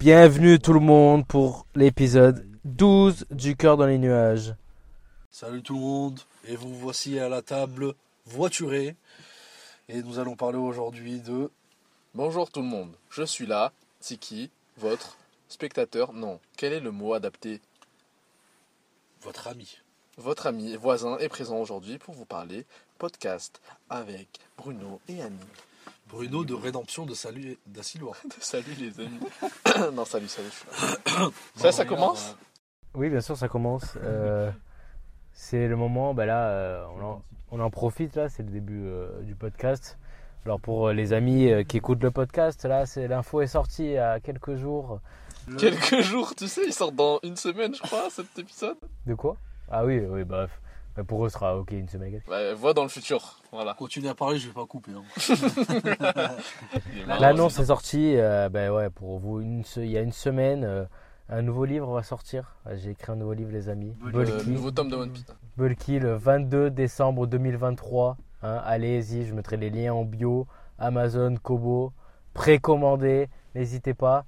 Bienvenue 0.00 0.58
tout 0.58 0.72
le 0.72 0.80
monde 0.80 1.26
pour 1.26 1.66
l'épisode 1.74 2.46
12 2.64 3.26
du 3.30 3.54
cœur 3.54 3.76
dans 3.76 3.84
les 3.84 3.98
nuages. 3.98 4.54
Salut 5.30 5.62
tout 5.62 5.74
le 5.74 5.80
monde, 5.80 6.20
et 6.46 6.56
vous 6.56 6.74
voici 6.74 7.18
à 7.18 7.28
la 7.28 7.42
table 7.42 7.92
voiturée. 8.24 8.96
Et 9.90 10.02
nous 10.02 10.18
allons 10.18 10.36
parler 10.36 10.56
aujourd'hui 10.56 11.20
de. 11.20 11.50
Bonjour 12.14 12.50
tout 12.50 12.62
le 12.62 12.66
monde, 12.66 12.96
je 13.10 13.24
suis 13.24 13.44
là, 13.44 13.72
Tiki, 14.00 14.48
votre 14.78 15.18
spectateur, 15.50 16.14
non, 16.14 16.40
quel 16.56 16.72
est 16.72 16.80
le 16.80 16.92
mot 16.92 17.12
adapté? 17.12 17.60
Votre 19.20 19.48
ami. 19.48 19.80
Votre 20.16 20.46
ami 20.46 20.72
et 20.72 20.78
voisin 20.78 21.18
est 21.18 21.28
présent 21.28 21.58
aujourd'hui 21.58 21.98
pour 21.98 22.14
vous 22.14 22.24
parler 22.24 22.64
podcast 22.96 23.60
avec 23.90 24.28
Bruno 24.56 24.98
et 25.08 25.20
Annie. 25.20 25.36
Bruno 26.12 26.44
de 26.44 26.54
Rédemption 26.54 27.06
de 27.06 27.14
Salut 27.14 27.58
d'Assilois. 27.66 28.16
salut 28.40 28.74
les 28.78 28.98
amis. 29.00 29.20
non, 29.94 30.04
salut, 30.04 30.28
salut. 30.28 30.50
Ça, 31.56 31.72
ça 31.72 31.84
commence? 31.84 32.36
Oui, 32.94 33.08
bien 33.08 33.20
sûr, 33.20 33.36
ça 33.36 33.48
commence. 33.48 33.96
Euh, 34.02 34.50
c'est 35.32 35.68
le 35.68 35.76
moment, 35.76 36.12
bah 36.12 36.26
là, 36.26 36.48
euh, 36.48 36.84
on, 36.96 37.04
en, 37.04 37.22
on 37.52 37.60
en 37.60 37.70
profite, 37.70 38.16
là, 38.16 38.28
c'est 38.28 38.42
le 38.42 38.50
début 38.50 38.82
euh, 38.86 39.22
du 39.22 39.36
podcast. 39.36 39.96
Alors 40.44 40.58
pour 40.58 40.90
les 40.90 41.12
amis 41.12 41.50
euh, 41.50 41.62
qui 41.62 41.76
écoutent 41.76 42.02
le 42.02 42.10
podcast, 42.10 42.64
là, 42.64 42.86
c'est 42.86 43.06
l'info 43.06 43.42
est 43.42 43.46
sortie 43.46 43.84
il 43.84 43.92
y 43.92 43.98
a 43.98 44.18
quelques 44.20 44.56
jours. 44.56 45.00
Quelques 45.58 46.00
jours, 46.00 46.34
tu 46.34 46.48
sais, 46.48 46.62
il 46.66 46.72
sort 46.72 46.92
dans 46.92 47.20
une 47.22 47.36
semaine, 47.36 47.74
je 47.74 47.82
crois, 47.82 48.08
cet 48.10 48.38
épisode. 48.38 48.76
De 49.06 49.14
quoi? 49.14 49.36
Ah 49.70 49.84
oui, 49.84 50.00
oui, 50.00 50.24
bref. 50.24 50.50
Bah, 50.96 51.04
pour 51.04 51.24
eux, 51.24 51.28
ce 51.28 51.34
sera 51.34 51.56
ok 51.56 51.70
une 51.72 51.88
semaine. 51.88 52.20
Ouais, 52.28 52.54
vois 52.54 52.74
dans 52.74 52.82
le 52.82 52.88
futur, 52.88 53.40
voilà. 53.52 53.74
Continuez 53.74 54.08
à 54.08 54.14
parler, 54.14 54.38
je 54.38 54.48
vais 54.48 54.54
pas 54.54 54.66
couper. 54.66 54.92
hein. 54.92 55.02
L'annonce 57.20 57.58
est 57.58 57.66
sortie, 57.66 58.14
euh, 58.16 58.48
ben 58.48 58.70
ouais, 58.72 58.90
pour 58.90 59.18
vous, 59.18 59.40
une 59.40 59.64
se- 59.64 59.80
il 59.80 59.90
y 59.90 59.98
a 59.98 60.02
une 60.02 60.12
semaine, 60.12 60.64
euh, 60.64 60.84
un 61.28 61.42
nouveau 61.42 61.64
livre 61.64 61.92
va 61.92 62.02
sortir. 62.02 62.56
Euh, 62.66 62.76
J'ai 62.76 62.90
écrit 62.90 63.12
un 63.12 63.16
nouveau 63.16 63.32
livre, 63.34 63.50
les 63.52 63.68
amis. 63.68 63.94
Le 64.04 64.10
Bulky. 64.10 64.50
nouveau 64.50 64.70
tome 64.70 64.88
de 64.88 64.96
One 64.96 65.10
Piece. 65.12 65.26
Bulky, 65.56 65.98
le 65.98 66.14
22 66.16 66.70
décembre 66.70 67.26
2023. 67.26 68.16
Hein, 68.42 68.60
Allez-y, 68.64 69.26
je 69.26 69.34
mettrai 69.34 69.56
les 69.56 69.70
liens 69.70 69.92
en 69.94 70.04
bio. 70.04 70.46
Amazon, 70.78 71.34
Kobo, 71.42 71.92
précommandé, 72.32 73.28
n'hésitez 73.54 73.92
pas. 73.94 74.24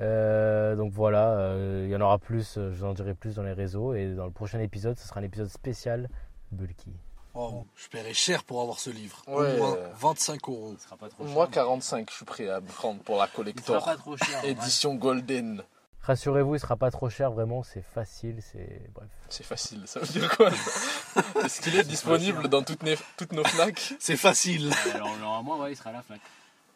Euh, 0.00 0.74
donc 0.76 0.92
voilà, 0.92 1.30
euh, 1.38 1.84
il 1.86 1.90
y 1.92 1.96
en 1.96 2.00
aura 2.00 2.18
plus, 2.18 2.58
euh, 2.58 2.72
je 2.72 2.78
vous 2.78 2.84
en 2.84 2.94
dirai 2.94 3.14
plus 3.14 3.36
dans 3.36 3.42
les 3.42 3.52
réseaux. 3.52 3.94
Et 3.94 4.14
dans 4.14 4.26
le 4.26 4.32
prochain 4.32 4.58
épisode, 4.60 4.98
ce 4.98 5.06
sera 5.06 5.20
un 5.20 5.22
épisode 5.24 5.48
spécial 5.48 6.08
Bulky. 6.52 6.92
Oh, 7.34 7.66
je 7.74 7.88
paierai 7.88 8.14
cher 8.14 8.44
pour 8.44 8.60
avoir 8.60 8.78
ce 8.78 8.90
livre. 8.90 9.22
Ouais. 9.26 9.54
Au 9.54 9.56
moins 9.58 9.76
25 9.98 10.48
euros. 10.48 10.74
Ce 10.78 10.84
sera 10.84 10.96
pas 10.96 11.08
trop 11.08 11.24
cher. 11.24 11.32
Moi, 11.34 11.48
45, 11.48 12.08
je 12.10 12.14
suis 12.14 12.24
prêt 12.24 12.48
à 12.48 12.60
me 12.60 12.66
prendre 12.68 13.00
pour 13.02 13.16
la 13.16 13.24
Il 13.24 13.28
sera 13.28 13.36
collector. 13.36 13.84
pas 13.84 13.96
trop 13.96 14.16
cher. 14.16 14.44
Édition 14.44 14.94
Golden. 14.94 15.62
Rassurez-vous, 16.02 16.56
il 16.56 16.60
sera 16.60 16.76
pas 16.76 16.90
trop 16.90 17.08
cher, 17.08 17.30
vraiment, 17.30 17.62
c'est 17.62 17.80
facile, 17.80 18.36
c'est 18.42 18.82
bref. 18.94 19.08
C'est 19.30 19.42
facile, 19.42 19.84
ça 19.86 20.00
veut 20.00 20.06
dire 20.06 20.36
quoi? 20.36 20.50
Est-ce 21.42 21.62
qu'il 21.62 21.74
est 21.76 21.84
disponible 21.84 22.46
dans 22.48 22.62
toutes, 22.62 22.82
nos 22.82 23.42
FNAC? 23.44 23.94
C'est 23.98 24.18
facile. 24.18 24.70
Alors, 24.94 25.16
normalement, 25.16 25.58
ouais, 25.60 25.72
il 25.72 25.76
sera 25.76 25.88
à 25.90 25.92
la 25.94 26.02
Fnac. 26.02 26.20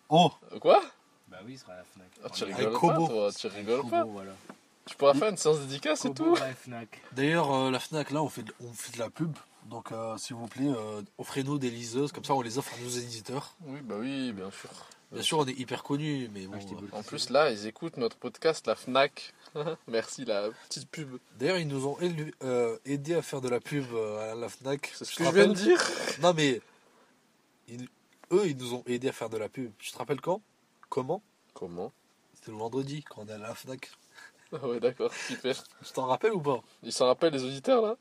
Oh, 0.08 0.32
Quoi? 0.62 0.80
Bah 1.38 1.44
oui, 1.46 1.52
il 1.54 1.58
sera 1.58 1.74
à 1.74 1.76
la 1.76 1.84
Fnac. 1.84 2.08
Ah, 2.24 2.28
Tu 2.30 2.44
rigoles 2.44 2.72
pas, 2.80 2.96
toi 2.96 3.30
Tu 3.32 3.46
rigoles 3.46 3.76
Kobo, 3.82 3.90
pas 3.90 4.04
voilà. 4.04 4.32
Tu 4.86 4.96
pourras 4.96 5.14
faire 5.14 5.28
une 5.28 5.36
séance 5.36 5.60
dédicace 5.60 6.04
et 6.06 6.12
tout 6.14 6.34
d'ailleurs, 7.12 7.52
euh, 7.54 7.70
la 7.70 7.78
Fnac, 7.78 8.10
là, 8.10 8.22
on 8.22 8.28
fait 8.28 8.42
de, 8.42 8.52
on 8.60 8.72
fait 8.72 8.92
de 8.94 8.98
la 8.98 9.10
pub. 9.10 9.36
Donc, 9.66 9.92
euh, 9.92 10.16
s'il 10.16 10.34
vous 10.34 10.46
plaît, 10.48 10.66
euh, 10.66 11.02
offrez-nous 11.18 11.58
des 11.58 11.70
liseuses. 11.70 12.10
Comme 12.10 12.24
ça, 12.24 12.34
on 12.34 12.40
les 12.40 12.56
offre 12.58 12.72
à 12.74 12.82
nos 12.82 12.88
éditeurs. 12.88 13.54
Oui, 13.66 13.80
bah 13.82 13.96
oui, 13.98 14.32
bien 14.32 14.50
sûr. 14.50 14.70
Bien 15.12 15.22
sûr, 15.22 15.38
on 15.38 15.46
est 15.46 15.52
hyper 15.58 15.82
connus, 15.84 16.28
mais 16.34 16.46
bon. 16.46 16.58
En 16.92 17.02
plus, 17.02 17.30
là, 17.30 17.50
ils 17.50 17.66
écoutent 17.66 17.98
notre 17.98 18.16
podcast, 18.16 18.66
la 18.66 18.74
FNAC. 18.74 19.34
Merci, 19.88 20.24
la 20.24 20.48
petite 20.68 20.88
pub. 20.90 21.18
D'ailleurs, 21.38 21.58
ils 21.58 21.68
nous 21.68 21.86
ont 21.86 21.96
élu- 22.00 22.32
euh, 22.42 22.76
aidé 22.86 23.14
à 23.14 23.22
faire 23.22 23.40
de 23.40 23.48
la 23.48 23.60
pub 23.60 23.84
à 23.94 24.34
la 24.34 24.48
Fnac. 24.48 24.90
C'est 24.94 25.04
ce 25.04 25.14
que 25.16 25.24
je 25.24 25.30
viens 25.30 25.46
de 25.48 25.52
dire. 25.54 25.82
Non, 26.22 26.32
mais 26.34 26.60
ils- 27.68 27.88
eux, 28.32 28.46
ils 28.46 28.56
nous 28.56 28.74
ont 28.74 28.82
aidé 28.86 29.08
à 29.08 29.12
faire 29.12 29.28
de 29.30 29.36
la 29.38 29.48
pub. 29.48 29.70
Tu 29.78 29.90
te 29.92 29.98
rappelles 29.98 30.20
quand? 30.20 30.40
Comment 30.88 31.22
Comment 31.54 31.92
C'était 32.34 32.50
le 32.50 32.56
vendredi, 32.56 33.02
quand 33.02 33.22
on 33.22 33.28
est 33.28 33.32
allé 33.32 33.44
à 33.44 33.48
la 33.48 33.54
Fnac. 33.54 33.90
Ah 34.52 34.66
ouais, 34.66 34.80
d'accord, 34.80 35.12
super. 35.12 35.54
Tu 35.84 35.92
t'en 35.92 36.06
rappelles 36.06 36.32
ou 36.32 36.40
pas 36.40 36.60
Ils 36.82 36.92
s'en 36.92 37.06
rappellent, 37.06 37.34
les 37.34 37.44
auditeurs, 37.44 37.82
là 37.82 37.96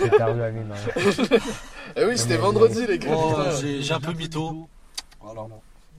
J'ai 0.00 0.10
perdu 0.10 0.40
la 0.40 0.50
mine. 0.50 0.72
hein. 0.72 1.38
Eh 1.96 2.04
oui, 2.04 2.18
c'était 2.18 2.36
vendredi, 2.36 2.86
les 2.86 2.98
gars. 2.98 3.12
Oh, 3.14 3.28
putain. 3.36 3.50
j'ai 3.60 3.82
j'ai 3.82 3.94
un 3.94 4.00
peu 4.00 4.12
mytho. 4.12 4.68
Voilà. 5.20 5.42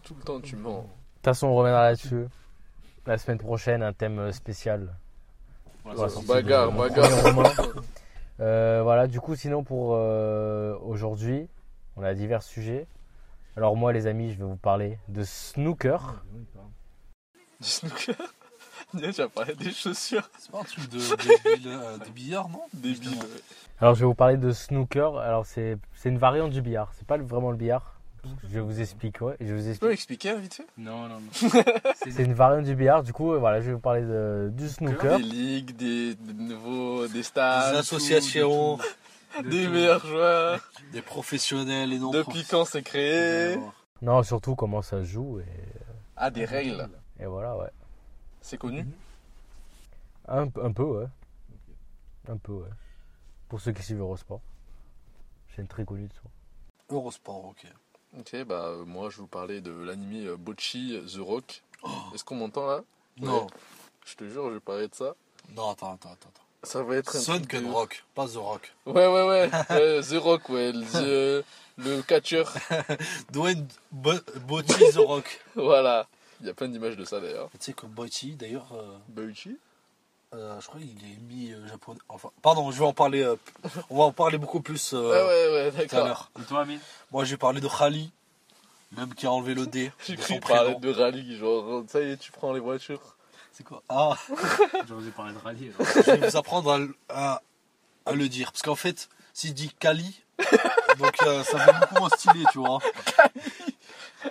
Tout 0.04 0.16
le 0.16 0.22
temps, 0.24 0.40
tu 0.42 0.56
mens. 0.56 0.82
De 0.82 0.82
toute 0.82 1.24
façon, 1.26 1.48
on 1.48 1.56
reviendra 1.56 1.84
là-dessus. 1.84 2.26
La 3.06 3.18
semaine 3.18 3.38
prochaine, 3.38 3.82
un 3.84 3.94
thème 3.94 4.20
euh, 4.20 4.32
spécial. 4.32 4.94
Voilà, 5.84 6.02
Ouais, 6.02 6.10
ça, 6.10 6.20
bagarre, 6.28 6.72
de- 6.72 6.78
bagarre. 6.78 7.68
Euh, 8.42 8.82
voilà, 8.84 9.08
du 9.08 9.22
coup, 9.22 9.36
sinon 9.36 9.64
pour 9.64 9.92
euh, 9.96 10.76
aujourd'hui, 10.84 11.48
on 11.96 12.04
a 12.04 12.14
divers 12.14 12.44
sujets. 12.44 12.86
Alors 13.58 13.76
moi, 13.76 13.94
les 13.94 14.08
amis, 14.08 14.32
je 14.34 14.38
vais 14.38 14.44
vous 14.44 14.58
parler 14.58 14.98
de 15.08 15.24
snooker. 15.24 16.22
Du 17.62 17.68
snooker 17.68 18.16
Tu 19.14 19.22
as 19.22 19.28
parlé 19.30 19.56
des 19.56 19.72
chaussures 19.72 20.30
C'est 20.38 20.52
pas 20.52 20.60
un 20.60 20.64
truc 20.64 20.90
de, 20.90 20.98
de, 20.98 21.64
de- 21.64 21.70
euh, 21.70 21.98
de 21.98 22.10
billard, 22.10 22.50
non 22.50 22.62
débiles. 22.74 23.18
Alors 23.82 23.94
je 23.96 24.02
vais 24.02 24.06
vous 24.06 24.14
parler 24.16 24.38
de 24.38 24.52
snooker. 24.52 25.18
Alors 25.18 25.46
c'est 25.46 25.78
c'est 25.94 26.10
une 26.10 26.18
variante 26.18 26.52
du 26.52 26.62
billard. 26.62 26.92
C'est 26.98 27.08
pas 27.08 27.18
vraiment 27.18 27.52
le 27.52 27.58
billard. 27.58 28.00
Je 28.52 28.60
vous 28.60 28.80
explique. 28.82 29.22
Ouais, 29.22 29.36
je 29.40 29.54
vous 29.54 29.62
Tu 29.62 29.70
explique. 29.70 29.80
peux 29.82 29.92
expliquer, 29.92 30.36
vite 30.38 30.56
fait 30.56 30.68
Non, 30.78 31.08
non, 31.08 31.20
non. 31.20 31.50
C'est 32.10 32.24
une 32.24 32.34
variante 32.34 32.66
du 32.66 32.74
billard. 32.76 33.04
Du 33.04 33.14
coup, 33.14 33.38
voilà, 33.38 33.62
je 33.62 33.68
vais 33.68 33.74
vous 33.74 33.80
parler 33.80 34.02
de, 34.02 34.50
du 34.52 34.68
snooker. 34.68 35.18
Des 35.18 35.24
ligues, 35.24 35.76
des, 35.76 36.16
des 36.16 36.34
nouveaux, 36.34 37.06
des 37.08 37.22
stars, 37.22 37.74
Des 37.74 37.78
associations, 37.80 38.80
des 39.44 39.68
meilleurs 39.68 40.06
joueurs. 40.06 40.72
des 40.92 41.02
professionnels 41.02 41.94
et 41.94 42.00
non 42.00 42.12
Depuis 42.12 42.44
quand 42.46 42.66
c'est 42.66 42.84
créé 42.84 43.58
Non, 44.02 44.24
surtout 44.24 44.56
comment 44.56 44.82
ça 44.82 45.00
se 45.00 45.06
joue 45.06 45.40
et, 45.40 45.46
Ah, 46.16 46.30
des 46.30 46.46
règles. 46.46 46.90
et 47.20 47.26
voilà, 47.26 47.56
ouais. 47.58 47.70
C'est 48.42 48.58
connu 48.58 48.86
Un, 50.28 50.44
un 50.62 50.72
peu, 50.72 50.84
ouais. 50.84 51.08
Un 52.28 52.38
peu, 52.38 52.54
ouais. 52.54 52.70
Pour 53.50 53.60
ceux 53.62 53.72
qui 53.72 53.84
suivent 53.84 54.00
Eurosport. 54.00 54.42
Chaîne 55.56 55.68
très 55.68 55.86
connue 55.86 56.08
de 56.08 56.14
ça. 56.14 56.22
Eurosport, 56.90 57.46
ok. 57.46 57.66
Ok, 58.20 58.44
bah 58.46 58.68
euh, 58.68 58.86
moi 58.86 59.10
je 59.10 59.18
vais 59.18 59.22
vous 59.22 59.28
parler 59.28 59.60
de 59.62 59.72
l'anime 59.72 60.28
euh, 60.28 60.38
Bocchi 60.38 60.98
The 61.14 61.20
Rock. 61.20 61.64
Est-ce 62.14 62.24
qu'on 62.24 62.36
m'entend 62.36 62.66
là? 62.66 62.82
Non, 63.18 63.44
Ouais. 63.46 63.52
Je 64.06 64.16
te 64.16 64.30
jure, 64.30 64.50
je 64.50 64.54
vais 64.56 64.60
parler 64.60 64.88
de 64.88 64.96
ça. 64.96 65.16
non, 65.56 65.72
attends, 65.72 65.94
attends, 65.94 66.12
attends. 66.12 66.30
Ça 66.66 66.84
va 66.84 66.96
être 66.98 67.16
un 67.16 67.20
Sun 67.20 67.38
truc 67.40 67.50
Gun 67.52 67.62
de- 67.62 67.72
Rock, 67.74 68.04
pas 68.14 68.28
The 68.28 68.36
Rock. 68.38 68.74
Ouais, 68.86 69.08
ouais, 69.08 69.24
ouais. 69.28 69.50
ouais 69.70 70.02
The 70.02 70.18
Rock, 70.22 70.50
ouais. 70.50 70.72
Le, 70.72 70.86
euh, 70.96 71.42
le 71.78 72.02
catcheur. 72.02 72.54
Dwayne 73.32 73.68
Bo- 73.92 74.12
Botti 74.48 74.74
The 74.94 74.98
Rock. 74.98 75.42
voilà. 75.56 76.08
Il 76.42 76.48
y 76.48 76.50
a 76.50 76.54
plein 76.54 76.68
d'images 76.68 76.98
de 76.98 77.06
ça 77.06 77.20
d'ailleurs. 77.20 77.50
Tu 77.52 77.58
sais 77.62 77.74
que 77.74 77.86
Botti, 77.86 78.34
d'ailleurs, 78.36 78.68
euh, 78.74 78.98
euh, 80.34 80.60
je 80.60 80.68
crois 80.68 80.80
qu'il 80.82 80.90
est 80.90 81.20
mis 81.30 81.52
euh, 81.54 81.66
japonais. 81.68 82.00
Enfin, 82.10 82.30
pardon, 82.42 82.70
je 82.72 82.80
vais 82.80 82.86
en 82.86 82.94
parler. 82.94 83.24
euh, 83.24 83.36
on 83.90 83.98
va 84.00 84.04
en 84.06 84.12
parler 84.12 84.38
beaucoup 84.38 84.60
plus 84.62 84.94
euh, 84.94 85.10
Ouais, 85.10 85.24
ouais, 85.28 85.54
ouais, 85.54 85.72
tout 85.72 85.78
à 85.78 85.82
d'accord. 85.86 86.06
l'heure. 86.06 86.32
Et 86.42 86.44
toi, 86.44 86.62
Amine? 86.62 86.80
Moi, 87.12 87.24
je 87.24 87.32
vais 87.32 87.38
parler 87.38 87.62
de 87.62 87.68
Khali, 87.70 88.12
l'homme 88.98 89.14
qui 89.14 89.26
a 89.28 89.32
enlevé 89.32 89.54
le 89.54 89.66
D. 89.66 89.92
J'ai 90.06 90.16
de 90.16 90.22
cru 90.22 90.34
son 90.36 90.40
parler 90.42 90.74
prénom. 90.74 90.80
de 90.80 90.90
rallye, 90.92 91.38
genre, 91.38 91.84
ça 91.88 92.02
y 92.02 92.12
est, 92.12 92.18
tu 92.18 92.32
prends 92.32 92.52
les 92.54 92.60
voitures. 92.60 93.15
C'est 93.58 93.64
quoi 93.64 93.82
Ah, 93.88 94.18
J'aurais 94.88 95.10
parler 95.12 95.34
de 95.34 95.38
rallye. 95.40 95.72
alors. 95.80 95.88
je 95.96 96.12
vais 96.12 96.28
vous 96.30 96.36
apprendre 96.36 96.72
à, 96.74 96.78
le- 96.78 96.96
à- 97.10 97.42
à 98.06 98.12
le 98.12 98.28
dire. 98.28 98.52
Parce 98.52 98.62
qu'en 98.62 98.76
fait, 98.76 99.08
s'il 99.34 99.54
dit 99.54 99.72
Kali, 99.80 100.22
donc 101.00 101.16
euh, 101.24 101.42
ça 101.44 101.58
fait 101.60 101.80
beaucoup 101.80 101.96
moins 101.96 102.10
stylé, 102.10 102.44
tu 102.52 102.60
vois. 102.60 102.80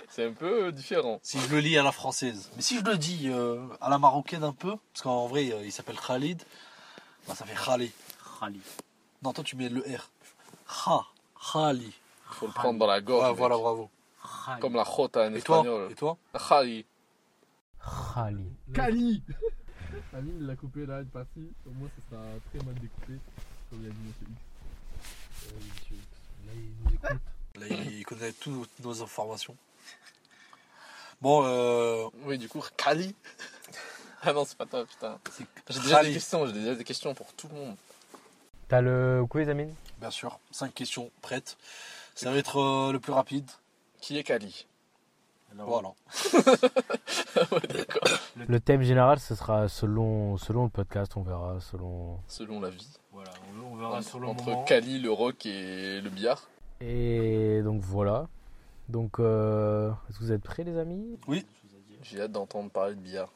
C'est 0.09 0.25
un 0.27 0.31
peu 0.31 0.65
euh, 0.65 0.71
différent. 0.71 1.19
Si 1.23 1.39
je 1.39 1.47
le 1.47 1.59
lis 1.59 1.75
à 1.77 1.83
la 1.83 1.91
française. 1.91 2.51
Mais 2.55 2.61
si 2.61 2.77
je 2.79 2.83
le 2.83 2.97
dis 2.97 3.23
euh, 3.29 3.65
à 3.81 3.89
la 3.89 3.97
marocaine 3.97 4.43
un 4.43 4.53
peu, 4.53 4.75
parce 4.93 5.01
qu'en 5.03 5.25
vrai, 5.25 5.51
euh, 5.51 5.63
il 5.65 5.71
s'appelle 5.71 5.99
Khalid, 5.99 6.43
bah, 7.27 7.33
ça 7.35 7.45
fait 7.45 7.55
Khali. 7.55 7.91
Rallye. 8.39 8.61
Non, 9.23 9.33
toi, 9.33 9.43
tu 9.43 9.55
mets 9.55 9.69
le 9.69 9.81
R. 9.81 10.09
Kha, 10.67 11.03
Khali. 11.51 11.85
Il 11.87 12.35
faut 12.35 12.45
le 12.47 12.53
prendre 12.53 12.77
dans 12.77 12.85
la 12.87 13.01
gorge. 13.01 13.23
Ouais, 13.23 13.29
mec. 13.29 13.37
voilà, 13.39 13.57
bravo. 13.57 13.89
Rallye. 14.21 14.61
Comme 14.61 14.75
la 14.75 14.83
jota 14.83 15.21
en 15.21 15.33
Et 15.33 15.41
toi? 15.41 15.57
espagnol. 15.57 15.91
Et 15.91 15.95
toi? 15.95 16.17
Rallye. 16.33 16.85
Khali. 17.85 18.51
Cali 18.73 19.23
Amine 20.13 20.37
il 20.39 20.47
l'a 20.47 20.55
coupé 20.55 20.85
là, 20.85 21.01
une 21.01 21.07
partie. 21.07 21.47
Au 21.65 21.71
moins, 21.71 21.89
ça 21.89 22.15
sera 22.17 22.23
très 22.49 22.65
mal 22.65 22.75
découpé. 22.75 23.13
Comme 23.69 23.81
il 23.81 23.87
a 23.87 23.89
dit 23.89 23.97
Monsieur 24.07 24.27
X. 24.29 24.41
Euh, 25.45 25.57
Monsieur 25.57 25.95
X. 25.95 26.05
Là, 26.45 26.51
il 26.55 26.71
nous 26.83 26.93
écoute. 26.93 27.21
Là, 27.55 27.91
il, 27.91 28.05
connaît 28.05 28.31
toutes 28.33 28.79
nos, 28.79 29.01
informations. 29.01 29.55
Bon, 31.21 31.43
euh, 31.45 32.09
Oui, 32.25 32.37
du 32.37 32.49
coup, 32.49 32.63
Kali. 32.75 33.15
ah 34.23 34.33
non, 34.33 34.45
c'est 34.45 34.57
pas 34.57 34.65
toi, 34.65 34.85
putain. 34.85 35.19
c'est 35.31 35.45
J'ai 35.69 35.79
déjà 35.79 36.03
des 36.03 36.13
questions, 36.13 36.45
j'ai 36.47 36.53
déjà 36.53 36.75
des 36.75 36.83
questions 36.83 37.13
pour 37.13 37.33
tout 37.33 37.47
le 37.47 37.55
monde. 37.55 37.75
T'as 38.67 38.81
le 38.81 39.23
quiz, 39.29 39.47
Amine? 39.47 39.73
Bien 39.99 40.11
sûr, 40.11 40.39
5 40.51 40.73
questions 40.73 41.11
prêtes. 41.21 41.57
Ça 42.15 42.31
va 42.31 42.37
être 42.37 42.57
euh, 42.57 42.91
le 42.91 42.99
plus 42.99 43.13
rapide. 43.13 43.49
Qui 44.01 44.17
est 44.17 44.23
Kali 44.23 44.67
Alors, 45.55 45.69
Voilà. 45.69 47.49
ouais, 47.51 47.67
d'accord. 47.67 48.19
Le 48.47 48.59
thème 48.59 48.81
général, 48.81 49.19
ce 49.19 49.35
sera 49.35 49.67
selon, 49.67 50.37
selon 50.37 50.65
le 50.65 50.69
podcast, 50.69 51.15
on 51.15 51.21
verra, 51.21 51.59
selon... 51.61 52.19
Selon 52.27 52.59
la 52.59 52.69
vie. 52.69 52.87
Voilà, 53.11 53.31
on, 53.63 53.75
verra 53.75 53.99
le 53.99 54.27
Entre 54.27 54.45
moment. 54.45 54.63
Cali, 54.65 54.99
le 54.99 55.11
rock 55.11 55.45
et 55.45 56.01
le 56.01 56.09
billard. 56.09 56.49
Et 56.81 57.61
donc 57.63 57.81
voilà. 57.81 58.27
Donc, 58.89 59.19
euh, 59.19 59.91
est-ce 60.09 60.19
que 60.19 60.23
vous 60.25 60.31
êtes 60.31 60.43
prêts 60.43 60.63
les 60.63 60.77
amis? 60.77 61.17
Oui. 61.27 61.45
J'ai 62.03 62.21
hâte 62.21 62.33
d'entendre 62.33 62.69
parler 62.69 62.95
de 62.95 62.99
billard. 62.99 63.29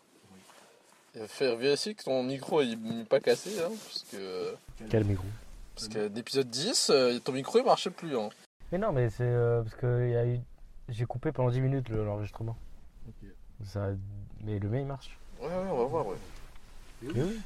Et 1.16 1.28
faire 1.28 1.56
vérifier 1.56 1.96
que 1.96 2.04
ton 2.04 2.22
micro 2.22 2.62
il 2.62 2.80
n'est 2.80 3.06
pas 3.06 3.20
cassé, 3.20 3.60
hein, 3.60 3.70
parce 3.70 4.06
que, 4.12 4.56
Quel 4.90 5.06
micro? 5.06 5.26
Parce 5.74 5.88
que 5.88 6.08
l'épisode 6.14 6.50
10, 6.50 6.90
euh, 6.90 7.20
ton 7.20 7.32
micro 7.32 7.58
il 7.58 7.66
marchait 7.66 7.90
plus. 7.90 8.16
Hein. 8.16 8.30
Mais 8.72 8.78
non, 8.78 8.92
mais 8.92 9.10
c'est 9.10 9.24
euh, 9.24 9.64
parce 9.64 9.76
que 9.76 10.06
il 10.08 10.12
y 10.12 10.16
a 10.16 10.26
eu... 10.26 10.40
j'ai 10.90 11.06
coupé 11.06 11.32
pendant 11.32 11.50
10 11.50 11.62
minutes 11.62 11.90
le- 11.90 12.04
l'enregistrement. 12.06 12.58
Ok. 13.08 13.30
Ça... 13.66 13.90
Mais 14.42 14.60
le 14.60 14.70
mail 14.70 14.86
marche. 14.86 15.18
Ouais, 15.42 15.48
ouais, 15.48 15.54
on 15.72 15.78
va 15.78 15.86
voir, 15.86 16.08
ouais. 16.08 16.16
Oui, 17.04 17.12
oui. 17.16 17.40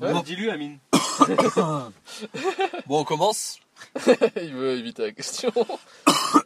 Ouais. 0.00 0.12
Bon, 0.12 0.20
Dis-lui, 0.20 0.50
Amine. 0.50 0.78
Bon, 2.86 3.00
on 3.00 3.04
commence. 3.04 3.58
il 4.36 4.54
veut 4.54 4.72
éviter 4.78 5.02
la 5.02 5.12
question. 5.12 5.52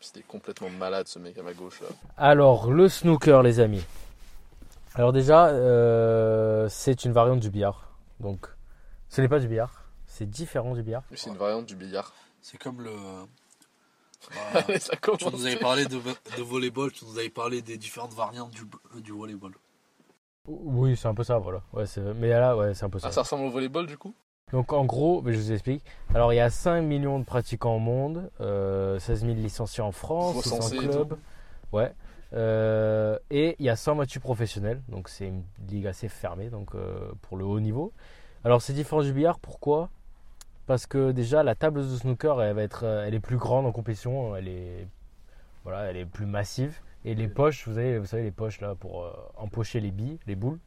C'était 0.00 0.22
complètement 0.22 0.70
malade 0.70 1.06
ce 1.08 1.18
mec 1.18 1.36
à 1.38 1.42
ma 1.42 1.52
gauche 1.52 1.80
là. 1.82 1.88
Alors, 2.16 2.70
le 2.70 2.88
snooker, 2.88 3.42
les 3.42 3.60
amis. 3.60 3.84
Alors 4.94 5.12
déjà, 5.12 5.48
euh, 5.48 6.66
c'est 6.70 7.04
une 7.04 7.12
variante 7.12 7.40
du 7.40 7.50
billard. 7.50 7.92
Donc, 8.20 8.46
ce 9.10 9.20
n'est 9.20 9.28
pas 9.28 9.38
du 9.38 9.48
billard. 9.48 9.84
C'est 10.06 10.28
différent 10.28 10.74
du 10.74 10.82
billard. 10.82 11.02
C'est 11.14 11.28
une 11.30 11.36
variante 11.36 11.66
du 11.66 11.76
billard. 11.76 12.12
C'est 12.40 12.58
comme 12.58 12.80
le. 12.80 12.90
Allez, 14.54 14.78
ça 14.78 14.96
commence. 14.96 15.20
tu 15.20 15.30
nous 15.30 15.46
avais 15.46 15.56
parlé 15.56 15.84
de, 15.86 15.96
de 15.98 16.42
volleyball, 16.42 16.92
tu 16.92 17.04
nous 17.04 17.18
avais 17.18 17.30
parlé 17.30 17.62
des 17.62 17.76
différentes 17.76 18.12
variantes 18.14 18.50
du, 18.50 18.62
euh, 18.96 19.00
du 19.00 19.12
volleyball. 19.12 19.52
Oui, 20.46 20.96
c'est 20.96 21.08
un 21.08 21.14
peu 21.14 21.24
ça, 21.24 21.38
voilà. 21.38 21.62
Ouais, 21.72 21.86
c'est... 21.86 22.00
Mais 22.00 22.28
là, 22.28 22.56
ouais, 22.56 22.74
c'est 22.74 22.84
un 22.84 22.90
peu 22.90 22.98
ça. 22.98 23.08
Ah, 23.08 23.12
ça 23.12 23.22
ressemble 23.22 23.44
au 23.44 23.50
volleyball 23.50 23.86
du 23.86 23.98
coup? 23.98 24.14
Donc 24.52 24.72
en 24.72 24.84
gros, 24.84 25.22
je 25.26 25.36
vous 25.36 25.52
explique. 25.52 25.84
Alors 26.14 26.32
il 26.32 26.36
y 26.36 26.40
a 26.40 26.48
5 26.48 26.80
millions 26.80 27.18
de 27.18 27.24
pratiquants 27.24 27.76
au 27.76 27.80
monde, 27.80 28.30
euh, 28.40 28.98
16 28.98 29.26
000 29.26 29.34
licenciés 29.34 29.82
en 29.82 29.92
France, 29.92 30.36
Recensés 30.36 30.78
600 30.78 30.82
et 30.82 30.88
clubs. 30.88 31.18
Ouais. 31.72 31.92
Euh, 32.32 33.18
et 33.30 33.56
il 33.58 33.66
y 33.66 33.68
a 33.68 33.76
100 33.76 33.94
matchs 33.96 34.18
professionnels, 34.18 34.82
donc 34.88 35.08
c'est 35.08 35.26
une 35.26 35.44
ligue 35.68 35.86
assez 35.86 36.08
fermée 36.08 36.50
donc, 36.50 36.74
euh, 36.74 37.12
pour 37.22 37.36
le 37.36 37.44
haut 37.44 37.60
niveau. 37.60 37.92
Alors 38.44 38.62
c'est 38.62 38.72
différent 38.72 39.02
du 39.02 39.12
billard, 39.12 39.38
pourquoi? 39.38 39.90
Parce 40.68 40.86
que 40.86 41.12
déjà 41.12 41.42
la 41.42 41.54
table 41.54 41.80
de 41.80 41.96
snooker 41.96 42.42
elle, 42.42 42.54
va 42.54 42.62
être, 42.62 42.84
euh, 42.84 43.06
elle 43.06 43.14
est 43.14 43.20
plus 43.20 43.38
grande 43.38 43.64
en 43.64 43.72
compétition, 43.72 44.36
elle 44.36 44.48
est, 44.48 44.86
voilà, 45.64 45.84
elle 45.84 45.96
est 45.96 46.04
plus 46.04 46.26
massive. 46.26 46.80
Et 47.06 47.14
les 47.14 47.26
poches, 47.26 47.66
vous 47.66 47.76
savez, 47.76 47.98
vous 47.98 48.04
savez 48.04 48.24
les 48.24 48.30
poches 48.30 48.60
là 48.60 48.74
pour 48.74 49.02
euh, 49.02 49.12
empocher 49.38 49.80
les 49.80 49.90
billes, 49.90 50.18
les 50.26 50.36
boules, 50.36 50.58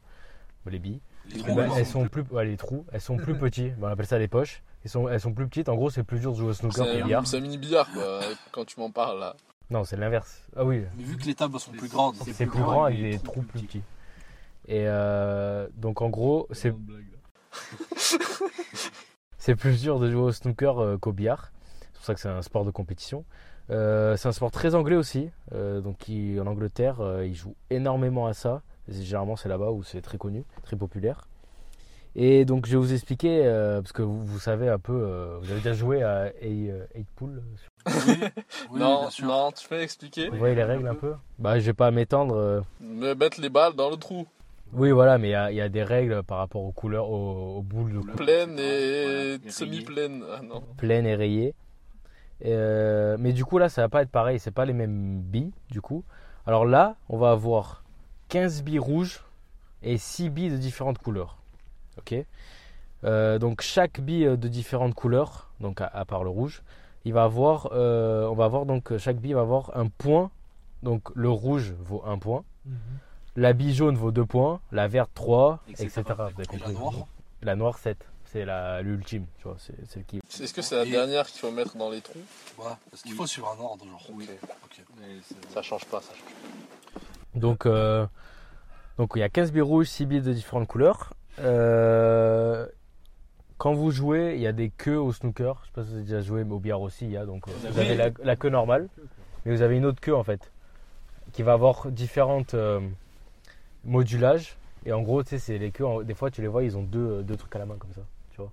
les 0.66 0.80
billes. 0.80 0.98
Les 1.28 1.38
trous, 1.38 1.54
ben, 1.54 1.68
non 1.68 1.76
elles 1.76 1.86
sont 1.86 2.08
plus, 2.08 2.24
ouais, 2.32 2.44
les 2.44 2.56
trous, 2.56 2.84
elles 2.90 3.00
sont 3.00 3.16
plus 3.16 3.38
petits. 3.38 3.68
Ben, 3.78 3.86
on 3.86 3.90
appelle 3.92 4.08
ça 4.08 4.18
des 4.18 4.26
poches. 4.26 4.64
Elles 4.84 4.90
sont, 4.90 5.08
elles 5.08 5.20
sont 5.20 5.32
plus 5.32 5.46
petites. 5.46 5.68
En 5.68 5.76
gros, 5.76 5.88
c'est 5.88 6.02
plus 6.02 6.18
dur 6.18 6.32
de 6.32 6.36
jouer 6.36 6.48
au 6.48 6.52
snooker 6.52 6.84
qu'au 6.84 7.04
billard. 7.04 7.24
c'est 7.24 7.36
un 7.36 7.40
mini 7.40 7.56
billard 7.56 7.88
quoi, 7.92 8.22
quand 8.50 8.64
tu 8.64 8.80
m'en 8.80 8.90
parles 8.90 9.20
là. 9.20 9.36
Non, 9.70 9.84
c'est 9.84 9.96
l'inverse. 9.96 10.42
Ah 10.56 10.64
oui, 10.64 10.82
Mais 10.96 11.04
vu 11.04 11.16
que 11.16 11.26
les 11.26 11.36
tables 11.36 11.60
sont 11.60 11.70
plus 11.70 11.88
grandes, 11.88 12.16
c'est 12.16 12.32
plus 12.32 12.46
plus, 12.48 12.60
grand 12.60 12.72
grand 12.72 12.84
avec 12.86 12.98
avec 12.98 13.10
des 13.12 13.18
des 13.18 13.22
trous 13.22 13.34
trous 13.34 13.42
plus 13.42 13.60
plus 13.60 13.66
petits. 13.68 13.82
Et 14.66 14.82
euh, 14.88 15.68
donc, 15.76 16.02
en 16.02 16.08
gros, 16.08 16.48
c'est. 16.50 16.74
c'est 19.42 19.56
plus 19.56 19.80
dur 19.82 19.98
de 19.98 20.08
jouer 20.08 20.22
au 20.22 20.30
snooker 20.30 20.78
euh, 20.78 20.98
qu'au 20.98 21.10
billard. 21.10 21.50
C'est 21.92 21.96
pour 21.98 22.04
ça 22.04 22.14
que 22.14 22.20
c'est 22.20 22.28
un 22.28 22.42
sport 22.42 22.64
de 22.64 22.70
compétition. 22.70 23.24
Euh, 23.70 24.16
c'est 24.16 24.28
un 24.28 24.32
sport 24.32 24.52
très 24.52 24.76
anglais 24.76 24.94
aussi. 24.94 25.30
Euh, 25.52 25.80
donc, 25.80 25.98
qui- 25.98 26.38
en 26.40 26.46
Angleterre, 26.46 27.00
euh, 27.00 27.26
ils 27.26 27.34
jouent 27.34 27.56
énormément 27.68 28.28
à 28.28 28.34
ça. 28.34 28.62
Généralement, 28.88 29.34
c'est 29.34 29.48
là-bas 29.48 29.72
où 29.72 29.82
c'est 29.82 30.00
très 30.00 30.16
connu, 30.16 30.44
très 30.62 30.76
populaire. 30.76 31.26
Et 32.14 32.44
donc, 32.44 32.66
je 32.66 32.72
vais 32.72 32.76
vous 32.76 32.92
expliquer, 32.92 33.44
euh, 33.44 33.80
parce 33.82 33.90
que 33.92 34.02
vous, 34.02 34.24
vous 34.24 34.38
savez 34.38 34.68
un 34.68 34.78
peu, 34.78 34.92
euh, 34.92 35.38
vous 35.40 35.50
avez 35.50 35.58
déjà 35.60 35.72
joué 35.72 36.04
à 36.04 36.30
8 36.40 37.06
Pool 37.16 37.42
oui, 37.86 37.92
oui, 38.70 38.78
non, 38.78 39.08
non, 39.24 39.50
tu 39.50 39.66
peux 39.68 39.80
expliquer 39.80 40.28
Vous 40.28 40.36
voyez 40.36 40.54
les 40.54 40.62
règles 40.62 40.86
un 40.86 40.94
peu? 40.94 41.14
Bah, 41.40 41.58
je 41.58 41.64
vais 41.66 41.72
pas 41.72 41.90
m'étendre. 41.90 42.36
euh. 42.36 42.60
Me 42.80 43.12
mettre 43.14 43.40
les 43.40 43.48
balles 43.48 43.74
dans 43.74 43.90
le 43.90 43.96
trou. 43.96 44.24
Oui, 44.72 44.90
voilà, 44.90 45.18
mais 45.18 45.28
il 45.28 45.32
y 45.32 45.34
a, 45.34 45.50
il 45.50 45.56
y 45.56 45.60
a 45.60 45.68
des 45.68 45.82
règles 45.82 46.22
par 46.22 46.38
rapport 46.38 46.62
aux 46.62 46.72
couleurs, 46.72 47.10
aux, 47.10 47.58
aux 47.58 47.62
boules 47.62 47.92
de 47.92 47.98
Couleur. 48.00 48.16
Pleine 48.16 48.58
et 48.58 49.38
semi-pleine. 49.50 50.24
Ah 50.32 50.40
non. 50.42 50.62
pleines 50.78 51.06
et 51.06 51.14
rayées. 51.14 51.54
Euh, 52.44 53.16
mais 53.20 53.32
du 53.32 53.44
coup, 53.44 53.58
là, 53.58 53.68
ça 53.68 53.82
va 53.82 53.88
pas 53.88 54.02
être 54.02 54.10
pareil. 54.10 54.38
C'est 54.38 54.50
pas 54.50 54.64
les 54.64 54.72
mêmes 54.72 55.20
billes, 55.20 55.52
du 55.70 55.80
coup. 55.80 56.04
Alors 56.46 56.64
là, 56.64 56.96
on 57.08 57.18
va 57.18 57.30
avoir 57.32 57.84
15 58.28 58.62
billes 58.62 58.78
rouges 58.78 59.22
et 59.82 59.98
6 59.98 60.30
billes 60.30 60.50
de 60.50 60.56
différentes 60.56 60.98
couleurs. 60.98 61.36
Ok? 61.98 62.14
Euh, 63.04 63.38
Donc, 63.38 63.60
chaque 63.60 64.00
bille 64.00 64.36
de 64.38 64.48
différentes 64.48 64.94
couleurs, 64.94 65.50
donc 65.60 65.80
à, 65.80 65.86
à 65.86 66.04
part 66.04 66.24
le 66.24 66.30
rouge, 66.30 66.62
il 67.04 67.12
va 67.12 67.24
avoir, 67.24 67.68
euh, 67.72 68.26
on 68.28 68.34
va 68.34 68.44
avoir 68.46 68.64
donc 68.64 68.96
chaque 68.96 69.18
bille 69.18 69.34
va 69.34 69.40
avoir 69.42 69.76
un 69.76 69.88
point. 69.88 70.30
Donc, 70.82 71.10
le 71.14 71.28
rouge 71.28 71.74
vaut 71.78 72.02
un 72.06 72.18
point. 72.18 72.42
La 73.36 73.52
bille 73.54 73.74
jaune 73.74 73.96
vaut 73.96 74.10
2 74.12 74.26
points, 74.26 74.60
la 74.72 74.88
verte 74.88 75.10
3, 75.14 75.60
etc. 75.68 76.02
Et 76.52 76.58
la 76.58 76.68
noire 76.72 77.06
La 77.42 77.56
noire 77.56 77.78
7, 77.78 78.06
c'est 78.26 78.44
la- 78.44 78.82
l'ultime, 78.82 79.24
tu 79.38 79.44
vois, 79.44 79.56
c'est 79.58 79.74
celle 79.88 80.04
qui... 80.04 80.18
Est-ce 80.18 80.52
que 80.52 80.60
c'est 80.62 80.76
la 80.76 80.84
Et- 80.84 80.90
dernière 80.90 81.26
qu'il 81.26 81.40
faut 81.40 81.50
mettre 81.50 81.76
dans 81.76 81.88
les 81.90 82.02
trous? 82.02 82.18
Ouais, 82.58 82.64
parce 82.90 83.02
qu'il 83.02 83.12
Oui. 83.12 83.16
faut 83.16 83.26
suivre 83.26 83.54
un 83.58 83.62
ordre, 83.62 83.86
genre? 83.86 84.06
C'est- 85.22 85.52
Ça 85.54 85.62
change 85.62 85.84
pas, 85.86 86.00
ça 86.02 86.12
change 86.12 87.40
Donc, 87.40 87.64
euh, 87.64 88.06
donc 88.98 89.12
il 89.16 89.20
y 89.20 89.22
a 89.22 89.28
15 89.30 89.50
billes 89.50 89.62
rouges, 89.62 89.86
6 89.86 90.04
billes 90.04 90.20
de 90.20 90.32
différentes 90.34 90.68
couleurs. 90.68 91.14
Euh, 91.38 92.66
quand 93.56 93.72
vous 93.72 93.90
jouez, 93.90 94.34
il 94.34 94.40
y 94.42 94.46
a 94.46 94.52
des 94.52 94.68
queues 94.68 94.98
au 95.00 95.12
snooker. 95.12 95.54
Je 95.62 95.66
sais 95.68 95.72
pas 95.72 95.82
si 95.84 95.88
vous 95.88 95.94
avez 95.94 96.02
déjà 96.04 96.20
joué, 96.20 96.44
mais 96.44 96.52
au 96.52 96.58
billard 96.58 96.82
aussi, 96.82 97.06
il 97.06 97.12
y 97.12 97.16
a. 97.16 97.24
Donc, 97.24 97.48
euh, 97.48 97.52
vous 97.70 97.78
Oui. 97.78 97.86
avez 97.86 97.94
la, 97.96 98.10
la 98.22 98.36
queue 98.36 98.50
normale, 98.50 98.88
mais 99.46 99.54
vous 99.56 99.62
avez 99.62 99.76
une 99.78 99.86
autre 99.86 100.00
queue 100.00 100.14
en 100.14 100.22
fait, 100.24 100.52
qui 101.32 101.42
va 101.42 101.54
avoir 101.54 101.86
différentes 101.90 102.54
euh, 102.54 102.80
modulages. 103.84 104.56
Et 104.84 104.92
en 104.92 105.02
gros, 105.02 105.22
tu 105.22 105.30
sais, 105.30 105.38
c'est 105.38 105.58
les 105.58 105.70
queues, 105.70 105.86
en- 105.86 106.02
des 106.02 106.14
fois 106.14 106.30
tu 106.30 106.40
les 106.42 106.48
vois, 106.48 106.64
ils 106.64 106.76
ont 106.76 106.82
deux, 106.82 107.22
deux 107.22 107.36
trucs 107.36 107.54
à 107.54 107.58
la 107.60 107.66
main 107.66 107.76
comme 107.78 107.92
ça. 107.92 108.00
Tu 108.32 108.38
vois. 108.40 108.50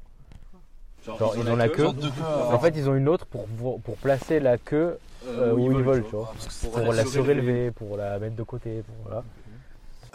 Genre, 1.17 1.36
ils 1.38 1.50
ont 1.50 1.55
la 1.55 1.69
queue. 1.69 1.88
En 1.88 2.59
fait, 2.59 2.75
ils 2.75 2.89
ont 2.89 2.95
une 2.95 3.07
autre 3.09 3.25
pour, 3.25 3.48
pour 3.81 3.95
placer 3.98 4.39
la 4.39 4.57
queue 4.57 5.00
euh, 5.25 5.53
où, 5.53 5.71
ils 5.71 5.83
veulent, 5.83 6.03
tu 6.05 6.15
vois. 6.15 6.33
Pour 6.71 6.93
la 6.93 7.05
surélever. 7.05 7.71
pour 7.71 7.98
la 7.98 8.19
mettre 8.19 8.36
de 8.36 8.43
côté. 8.43 8.83
pour- 8.83 8.95
voilà. 9.05 9.24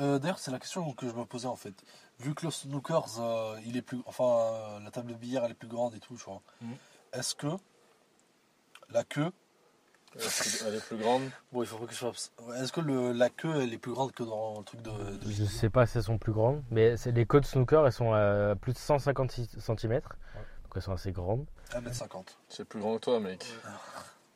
Euh, 0.00 0.18
D'ailleurs, 0.18 0.38
c'est 0.38 0.50
la 0.50 0.59
question 0.59 0.92
que 0.92 1.09
je 1.09 1.14
me 1.14 1.25
posais 1.25 1.47
en 1.47 1.56
fait. 1.56 1.75
Vu 2.21 2.35
que 2.35 2.47
le 2.47 2.50
snookers, 2.52 3.06
euh, 3.21 3.56
il 3.66 3.76
est 3.76 3.83
plus, 3.83 3.99
enfin, 4.06 4.25
euh, 4.25 4.80
la 4.85 4.90
table 4.90 5.09
de 5.12 5.14
billard 5.16 5.44
elle 5.44 5.50
est 5.52 5.54
plus 5.54 5.68
grande 5.68 5.94
et 5.94 6.00
tout, 6.00 6.14
tu 6.16 6.25
vois. 6.25 6.40
Mhm. 6.62 6.75
Est-ce 7.12 7.35
que 7.35 7.47
la 8.90 9.02
queue, 9.04 9.30
Elle 10.16 10.75
est 10.75 10.78
plus- 10.80 10.94
Elle 10.97 10.99
grande. 11.02 11.23
bon, 11.52 11.62
il 11.62 11.66
faut 11.66 11.76
pas 11.78 11.87
que 11.87 11.92
je 11.92 11.99
fasse. 11.99 12.33
Est-ce 12.61 12.73
que 12.73 12.80
le, 12.80 13.12
la 13.12 13.30
queue 13.30 13.61
elle 13.62 13.73
est 13.73 13.78
plus 13.78 13.92
grande 13.92 14.12
que 14.12 14.23
dans 14.23 14.59
le 14.59 14.64
truc 14.64 14.80
de. 14.83 14.90
de 14.90 15.30
Je 15.30 15.44
sais 15.44 15.71
pas 15.71 15.87
si 15.87 15.99
elles 15.99 16.04
sont 16.04 16.18
plus 16.18 16.33
grandes, 16.33 16.62
mais 16.71 16.97
c'est- 16.97 17.12
les 17.12 17.26
côtes 17.26 17.47
snooker, 17.47 17.85
elles 17.87 17.92
sont 17.92 18.12
à 18.12 18.54
plus 18.61 18.73
de 18.73 18.78
156 18.78 19.49
cm. 19.59 19.92
Donc 20.00 20.02
elles 20.76 20.83
sont 20.83 20.92
assez 20.92 21.12
grandes. 21.12 21.44
1m50. 21.73 22.37
C'est 22.49 22.64
plus 22.64 22.80
grand 22.80 22.97
que 22.97 23.00
toi, 23.00 23.21
mec. 23.21 23.44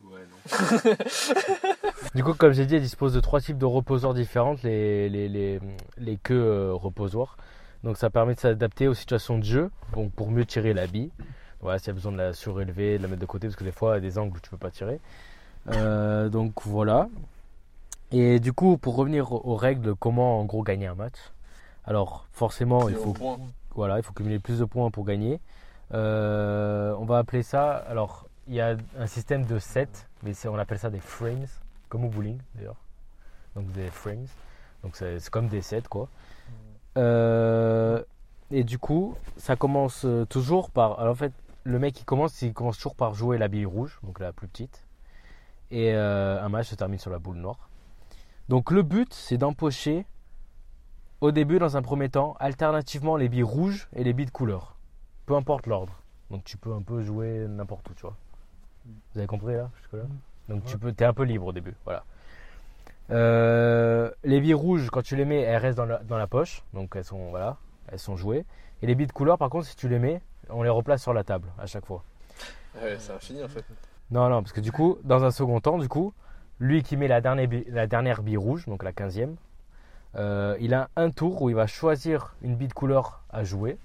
Ouais, 0.05 0.21
non. 0.31 0.95
Du 2.15 2.23
coup, 2.25 2.35
comme 2.35 2.53
j'ai 2.53 2.67
dit, 2.67 2.77
elles 2.77 2.83
disposent 2.83 3.15
de 3.15 3.21
trois 3.21 3.41
types 3.41 3.59
de 3.59 3.65
reposoirs 3.65 4.15
différentes, 4.15 4.63
les, 4.63 5.09
les, 5.09 5.29
les, 5.29 5.61
les 5.99 6.17
queues 6.17 6.35
euh, 6.41 6.73
reposoirs. 6.73 7.37
Donc 7.85 7.97
ça 7.97 8.09
permet 8.11 8.35
de 8.35 8.41
s'adapter 8.41 8.89
aux 8.89 8.95
situations 8.95 9.39
de 9.39 9.45
jeu, 9.45 9.71
donc 9.93 10.13
pour 10.13 10.31
mieux 10.31 10.45
tirer 10.47 10.73
la 10.73 10.87
bille. 10.87 11.11
Voilà, 11.61 11.79
s'il 11.79 11.89
y 11.89 11.91
a 11.91 11.95
besoin 11.95 12.13
de 12.13 12.17
la 12.17 12.33
surélever, 12.33 12.99
de 12.99 13.03
la 13.03 13.09
mettre 13.09 13.21
de 13.21 13.27
côté, 13.27 13.47
parce 13.49 13.57
que 13.57 13.65
des 13.65 13.73
fois, 13.73 13.93
il 13.99 14.05
y 14.05 14.07
a 14.07 14.09
des 14.11 14.19
angles 14.19 14.37
où 14.37 14.41
tu 14.41 14.51
peux 14.51 14.57
pas 14.57 14.71
tirer. 14.71 15.01
Euh, 15.73 16.29
donc 16.29 16.53
voilà. 16.65 17.09
Et 18.11 18.41
du 18.41 18.53
coup, 18.53 18.79
pour 18.79 18.97
revenir 18.97 19.33
aux 19.33 19.57
règles 19.57 19.95
comment 19.95 20.41
en 20.41 20.45
gros 20.45 20.63
gagner 20.63 20.87
un 20.87 20.95
match? 20.95 21.19
Alors 21.85 22.27
forcément, 22.33 22.89
il 22.89 22.97
faut. 22.97 23.15
Voilà, 23.75 23.99
il 23.99 24.03
faut 24.03 24.13
cumuler 24.13 24.39
plus 24.39 24.59
de 24.59 24.65
points 24.65 24.91
pour 24.91 25.05
gagner. 25.05 25.41
Euh, 25.95 26.95
on 26.99 27.05
va 27.05 27.19
appeler 27.19 27.43
ça. 27.43 27.77
Alors, 27.89 28.27
il 28.49 28.55
y 28.55 28.61
a 28.61 28.77
un 28.99 29.07
système 29.07 29.45
de 29.45 29.59
7, 29.59 30.09
mais 30.23 30.33
on 30.47 30.59
appelle 30.59 30.79
ça 30.79 30.91
des 30.91 31.01
frames, 31.01 31.47
comme 31.89 32.05
au 32.05 32.09
bowling 32.09 32.39
d'ailleurs. 32.55 32.77
Donc 33.55 33.71
des 33.73 33.89
frames. 33.89 34.27
Donc 34.83 34.97
c'est 34.97 35.29
comme 35.31 35.49
des 35.49 35.63
7 35.63 35.87
quoi. 35.89 36.09
Euh, 36.97 38.03
et 38.51 38.65
du 38.65 38.79
coup, 38.79 39.15
ça 39.37 39.55
commence 39.55 40.07
toujours 40.29 40.71
par. 40.71 40.99
Alors 40.99 41.13
en 41.13 41.17
fait, 41.17 41.33
le 41.65 41.79
mec 41.79 41.95
qui 41.95 42.05
commence, 42.05 42.41
il 42.43 42.55
commence 42.55 42.77
toujours 42.77 42.95
par 42.95 43.15
jouer 43.15 43.39
la 43.39 43.49
bille 43.49 43.67
rouge, 43.67 43.99
donc 44.03 44.19
la 44.19 44.33
plus 44.33 44.49
petite. 44.49 44.83
Et 45.71 45.93
euh, 45.95 46.43
un 46.43 46.49
match 46.49 46.69
se 46.69 46.75
termine 46.75 46.99
sur 46.99 47.11
la 47.11 47.19
boule 47.19 47.37
noire. 47.37 47.69
Donc 48.49 48.71
le 48.71 48.83
but, 48.83 49.13
c'est 49.13 49.37
d'empocher 49.37 50.07
au 51.21 51.33
début, 51.33 51.59
dans 51.59 51.77
un 51.77 51.83
premier 51.83 52.09
temps, 52.09 52.37
alternativement 52.39 53.17
les 53.17 53.29
billes 53.29 53.43
rouges 53.43 53.89
et 53.95 54.05
les 54.05 54.13
billes 54.13 54.27
de 54.27 54.31
couleur. 54.31 54.77
Peu 55.27 55.35
importe 55.35 55.67
l'ordre. 55.67 55.93
Donc 56.31 56.45
tu 56.45 56.57
peux 56.57 56.73
un 56.73 56.83
peu 56.83 57.03
jouer 57.03 57.47
n'importe 57.49 57.91
où, 57.91 57.95
tu 57.95 58.03
vois. 58.03 58.17
Vous 58.87 59.19
avez 59.19 59.27
compris 59.27 59.55
là 59.55 59.71
jusque-là? 59.79 60.05
Donc 60.49 60.65
tu 60.65 60.79
peux, 60.79 60.95
es 60.97 61.05
un 61.05 61.13
peu 61.13 61.25
libre 61.25 61.47
au 61.47 61.53
début, 61.53 61.75
voilà. 61.85 62.05
Euh, 63.11 64.11
les 64.23 64.41
billes 64.41 64.55
rouges, 64.55 64.89
quand 64.91 65.03
tu 65.03 65.17
les 65.17 65.25
mets, 65.25 65.41
elles 65.41 65.57
restent 65.57 65.77
dans 65.77 65.87
la, 65.87 65.99
dans 65.99 66.17
la 66.17 66.27
poche. 66.27 66.63
Donc 66.73 66.95
elles 66.97 67.05
sont, 67.05 67.31
voilà, 67.31 67.57
elles 67.89 67.99
sont 67.99 68.17
jouées. 68.17 68.45
Et 68.81 68.87
les 68.87 68.95
billes 68.95 69.07
de 69.07 69.13
couleur, 69.13 69.39
par 69.39 69.51
contre, 69.51 69.67
si 69.67 69.77
tu 69.77 69.89
les 69.89 69.99
mets, 69.99 70.23
on 70.49 70.63
les 70.63 70.71
replace 70.71 71.03
sur 71.03 71.13
la 71.13 71.25
table 71.25 71.49
à 71.59 71.67
chaque 71.67 71.85
fois. 71.85 72.05
Ouais, 72.81 72.97
c'est 72.99 73.13
infini 73.13 73.43
en 73.43 73.49
fait. 73.49 73.65
Non, 74.11 74.29
non, 74.29 74.43
parce 74.43 74.53
que 74.53 74.61
du 74.61 74.73
coup, 74.73 74.99
dans 75.05 75.25
un 75.25 75.31
second 75.31 75.61
temps, 75.61 75.79
du 75.79 75.89
coup, 75.89 76.13
lui 76.61 76.83
qui 76.83 76.97
met 76.97 77.09
la 77.09 77.21
dernière, 77.21 77.49
bille- 77.49 77.67
la 77.69 77.87
dernière 77.87 78.23
bille 78.23 78.37
rouge, 78.37 78.67
donc 78.67 78.83
la 78.83 78.93
15e, 78.93 79.37
euh, 80.17 80.57
il 80.61 80.73
a 80.75 80.89
un 80.97 81.11
tour 81.11 81.43
où 81.43 81.51
il 81.51 81.55
va 81.57 81.67
choisir 81.67 82.35
une 82.43 82.57
bille 82.57 82.69
de 82.69 82.73
couleur 82.73 83.23
à 83.31 83.45
jouer. 83.45 83.79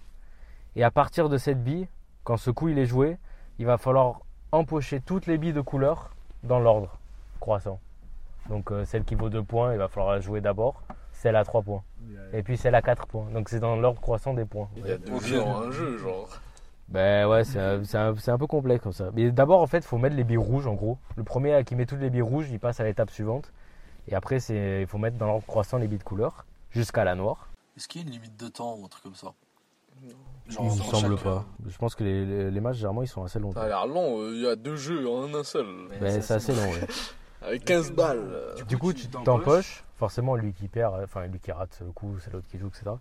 Et 0.76 0.84
à 0.84 0.92
partir 0.92 1.30
de 1.30 1.38
cette 1.38 1.64
bille, 1.64 1.88
quand 2.24 2.38
ce 2.38 2.50
coup 2.52 2.70
il 2.70 2.80
est 2.80 2.86
joué, 2.86 3.18
il 3.60 3.66
va 3.66 3.78
falloir 3.78 4.22
empocher 4.52 5.02
toutes 5.02 5.28
les 5.28 5.38
billes 5.38 5.54
de 5.54 5.62
couleur 5.62 6.12
dans 6.44 6.60
l'ordre 6.60 6.98
croissant. 7.40 7.80
Donc 8.50 8.72
euh, 8.72 8.86
celle 8.86 9.04
qui 9.04 9.16
vaut 9.16 9.30
2 9.30 9.44
points, 9.44 9.74
il 9.74 9.78
va 9.78 9.88
falloir 9.88 10.14
la 10.14 10.20
jouer 10.22 10.42
d'abord. 10.42 10.82
Celle 11.12 11.36
à 11.36 11.44
3 11.44 11.62
points. 11.62 11.84
Et 12.34 12.44
puis 12.44 12.58
celle 12.58 12.76
à 12.76 12.82
4 12.82 13.06
points. 13.08 13.26
Donc 13.34 13.50
c'est 13.50 13.60
dans 13.60 13.76
l'ordre 13.76 14.02
croissant 14.02 14.34
des 14.34 14.46
points. 14.46 14.68
Il 14.78 14.88
y 14.88 14.92
a 14.92 14.98
deux 14.98 15.20
jeux 15.20 15.42
en 15.42 15.62
un 15.64 15.72
jeu, 15.72 15.98
genre. 15.98 16.28
Ben 16.90 17.28
ouais, 17.28 17.44
c'est 17.44 17.60
un, 17.60 17.84
c'est 17.84 17.98
un- 17.98 18.16
c'est 18.18 18.32
un 18.32 18.38
peu 18.38 18.46
complexe 18.48 18.84
comme 18.84 18.94
ça. 18.94 19.10
Mais 19.14 19.32
d'abord, 19.32 19.62
en 19.62 19.68
fait, 19.68 19.80
il 19.80 19.84
faut 19.84 19.98
mettre 19.98 20.16
les 20.16 20.24
billes 20.24 20.38
rouges 20.38 20.68
en 20.68 20.74
gros. 20.74 20.98
Le 21.16 21.24
premier 21.24 21.64
qui 21.64 21.76
met 21.76 21.86
toutes 21.86 22.02
les 22.02 22.10
billes 22.10 22.22
rouges, 22.22 22.50
il 22.52 22.60
passe 22.60 22.80
à 22.80 22.84
l'étape 22.84 23.10
suivante. 23.10 23.52
Et 24.08 24.16
après, 24.16 24.40
c'est 24.40 24.82
il 24.82 24.88
faut 24.88 24.98
mettre 24.98 25.18
dans 25.18 25.28
l'ordre 25.28 25.46
croissant 25.46 25.78
les 25.78 25.88
billes 25.88 25.98
de 26.00 26.04
couleur 26.04 26.46
jusqu'à 26.72 27.04
la 27.04 27.16
noire. 27.16 27.48
Est-ce 27.78 27.88
qu'il 27.88 28.02
y 28.02 28.04
a 28.04 28.08
une 28.08 28.14
limite 28.14 28.38
de 28.38 28.48
temps 28.50 28.76
ou 28.78 28.86
un 28.86 28.88
truc 28.90 29.04
comme 29.04 29.16
ça? 29.16 29.34
Il 30.02 30.66
me 30.66 30.70
semble 30.70 31.16
chaque- 31.16 31.24
pas. 31.24 31.46
Je 31.68 31.78
pense 31.78 31.96
que 31.96 32.04
les, 32.04 32.26
les- 32.26 32.52
les 32.52 32.60
matchs, 32.60 32.76
généralement, 32.78 33.02
ils 33.04 33.08
sont 33.08 33.24
assez 33.24 33.40
longs. 33.40 33.54
Ça 33.54 33.62
a 33.64 33.68
l'air 33.68 33.88
long, 33.88 34.20
euh, 34.20 34.32
il 34.36 34.42
y 34.42 34.48
a 34.48 34.56
deux 34.56 34.76
jeux 34.76 35.08
en 35.10 35.34
un 35.34 35.44
seul. 35.44 35.66
Ben, 36.02 36.22
c'est 36.22 36.34
assez 36.34 36.54
long, 36.54 36.62
ouais. 36.70 36.88
Avec 37.42 37.66
15 37.66 37.92
balles. 37.94 38.20
euh. 38.20 38.56
Du 38.68 38.78
coup, 38.78 38.94
tu 38.94 39.08
t'empoches. 39.08 39.84
Forcément, 39.96 40.36
lui 40.36 40.54
qui 40.54 40.68
perd, 40.68 40.96
euh, 40.96 41.04
enfin, 41.06 41.26
lui 41.28 41.40
qui 41.40 41.52
rate 41.52 41.82
le 41.86 41.92
coup, 41.92 42.18
c'est 42.20 42.32
l'autre 42.34 42.48
qui 42.50 42.58
joue, 42.58 42.68
etc. 42.68 42.92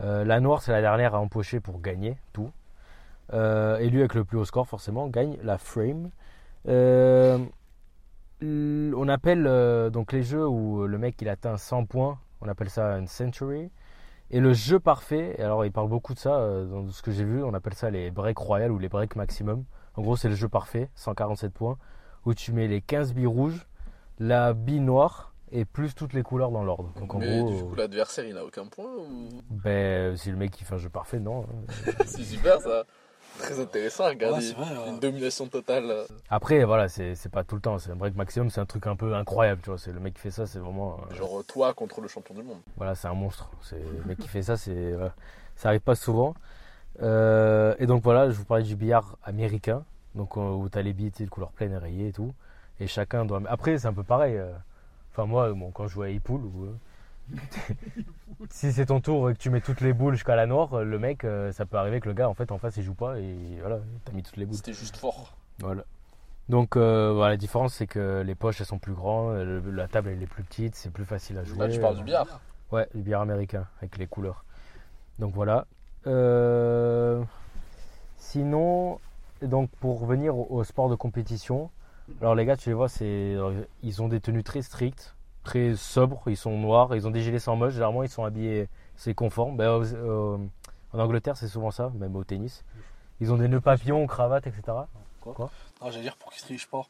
Euh, 0.00 0.24
la 0.24 0.40
noire, 0.40 0.62
c'est 0.62 0.72
la 0.72 0.80
dernière 0.80 1.14
à 1.14 1.18
empocher 1.20 1.60
pour 1.60 1.80
gagner 1.80 2.16
tout. 2.32 2.50
Euh, 3.32 3.78
et 3.78 3.88
lui, 3.90 4.00
avec 4.00 4.14
le 4.14 4.24
plus 4.24 4.38
haut 4.38 4.44
score, 4.44 4.66
forcément, 4.68 5.08
gagne 5.08 5.36
la 5.42 5.58
frame. 5.58 6.10
Euh, 6.68 7.38
on 8.42 9.08
appelle 9.08 9.46
euh, 9.46 9.90
donc 9.90 10.12
les 10.12 10.22
jeux 10.22 10.46
où 10.46 10.86
le 10.86 10.98
mec 10.98 11.20
il 11.22 11.28
atteint 11.28 11.56
100 11.56 11.86
points, 11.86 12.18
on 12.40 12.48
appelle 12.48 12.70
ça 12.70 12.94
un 12.94 13.06
century. 13.06 13.70
Et 14.30 14.40
le 14.40 14.52
jeu 14.52 14.80
parfait, 14.80 15.36
et 15.38 15.42
alors 15.42 15.64
il 15.64 15.70
parle 15.72 15.88
beaucoup 15.88 16.12
de 16.12 16.18
ça 16.18 16.34
euh, 16.36 16.66
dans 16.66 16.88
ce 16.90 17.00
que 17.00 17.12
j'ai 17.12 17.24
vu, 17.24 17.42
on 17.44 17.54
appelle 17.54 17.74
ça 17.74 17.90
les 17.90 18.10
breaks 18.10 18.38
royales 18.38 18.72
ou 18.72 18.78
les 18.78 18.88
breaks 18.88 19.14
maximum. 19.16 19.64
En 19.94 20.02
gros, 20.02 20.16
c'est 20.16 20.28
le 20.28 20.34
jeu 20.34 20.48
parfait, 20.48 20.90
147 20.96 21.52
points, 21.52 21.78
où 22.24 22.34
tu 22.34 22.52
mets 22.52 22.66
les 22.66 22.80
15 22.80 23.14
billes 23.14 23.26
rouges, 23.26 23.66
la 24.18 24.52
bille 24.52 24.80
noire 24.80 25.32
et 25.52 25.64
plus 25.64 25.94
toutes 25.94 26.12
les 26.12 26.24
couleurs 26.24 26.50
dans 26.50 26.64
l'ordre. 26.64 26.92
Donc 26.98 27.14
en 27.14 27.18
Mais 27.20 27.38
gros, 27.38 27.50
du 27.50 27.62
coup, 27.62 27.76
l'adversaire 27.76 28.26
il 28.26 28.34
n'a 28.34 28.44
aucun 28.44 28.66
point 28.66 28.90
ou? 28.98 29.28
ben, 29.48 30.16
si 30.16 30.30
le 30.30 30.36
mec 30.36 30.50
qui 30.50 30.64
fait 30.64 30.74
un 30.74 30.78
jeu 30.78 30.88
parfait, 30.90 31.20
non. 31.20 31.44
hein. 31.44 31.92
c'est 32.04 32.24
super 32.24 32.60
ça. 32.60 32.84
Très 33.38 33.60
intéressant 33.60 34.04
à 34.04 34.08
regarder. 34.08 34.36
Ouais, 34.38 34.42
c'est 34.42 34.54
vrai, 34.54 34.76
ouais. 34.76 34.88
Une 34.90 34.98
domination 34.98 35.46
totale. 35.46 35.84
euh. 35.90 36.04
Après, 36.30 36.64
voilà, 36.64 36.88
c'est 36.88 37.14
c'est 37.14 37.28
pas 37.28 37.44
tout 37.44 37.54
le 37.54 37.60
temps. 37.60 37.78
C'est 37.78 37.90
un 37.90 37.96
break 37.96 38.14
maximum, 38.16 38.50
c'est 38.50 38.60
un 38.60 38.66
truc 38.66 38.86
un 38.86 38.96
peu 38.96 39.14
incroyable, 39.14 39.60
tu 39.62 39.70
vois. 39.70 39.78
C'est 39.78 39.92
le 39.92 40.00
mec 40.00 40.14
qui 40.14 40.20
fait 40.20 40.30
ça, 40.30 40.46
c'est 40.46 40.58
vraiment. 40.58 40.98
euh, 41.10 41.14
Genre 41.14 41.44
toi 41.46 41.72
contre 41.74 42.00
le 42.00 42.08
champion 42.08 42.34
du 42.34 42.42
monde. 42.42 42.58
Voilà, 42.76 42.94
c'est 42.94 43.08
un 43.08 43.14
monstre. 43.14 43.50
C'est 43.62 43.78
le 43.78 44.04
mec 44.06 44.18
qui 44.18 44.28
fait 44.28 44.42
ça, 44.42 44.56
c'est 44.56 44.92
voilà. 44.92 45.12
ça 45.56 45.68
arrive 45.68 45.80
pas 45.80 45.94
souvent. 45.94 46.34
Euh, 47.02 47.74
et 47.78 47.86
donc 47.86 48.02
voilà, 48.02 48.30
je 48.30 48.36
vous 48.36 48.44
parlais 48.44 48.64
du 48.64 48.74
billard 48.74 49.18
américain, 49.22 49.84
donc 50.14 50.36
euh, 50.36 50.40
où 50.40 50.68
t'as 50.68 50.82
les 50.82 50.92
billes 50.94 51.10
de 51.10 51.26
couleur 51.26 51.50
pleine 51.50 51.72
et 51.72 51.76
rayées 51.78 52.08
et 52.08 52.12
tout, 52.12 52.32
et 52.80 52.86
chacun 52.86 53.24
doit. 53.26 53.40
Après, 53.48 53.76
c'est 53.78 53.86
un 53.86 53.92
peu 53.92 54.02
pareil. 54.02 54.36
euh. 54.36 54.50
Enfin 55.12 55.26
moi, 55.26 55.52
bon, 55.52 55.70
quand 55.70 55.86
je 55.88 55.92
jouais 55.94 56.08
à 56.14 56.30
ou, 56.32 56.64
euh, 56.64 56.74
si 58.50 58.72
c'est 58.72 58.86
ton 58.86 59.00
tour 59.00 59.30
et 59.30 59.34
que 59.34 59.38
tu 59.38 59.50
mets 59.50 59.60
toutes 59.60 59.80
les 59.80 59.92
boules 59.92 60.14
jusqu'à 60.14 60.36
la 60.36 60.46
noire, 60.46 60.74
euh, 60.74 60.84
le 60.84 60.98
mec, 60.98 61.24
euh, 61.24 61.52
ça 61.52 61.66
peut 61.66 61.76
arriver 61.78 62.00
que 62.00 62.08
le 62.08 62.14
gars 62.14 62.28
en 62.28 62.34
fait 62.34 62.52
en 62.52 62.58
face 62.58 62.76
il 62.76 62.82
joue 62.82 62.94
pas 62.94 63.18
et 63.18 63.34
voilà, 63.60 63.78
t'as 64.04 64.12
mis 64.12 64.22
toutes 64.22 64.36
les 64.36 64.46
boules. 64.46 64.56
C'était 64.56 64.72
juste 64.72 64.96
fort. 64.96 65.36
Voilà. 65.60 65.84
Donc 66.48 66.76
euh, 66.76 67.12
voilà, 67.12 67.30
la 67.30 67.36
différence 67.36 67.74
c'est 67.74 67.86
que 67.86 68.22
les 68.24 68.34
poches 68.34 68.60
elles 68.60 68.66
sont 68.66 68.78
plus 68.78 68.92
grandes, 68.94 69.34
le- 69.36 69.70
la 69.72 69.88
table 69.88 70.10
elle 70.10 70.22
est 70.22 70.26
plus 70.26 70.44
petite, 70.44 70.76
c'est 70.76 70.90
plus 70.92 71.04
facile 71.04 71.38
à 71.38 71.44
jouer. 71.44 71.58
Là 71.58 71.68
tu 71.68 71.80
parles 71.80 71.96
du 71.96 72.04
billard. 72.04 72.40
Ouais, 72.70 72.88
du 72.94 73.02
billard 73.02 73.22
américain 73.22 73.66
avec 73.78 73.96
les 73.98 74.06
couleurs. 74.06 74.44
Donc 75.18 75.34
voilà. 75.34 75.66
Euh, 76.06 77.22
Sinon, 78.18 78.98
donc 79.42 79.70
pour 79.80 80.00
revenir 80.00 80.36
au, 80.36 80.46
au 80.50 80.64
sport 80.64 80.88
de 80.88 80.94
compétition, 80.94 81.70
alors 82.20 82.34
les 82.34 82.44
gars, 82.44 82.56
tu 82.56 82.68
les 82.70 82.74
vois, 82.74 82.88
c'est 82.88 83.32
alors, 83.34 83.52
ils 83.82 84.02
ont 84.02 84.08
des 84.08 84.20
tenues 84.20 84.42
très 84.44 84.62
strictes, 84.62 85.14
très 85.46 85.76
sobres, 85.76 86.22
ils 86.26 86.36
sont 86.36 86.58
noirs, 86.58 86.94
ils 86.96 87.06
ont 87.06 87.10
des 87.12 87.22
gilets 87.22 87.38
sans 87.38 87.54
moche, 87.56 87.72
généralement 87.74 88.02
ils 88.02 88.08
sont 88.08 88.24
habillés, 88.24 88.68
c'est 88.96 89.14
conforme. 89.14 89.56
Ben, 89.56 89.64
euh, 89.94 90.36
en 90.92 90.98
Angleterre, 90.98 91.36
c'est 91.36 91.46
souvent 91.48 91.70
ça, 91.70 91.92
même 91.94 92.16
au 92.16 92.24
tennis. 92.24 92.64
Ils 93.20 93.32
ont 93.32 93.36
des 93.36 93.46
nœuds 93.48 93.60
papillons, 93.60 94.04
cravates, 94.08 94.46
etc. 94.48 94.62
Ah, 94.68 95.86
j'allais 95.90 96.02
dire 96.02 96.16
pour 96.16 96.32
qu'ils 96.32 96.42
trichent 96.42 96.66
pas. 96.68 96.82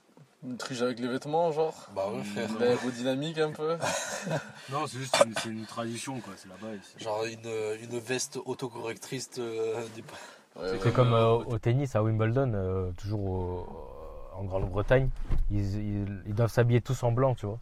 Une 0.43 0.57
triche 0.57 0.81
avec 0.83 0.99
les 1.01 1.09
vêtements, 1.09 1.51
genre. 1.53 1.75
Bah 1.95 2.09
ouais, 2.13 2.23
frère. 2.23 2.49
L'aérodynamique 2.59 3.39
un 3.39 3.53
peu. 3.53 3.77
Non, 4.73 4.87
c'est 4.87 4.99
juste 4.99 5.17
une, 5.25 5.35
c'est 5.35 5.49
une 5.49 5.65
tradition, 5.67 6.21
quoi. 6.21 6.33
C'est 6.37 6.49
là-bas. 6.49 6.75
Genre 6.99 7.25
une, 7.25 7.91
une 7.91 7.99
veste 7.99 8.39
autocorrectrice 8.45 9.31
de, 9.33 9.43
des- 9.95 10.03
Ouais, 10.57 10.63
ouais. 10.73 10.79
C'est 10.83 10.93
comme 10.93 11.13
euh, 11.13 11.33
au 11.35 11.59
tennis 11.59 11.95
à 11.97 12.03
Wimbledon, 12.03 12.53
euh, 12.55 12.91
toujours 12.97 13.21
au- 13.21 13.67
en 14.39 14.45
Grande-Bretagne, 14.45 15.09
ils, 15.51 15.77
ils- 15.77 16.23
ils 16.27 16.35
doivent 16.35 16.51
s'habiller 16.51 16.81
tous 16.81 17.03
en 17.03 17.13
blanc, 17.13 17.35
tu 17.35 17.47
vois. 17.47 17.59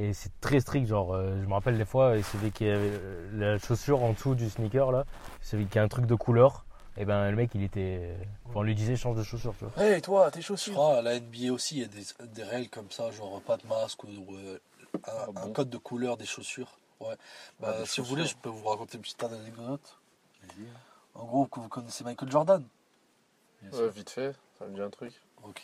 Et 0.00 0.12
c'est 0.12 0.30
très 0.40 0.60
strict, 0.60 0.86
genre, 0.86 1.12
euh, 1.12 1.40
je 1.42 1.46
me 1.46 1.52
rappelle 1.52 1.76
des 1.76 1.84
fois, 1.84 2.16
et 2.16 2.22
celui 2.22 2.52
qui 2.52 2.64
avait 2.68 2.92
euh, 2.92 3.28
la 3.32 3.58
chaussure 3.58 4.02
en 4.04 4.12
dessous 4.12 4.34
du 4.36 4.48
sneaker, 4.48 4.92
là, 4.92 5.04
celui 5.42 5.66
qui 5.66 5.78
a 5.78 5.82
un 5.82 5.88
truc 5.88 6.06
de 6.06 6.14
couleur, 6.14 6.64
et 6.96 7.04
ben 7.04 7.28
le 7.30 7.36
mec, 7.36 7.50
il 7.54 7.64
était. 7.64 8.16
enfin, 8.46 8.60
on 8.60 8.62
lui 8.62 8.76
disait 8.76 8.94
change 8.94 9.16
de 9.16 9.24
chaussure, 9.24 9.54
tu 9.58 9.64
vois. 9.64 9.84
Hey 9.84 10.00
toi, 10.00 10.30
tes 10.30 10.40
Je 10.40 10.46
chaussures. 10.46 10.72
crois 10.74 10.98
à 10.98 11.02
la 11.02 11.18
NBA 11.18 11.52
aussi, 11.52 11.76
il 11.78 11.82
y 11.82 11.84
a 11.84 11.88
des, 11.88 12.26
des 12.28 12.42
règles 12.44 12.70
comme 12.70 12.90
ça, 12.92 13.10
genre 13.10 13.40
pas 13.42 13.56
de 13.56 13.66
masque 13.66 14.04
ou 14.04 14.08
euh, 14.34 14.58
un, 14.94 14.98
Ah 15.06 15.26
bon 15.32 15.40
un 15.42 15.52
code 15.52 15.68
de 15.70 15.78
couleur 15.78 16.16
des 16.16 16.26
chaussures. 16.26 16.78
Ouais. 17.00 17.16
Bah, 17.60 17.74
Ah, 17.76 17.80
des 17.80 17.86
si 17.86 18.00
vous 18.00 18.06
voulez, 18.06 18.24
je 18.26 18.36
peux 18.36 18.48
vous 18.48 18.66
raconter 18.68 18.96
une 18.98 19.02
petite 19.02 19.22
anecdote. 19.24 19.98
En 21.14 21.24
gros, 21.24 21.46
que 21.46 21.58
vous 21.60 21.68
connaissez 21.68 22.04
Michael 22.04 22.30
Jordan? 22.30 22.64
Bien 23.62 23.70
Ouais, 23.72 23.76
sûr. 23.78 23.90
vite 23.90 24.10
fait, 24.10 24.36
ça 24.58 24.64
me 24.66 24.74
dit 24.74 24.80
un 24.80 24.90
truc. 24.90 25.12
Ok. 25.42 25.62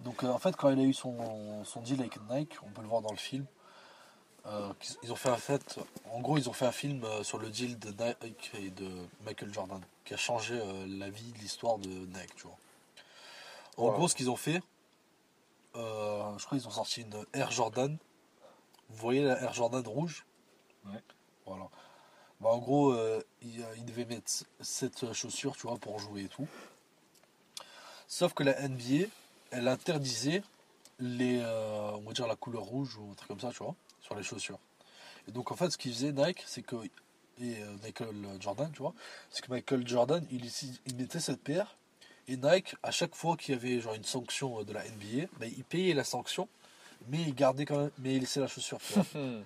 Donc 0.00 0.22
euh, 0.24 0.28
en 0.28 0.38
fait, 0.38 0.54
quand 0.56 0.68
il 0.70 0.78
a 0.78 0.82
eu 0.84 0.92
son, 0.92 1.64
son 1.64 1.80
deal 1.80 2.00
avec 2.00 2.18
Nike, 2.30 2.56
on 2.66 2.70
peut 2.70 2.82
le 2.82 2.88
voir 2.88 3.00
dans 3.02 3.10
le 3.10 3.16
film. 3.16 3.46
Euh, 4.46 4.72
ils 5.02 5.12
ont 5.12 5.16
fait 5.16 5.28
un 5.28 5.36
fait, 5.36 5.78
en 6.10 6.20
gros, 6.20 6.36
ils 6.38 6.48
ont 6.48 6.52
fait 6.52 6.66
un 6.66 6.72
film 6.72 7.04
euh, 7.04 7.22
sur 7.22 7.38
le 7.38 7.48
deal 7.48 7.78
de 7.78 7.90
Nike 7.90 8.50
et 8.58 8.70
de 8.70 8.88
Michael 9.24 9.52
Jordan, 9.52 9.80
qui 10.04 10.14
a 10.14 10.16
changé 10.16 10.54
euh, 10.60 10.86
la 10.98 11.10
vie, 11.10 11.32
l'histoire 11.40 11.78
de 11.78 11.88
Nike, 11.88 12.34
tu 12.36 12.42
vois. 12.44 12.56
En 13.76 13.86
Wow. 13.86 13.92
gros, 13.92 14.08
ce 14.08 14.14
qu'ils 14.14 14.30
ont 14.30 14.36
fait, 14.36 14.60
euh, 15.76 16.36
je 16.38 16.44
crois 16.44 16.58
qu'ils 16.58 16.68
ont 16.68 16.72
sorti 16.72 17.02
une 17.02 17.24
Air 17.32 17.50
Jordan. 17.50 17.96
Vous 18.90 18.96
voyez 18.96 19.22
la 19.22 19.40
Air 19.40 19.54
Jordan 19.54 19.86
rouge? 19.86 20.26
Ouais. 20.86 21.00
Voilà. 21.46 21.68
Bah, 22.40 22.50
en 22.50 22.58
gros, 22.58 22.92
euh, 22.92 23.22
il, 23.42 23.62
euh, 23.62 23.74
il 23.76 23.84
devait 23.86 24.04
mettre 24.04 24.30
cette 24.60 25.12
chaussure, 25.14 25.56
tu 25.56 25.66
vois, 25.66 25.78
pour 25.78 25.98
jouer 26.00 26.24
et 26.24 26.28
tout. 26.28 26.46
Sauf 28.08 28.34
que 28.34 28.42
la 28.42 28.60
NBA, 28.68 29.06
elle 29.52 29.68
interdisait 29.68 30.42
les, 30.98 31.40
on 31.40 32.00
va 32.00 32.12
dire 32.12 32.26
la 32.26 32.36
couleur 32.36 32.62
rouge 32.64 32.96
ou 32.98 33.10
un 33.10 33.14
truc 33.14 33.28
comme 33.28 33.40
ça, 33.40 33.50
tu 33.50 33.58
vois, 33.62 33.74
sur 34.02 34.14
les 34.14 34.22
chaussures. 34.22 34.58
Et 35.28 35.32
donc 35.32 35.50
en 35.52 35.56
fait, 35.56 35.70
ce 35.70 35.78
qu'il 35.78 35.92
faisait 35.92 36.12
Nike, 36.12 36.42
c'est 36.46 36.62
que 36.62 36.76
et 37.40 37.62
euh, 37.62 37.76
Michael 37.82 38.14
Jordan, 38.40 38.70
tu 38.72 38.80
vois, 38.82 38.94
c'est 39.30 39.42
que 39.44 39.50
Michael 39.50 39.88
Jordan, 39.88 40.24
il, 40.30 40.42
mettait 40.96 41.18
cette 41.18 41.40
paire 41.42 41.76
et 42.28 42.36
Nike, 42.36 42.76
à 42.82 42.90
chaque 42.90 43.14
fois 43.14 43.36
qu'il 43.36 43.54
y 43.54 43.58
avait 43.58 43.80
genre 43.80 43.94
une 43.94 44.04
sanction 44.04 44.60
euh, 44.60 44.64
de 44.64 44.72
la 44.72 44.84
NBA, 44.84 45.26
ben, 45.40 45.50
il 45.56 45.64
payait 45.64 45.94
la 45.94 46.04
sanction, 46.04 46.48
mais 47.08 47.22
il 47.22 47.34
gardait 47.34 47.64
quand 47.64 47.78
même, 47.78 47.90
mais 47.98 48.14
il 48.16 48.20
laissait 48.20 48.40
la 48.40 48.48
chaussure. 48.48 48.78
tu 48.78 48.92
vois. 48.92 49.06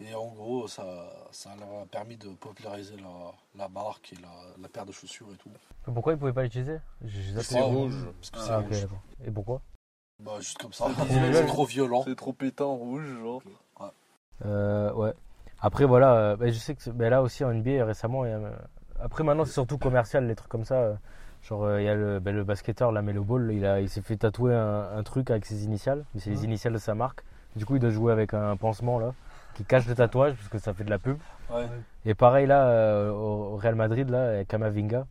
Et 0.00 0.14
en 0.14 0.26
gros, 0.26 0.68
ça, 0.68 1.10
ça 1.32 1.54
leur 1.56 1.82
a 1.82 1.86
permis 1.86 2.16
de 2.16 2.28
populariser 2.28 2.96
la, 2.96 3.32
la 3.54 3.68
marque 3.68 4.12
et 4.12 4.16
la, 4.16 4.28
la 4.60 4.68
paire 4.68 4.84
de 4.84 4.92
chaussures 4.92 5.32
et 5.32 5.36
tout. 5.36 5.48
Pourquoi 5.84 6.12
ils 6.12 6.18
pouvaient 6.18 6.34
pas 6.34 6.42
l'utiliser? 6.42 6.78
J'ai- 7.02 7.22
j'ai 7.22 7.32
zappé. 7.32 7.46
C'est 7.48 7.60
rouge. 7.62 7.94
Parce 8.20 8.30
que 8.30 8.38
Ah, 8.38 8.44
c'est 8.46 8.52
Ah, 8.52 8.60
rouge. 8.60 8.82
d'accord. 8.82 9.02
Et 9.24 9.30
pourquoi? 9.30 9.62
Bah, 10.20 10.32
juste 10.38 10.58
comme 10.58 10.72
ça. 10.72 10.86
C'est 11.08 11.46
trop 11.46 11.64
violent. 11.66 12.02
C'est 12.06 12.16
trop 12.16 12.32
pétant 12.32 12.74
rouge, 12.74 13.06
genre. 13.20 13.42
Euh, 14.44 14.92
ouais. 14.92 15.12
Après, 15.60 15.84
voilà, 15.84 16.14
euh, 16.14 16.36
bah, 16.36 16.46
je 16.50 16.58
sais 16.58 16.74
que 16.74 16.82
c'est- 16.82 16.92
bah, 16.92 17.08
là 17.08 17.22
aussi 17.22 17.42
en 17.44 17.50
NBA 17.52 17.84
récemment, 17.84 18.24
il 18.26 18.30
y 18.30 18.34
a, 18.34 18.36
euh, 18.36 18.50
après 19.00 19.24
maintenant 19.24 19.46
c'est 19.46 19.52
surtout 19.54 19.78
commercial, 19.78 20.26
les 20.26 20.34
trucs 20.34 20.50
comme 20.50 20.64
ça. 20.66 20.74
euh, 20.74 20.94
genre, 21.42 21.64
euh, 21.64 21.80
il 21.80 21.84
y 21.84 21.88
a 21.88 21.94
le, 21.94 22.18
bah, 22.20 22.32
le 22.32 22.44
basketteur, 22.44 22.92
la 22.92 23.00
Melo 23.00 23.24
Ball, 23.24 23.50
il, 23.52 23.64
a, 23.64 23.80
il 23.80 23.88
s'est 23.88 24.02
fait 24.02 24.16
tatouer 24.16 24.54
un, 24.54 24.90
un 24.96 25.02
truc 25.02 25.30
avec 25.30 25.46
ses 25.46 25.64
initiales, 25.64 26.04
mais 26.14 26.20
c'est 26.20 26.28
les 26.30 26.40
Ouais. 26.40 26.44
initiales 26.44 26.74
de 26.74 26.78
sa 26.78 26.94
marque. 26.94 27.22
Du 27.56 27.64
coup, 27.64 27.76
il 27.76 27.80
doit 27.80 27.88
jouer 27.90 28.12
avec 28.12 28.34
un 28.34 28.56
pansement 28.56 28.98
là, 28.98 29.14
qui 29.54 29.64
cache 29.64 29.86
le 29.86 29.94
tatouage, 29.94 30.34
parce 30.34 30.48
que 30.48 30.58
ça 30.58 30.74
fait 30.74 30.84
de 30.84 30.90
la 30.90 30.98
pub. 30.98 31.16
Ouais. 31.50 31.66
Et 32.04 32.14
pareil 32.14 32.46
là, 32.46 32.66
euh, 32.68 33.10
au 33.10 33.56
Real 33.56 33.74
Madrid, 33.76 34.10
là, 34.10 34.28
avec 34.30 34.48
Kamavinga. 34.48 35.06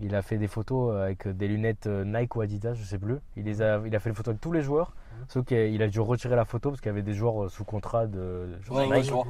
Il 0.00 0.14
a 0.14 0.20
fait 0.22 0.36
des 0.36 0.48
photos 0.48 0.94
euh, 0.94 1.04
avec 1.04 1.26
des 1.28 1.48
lunettes 1.48 1.86
euh, 1.86 2.04
Nike 2.04 2.36
ou 2.36 2.42
Adidas, 2.42 2.74
je 2.74 2.84
sais 2.84 2.98
plus. 2.98 3.16
Il, 3.36 3.44
les 3.44 3.62
a, 3.62 3.80
il 3.86 3.96
a 3.96 4.00
fait 4.00 4.10
les 4.10 4.14
photos 4.14 4.32
avec 4.32 4.40
tous 4.40 4.52
les 4.52 4.62
joueurs. 4.62 4.94
Sauf 5.28 5.46
qu'il 5.46 5.82
a 5.82 5.88
dû 5.88 6.00
retirer 6.00 6.36
la 6.36 6.44
photo 6.44 6.70
parce 6.70 6.80
qu'il 6.82 6.88
y 6.90 6.92
avait 6.92 7.02
des 7.02 7.14
joueurs 7.14 7.44
euh, 7.44 7.48
sous 7.48 7.64
contrat 7.64 8.06
de 8.06 8.58
Ouais, 8.68 8.86
ouais, 8.86 8.96
Nike 8.98 9.06
je 9.06 9.12
vois. 9.12 9.26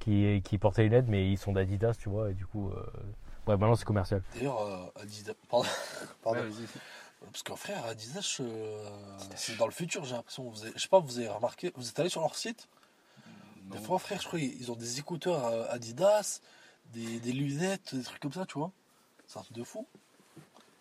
qui, 0.00 0.42
qui 0.44 0.58
portaient 0.58 0.82
les 0.82 0.88
lunettes, 0.88 1.06
mais 1.08 1.30
ils 1.30 1.38
sont 1.38 1.52
d'Adidas, 1.52 1.94
tu 1.94 2.08
vois. 2.08 2.30
Et 2.30 2.34
du 2.34 2.46
coup, 2.46 2.70
euh, 2.70 2.74
ouais, 3.46 3.56
maintenant 3.56 3.76
c'est 3.76 3.84
commercial. 3.84 4.22
D'ailleurs, 4.34 4.60
euh, 4.60 5.02
Adidas. 5.02 5.34
Pardon. 5.48 5.68
Pardon. 6.22 6.40
Ouais, 6.40 6.46
vas-y. 6.48 6.66
Parce 7.30 7.42
qu'en 7.44 7.56
frère, 7.56 7.84
Adidas, 7.86 8.38
euh, 8.40 8.88
c'est 9.36 9.56
dans 9.56 9.66
le 9.66 9.72
futur, 9.72 10.04
j'ai 10.04 10.16
l'impression. 10.16 10.48
Vous 10.50 10.62
avez- 10.64 10.72
Je 10.74 10.80
sais 10.80 10.88
pas, 10.88 10.98
vous 10.98 11.18
avez 11.18 11.28
remarqué. 11.28 11.72
Vous 11.76 11.88
êtes 11.88 11.98
allé 12.00 12.08
sur 12.08 12.20
leur 12.22 12.34
site? 12.34 12.68
Des 13.70 13.78
fois, 13.78 13.98
frère, 13.98 14.20
je 14.20 14.26
crois 14.26 14.40
ils 14.40 14.70
ont 14.72 14.76
des 14.76 14.98
écouteurs 14.98 15.44
Adidas, 15.70 16.40
des, 16.94 17.20
des 17.20 17.32
lunettes, 17.32 17.94
des 17.94 18.02
trucs 18.02 18.20
comme 18.20 18.32
ça, 18.32 18.46
tu 18.46 18.58
vois. 18.58 18.70
C'est 19.26 19.38
un 19.38 19.42
truc 19.42 19.56
de 19.56 19.62
fou. 19.64 19.86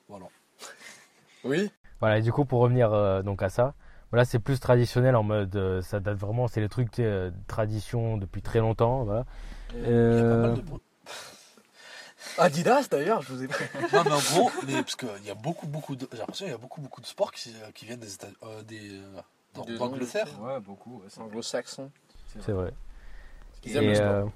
Voilà. 0.09 0.25
Oui 1.43 1.71
Voilà, 1.99 2.17
et 2.17 2.21
du 2.21 2.31
coup, 2.31 2.45
pour 2.45 2.59
revenir 2.61 2.91
euh, 2.93 3.21
donc 3.21 3.41
à 3.43 3.49
ça, 3.49 3.73
voilà, 4.11 4.25
c'est 4.25 4.39
plus 4.39 4.59
traditionnel 4.59 5.15
en 5.15 5.23
mode, 5.23 5.55
euh, 5.55 5.81
ça 5.81 5.99
date 5.99 6.17
vraiment, 6.17 6.47
c'est 6.47 6.61
les 6.61 6.69
trucs 6.69 6.99
euh, 6.99 7.31
tradition 7.47 8.17
depuis 8.17 8.41
très 8.41 8.59
longtemps. 8.59 9.03
Voilà. 9.03 9.25
Il 9.73 9.79
y 9.79 9.83
a 9.83 9.85
pas 9.85 9.89
Euh, 9.91 10.41
mal 10.41 10.55
de 10.55 10.61
bruit. 10.61 10.81
Adidas 12.37 12.87
d'ailleurs, 12.89 13.21
je 13.21 13.33
vous 13.33 13.43
ai 13.43 13.47
Non, 13.47 14.03
mais 14.03 14.11
en 14.11 14.19
gros, 14.19 14.51
mais, 14.65 14.73
parce 14.81 14.95
qu'il 14.95 15.23
y 15.25 15.29
a 15.29 15.35
beaucoup, 15.35 15.67
beaucoup 15.67 15.95
de. 15.95 16.07
J'ai 16.11 16.17
l'impression 16.19 16.45
qu'il 16.45 16.51
y 16.51 16.55
a 16.55 16.59
beaucoup, 16.59 16.81
beaucoup 16.81 17.01
de 17.01 17.05
sports 17.05 17.31
qui, 17.31 17.53
qui 17.73 17.85
viennent 17.85 17.99
des 17.99 18.13
États. 18.13 18.27
euh, 18.43 18.61
des, 18.63 18.99
d'Ang- 19.53 19.65
Des 19.65 19.77
d'Angleterre. 19.77 20.27
Ouais, 20.41 20.59
beaucoup. 20.59 20.97
ouais, 20.97 21.05
c'est 21.09 21.21
anglo-saxon. 21.21 21.89
c'est 22.39 22.51
vrai. 22.51 22.73
Ils 23.63 23.75
aiment 23.77 23.85
le 23.85 23.91
Et, 23.91 23.95
sport. 23.95 24.31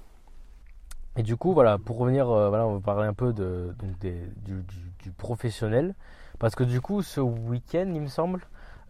et 1.16 1.22
du 1.22 1.36
coup, 1.36 1.52
voilà, 1.52 1.78
pour 1.78 1.98
revenir, 1.98 2.28
euh, 2.28 2.48
voilà, 2.48 2.66
on 2.66 2.74
va 2.74 2.80
parler 2.80 3.06
un 3.08 3.14
peu 3.14 3.32
de, 3.32 3.74
donc 3.78 3.98
des- 3.98 4.26
du, 4.36 4.62
du- 4.62 4.91
du 5.02 5.10
professionnel. 5.12 5.94
Parce 6.38 6.54
que 6.54 6.64
du 6.64 6.80
coup, 6.80 7.02
ce 7.02 7.20
week-end, 7.20 7.90
il 7.94 8.00
me 8.00 8.06
semble, 8.08 8.40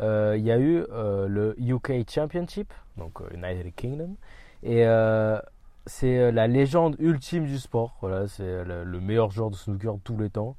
euh, 0.01 0.37
il 0.39 0.45
y 0.45 0.53
a 0.53 0.59
eu 0.59 0.85
euh, 0.93 1.27
le 1.29 1.55
UK 1.59 2.09
Championship, 2.09 2.73
donc 2.97 3.21
euh, 3.21 3.29
United 3.35 3.75
Kingdom. 3.75 4.15
Et 4.63 4.87
euh, 4.87 5.39
c'est 5.87 6.19
euh, 6.19 6.31
la 6.31 6.47
légende 6.47 6.97
ultime 6.99 7.45
du 7.47 7.59
sport. 7.59 7.97
Voilà, 8.01 8.29
c'est 8.29 8.65
le, 8.65 8.85
le 8.85 9.01
meilleur 9.01 9.31
joueur 9.31 9.51
de 9.51 9.57
snooker 9.57 9.95
de 9.95 10.01
tous 10.05 10.17
les 10.17 10.31
temps. 10.31 10.57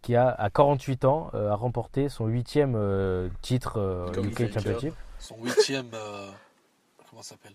Qui 0.00 0.16
a, 0.16 0.28
à 0.30 0.50
48 0.50 1.04
ans, 1.04 1.30
euh, 1.34 1.50
a 1.50 1.54
remporté 1.54 2.08
son 2.08 2.26
huitième 2.26 2.74
euh, 2.74 3.28
titre 3.40 3.78
euh, 3.78 4.08
UK. 4.12 4.50
Championship. 4.52 4.94
Son 5.20 5.36
huitième. 5.40 5.86
euh, 5.94 6.28
comment 7.08 7.22
ça 7.22 7.36
s'appelle? 7.36 7.52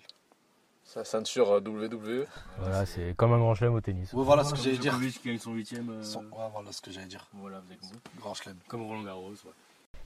Sa 0.97 1.03
ceinture 1.03 1.51
euh, 1.51 1.59
WWE. 1.59 2.25
Voilà, 2.59 2.83
c'est 2.87 3.13
comme 3.15 3.31
un 3.31 3.37
grand 3.37 3.53
chelem 3.53 3.75
au 3.75 3.81
tennis. 3.81 4.11
Ouais, 4.13 4.23
voilà 4.23 4.43
ce 4.43 4.53
que 4.55 4.59
j'allais 4.59 4.77
dire. 4.77 4.93
Djokovic 4.93 5.21
qui 5.21 5.27
gagne 5.29 5.37
son 5.37 5.53
huitième. 5.53 5.91
euh, 5.91 6.01
Son- 6.01 6.21
Ouais, 6.21 6.49
voilà 6.51 6.71
ce 6.71 6.81
que 6.81 6.89
j'allais 6.89 7.05
dire. 7.05 7.27
Voilà, 7.35 7.59
vous 7.59 7.67
avez 7.67 7.75
compris. 7.79 7.99
Grand 8.19 8.33
chelem. 8.33 8.55
Comme 8.67 8.81
Roland 8.81 9.03
Garros. 9.03 9.29
Ouais. 9.29 9.51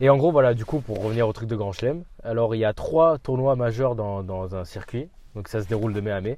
Et 0.02 0.10
en 0.10 0.18
gros, 0.18 0.34
voilà, 0.34 0.54
du 0.54 0.66
coup, 0.66 0.82
pour 0.82 1.02
revenir 1.02 1.30
au 1.30 1.32
truc 1.32 1.48
de 1.48 1.56
Grand 1.56 1.72
Chelem, 1.72 2.04
alors 2.26 2.56
il 2.56 2.58
y 2.58 2.66
a 2.66 2.74
trois 2.74 3.18
tournois 3.20 3.56
majeurs 3.56 3.96
dans, 3.96 4.22
dans 4.24 4.54
un 4.56 4.66
circuit, 4.66 5.08
donc 5.36 5.48
ça 5.48 5.62
se 5.62 5.68
déroule 5.70 5.94
de 5.94 6.02
mai 6.02 6.12
à 6.12 6.20
mai. 6.20 6.38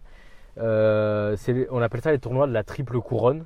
Euh, 0.60 1.36
on 1.72 1.82
appelle 1.82 2.02
ça 2.02 2.12
les 2.12 2.20
tournois 2.20 2.46
de 2.46 2.52
la 2.54 2.64
triple 2.64 3.00
couronne, 3.00 3.46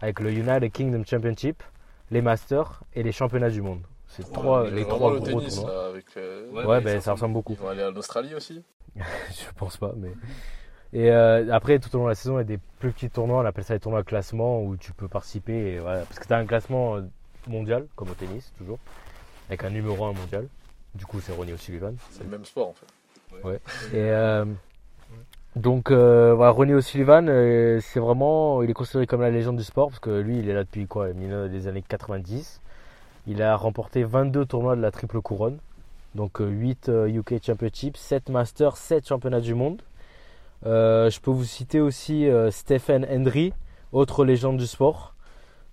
avec 0.00 0.18
le 0.18 0.32
United 0.32 0.72
Kingdom 0.72 1.04
Championship, 1.04 1.62
les 2.10 2.20
Masters 2.22 2.80
et 2.94 3.02
les 3.04 3.12
championnats 3.12 3.50
du 3.50 3.62
monde. 3.62 3.82
C'est 4.08 4.30
trois, 4.32 4.68
les 4.68 4.84
trois 4.86 5.12
le 5.12 5.20
gros 5.20 5.26
tennis 5.26 5.56
tournois. 5.56 5.74
là, 5.74 5.86
avec. 5.88 6.04
euh, 6.16 6.50
Ouais, 6.50 6.64
Ouais, 6.64 6.80
ben, 6.80 6.84
mais 6.94 7.00
ça 7.00 7.12
ressemble 7.12 7.34
beaucoup. 7.34 7.52
Ils 7.52 7.58
vont 7.58 7.68
aller 7.68 7.84
en 7.84 7.94
Australie 7.94 8.34
aussi. 8.34 8.62
Je 8.96 9.52
pense 9.56 9.76
pas, 9.76 9.92
mais. 9.96 10.12
Et 10.94 11.10
euh, 11.10 11.52
après, 11.52 11.78
tout 11.78 11.94
au 11.94 11.98
long 11.98 12.04
de 12.04 12.08
la 12.10 12.14
saison, 12.14 12.36
il 12.36 12.38
y 12.38 12.40
a 12.40 12.44
des 12.44 12.58
plus 12.78 12.92
petits 12.92 13.10
tournois, 13.10 13.42
on 13.42 13.44
appelle 13.46 13.64
ça 13.64 13.74
les 13.74 13.80
tournois 13.80 14.02
classement, 14.02 14.62
où 14.62 14.76
tu 14.78 14.92
peux 14.92 15.08
participer. 15.08 15.74
Et 15.74 15.78
voilà, 15.78 16.00
parce 16.04 16.18
que 16.18 16.26
tu 16.26 16.32
as 16.32 16.38
un 16.38 16.46
classement 16.46 16.96
euh, 16.96 17.02
mondial, 17.46 17.86
comme 17.94 18.08
au 18.10 18.14
tennis, 18.14 18.50
toujours, 18.56 18.78
avec 19.48 19.64
un 19.64 19.70
numéro 19.70 20.02
1 20.06 20.14
mondial. 20.14 20.48
Du 20.94 21.04
coup, 21.04 21.20
c'est 21.20 21.32
Ronnie 21.32 21.52
O'Sullivan. 21.52 21.94
C'est 22.10 22.24
le 22.24 22.30
même 22.30 22.46
sport 22.46 22.68
en 22.68 22.72
fait. 22.72 23.60
Et 23.92 24.10
euh, 24.10 24.46
donc, 25.54 25.90
euh, 25.90 26.32
voilà, 26.34 26.50
Ronnie 26.50 26.72
O'Sullivan, 26.72 27.26
c'est 27.82 28.00
vraiment, 28.00 28.62
il 28.62 28.70
est 28.70 28.74
considéré 28.74 29.06
comme 29.06 29.20
la 29.20 29.30
légende 29.30 29.58
du 29.58 29.64
sport 29.64 29.88
parce 29.88 30.00
que 30.00 30.08
lui, 30.18 30.38
il 30.38 30.48
est 30.48 30.54
là 30.54 30.64
depuis 30.64 30.86
quoi, 30.86 31.08
les 31.10 31.66
années 31.66 31.84
90. 31.86 32.62
Il 33.28 33.42
a 33.42 33.54
remporté 33.56 34.02
22 34.04 34.46
tournois 34.46 34.74
de 34.74 34.80
la 34.80 34.90
triple 34.90 35.20
couronne, 35.20 35.58
donc 36.14 36.40
euh, 36.40 36.48
8 36.48 36.88
euh, 36.88 37.06
UK 37.08 37.44
Championship, 37.44 37.96
7 37.96 38.30
Masters, 38.30 38.76
7 38.76 39.06
championnats 39.06 39.40
du 39.42 39.54
monde. 39.54 39.82
Euh, 40.66 41.10
je 41.10 41.20
peux 41.20 41.30
vous 41.30 41.44
citer 41.44 41.78
aussi 41.80 42.26
euh, 42.26 42.50
Stephen 42.50 43.06
Hendry, 43.08 43.52
autre 43.92 44.24
légende 44.24 44.56
du 44.56 44.66
sport. 44.66 45.14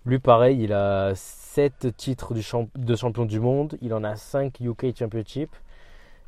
Lui, 0.05 0.19
pareil, 0.19 0.61
il 0.61 0.73
a 0.73 1.13
7 1.15 1.95
titres 1.95 2.33
du 2.33 2.43
champ- 2.43 2.67
de 2.75 2.95
champion 2.95 3.25
du 3.25 3.39
monde, 3.39 3.77
il 3.81 3.93
en 3.93 4.03
a 4.03 4.15
5 4.17 4.59
UK 4.59 4.95
Championship. 4.97 5.49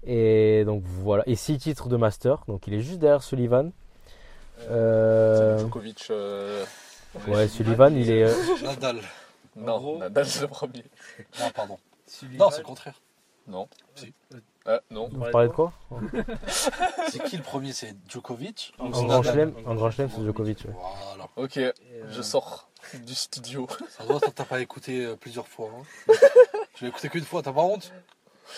Et 0.06 0.64
donc 0.66 0.84
voilà, 0.86 1.24
et 1.28 1.36
6 1.36 1.58
titres 1.58 1.90
de 1.90 1.98
master, 1.98 2.44
donc 2.48 2.66
il 2.68 2.74
est 2.74 2.80
juste 2.80 3.00
derrière 3.00 3.22
Sullivan. 3.22 3.72
Euh, 4.70 5.60
Djokovic. 5.60 6.08
euh, 6.10 6.64
ouais, 7.28 7.48
Sullivan, 7.48 7.94
il 7.96 8.10
est. 8.10 8.24
euh, 8.24 8.34
Non, 9.58 9.78
gros- 9.80 9.98
Nadal 9.98 10.26
c'est 10.26 10.42
le 10.42 10.48
premier. 10.48 10.84
Non, 11.40 11.50
pardon. 11.54 11.78
Non, 12.34 12.50
c'est 12.52 12.60
le 12.60 12.64
contraire. 12.64 13.02
Non. 13.48 13.68
Si. 13.96 14.14
Ah, 14.66 14.82
non. 14.92 15.08
vous 15.10 15.20
parlez 15.32 15.48
de 15.48 15.54
quoi 15.54 15.72
C'est 17.10 17.24
qui 17.24 17.38
le 17.38 17.44
premier? 17.44 17.72
C'est 17.72 17.96
Djokovic 18.10 18.74
En 18.80 18.90
grand 18.90 19.08
Nadal 19.08 19.24
chelem, 19.24 19.54
en 19.66 19.76
grand 19.76 19.92
chelem, 19.92 20.10
c'est 20.14 20.24
Djokovic. 20.24 20.66
ouais. 20.66 20.74
Voilà. 21.08 21.30
Ok, 21.38 21.58
euh, 21.58 21.72
je 22.10 22.22
sors 22.22 22.70
du 23.06 23.16
studio. 23.16 23.68
Ça 23.90 24.06
doit, 24.06 24.20
t'as 24.20 24.44
pas 24.46 24.60
écouté 24.60 25.06
euh, 25.06 25.16
plusieurs 25.16 25.48
fois. 25.48 25.70
Hein. 25.74 26.14
tu 26.76 26.84
l'as 26.84 26.90
écouté 26.90 27.08
qu'une 27.10 27.24
fois, 27.24 27.42
t'as 27.42 27.54
pas 27.54 27.62
honte? 27.62 27.92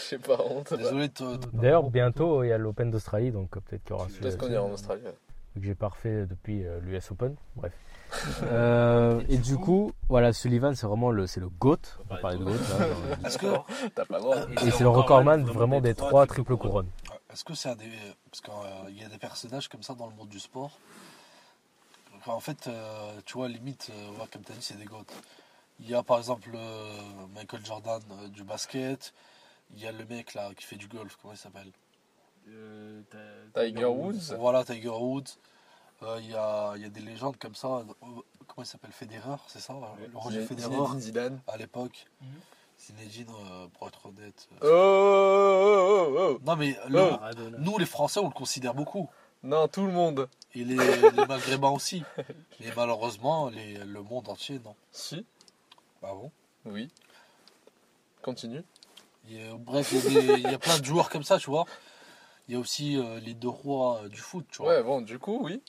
J'ai 0.10 0.18
pas 0.18 0.40
honte. 0.44 0.74
Désolé 0.74 1.08
de 1.10 1.14
te. 1.14 1.24
D'ailleurs, 1.54 1.90
bientôt, 1.90 2.44
il 2.44 2.48
y 2.50 2.52
a 2.52 2.58
l'Open 2.58 2.90
d'Australie, 2.92 3.32
donc 3.32 3.56
euh, 3.56 3.60
peut-être 3.60 3.84
qu'il 3.84 3.92
y 3.92 3.94
aura 3.94 4.08
Peut-être 4.08 4.38
qu'on 4.38 4.52
ira 4.52 4.64
en 4.64 4.72
Australie. 4.72 5.04
ouais. 5.04 5.14
vu 5.56 5.62
que 5.62 5.68
j'ai 5.68 5.76
pas 5.76 5.88
refait 5.90 6.26
depuis 6.26 6.66
euh, 6.66 6.80
l'US 6.82 7.12
Open. 7.12 7.36
Bref. 7.56 7.74
Euh, 8.44 9.22
et 9.30 9.38
du 9.38 9.58
coup, 9.58 9.92
voilà, 10.08 10.34
Sullivan, 10.34 10.76
c'est 10.76 10.88
vraiment 10.88 11.12
le, 11.12 11.28
c'est 11.28 11.40
le 11.40 11.50
GOAT. 11.50 11.78
On 12.10 12.16
parler 12.18 12.38
de 12.40 12.44
GOAT. 12.44 12.54
là, 12.54 12.88
dans- 13.22 13.28
Est-ce 13.28 13.38
que, 13.38 13.48
T'as 13.96 14.06
pas 14.06 14.18
le 14.18 14.22
droit. 14.24 14.36
et 14.66 14.72
c'est 14.72 14.84
le 14.84 14.90
recordman 14.90 15.44
vraiment 15.46 15.82
des 15.82 15.94
trois 15.96 16.26
triples 16.26 16.58
couronnes. 16.58 16.90
est-ce 17.32 17.44
que 17.44 17.54
c'est 17.54 17.70
un 17.70 17.76
des. 17.76 17.90
Parce 18.32 18.42
qu'il 18.42 18.98
y 18.98 19.04
a 19.04 19.10
des 19.10 19.18
personnages 19.18 19.68
comme 19.68 19.84
ça 19.84 19.94
dans 19.94 20.08
le 20.08 20.16
monde 20.16 20.30
du 20.30 20.40
sport. 20.40 20.72
Enfin, 22.18 22.34
en 22.34 22.40
fait, 22.40 22.68
euh, 22.68 23.12
tu 23.26 23.34
vois, 23.34 23.48
limite, 23.48 23.90
euh, 23.92 24.10
ouais, 24.20 24.28
comme 24.32 24.42
tu 24.44 24.52
as 24.52 24.56
dit, 24.56 24.62
c'est 24.62 24.78
des 24.78 24.86
goats. 24.86 25.04
Il 25.80 25.90
y 25.90 25.96
a 25.96 26.04
par 26.04 26.18
exemple 26.18 26.50
euh, 26.54 26.92
Michael 27.34 27.66
Jordan 27.66 28.02
euh, 28.12 28.28
du 28.28 28.44
basket. 28.44 29.14
Il 29.76 29.82
y 29.82 29.88
a 29.88 29.92
le 29.92 30.04
mec 30.06 30.34
là 30.34 30.50
qui 30.58 30.66
fait 30.66 30.76
du 30.76 30.88
golf, 30.88 31.18
comment 31.22 31.34
il 31.34 31.38
s'appelle? 31.38 31.72
Euh, 32.50 33.02
Tiger 33.56 33.86
Woods. 33.86 34.36
Voilà, 34.38 34.64
Tiger 34.66 34.90
Woods. 34.90 35.38
Euh, 36.04 36.18
Il 36.22 36.30
y, 36.32 36.36
a, 36.36 36.74
il 36.76 36.82
y 36.82 36.86
a 36.86 36.90
des 36.90 37.02
légendes 37.02 37.38
comme 37.38 37.56
ça. 37.56 37.68
Euh, 37.68 37.84
Comment 38.48 38.64
il 38.64 38.66
s'appelle 38.66 38.92
Federer, 38.92 39.36
c'est 39.48 39.60
ça 39.60 39.74
Le 40.12 40.18
Roger 40.18 40.40
Zine- 40.40 40.48
Federer 40.48 40.70
Zinedine 40.76 41.00
Zidane. 41.00 41.42
à 41.48 41.58
l'époque. 41.58 42.08
Mhm. 42.22 42.28
Zinedine, 42.80 43.28
euh, 43.30 43.68
pour 43.78 43.88
être 43.88 44.06
honnête. 44.08 44.48
Oh, 44.62 44.66
euh, 44.66 44.70
oh, 44.72 46.08
oh, 46.18 46.36
oh. 46.36 46.40
Non, 46.46 46.56
mais 46.56 46.76
le- 46.88 47.12
Oh. 47.12 47.58
Nous, 47.60 47.78
les 47.78 47.86
Français, 47.86 48.20
on 48.20 48.28
le 48.28 48.34
considère 48.34 48.74
beaucoup. 48.74 49.10
Non, 49.44 49.68
tout 49.68 49.86
le 49.86 49.92
monde. 49.92 50.28
Et 50.56 50.64
les, 50.64 50.76
les 51.16 51.26
Maghrébins 51.28 51.70
aussi. 51.70 52.04
Mais 52.60 52.72
malheureusement, 52.76 53.50
les- 53.50 53.78
le 53.78 54.02
monde 54.02 54.30
entier, 54.30 54.60
non. 54.66 54.76
Si, 54.92 55.26
Ah 56.02 56.14
bon? 56.14 56.32
Oui. 56.66 56.90
Continue. 58.22 58.64
Bref, 59.60 59.92
il 59.92 60.14
y, 60.42 60.46
a 60.48 60.52
y 60.54 60.58
plein 60.58 60.80
de 60.80 60.86
joueurs 60.86 61.10
comme 61.10 61.24
ça, 61.24 61.38
tu 61.38 61.50
vois. 61.52 61.66
Il 62.48 62.54
y 62.56 62.58
a 62.58 62.60
aussi 62.60 62.98
euh, 62.98 63.20
les 63.20 63.36
deux 63.36 63.48
rois 63.50 64.02
euh, 64.04 64.10
du 64.10 64.20
foot, 64.20 64.46
tu 64.50 64.58
vois. 64.64 64.70
Ouais, 64.78 64.84
bon, 64.84 65.02
du 65.02 65.20
coup, 65.20 65.40
oui. 65.44 65.62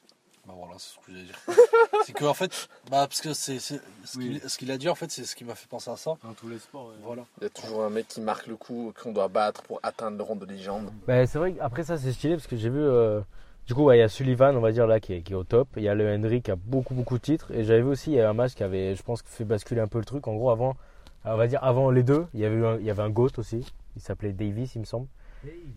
Bah 0.50 0.56
voilà, 0.58 0.74
c'est 0.78 0.94
ce 0.94 1.06
que 1.06 1.12
j'allais 1.12 1.24
dire. 1.24 1.38
c'est 2.04 2.12
que 2.12 2.24
en 2.24 2.34
fait, 2.34 2.68
bah 2.90 3.06
parce 3.06 3.20
que 3.20 3.32
c'est 3.34 3.58
c'est- 3.60 3.80
ce 4.04 4.18
Oui. 4.18 4.40
qu'il 4.40 4.50
ce 4.50 4.58
qu'il 4.58 4.70
a 4.72 4.78
dit 4.78 4.88
en 4.88 4.94
fait, 4.96 5.10
c'est 5.10 5.24
ce 5.24 5.36
qui 5.36 5.44
m'a 5.44 5.54
fait 5.54 5.68
penser 5.68 5.90
à 5.90 5.96
ça. 5.96 6.16
Dans 6.24 6.32
tous 6.34 6.48
les 6.48 6.58
sports. 6.58 6.86
ouais. 6.88 6.94
Voilà. 7.04 7.22
Il 7.40 7.44
y 7.44 7.46
a 7.46 7.50
toujours 7.50 7.84
un 7.84 7.90
mec 7.90 8.08
qui 8.08 8.20
marque 8.20 8.46
le 8.48 8.56
coup 8.56 8.92
qu'on 9.00 9.12
doit 9.12 9.28
battre 9.28 9.62
pour 9.62 9.78
atteindre 9.82 10.16
le 10.16 10.22
rang 10.24 10.34
de 10.36 10.44
légende. 10.46 10.90
Bah, 11.06 11.24
c'est 11.26 11.38
vrai 11.38 11.52
qu'après 11.52 11.84
ça 11.84 11.96
c'est 11.98 12.12
stylé 12.12 12.34
parce 12.34 12.46
que 12.48 12.56
j'ai 12.56 12.68
vu 12.70 12.80
euh, 12.80 13.20
du 13.66 13.74
coup 13.74 13.84
ouais, 13.84 13.98
il 13.98 14.00
y 14.00 14.02
a 14.02 14.08
Sullivan 14.08 14.56
on 14.56 14.60
va 14.60 14.72
dire 14.72 14.86
là 14.88 14.98
qui 14.98 15.12
est, 15.14 15.22
qui 15.22 15.32
est 15.32 15.36
au 15.36 15.44
top 15.44 15.68
il 15.76 15.82
y 15.84 15.88
a 15.88 15.94
le 15.94 16.12
Henry 16.12 16.42
qui 16.42 16.50
a 16.50 16.56
beaucoup 16.56 16.94
beaucoup 16.94 17.16
de 17.18 17.22
titres 17.22 17.52
et 17.52 17.62
j'avais 17.64 17.82
vu 17.82 17.88
aussi 17.88 18.10
il 18.10 18.16
y 18.16 18.20
a 18.20 18.28
un 18.28 18.32
match 18.34 18.54
qui 18.54 18.64
avait 18.64 18.96
je 18.96 19.02
pense 19.04 19.22
fait 19.24 19.44
basculer 19.44 19.80
un 19.80 19.86
peu 19.86 19.98
le 19.98 20.04
truc 20.04 20.26
en 20.26 20.34
gros 20.34 20.50
avant 20.50 20.76
on 21.24 21.36
va 21.36 21.46
dire 21.46 21.62
avant 21.62 21.90
les 21.90 22.02
deux 22.02 22.26
il 22.34 22.40
y 22.40 22.44
avait 22.44 22.56
eu 22.56 22.66
un, 22.66 22.76
il 22.78 22.84
y 22.86 22.90
avait 22.90 23.02
un 23.02 23.10
Ghost 23.10 23.38
aussi 23.38 23.64
il 23.96 24.02
s'appelait 24.02 24.32
Davis 24.32 24.74
il 24.74 24.80
me 24.80 24.84
semble 24.84 25.06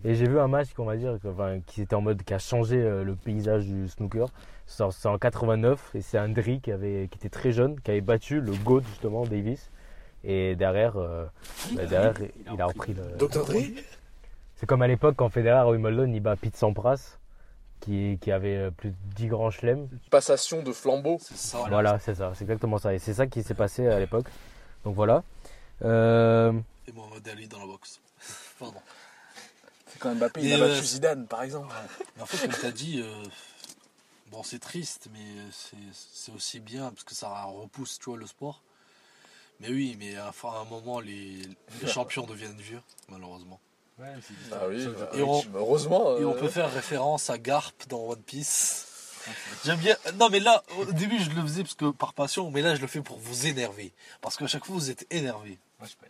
et 0.03 0.15
j'ai 0.15 0.27
vu 0.27 0.39
un 0.39 0.47
match 0.47 0.73
qu'on 0.73 0.85
va 0.85 0.97
dire 0.97 1.17
enfin, 1.25 1.59
qui 1.65 1.81
était 1.81 1.95
en 1.95 2.01
mode 2.01 2.23
qui 2.23 2.33
a 2.33 2.39
changé 2.39 2.77
euh, 2.77 3.03
le 3.03 3.15
paysage 3.15 3.65
du 3.65 3.87
snooker 3.87 4.27
c'est 4.65 4.83
en, 4.83 4.91
c'est 4.91 5.07
en 5.07 5.17
89 5.17 5.95
et 5.95 6.01
c'est 6.01 6.19
Henry 6.19 6.59
qui 6.61 6.71
avait 6.71 7.07
qui 7.09 7.17
était 7.17 7.29
très 7.29 7.51
jeune 7.51 7.79
qui 7.79 7.91
avait 7.91 8.01
battu 8.01 8.41
le 8.41 8.53
Goat 8.53 8.81
justement 8.89 9.25
Davis 9.25 9.69
et 10.23 10.55
derrière 10.55 10.97
euh, 10.97 11.25
bah, 11.75 11.85
derrière 11.85 12.13
il 12.53 12.61
a 12.61 12.65
repris 12.65 12.93
le 12.93 13.03
Dr. 13.17 13.45
Dre 13.45 13.57
c'est 14.55 14.65
comme 14.65 14.81
à 14.81 14.87
l'époque 14.87 15.15
quand 15.17 15.29
Federer 15.29 15.59
à 15.59 15.67
Wimbledon 15.67 16.11
il 16.11 16.19
bat 16.19 16.35
Pete 16.35 16.55
Sampras 16.55 17.17
qui, 17.83 18.17
qui 18.21 18.31
avait 18.31 18.55
euh, 18.57 18.71
plus 18.71 18.91
de 18.91 18.95
10 19.15 19.27
grands 19.27 19.49
chelems. 19.51 19.87
Passation 20.09 20.63
de 20.63 20.71
flambeau. 20.71 21.17
C'est 21.19 21.35
ça. 21.37 21.65
Voilà, 21.69 21.99
c'est 21.99 22.15
ça, 22.15 22.31
c'est 22.33 22.43
exactement 22.43 22.77
ça. 22.77 22.93
Et 22.93 22.99
c'est 22.99 23.13
ça 23.13 23.27
qui 23.27 23.43
s'est 23.43 23.53
passé 23.53 23.87
à 23.87 23.99
l'époque. 23.99 24.27
Donc 24.85 24.95
voilà. 24.95 25.23
Euh, 25.83 26.53
Et 26.87 26.91
Mohamed 26.93 27.27
Ali 27.27 27.47
dans 27.47 27.59
la 27.59 27.65
boxe. 27.65 27.99
Pardon. 28.59 28.79
Quand 30.03 30.13
Mbappé, 30.15 30.41
il 30.41 30.53
a 30.53 30.57
battu 30.57 30.73
battu 30.73 30.85
Zidane, 30.85 31.27
par 31.27 31.43
exemple. 31.43 31.73
Mais 32.17 32.21
en 32.21 32.25
fait, 32.25 32.45
comme 32.45 32.59
tu 32.59 32.65
as 32.65 32.71
dit, 32.71 32.99
euh, 33.01 33.23
bon, 34.31 34.43
c'est 34.43 34.59
triste, 34.59 35.07
mais 35.13 35.25
c'est 35.93 36.33
aussi 36.33 36.59
bien 36.59 36.89
parce 36.91 37.05
que 37.05 37.15
ça 37.15 37.43
repousse, 37.45 37.99
tu 37.99 38.09
vois, 38.09 38.17
le 38.17 38.27
sport. 38.27 38.61
Mais 39.61 39.69
oui, 39.69 39.95
mais 39.97 40.17
à 40.17 40.27
un, 40.27 40.47
à 40.49 40.59
un 40.59 40.65
moment, 40.65 40.99
les, 40.99 41.41
les 41.81 41.87
champions 41.87 42.25
deviennent 42.25 42.59
vieux, 42.59 42.81
malheureusement. 43.07 43.61
Ouais, 43.97 44.07
Ah 44.51 44.67
oui, 44.67 44.85
bah, 44.87 45.09
Et 45.13 45.21
on- 45.21 45.41
heureusement. 45.55 46.17
Et 46.17 46.25
on 46.25 46.35
euh, 46.35 46.39
peut 46.39 46.49
faire 46.49 46.69
référence 46.73 47.29
à 47.29 47.37
Garp 47.37 47.71
dans 47.87 48.09
One 48.09 48.21
Piece. 48.23 48.87
J'aime 49.63 49.79
bien. 49.79 49.95
Non, 50.15 50.27
mais 50.29 50.41
là, 50.41 50.63
au 50.79 50.83
début, 50.85 51.17
je 51.23 51.29
le 51.29 51.41
faisais 51.43 51.63
parce 51.63 51.75
que 51.75 51.91
par 51.91 52.13
passion, 52.13 52.51
mais 52.51 52.61
là, 52.61 52.75
je 52.75 52.81
le 52.81 52.87
fais 52.87 52.99
pour 53.01 53.19
vous 53.19 53.47
énerver. 53.47 53.93
Parce 54.19 54.35
qu'à 54.35 54.47
chaque 54.47 54.65
fois, 54.65 54.75
vous 54.75 54.89
êtes 54.89 55.05
énervé. 55.11 55.59
Moi, 55.79 55.83
je 55.83 55.87
suis 55.87 55.97
pas. 55.97 56.07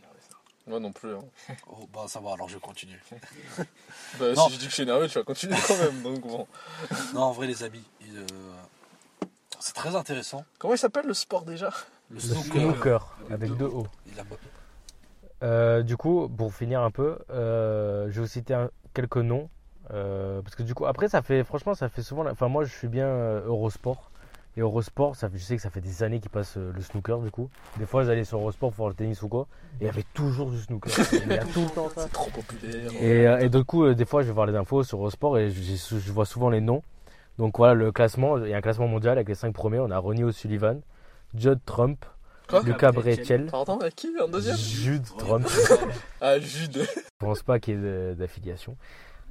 Moi 0.68 0.80
non 0.80 0.92
plus. 0.94 1.14
hein. 1.14 1.24
Oh, 1.68 1.88
bah, 1.94 2.06
ça 2.08 2.20
va, 2.22 2.34
alors 2.34 2.48
je 2.50 2.58
continue. 2.58 3.02
Bah, 4.20 4.32
Non. 4.36 4.48
si 4.48 4.54
je 4.54 4.60
dis 4.60 4.66
que 4.66 4.70
je 4.70 4.74
suis 4.76 4.84
énervé, 4.84 5.08
tu 5.08 5.18
vas 5.18 5.24
continuer 5.24 5.56
quand 5.68 5.78
même. 5.78 6.02
Donc 6.04 6.22
bon. 6.22 6.48
Non, 7.14 7.22
en 7.24 7.32
vrai, 7.32 7.48
les 7.48 7.64
amis, 7.64 7.84
euh, 8.16 8.26
c'est 9.60 9.74
très 9.74 9.96
intéressant. 9.96 10.46
Comment 10.60 10.74
il 10.76 10.78
s'appelle 10.78 11.06
le 11.08 11.14
sport 11.14 11.44
déjà? 11.44 11.70
Le 12.10 12.16
le 12.16 12.20
snooker, 12.22 12.52
snooker 12.62 13.18
avec 13.32 13.56
deux 13.58 13.66
O. 13.66 13.88
il 14.08 14.20
a- 14.20 14.24
Euh, 15.44 15.82
du 15.84 15.98
coup, 15.98 16.30
pour 16.30 16.54
finir 16.54 16.82
un 16.82 16.92
peu, 16.92 17.18
euh, 17.32 18.06
je 18.10 18.14
vais 18.16 18.22
vous 18.22 18.28
citer 18.28 18.54
un- 18.54 18.70
quelques 18.94 19.18
noms. 19.18 19.50
euh, 19.92 20.42
parce 20.42 20.56
que 20.56 20.64
du 20.64 20.74
coup, 20.74 20.86
après, 20.86 21.10
ça 21.10 21.22
fait, 21.22 21.44
franchement, 21.44 21.74
ça 21.76 21.90
fait 21.90 22.04
souvent. 22.04 22.24
la- 22.24 22.32
Enfin, 22.32 22.48
moi, 22.48 22.64
je 22.64 22.72
suis 22.74 22.88
bien 22.88 23.08
Eurosport. 23.46 24.12
Et 24.56 24.62
Eurosport, 24.62 25.16
ça 25.16 25.30
je 25.34 25.40
sais 25.40 25.56
que 25.56 25.62
ça 25.62 25.72
fait 25.72 25.82
des 25.82 26.04
années 26.04 26.20
qu'ils 26.20 26.30
passent 26.30 26.58
euh, 26.58 26.72
le 26.76 26.82
snooker, 26.82 27.20
du 27.20 27.32
coup. 27.32 27.50
Des 27.78 27.88
fois, 27.88 28.04
j'allais 28.04 28.24
sur 28.24 28.38
Eurosport 28.38 28.70
pour 28.70 28.78
voir 28.78 28.90
le 28.90 28.96
tennis 28.96 29.22
ou 29.24 29.28
quoi. 29.28 29.48
Et 29.80 29.84
il 29.84 29.86
y 29.88 29.90
avait 29.90 30.06
toujours 30.14 30.52
du 30.52 30.60
snooker. 30.60 30.92
Il 31.12 31.32
y 31.32 31.38
a 31.38 31.44
tout 31.44 31.62
le 31.62 31.70
temps 31.70 31.90
ça. 31.90 32.04
C'est 32.04 32.12
trop 32.12 32.30
populaire. 32.30 32.92
Et, 33.02 33.28
euh, 33.28 33.40
et 33.40 33.50
du 33.50 33.64
coup, 33.64 33.84
euh, 33.84 33.96
des 33.96 34.06
fois, 34.06 34.22
je 34.22 34.28
vais 34.28 34.34
voir 34.34 34.46
les 34.46 34.56
infos 34.56 34.84
sur 34.84 35.00
Eurosport 35.00 35.40
et 35.40 35.50
je 35.50 36.12
vois 36.12 36.26
souvent 36.26 36.50
les 36.52 36.62
noms. 36.62 36.84
Donc 37.40 37.58
voilà, 37.58 37.74
le 37.74 37.92
classement, 37.92 38.38
il 38.38 38.50
y 38.50 38.54
a 38.54 38.58
un 38.58 38.62
classement 38.62 38.88
mondial 38.88 39.14
avec 39.14 39.28
les 39.28 39.36
5 39.36 39.54
premiers. 39.54 39.80
On 39.80 39.90
a 39.90 39.98
Ronnie 39.98 40.24
O'Sullivan, 40.24 40.82
Judd 41.34 41.60
Trump, 41.66 42.06
Quoi 42.48 42.62
Lucas 42.62 42.92
Brecel, 42.92 43.48
Pardon, 43.48 43.80
avec 43.80 43.96
qui 43.96 44.10
en 44.22 44.28
deuxième 44.28 44.56
Jude 44.56 45.06
Trump. 45.18 45.48
Ah, 46.22 46.38
Jude. 46.40 46.78
Je 46.78 47.02
pense 47.18 47.42
pas 47.42 47.60
qu'il 47.60 47.74
y 47.74 47.78
ait 47.78 48.14
d'affiliation. 48.14 48.78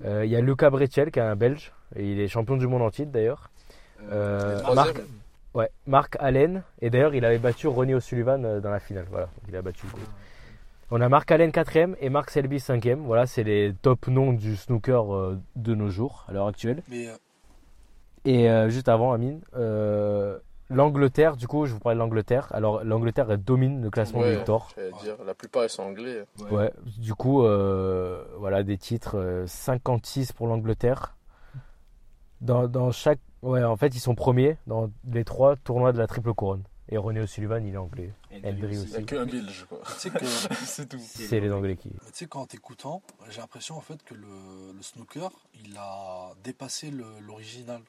Il 0.05 0.27
y 0.27 0.35
a 0.35 0.41
Lucas 0.41 0.71
Brecel 0.71 1.13
qui 1.13 1.21
est 1.21 1.23
un 1.23 1.37
Belge. 1.37 1.73
Et 1.95 2.11
il 2.11 2.21
est 2.21 2.29
champion 2.29 2.57
du 2.57 2.67
monde 2.67 2.83
entier 2.83 3.07
d'ailleurs. 3.07 3.52
Euh. 4.11 4.61
Marc, 4.75 5.01
ouais, 5.55 5.71
Marc 5.87 6.17
Allen. 6.21 6.63
Et 6.81 6.91
d'ailleurs, 6.91 7.15
il 7.15 7.25
avait 7.25 7.39
battu 7.39 7.67
Ronnie 7.69 7.95
O'Sullivan 7.95 8.45
euh, 8.45 8.61
dans 8.61 8.71
la 8.71 8.81
finale. 8.81 9.07
Voilà, 9.11 9.29
il 9.49 9.57
a 9.57 9.63
battu. 9.63 9.87
On 10.91 11.01
a 11.01 11.09
Marc 11.09 11.31
Allen 11.31 11.51
4ème 11.51 11.95
et 12.01 12.11
Marc 12.11 12.31
Selby 12.31 12.59
5ème. 12.59 13.01
Voilà, 13.01 13.27
c'est 13.27 13.45
les 13.45 13.75
top 13.81 14.09
noms 14.09 14.33
du 14.33 14.57
snooker 14.57 15.15
euh, 15.15 15.39
de 15.57 15.75
nos 15.75 15.89
jours, 15.89 16.25
à 16.29 16.33
l'heure 16.33 16.49
actuelle. 16.49 16.83
Mais 16.89 17.09
Et 18.25 18.51
euh, 18.51 18.69
juste 18.69 18.89
avant, 18.89 19.13
Amine, 19.13 19.41
euh, 19.57 20.39
l'Angleterre, 20.69 21.37
du 21.37 21.47
coup, 21.47 21.67
je 21.67 21.73
vous 21.73 21.79
parlais 21.79 21.97
de 21.97 22.01
l'Angleterre. 22.01 22.49
Alors, 22.51 22.85
l'Angleterre 22.85 23.31
elle 23.31 23.43
domine 23.43 23.83
le 23.83 23.91
classement 23.91 24.21
Ouais, 24.21 24.37
des 24.37 24.45
dire, 24.45 25.17
la 25.25 25.35
plupart 25.35 25.65
ils 25.65 25.71
sont 25.71 25.83
anglais. 25.83 26.25
Ouais, 26.51 26.73
du 26.99 27.15
coup, 27.15 27.45
euh, 27.45 28.25
voilà 28.39 28.63
des 28.63 28.79
titres 28.79 29.17
euh, 29.19 29.47
56 29.47 30.33
pour 30.33 30.47
l'Angleterre. 30.47 31.17
Dans, 32.41 32.67
dans 32.67 32.91
chaque. 32.91 33.21
Ouais, 33.43 33.63
en 33.65 33.77
fait, 33.77 33.95
ils 33.95 34.01
sont 34.01 34.15
premiers 34.15 34.57
dans 34.67 34.91
les 35.05 35.25
trois 35.25 35.57
tournois 35.57 35.93
de 35.93 35.99
la 35.99 36.07
triple 36.07 36.33
couronne. 36.33 36.63
Et 36.89 36.97
René 36.99 37.21
O'Sullivan, 37.21 37.65
il 37.67 37.75
est 37.75 37.79
anglais. 37.79 38.13
Hendry 38.33 38.53
Il 38.53 38.69
n'y 38.69 38.77
a 38.77 38.81
aussi. 38.99 39.07
qu'un 39.07 39.25
Belge, 39.25 39.67
quoi. 39.69 39.81
tu 39.87 39.93
sais 39.93 40.11
que, 40.11 40.25
C'est 40.65 40.89
tout. 40.89 40.99
C'est 41.01 41.41
les 41.41 41.51
Anglais 41.51 41.77
qui. 41.77 41.89
mais 41.89 42.11
tu 42.11 42.19
sais, 42.19 42.27
qu'en 42.27 42.45
t'écoutant, 42.45 43.03
j'ai 43.31 43.41
l'impression 43.41 43.77
en 43.77 43.81
fait 43.81 44.03
que 44.05 44.15
le, 44.15 44.73
le 44.77 44.83
snooker, 44.83 45.31
il 45.65 45.75
a 45.79 46.33
dépassé 46.45 46.91
le- 46.91 47.19
l'original. 47.21 47.81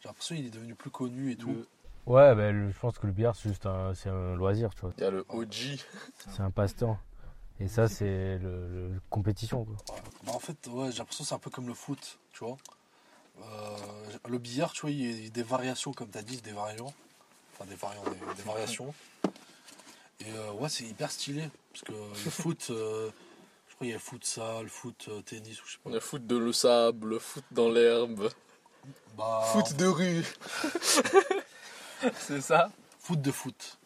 J'ai 0.00 0.08
l'impression 0.08 0.34
qu'il 0.36 0.46
est 0.46 0.50
devenu 0.50 0.74
plus 0.74 0.90
connu 0.90 1.30
et 1.32 1.36
tout. 1.36 1.48
Le- 1.50 1.68
Ouais, 2.06 2.34
ben, 2.34 2.54
le- 2.54 2.70
je 2.70 2.78
pense 2.78 2.98
que 2.98 3.06
le 3.06 3.12
billard, 3.12 3.36
c'est 3.36 3.48
juste 3.48 3.66
un, 3.66 3.92
c'est 3.94 4.08
un 4.10 4.34
loisir, 4.34 4.74
tu 4.74 4.80
vois. 4.82 4.92
Il 4.98 5.02
y 5.02 5.06
a 5.06 5.10
le 5.10 5.24
OG. 5.28 5.78
C'est 6.30 6.40
un 6.42 6.50
passe-temps. 6.50 6.98
Et 7.60 7.68
ça, 7.68 7.88
c'est 7.88 8.38
le, 8.38 8.68
le- 8.92 9.00
compétition, 9.10 9.64
quoi. 9.64 9.74
Ouais. 9.94 10.02
Bah, 10.24 10.32
en 10.34 10.38
fait, 10.38 10.56
ouais, 10.68 10.90
j'ai 10.92 10.98
l'impression 10.98 11.24
que 11.24 11.28
c'est 11.28 11.34
un 11.34 11.38
peu 11.38 11.50
comme 11.50 11.66
le 11.68 11.74
foot, 11.74 12.18
tu 12.32 12.44
vois. 12.44 12.56
Euh, 13.40 13.76
le 14.28 14.38
billard, 14.38 14.72
tu 14.72 14.82
vois, 14.82 14.90
il 14.90 15.24
y 15.24 15.26
a 15.26 15.30
des 15.30 15.42
variations, 15.42 15.92
comme 15.92 16.10
tu 16.10 16.18
as 16.18 16.22
dit, 16.22 16.40
des 16.42 16.52
variants. 16.52 16.92
Enfin, 17.54 17.64
des 17.68 17.74
variants, 17.76 18.02
des, 18.04 18.34
des 18.36 18.42
variations. 18.42 18.94
Et 20.20 20.30
euh, 20.30 20.52
ouais, 20.52 20.68
c'est 20.68 20.84
hyper 20.84 21.10
stylé. 21.10 21.48
Parce 21.72 21.84
que 21.84 21.92
le 21.92 22.30
foot, 22.30 22.66
euh, 22.70 23.10
je 23.68 23.74
crois 23.74 23.86
qu'il 23.86 23.92
y 23.92 23.94
a 23.94 23.98
foot 23.98 24.24
salle, 24.24 24.68
foot 24.68 25.06
euh, 25.08 25.20
tennis, 25.22 25.62
ou 25.62 25.66
je 25.66 25.72
sais 25.72 25.78
pas. 25.82 25.90
On 25.90 25.94
a 25.94 26.00
foot 26.00 26.26
de 26.26 26.36
le 26.36 26.52
sable, 26.52 27.20
foot 27.20 27.44
dans 27.50 27.68
l'herbe, 27.70 28.30
Bah, 29.16 29.42
foot 29.52 29.74
de 29.76 29.86
rue. 29.86 30.24
C'est 32.18 32.40
ça? 32.40 32.70
Foot 32.98 33.20
de 33.22 33.30
foot. 33.30 33.78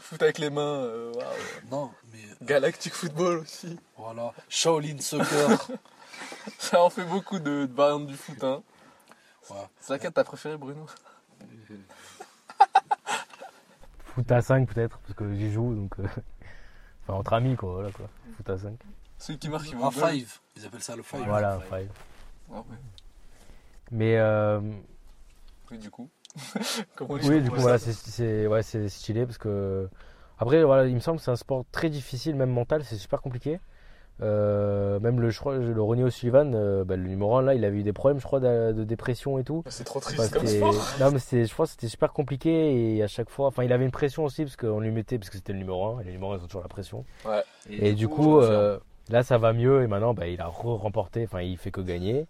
Foot 0.00 0.22
avec 0.22 0.38
les 0.38 0.50
mains, 0.50 0.60
euh, 0.82 1.12
waouh. 1.12 1.24
Non, 1.70 1.90
mais 2.12 2.18
euh, 2.18 2.34
Galactic 2.42 2.92
Football 2.92 3.38
aussi. 3.38 3.78
voilà. 3.96 4.32
Shaolin 4.48 4.98
Soccer. 5.00 5.68
Ça 6.58 6.82
en 6.82 6.90
fait 6.90 7.04
beaucoup 7.04 7.38
de, 7.38 7.66
de 7.66 7.72
variantes 7.74 8.06
du 8.06 8.16
foot, 8.16 8.42
hein. 8.44 8.62
Ouais. 9.50 9.56
C'est 9.80 9.92
laquelle 9.92 10.12
t'as 10.12 10.24
préféré, 10.24 10.56
Bruno? 10.56 10.86
Foot 14.14 14.30
à 14.30 14.40
5 14.40 14.68
peut-être, 14.72 14.98
parce 14.98 15.14
que 15.14 15.34
j'y 15.34 15.50
joue, 15.52 15.74
donc. 15.74 15.98
euh, 15.98 16.04
Enfin, 17.02 17.18
entre 17.18 17.32
amis, 17.34 17.56
quoi, 17.56 17.72
voilà, 17.72 17.90
quoi. 17.90 18.08
Foot 18.36 18.48
à 18.50 18.56
5. 18.58 18.78
Celui 19.18 19.38
qui 19.38 19.48
marque, 19.48 19.68
il 19.68 19.76
Un 19.76 19.90
five. 19.90 20.38
Ils 20.56 20.64
appellent 20.64 20.82
ça 20.82 20.96
le 20.96 21.02
five. 21.02 21.24
Voilà, 21.26 21.58
five. 21.60 21.80
five. 21.80 21.90
Ah 22.50 22.56
ouais. 22.56 22.62
Mais. 23.90 24.16
euh, 24.18 24.60
Oui, 25.70 25.78
du 25.78 25.90
coup. 25.90 26.08
Comment 26.96 27.14
Oui, 27.14 27.42
du 27.42 27.50
coup, 27.50 27.56
voilà, 27.60 27.78
c'est 27.78 27.92
c'est- 27.92 28.46
ouais, 28.46 28.62
c'est 28.62 28.88
stylé 28.88 29.26
parce 29.26 29.38
que. 29.38 29.88
Après, 30.38 30.64
voilà, 30.64 30.86
il 30.86 30.94
me 30.94 31.00
semble 31.00 31.18
que 31.18 31.24
c'est 31.24 31.30
un 31.30 31.36
sport 31.36 31.64
très 31.70 31.90
difficile, 31.90 32.34
même 32.34 32.50
mental, 32.50 32.84
c'est 32.84 32.96
super 32.96 33.20
compliqué. 33.20 33.60
Euh, 34.22 35.00
même 35.00 35.20
le, 35.20 35.30
je 35.30 35.40
crois, 35.40 35.56
le 35.56 35.82
Ronnie 35.82 36.04
O'Sullivan, 36.04 36.52
euh, 36.54 36.84
bah, 36.84 36.96
le 36.96 37.02
numéro 37.08 37.36
1, 37.36 37.42
là, 37.42 37.54
il 37.54 37.64
a 37.64 37.68
eu 37.68 37.82
des 37.82 37.92
problèmes, 37.92 38.20
je 38.20 38.24
crois, 38.24 38.38
de, 38.40 38.72
de 38.72 38.84
dépression 38.84 39.38
et 39.38 39.44
tout. 39.44 39.64
C'est 39.68 39.82
trop 39.84 39.98
Enfin, 39.98 40.14
triste 40.14 40.32
comme 40.32 40.46
c'était- 40.46 40.58
sport. 40.58 40.86
non, 41.00 41.10
mais 41.10 41.18
je 41.46 41.52
crois 41.52 41.66
que 41.66 41.72
c'était 41.72 41.88
super 41.88 42.12
compliqué 42.12 42.96
et 42.96 43.02
à 43.02 43.08
chaque 43.08 43.28
fois. 43.28 43.48
Enfin, 43.48 43.64
il 43.64 43.72
avait 43.72 43.84
une 43.84 43.90
pression 43.90 44.24
aussi 44.24 44.44
parce 44.44 44.56
qu'on 44.56 44.78
lui 44.80 44.92
mettait, 44.92 45.18
parce 45.18 45.30
que 45.30 45.36
c'était 45.36 45.52
le 45.52 45.58
numéro 45.58 45.96
1, 45.96 46.00
et 46.00 46.04
les 46.04 46.12
numéros 46.12 46.32
1 46.32 46.38
ils 46.38 46.42
ont 46.44 46.46
toujours 46.46 46.62
la 46.62 46.68
pression. 46.68 47.04
Et, 47.68 47.94
du 47.94 48.06
coup, 48.08 48.38
euh, 48.38 48.78
là, 49.08 49.22
ça 49.24 49.36
va 49.38 49.52
mieux 49.52 49.82
et 49.82 49.86
maintenant, 49.88 50.14
bah, 50.14 50.28
il 50.28 50.40
a 50.40 50.46
re-remporté, 50.46 51.24
enfin, 51.24 51.42
il 51.42 51.56
fait 51.58 51.70
que 51.72 51.80
gagner. 51.80 52.26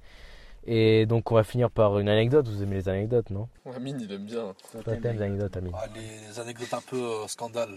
Et 0.67 1.05
donc, 1.05 1.31
on 1.31 1.35
va 1.35 1.45
finir 1.45 1.71
par 1.71 1.99
une 1.99 2.09
anecdote. 2.09 2.49
Vous 2.49 2.63
aimez 2.63 2.77
les 2.77 2.89
anecdotes, 2.89 3.29
non? 3.29 3.49
Amine, 3.77 3.99
il 4.01 4.11
aime 4.11 4.25
bien. 4.25 4.55
Toi, 4.83 4.97
t'aimes 4.97 5.17
les 5.17 5.23
anecdotes, 5.23 5.55
Amine? 5.59 5.73
Ah, 5.77 5.85
les 5.95 6.41
anecdotes 6.41 6.73
un 6.73 6.81
peu 6.81 6.97
euh, 6.97 7.27
scandales. 7.27 7.77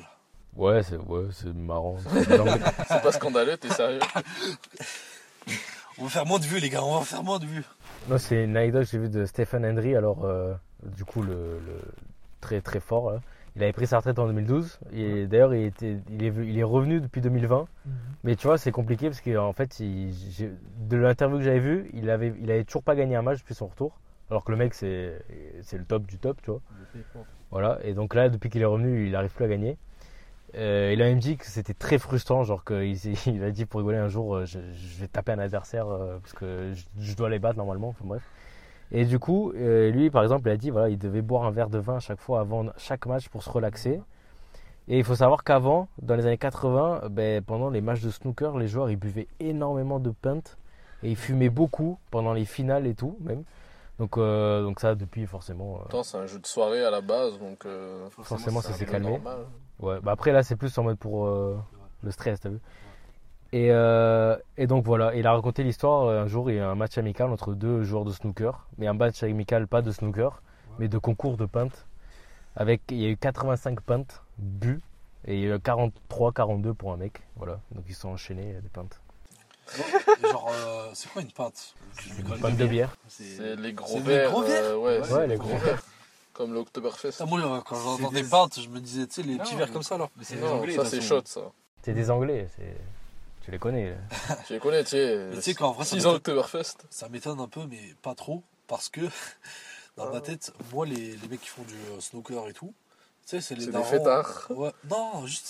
Ouais, 0.57 0.81
c'est 0.83 0.97
ouais, 0.97 1.25
c'est 1.31 1.53
marrant. 1.53 1.97
C'est 2.87 3.01
pas 3.03 3.11
scandaleux, 3.11 3.57
t'es 3.57 3.69
sérieux 3.69 3.99
On 5.99 6.03
va 6.05 6.09
faire 6.09 6.25
moins 6.25 6.39
de 6.39 6.45
vues, 6.45 6.59
les 6.59 6.69
gars. 6.69 6.83
On 6.83 6.97
va 6.99 7.05
faire 7.05 7.23
moins 7.23 7.39
de 7.39 7.45
vues. 7.45 7.63
Non, 8.09 8.17
c'est 8.17 8.43
une 8.43 8.55
anecdote 8.57 8.83
que 8.85 8.89
j'ai 8.89 8.97
vue 8.99 9.09
de 9.09 9.25
Stephen 9.25 9.65
Hendry. 9.65 9.95
Alors, 9.95 10.25
euh, 10.25 10.53
du 10.95 11.05
coup, 11.05 11.21
le, 11.21 11.59
le 11.65 11.79
très 12.41 12.61
très 12.61 12.79
fort. 12.79 13.11
là. 13.11 13.19
Il 13.55 13.63
avait 13.63 13.73
pris 13.73 13.87
sa 13.87 13.97
retraite 13.97 14.19
en 14.19 14.27
2012. 14.27 14.79
Et 14.93 15.25
d'ailleurs, 15.25 15.53
il, 15.55 15.65
était, 15.65 15.97
il, 16.11 16.23
est, 16.23 16.27
il 16.43 16.57
est 16.59 16.63
revenu 16.63 17.01
depuis 17.01 17.21
2020. 17.21 17.67
Mais 18.23 18.35
tu 18.35 18.45
vois, 18.47 18.57
c'est 18.59 18.71
compliqué 18.71 19.07
parce 19.09 19.21
qu'en 19.21 19.53
fait, 19.53 19.79
il- 19.79 20.13
de 20.79 20.97
l'interview 20.97 21.37
que 21.39 21.43
j'avais 21.43 21.59
vue, 21.59 21.89
il 21.93 22.09
avait, 22.11 22.33
il 22.41 22.51
avait 22.51 22.63
toujours 22.63 22.83
pas 22.83 22.95
gagné 22.95 23.15
un 23.15 23.21
match 23.23 23.39
depuis 23.39 23.55
son 23.55 23.67
retour. 23.67 23.99
Alors 24.29 24.43
que 24.43 24.51
le 24.51 24.57
mec, 24.57 24.73
c'est 24.73 25.19
c'est 25.61 25.77
le 25.77 25.85
top 25.85 26.05
du 26.05 26.17
top, 26.19 26.39
tu 26.43 26.51
vois. 26.51 26.61
Voilà, 27.49 27.79
et 27.83 27.93
donc 27.93 28.13
là, 28.13 28.27
depuis 28.29 28.49
qu'il 28.49 28.61
est 28.61 28.65
revenu, 28.65 29.05
il 29.05 29.11
n'arrive 29.13 29.31
plus 29.31 29.45
à 29.45 29.47
gagner. 29.47 29.77
Euh, 30.57 30.91
il 30.93 31.01
a 31.01 31.05
même 31.05 31.19
dit 31.19 31.37
que 31.37 31.45
c'était 31.45 31.73
très 31.73 31.99
frustrant, 31.99 32.43
genre 32.43 32.65
qu'il 32.65 32.95
il 33.27 33.43
a 33.43 33.51
dit 33.51 33.65
pour 33.65 33.79
rigoler 33.79 33.97
un 33.97 34.07
jour, 34.07 34.35
euh, 34.35 34.45
je, 34.45 34.59
je 34.73 34.99
vais 35.01 35.07
taper 35.07 35.31
un 35.33 35.39
adversaire 35.39 35.87
euh, 35.87 36.17
parce 36.19 36.33
que 36.33 36.73
je, 36.73 36.83
je 36.99 37.15
dois 37.15 37.29
les 37.29 37.39
battre 37.39 37.57
normalement, 37.57 37.89
enfin 37.89 38.05
bref. 38.05 38.23
Et 38.91 39.05
du 39.05 39.19
coup, 39.19 39.51
euh, 39.55 39.91
lui 39.91 40.09
par 40.09 40.23
exemple, 40.23 40.47
il 40.47 40.51
a 40.51 40.57
dit 40.57 40.69
voilà, 40.69 40.89
il 40.89 40.97
devait 40.97 41.21
boire 41.21 41.43
un 41.43 41.51
verre 41.51 41.69
de 41.69 41.77
vin 41.77 41.97
à 41.97 41.99
chaque 41.99 42.19
fois 42.21 42.39
avant 42.39 42.65
chaque 42.77 43.05
match 43.05 43.29
pour 43.29 43.43
se 43.43 43.49
relaxer. 43.49 44.01
Et 44.89 44.97
il 44.99 45.03
faut 45.03 45.15
savoir 45.15 45.43
qu'avant, 45.43 45.89
dans 46.01 46.15
les 46.15 46.25
années 46.25 46.37
80, 46.37 47.01
euh, 47.03 47.09
ben, 47.09 47.43
pendant 47.43 47.69
les 47.69 47.81
matchs 47.81 48.01
de 48.01 48.09
snooker, 48.09 48.57
les 48.57 48.67
joueurs 48.69 48.89
ils 48.89 48.95
buvaient 48.95 49.27
énormément 49.41 49.99
de 49.99 50.09
pintes 50.11 50.57
et 51.03 51.09
ils 51.11 51.17
fumaient 51.17 51.49
beaucoup 51.49 51.99
pendant 52.09 52.33
les 52.33 52.45
finales 52.45 52.87
et 52.87 52.95
tout 52.95 53.17
même. 53.19 53.43
Donc, 53.99 54.17
euh, 54.17 54.63
donc 54.63 54.79
ça 54.79 54.95
depuis 54.95 55.25
forcément. 55.25 55.81
euh, 55.93 56.03
c'est 56.03 56.17
un 56.17 56.25
jeu 56.25 56.39
de 56.39 56.47
soirée 56.47 56.83
à 56.85 56.89
la 56.91 57.01
base, 57.01 57.37
donc. 57.39 57.65
euh, 57.65 58.07
Forcément, 58.09 58.61
ça 58.61 58.71
c'est 58.71 58.85
s'est 58.85 58.91
calmé. 58.91 59.11
normal. 59.11 59.45
Ouais, 59.79 59.99
bah 60.01 60.11
après 60.11 60.31
là 60.31 60.43
c'est 60.43 60.55
plus 60.55 60.75
en 60.77 60.83
mode 60.83 60.97
pour 60.97 61.27
euh, 61.27 61.57
le 62.03 62.11
stress, 62.11 62.39
t'as 62.39 62.49
vu. 62.49 62.59
Et, 63.53 63.71
euh, 63.71 64.35
et 64.57 64.67
donc 64.67 64.83
voilà, 64.85 65.15
il 65.15 65.25
a 65.25 65.31
raconté 65.33 65.63
l'histoire. 65.63 66.03
euh, 66.05 66.23
Un 66.23 66.27
jour, 66.27 66.49
il 66.51 66.55
y 66.55 66.59
a 66.59 66.63
eu 66.63 66.65
un 66.65 66.75
match 66.75 66.97
amical 66.97 67.29
entre 67.31 67.53
deux 67.53 67.83
joueurs 67.83 68.03
de 68.03 68.11
snooker, 68.11 68.67
mais 68.77 68.87
un 68.87 68.93
match 68.93 69.23
amical 69.23 69.67
pas 69.67 69.81
de 69.81 69.91
snooker, 69.91 70.41
mais 70.79 70.87
de 70.89 70.97
concours 70.97 71.37
de 71.37 71.45
pintes. 71.45 71.85
Avec, 72.55 72.81
il 72.89 72.97
y 72.97 73.05
a 73.05 73.09
eu 73.09 73.17
85 73.17 73.79
pintes 73.81 74.23
bues 74.39 74.81
Et 75.25 75.45
euh, 75.45 75.59
43, 75.59 76.31
42 76.33 76.73
pour 76.73 76.91
un 76.91 76.97
mec. 76.97 77.21
Voilà. 77.35 77.59
Donc 77.71 77.85
ils 77.87 77.95
sont 77.95 78.09
enchaînés 78.09 78.53
des 78.61 78.69
pintes. 78.69 78.99
Genre, 80.23 80.49
euh, 80.53 80.89
c'est 80.93 81.09
quoi 81.11 81.21
une 81.21 81.31
pinte? 81.31 81.75
Une 82.17 82.39
pinte 82.39 82.55
de 82.57 82.65
bière. 82.65 82.95
C'est 83.07 83.55
les 83.55 83.73
gros 83.73 83.87
C'est 83.87 83.99
les 83.99 84.03
verres. 84.03 84.31
gros 84.31 84.41
verres? 84.41 84.63
euh, 84.63 84.77
ouais, 84.77 85.11
Ouais, 85.13 85.27
les 85.27 85.37
gros 85.37 85.55
verres. 85.57 85.83
Comme 86.37 86.53
l'Octoberfest. 86.53 87.13
Ah, 87.19 87.25
Moi, 87.25 87.39
euh, 87.41 87.61
quand 87.65 87.75
j'entendais 87.81 88.21
des- 88.21 88.29
pintes, 88.29 88.59
je 88.61 88.69
me 88.69 88.79
disais, 88.79 89.07
tu 89.07 89.15
sais, 89.15 89.23
les 89.23 89.35
Non, 89.35 89.43
petits 89.43 89.55
verres 89.55 89.71
comme 89.73 89.81
ça 89.81 89.97
là. 89.97 90.07
Mais 90.15 90.23
c'est 90.23 90.35
des 90.35 90.43
Anglais, 90.45 90.75
ça 90.75 90.85
c'est 90.85 91.01
shot 91.01 91.21
ça. 91.25 91.41
C'est 91.81 91.93
des 91.93 92.11
Anglais. 92.11 92.47
c'est- 92.55 92.77
Tu 93.43 93.49
les 93.51 93.57
connais. 93.59 93.89
là. 93.91 93.97
Tu 94.45 94.53
les 94.53 94.59
connais, 94.59 94.83
tu 94.83 94.91
sais. 94.91 95.27
Mais 95.29 95.35
tu 95.37 95.41
sais 95.41 95.53
qu'en 95.55 95.71
vrai, 95.71 95.83
ça 95.83 95.95
6 95.95 96.05
ans 96.05 96.13
m'étonne- 96.13 96.37
Oktoberfest. 96.37 96.75
ça 96.91 97.09
m'étonne 97.09 97.39
un 97.39 97.47
peu, 97.47 97.61
mais 97.67 97.79
pas 98.03 98.13
trop, 98.13 98.43
parce 98.67 98.87
que 98.89 99.01
dans 99.97 100.11
ma 100.13 100.21
tête, 100.21 100.53
moi, 100.73 100.85
les, 100.85 101.15
les 101.15 101.27
mecs 101.27 101.41
qui 101.41 101.49
font 101.49 101.63
du 101.63 101.73
euh, 101.73 101.99
snooker 101.99 102.47
et 102.49 102.53
tout, 102.53 102.71
sais, 103.29 103.41
c'est 103.41 103.55
les 103.55 103.67
des 103.67 103.83
fêtards 103.83 104.47
Ouais, 104.49 104.71
non, 104.89 105.25
juste 105.25 105.47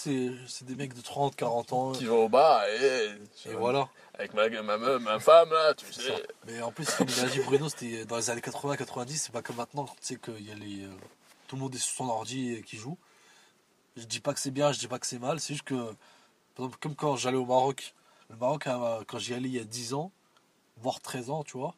c'est 0.47 0.65
des 0.65 0.75
mecs 0.75 0.93
de 0.93 1.01
30, 1.01 1.35
40 1.35 1.73
ans. 1.73 1.91
qui 1.91 2.05
vont 2.05 2.25
au 2.25 2.29
bar 2.29 2.63
et. 2.65 3.11
Et 3.45 3.53
voilà. 3.53 3.87
Avec 4.15 4.33
ma, 4.33 4.49
ma, 4.49 4.77
meuf, 4.77 5.01
ma 5.01 5.19
femme 5.19 5.51
là, 5.51 5.73
tu 5.75 5.91
sais. 5.93 6.11
Mais 6.47 6.61
en 6.61 6.71
plus, 6.71 6.89
comme 6.95 7.07
il 7.07 7.19
a 7.23 7.27
dit 7.29 7.39
Bruno, 7.41 7.69
c'était 7.69 8.05
dans 8.05 8.17
les 8.17 8.29
années 8.31 8.41
80-90, 8.41 9.09
c'est 9.15 9.31
pas 9.31 9.41
comme 9.43 9.57
maintenant, 9.57 9.85
tu 9.85 9.93
sais 10.01 10.15
qu'il 10.17 10.45
y 10.47 10.51
a 10.51 10.55
les. 10.55 10.83
euh, 10.85 10.89
tout 11.47 11.55
le 11.55 11.61
monde 11.61 11.75
est 11.75 11.79
sur 11.79 11.95
son 11.97 12.09
ordi 12.09 12.53
et 12.53 12.61
qui 12.63 12.77
joue. 12.77 12.97
Je 13.95 14.03
dis 14.05 14.19
pas 14.19 14.33
que 14.33 14.39
c'est 14.39 14.51
bien, 14.51 14.71
je 14.71 14.79
dis 14.79 14.87
pas 14.87 14.97
que 14.99 15.05
c'est 15.07 15.19
mal, 15.19 15.39
c'est 15.39 15.53
juste 15.53 15.65
que. 15.65 15.75
Par 16.55 16.65
exemple, 16.65 16.77
comme 16.81 16.95
quand 16.95 17.15
j'allais 17.15 17.37
au 17.37 17.45
Maroc. 17.45 17.93
Le 18.29 18.35
Maroc, 18.35 18.65
euh, 18.67 19.03
quand 19.07 19.19
j'y 19.19 19.33
allais 19.35 19.47
il 19.49 19.55
y 19.55 19.59
a 19.59 19.63
10 19.63 19.93
ans, 19.93 20.11
voire 20.81 20.99
13 20.99 21.29
ans, 21.29 21.43
tu 21.43 21.57
vois. 21.57 21.75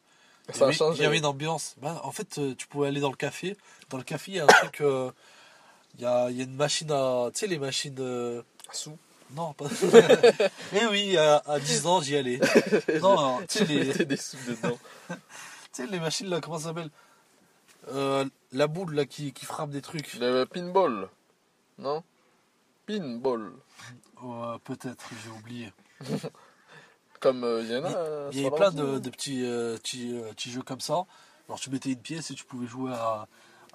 Y, 0.55 0.63
avait, 0.63 0.75
il 0.95 1.01
y 1.01 1.05
avait 1.05 1.17
une 1.19 1.25
ambiance. 1.25 1.75
Ben, 1.77 1.99
en 2.03 2.11
fait, 2.11 2.39
euh, 2.39 2.55
tu 2.55 2.65
pouvais 2.67 2.87
aller 2.87 3.01
dans 3.01 3.11
le 3.11 3.15
café. 3.15 3.55
Dans 3.89 3.97
le 3.97 4.03
café, 4.03 4.31
il 4.31 4.35
y 4.37 4.39
a 4.39 4.45
un 4.45 4.47
truc. 4.47 4.81
euh, 4.81 5.11
Il 5.95 6.01
y, 6.03 6.05
a, 6.05 6.29
y 6.31 6.41
a 6.41 6.43
une 6.43 6.55
machine 6.55 6.91
à. 6.91 7.29
Tu 7.33 7.39
sais, 7.39 7.47
les 7.47 7.59
machines. 7.59 7.95
euh, 7.99 8.41
Sous. 8.71 8.97
Non, 9.31 9.53
pas. 9.53 9.65
Mais 10.73 10.85
oui, 10.91 11.17
à, 11.17 11.37
à 11.45 11.59
10 11.59 11.85
ans, 11.87 12.01
j'y 12.01 12.15
allais. 12.15 12.39
Non, 13.01 13.39
tu 13.47 13.59
sais, 13.59 13.65
les, 13.65 14.05
des 14.05 14.17
sous 14.17 14.37
dedans. 14.47 14.77
tu 15.09 15.15
sais, 15.71 15.87
les 15.87 15.99
machines 15.99 16.27
là, 16.29 16.39
comment 16.41 16.57
ça 16.57 16.65
s'appelle 16.69 16.89
Euh, 17.91 18.25
La 18.53 18.67
boule 18.67 18.95
là 18.95 19.05
qui, 19.05 19.33
qui 19.33 19.45
frappe 19.45 19.69
des 19.71 19.81
trucs. 19.81 20.13
Le 20.15 20.45
pinball. 20.45 21.09
Non? 21.77 22.03
Pinball. 22.87 23.51
Peut-être, 24.63 25.09
j'ai 25.23 25.29
oublié. 25.31 25.71
Comme 27.19 27.43
euh, 27.43 27.61
il 27.63 27.71
y 27.71 27.75
en 27.75 27.83
a. 27.85 27.89
Il 27.89 27.95
euh, 27.95 28.29
y 28.33 28.45
avait 28.45 28.55
plein 28.55 28.71
de, 28.71 28.97
de 28.99 29.09
petits, 29.09 29.43
euh, 29.45 29.75
petits, 29.77 30.13
euh, 30.17 30.29
petits 30.31 30.51
jeux 30.51 30.61
comme 30.61 30.79
ça. 30.79 31.05
Alors 31.47 31.59
tu 31.59 31.69
mettais 31.69 31.91
une 31.91 32.01
pièce 32.01 32.31
et 32.31 32.33
tu 32.33 32.45
pouvais 32.45 32.67
jouer 32.67 32.93
à, 32.93 32.95
à 32.97 33.27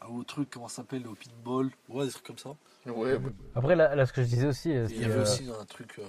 au 0.09 0.23
truc, 0.25 0.51
comment 0.51 0.69
ça 0.69 0.77
s'appelle, 0.77 1.07
au 1.07 1.15
pinball. 1.15 1.71
Ouais, 1.89 2.07
des 2.07 2.13
trucs 2.13 2.27
comme 2.27 2.39
ça. 2.39 2.55
Ouais, 2.87 3.19
Après, 3.55 3.77
là, 3.77 3.95
là, 3.95 4.07
ce 4.07 4.13
que 4.13 4.23
je 4.23 4.29
disais 4.29 4.47
aussi, 4.47 4.73
euh, 4.73 4.87
Et 4.87 4.93
il 4.93 5.01
y 5.01 5.05
c'était, 5.05 5.11
avait 5.11 5.19
euh, 5.21 5.23
aussi 5.23 5.49
un 5.61 5.65
truc 5.65 5.99
euh, 5.99 6.05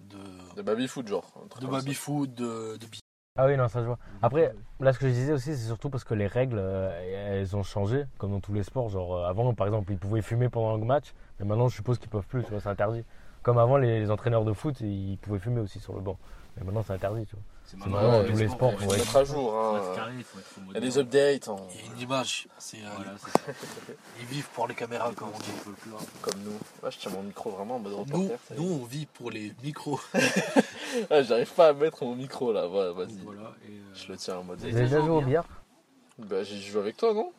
de, 0.00 0.18
de 0.56 0.62
baby 0.62 0.88
foot 0.88 1.06
genre. 1.06 1.30
un 1.36 1.46
truc 1.48 1.62
de 1.62 1.66
comme 1.66 1.76
ça. 1.76 1.82
baby 1.82 1.94
food, 1.94 2.34
de, 2.34 2.76
de 2.76 2.86
bi- 2.86 3.00
Ah 3.38 3.46
oui, 3.46 3.56
non, 3.56 3.68
ça 3.68 3.80
je 3.80 3.86
vois. 3.86 3.98
Après, 4.22 4.52
là, 4.80 4.92
ce 4.92 4.98
que 4.98 5.08
je 5.08 5.12
disais 5.12 5.32
aussi, 5.32 5.56
c'est 5.56 5.66
surtout 5.66 5.88
parce 5.88 6.04
que 6.04 6.14
les 6.14 6.26
règles, 6.26 6.58
euh, 6.58 7.38
elles 7.40 7.54
ont 7.56 7.62
changé, 7.62 8.04
comme 8.18 8.32
dans 8.32 8.40
tous 8.40 8.52
les 8.52 8.64
sports. 8.64 8.88
Genre, 8.88 9.14
euh, 9.16 9.28
avant, 9.28 9.54
par 9.54 9.66
exemple, 9.66 9.92
ils 9.92 9.98
pouvaient 9.98 10.22
fumer 10.22 10.48
pendant 10.48 10.76
le 10.76 10.84
match, 10.84 11.12
mais 11.38 11.46
maintenant, 11.46 11.68
je 11.68 11.76
suppose 11.76 11.98
qu'ils 11.98 12.10
peuvent 12.10 12.26
plus, 12.26 12.42
tu 12.44 12.50
vois, 12.50 12.60
c'est 12.60 12.68
interdit. 12.68 13.04
Comme 13.42 13.58
avant, 13.58 13.76
les, 13.76 14.00
les 14.00 14.10
entraîneurs 14.10 14.44
de 14.44 14.52
foot, 14.52 14.80
ils 14.80 15.16
pouvaient 15.18 15.38
fumer 15.38 15.60
aussi 15.60 15.78
sur 15.80 15.94
le 15.94 16.00
banc. 16.00 16.18
Mais 16.56 16.64
maintenant, 16.64 16.82
c'est 16.82 16.92
interdit, 16.92 17.24
tu 17.26 17.36
vois. 17.36 17.44
C'est 17.70 17.76
maintenant, 17.76 18.18
Ouais, 18.20 18.26
tous 18.28 18.36
les 18.36 18.48
sports, 18.48 18.72
Faut 18.80 18.86
ouais. 18.90 18.94
se 18.96 18.98
mettre 18.98 19.16
à 19.16 19.22
jour. 19.24 19.50
Faut 19.52 19.56
Hein. 20.00 20.22
faut 20.24 20.60
Il 20.70 20.74
y 20.74 20.76
a 20.76 20.80
des 20.80 20.98
updates 20.98 21.48
hein, 21.48 21.56
Il 21.72 21.76
y 21.76 21.88
a 21.88 21.92
une 21.94 22.00
image. 22.00 22.48
C'est, 22.58 22.78
euh, 22.78 22.88
Voilà. 22.96 23.12
Ils 24.20 24.26
vivent 24.26 24.48
pour 24.54 24.66
les 24.66 24.74
caméras, 24.74 25.12
comme 25.14 25.28
on 25.32 25.38
dit. 25.38 25.86
Comme 26.20 26.40
nous. 26.42 26.58
Ouais, 26.82 26.90
je 26.90 26.98
tiens 26.98 27.12
mon 27.12 27.22
micro 27.22 27.50
vraiment 27.50 27.76
en 27.76 27.78
mode 27.78 27.92
Nous, 27.92 27.98
reporter. 27.98 28.32
est. 28.50 28.56
nous, 28.58 28.80
on 28.82 28.84
vit 28.84 29.06
pour 29.06 29.30
les 29.30 29.54
micros. 29.62 30.00
Ah, 31.08 31.22
J'arrive 31.22 31.52
pas 31.52 31.68
à 31.68 31.72
mettre 31.72 32.04
mon 32.04 32.16
micro 32.16 32.52
là. 32.52 32.66
Voilà, 32.66 32.90
vas-y. 32.90 33.14
Donc 33.18 33.26
Voilà, 33.34 33.52
et, 33.68 33.70
euh, 33.70 33.94
Je 33.94 34.08
le 34.10 34.16
tiens 34.18 34.38
en 34.38 34.42
mode. 34.42 34.58
Vous 34.58 34.64
avez 34.64 34.74
déjà 34.74 35.00
joué 35.00 35.10
au 35.10 35.20
billard? 35.20 35.46
Bah, 36.18 36.42
j'ai 36.42 36.58
joué 36.58 36.80
avec 36.80 36.96
toi, 36.96 37.14
non? 37.14 37.30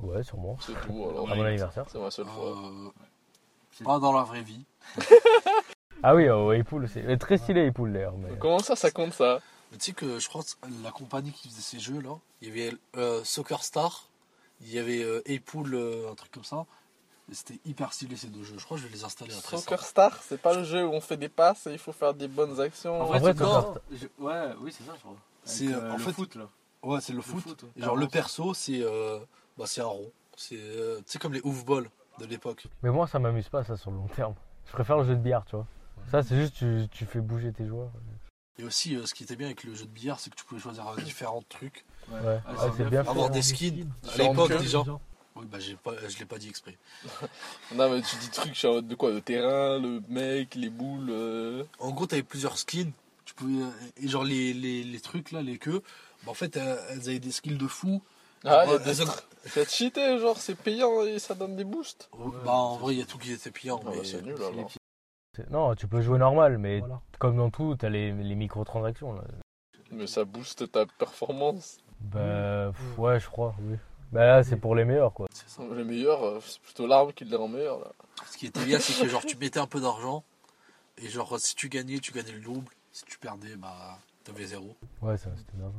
Ouais, 0.00 0.24
sûrement. 0.24 0.58
C'est 0.60 0.72
tout. 0.84 1.06
Alors, 1.08 1.30
À 1.30 1.36
mon 1.36 1.44
anniversaire. 1.44 1.84
c'est 1.88 2.00
ma 2.00 2.10
seule 2.10 2.26
fois. 2.26 2.56
Euh, 2.58 3.84
pas 3.84 4.00
dans 4.00 4.12
la 4.12 4.24
vraie 4.24 4.42
vie. 4.42 4.64
Ah 6.08 6.14
oui, 6.14 6.28
au 6.30 6.50
Apple, 6.52 6.86
c'est 6.86 7.16
très 7.18 7.36
stylé 7.36 7.66
Apple 7.66 7.90
d'ailleurs. 7.90 8.16
Mais... 8.16 8.28
Comment 8.38 8.60
ça, 8.60 8.76
ça 8.76 8.92
compte 8.92 9.12
ça? 9.12 9.40
Mais 9.72 9.78
tu 9.78 9.86
sais 9.86 9.92
que 9.92 10.20
je 10.20 10.28
crois 10.28 10.42
que 10.44 10.68
la 10.84 10.92
compagnie 10.92 11.32
qui 11.32 11.48
faisait 11.48 11.60
ces 11.60 11.80
jeux 11.80 12.00
là, 12.00 12.16
il 12.40 12.46
y 12.48 12.50
avait 12.52 12.76
euh, 12.96 13.24
Soccer 13.24 13.64
Star, 13.64 14.04
il 14.60 14.72
y 14.72 14.78
avait 14.78 15.02
euh, 15.02 15.20
Apple, 15.28 15.74
euh, 15.74 16.08
un 16.08 16.14
truc 16.14 16.30
comme 16.30 16.44
ça. 16.44 16.64
Et 17.28 17.34
c'était 17.34 17.58
hyper 17.64 17.92
stylé 17.92 18.14
ces 18.14 18.28
deux 18.28 18.44
jeux. 18.44 18.54
Je 18.56 18.64
crois 18.64 18.76
que 18.76 18.84
je 18.84 18.86
vais 18.86 18.94
les 18.94 19.02
installer 19.02 19.32
après 19.36 19.56
ça. 19.56 19.62
Soccer 19.64 19.84
Star, 19.84 20.22
c'est 20.22 20.40
pas 20.40 20.54
le 20.54 20.62
jeu 20.62 20.86
où 20.86 20.92
on 20.92 21.00
fait 21.00 21.16
des 21.16 21.28
passes 21.28 21.66
et 21.66 21.72
il 21.72 21.78
faut 21.78 21.90
faire 21.90 22.14
des 22.14 22.28
bonnes 22.28 22.60
actions. 22.60 23.02
En 23.02 23.06
vrai, 23.06 23.18
non. 23.18 23.32
Soccer 23.34 23.74
je- 23.90 24.24
Ouais, 24.24 24.50
oui, 24.60 24.72
c'est 24.72 24.84
ça, 24.84 24.92
je 24.94 25.00
crois. 25.00 25.16
C'est, 25.42 25.74
euh, 25.74 25.90
en 25.90 25.96
le 25.96 26.02
fait- 26.04 26.12
foot, 26.12 26.36
là. 26.36 26.48
Ouais, 26.84 27.00
c'est 27.00 27.14
le 27.14 27.16
Le 27.16 27.22
foot. 27.22 27.40
foot, 27.42 27.62
ouais. 27.64 27.68
Et 27.78 27.82
genre 27.82 27.96
le 27.96 28.06
perso, 28.06 28.54
c'est 28.54 28.80
euh, 28.80 29.18
bah, 29.58 29.64
c'est 29.66 29.80
un 29.80 29.86
rond. 29.86 30.12
C'est 30.36 30.54
euh, 30.56 31.00
comme 31.20 31.32
les 31.32 31.40
ouf-balls 31.42 31.90
de 32.20 32.26
l'époque. 32.26 32.68
mais 32.84 32.90
moi, 32.90 33.08
ça 33.08 33.18
m'amuse 33.18 33.48
pas, 33.48 33.64
ça, 33.64 33.76
sur 33.76 33.90
le 33.90 33.96
long 33.96 34.06
terme. 34.14 34.34
Je 34.66 34.72
préfère 34.72 34.96
le 34.98 35.02
jeu 35.04 35.16
de 35.16 35.20
billard, 35.20 35.44
tu 35.46 35.56
vois. 35.56 35.66
Ça, 36.10 36.22
c'est 36.22 36.36
juste, 36.36 36.54
tu, 36.56 36.86
tu 36.90 37.04
fais 37.04 37.20
bouger 37.20 37.52
tes 37.52 37.66
joueurs. 37.66 37.90
Et 38.58 38.64
aussi, 38.64 38.96
euh, 38.96 39.04
ce 39.06 39.14
qui 39.14 39.24
était 39.24 39.36
bien 39.36 39.46
avec 39.48 39.64
le 39.64 39.74
jeu 39.74 39.84
de 39.84 39.90
billard, 39.90 40.18
c'est 40.20 40.30
que 40.30 40.36
tu 40.36 40.44
pouvais 40.44 40.60
choisir 40.60 40.86
euh, 40.88 41.00
différents 41.02 41.42
trucs. 41.48 41.84
Ouais, 42.10 42.40
Ah, 42.46 42.52
ouais, 42.52 42.72
c'est 42.76 42.84
bien 42.88 43.02
fait. 43.04 43.10
Avoir 43.10 43.30
des 43.30 43.42
skins. 43.42 43.90
À 44.14 44.16
l'époque, 44.16 44.56
déjà. 44.58 44.82
Oui, 45.34 45.44
bah 45.44 45.58
j'ai 45.60 45.74
pas, 45.76 45.92
je 46.08 46.18
l'ai 46.18 46.24
pas 46.24 46.38
dit 46.38 46.48
exprès. 46.48 46.78
Non, 47.74 47.90
mais 47.90 48.00
tu 48.00 48.16
dis 48.16 48.30
trucs, 48.30 48.54
je 48.54 48.58
suis 48.58 48.68
en 48.68 48.72
mode 48.74 48.88
de 48.88 48.94
quoi 48.94 49.10
Le 49.10 49.20
terrain, 49.20 49.78
le 49.78 50.00
mec, 50.08 50.54
les 50.54 50.70
boules. 50.70 51.10
euh, 51.10 51.64
En 51.78 51.90
gros, 51.90 52.06
t'avais 52.06 52.22
plusieurs 52.22 52.56
skins. 52.56 52.92
Tu 53.26 53.34
pouvais, 53.34 53.64
et 54.02 54.08
genre 54.08 54.24
les, 54.24 54.54
les, 54.54 54.82
les 54.84 55.00
trucs 55.00 55.32
là, 55.32 55.42
les 55.42 55.58
queues, 55.58 55.82
bah, 56.24 56.30
en 56.30 56.34
fait, 56.34 56.56
elles 56.56 57.00
avaient 57.00 57.18
des 57.18 57.32
skills 57.32 57.58
de 57.58 57.66
fou. 57.66 58.00
Ah, 58.44 58.64
il 58.66 58.70
y 58.70 58.74
a 58.74 58.78
des 58.78 58.94
trucs. 58.94 59.08
C'est 59.44 59.68
cheaté, 59.68 60.18
genre 60.18 60.38
c'est 60.38 60.54
payant 60.54 61.02
et 61.04 61.18
ça 61.18 61.34
donne 61.34 61.56
des 61.56 61.64
boosts. 61.64 62.08
bah 62.44 62.52
en 62.52 62.76
vrai, 62.78 62.94
il 62.94 62.98
y 63.00 63.02
a 63.02 63.04
tout 63.04 63.18
qui 63.18 63.32
était 63.32 63.50
payant. 63.50 63.78
Ah, 63.84 63.90
bah, 63.90 63.96
c'est 64.04 64.22
nul 64.22 64.36
alors. 64.36 64.70
Non, 65.50 65.74
tu 65.74 65.86
peux 65.88 66.00
jouer 66.00 66.18
normal, 66.18 66.58
mais 66.58 66.80
Voilà. 66.80 67.00
comme 67.18 67.36
dans 67.36 67.50
tout, 67.50 67.76
t'as 67.76 67.88
les, 67.88 68.12
les 68.12 68.34
microtransactions. 68.34 69.12
Là. 69.14 69.22
Mais 69.92 70.06
ça 70.06 70.24
booste 70.24 70.70
ta 70.72 70.84
performance. 70.86 71.78
Bah, 72.00 72.72
pff, 72.72 72.98
ouais, 72.98 73.20
je 73.20 73.28
crois, 73.28 73.54
oui. 73.60 73.76
Bah 74.12 74.24
là, 74.24 74.42
c'est 74.44 74.56
pour 74.56 74.74
les 74.76 74.84
meilleurs, 74.84 75.12
quoi. 75.12 75.26
c'est 75.32 75.48
ça. 75.48 75.62
Les 75.74 75.82
meilleurs, 75.84 76.22
euh, 76.24 76.38
c'est 76.40 76.60
plutôt 76.60 76.86
l'arme 76.86 77.12
qui 77.12 77.24
les 77.24 77.36
rend 77.36 77.48
meilleurs 77.48 77.80
là. 77.80 77.92
Ce 78.26 78.36
qui 78.38 78.46
était 78.46 78.64
bien, 78.64 78.78
c'est 78.78 79.02
que 79.02 79.08
genre 79.08 79.24
tu 79.24 79.36
mettais 79.36 79.58
un 79.58 79.66
peu 79.66 79.80
d'argent 79.80 80.22
et 80.98 81.08
genre 81.08 81.38
si 81.40 81.54
tu 81.56 81.68
gagnais, 81.68 81.98
tu 81.98 82.12
gagnais 82.12 82.32
le 82.32 82.40
double. 82.40 82.68
Si 82.92 83.04
tu 83.04 83.18
perdais, 83.18 83.56
bah 83.56 83.98
t'avais 84.24 84.46
zéro. 84.46 84.76
Ouais, 85.02 85.16
ça, 85.16 85.30
c'était 85.36 85.56
bien. 85.56 85.72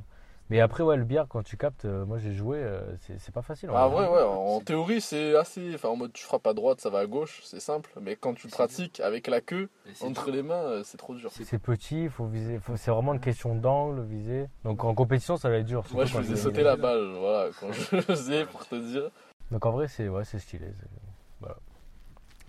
Mais 0.50 0.62
après, 0.62 0.82
ouais, 0.84 0.96
le 0.96 1.04
billard, 1.04 1.28
quand 1.28 1.44
tu 1.44 1.58
captes, 1.58 1.84
euh, 1.84 2.06
moi 2.06 2.20
j'ai 2.20 2.32
joué, 2.34 2.58
euh, 2.60 2.80
c'est 3.02 3.20
c'est 3.20 3.34
pas 3.34 3.42
facile. 3.42 3.70
en 3.70 3.76
Ah 3.76 3.88
vrai. 3.90 4.08
ouais, 4.08 4.16
ouais, 4.16 4.24
en 4.24 4.62
théorie 4.62 5.02
c'est 5.02 5.36
assez. 5.36 5.76
Enfin, 5.76 5.90
en 5.90 5.98
mode 5.98 6.14
tu 6.14 6.24
frappes 6.24 6.48
à 6.48 6.54
droite, 6.54 6.80
ça 6.80 6.90
va 6.90 7.00
à 7.00 7.06
gauche, 7.06 7.42
c'est 7.44 7.60
simple. 7.60 7.92
Mais 8.00 8.16
quand 8.16 8.34
tu 8.34 8.48
pratiques 8.48 9.02
avec 9.02 9.28
la 9.28 9.42
queue 9.42 9.68
entre 10.02 10.26
dur. 10.26 10.34
les 10.34 10.44
mains, 10.44 10.56
euh, 10.56 10.82
c'est 10.86 10.96
trop 10.98 11.14
dur. 11.16 11.32
C'est 11.34 11.60
petit, 11.60 12.08
faut 12.08 12.28
viser. 12.28 12.60
faut- 12.60 12.78
C'est 12.78 12.92
vraiment 12.92 13.14
une 13.14 13.20
question 13.20 13.56
d'angle, 13.56 14.04
viser. 14.04 14.48
Donc 14.64 14.84
en 14.86 14.96
compétition, 14.96 15.36
ça 15.36 15.50
va 15.50 15.58
être 15.58 15.66
dur. 15.66 15.84
Moi 15.94 16.06
je 16.06 16.16
faisais 16.18 16.36
sauter 16.38 16.64
la 16.64 16.78
balle, 16.78 17.14
voilà, 17.20 17.50
quand 17.60 17.72
je 17.74 17.96
le 17.98 18.02
faisais 18.02 18.46
pour 18.46 18.66
te 18.66 18.76
dire. 18.76 19.10
Donc 19.52 19.66
en 19.66 19.72
vrai, 19.72 19.88
c'est 19.90 20.08
ouais, 20.08 20.24
c'est 20.24 20.40
stylé. 20.40 20.68
c'est- 20.80 21.48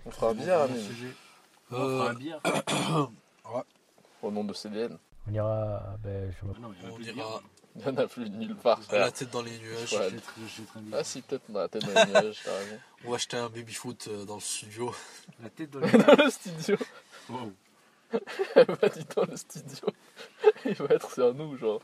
On 0.05 0.11
fera 0.11 0.33
bien, 0.33 0.57
Bon, 0.57 0.63
Amine, 0.63 0.77
sujet. 0.77 1.07
Euh, 1.73 1.75
On 1.75 1.99
fera 1.99 2.09
un 2.09 2.13
bière. 2.13 2.41
au 4.23 4.31
nom 4.31 4.43
de 4.45 4.53
CDN. 4.53 4.97
On 5.29 5.33
ira. 5.33 5.95
Ben, 6.01 6.31
je 6.31 6.35
sais 6.35 6.45
pas. 6.45 6.53
Ah 6.55 6.59
non, 6.61 6.69
on. 6.69 7.58
Il 7.75 7.81
n'y 7.83 7.87
en 7.87 7.97
a 7.97 8.07
plus 8.07 8.29
nulle 8.29 8.55
part, 8.55 8.81
frère. 8.83 8.99
la 9.01 9.11
tête 9.11 9.29
dans 9.29 9.41
les 9.41 9.57
nuages. 9.59 9.93
Ouais. 9.93 9.99
Te 9.99 10.03
inviter. 10.05 10.21
Ah 10.93 11.03
si, 11.03 11.21
peut-être 11.21 11.49
dans 11.49 11.59
la 11.59 11.67
tête 11.69 11.83
dans 11.83 12.03
les 12.05 12.11
nuages, 12.11 12.41
t'as 12.43 12.57
raison. 12.57 12.79
On 13.05 13.09
va 13.11 13.15
acheter 13.15 13.37
un 13.37 13.49
baby 13.49 13.73
foot 13.73 14.07
euh, 14.09 14.25
dans 14.25 14.35
le 14.35 14.41
studio. 14.41 14.93
La 15.41 15.49
tête 15.49 15.69
dans 15.69 15.79
les 15.85 15.91
Dans 15.91 16.15
le 16.23 16.29
studio. 16.29 16.77
Wow. 17.29 17.53
Va 18.55 18.89
dit 18.89 19.05
dans 19.15 19.23
le 19.23 19.37
studio. 19.37 19.87
Il 20.65 20.73
va 20.73 20.95
être 20.95 21.11
sur 21.13 21.33
nous, 21.35 21.57
genre. 21.57 21.79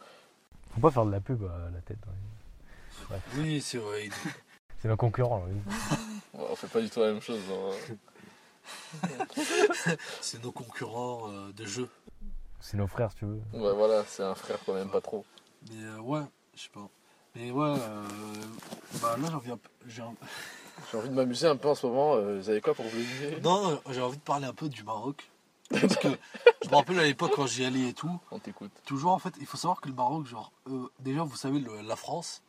Faut 0.74 0.82
pas 0.82 0.92
faire 0.92 1.06
de 1.06 1.12
la 1.12 1.20
pub 1.22 1.44
à 1.44 1.70
la 1.72 1.82
tête. 1.82 2.00
hein. 2.08 3.16
Oui, 3.38 3.62
c'est 3.62 3.78
vrai. 3.78 4.10
C'est 4.82 4.88
nos 4.88 4.98
concurrents. 4.98 5.46
oui. 5.48 5.54
Ouais, 6.34 6.48
on 6.50 6.56
fait 6.56 6.68
pas 6.68 6.82
du 6.82 6.90
tout 6.90 7.00
la 7.00 7.12
même 7.14 7.22
chose. 7.22 7.40
hein. 7.52 7.96
C'est 10.22 10.44
nos 10.44 10.52
concurrents 10.52 11.30
euh, 11.32 11.52
de 11.54 11.66
jeu. 11.66 11.88
C'est 12.60 12.78
nos 12.78 12.88
frères, 12.88 13.12
si 13.12 13.18
tu 13.20 13.26
veux. 13.26 13.42
Ouais, 13.54 13.74
voilà, 13.74 14.04
c'est 14.08 14.24
un 14.24 14.34
frère 14.36 14.58
qu'on 14.66 14.76
aime 14.78 14.90
pas 14.90 15.02
trop. 15.02 15.24
Mais 15.72 15.84
euh, 15.86 16.00
ouais, 16.00 16.22
je 16.56 16.62
sais 16.64 16.70
pas. 16.74 16.88
Mais 17.36 17.52
ouais, 17.52 17.68
euh, 17.80 18.08
bah 19.02 19.18
là 19.18 19.28
j'ai 19.88 20.02
un- 20.02 20.14
J'ai 20.92 20.98
envie 20.98 21.10
de 21.10 21.14
m'amuser 21.14 21.48
un 21.48 21.56
peu 21.56 21.70
en 21.70 21.76
ce 21.76 21.88
moment. 21.88 22.16
euh, 22.16 22.40
vous 22.40 22.50
avez 22.50 22.60
quoi 22.62 22.74
pour 22.74 22.86
vous 22.86 22.96
amuser? 22.98 23.40
Non, 23.42 23.72
euh, 23.72 23.78
j'ai 23.92 24.02
envie 24.02 24.18
de 24.18 24.22
parler 24.22 24.46
un 24.46 24.54
peu 24.54 24.68
du 24.70 24.84
Maroc. 24.84 25.30
Parce 25.70 25.96
que 25.98 26.10
je 26.64 26.70
me 26.70 26.76
rappelle 26.76 27.00
à 27.00 27.04
l'époque 27.04 27.32
quand 27.36 27.48
j'y 27.48 27.66
allais 27.66 27.90
et 27.90 27.94
tout. 27.94 28.20
On 28.32 28.40
t'écoute. 28.40 28.72
Toujours 28.86 29.12
en 29.14 29.20
fait, 29.20 29.34
il 29.40 29.46
faut 29.46 29.58
savoir 29.58 29.82
que 29.82 29.88
le 29.88 29.96
Maroc, 29.96 30.28
genre, 30.28 30.52
euh, 30.68 30.88
déjà 31.00 31.24
vous 31.24 31.36
savez, 31.38 31.60
le- 31.60 31.82
la 31.82 31.96
France, 31.96 32.42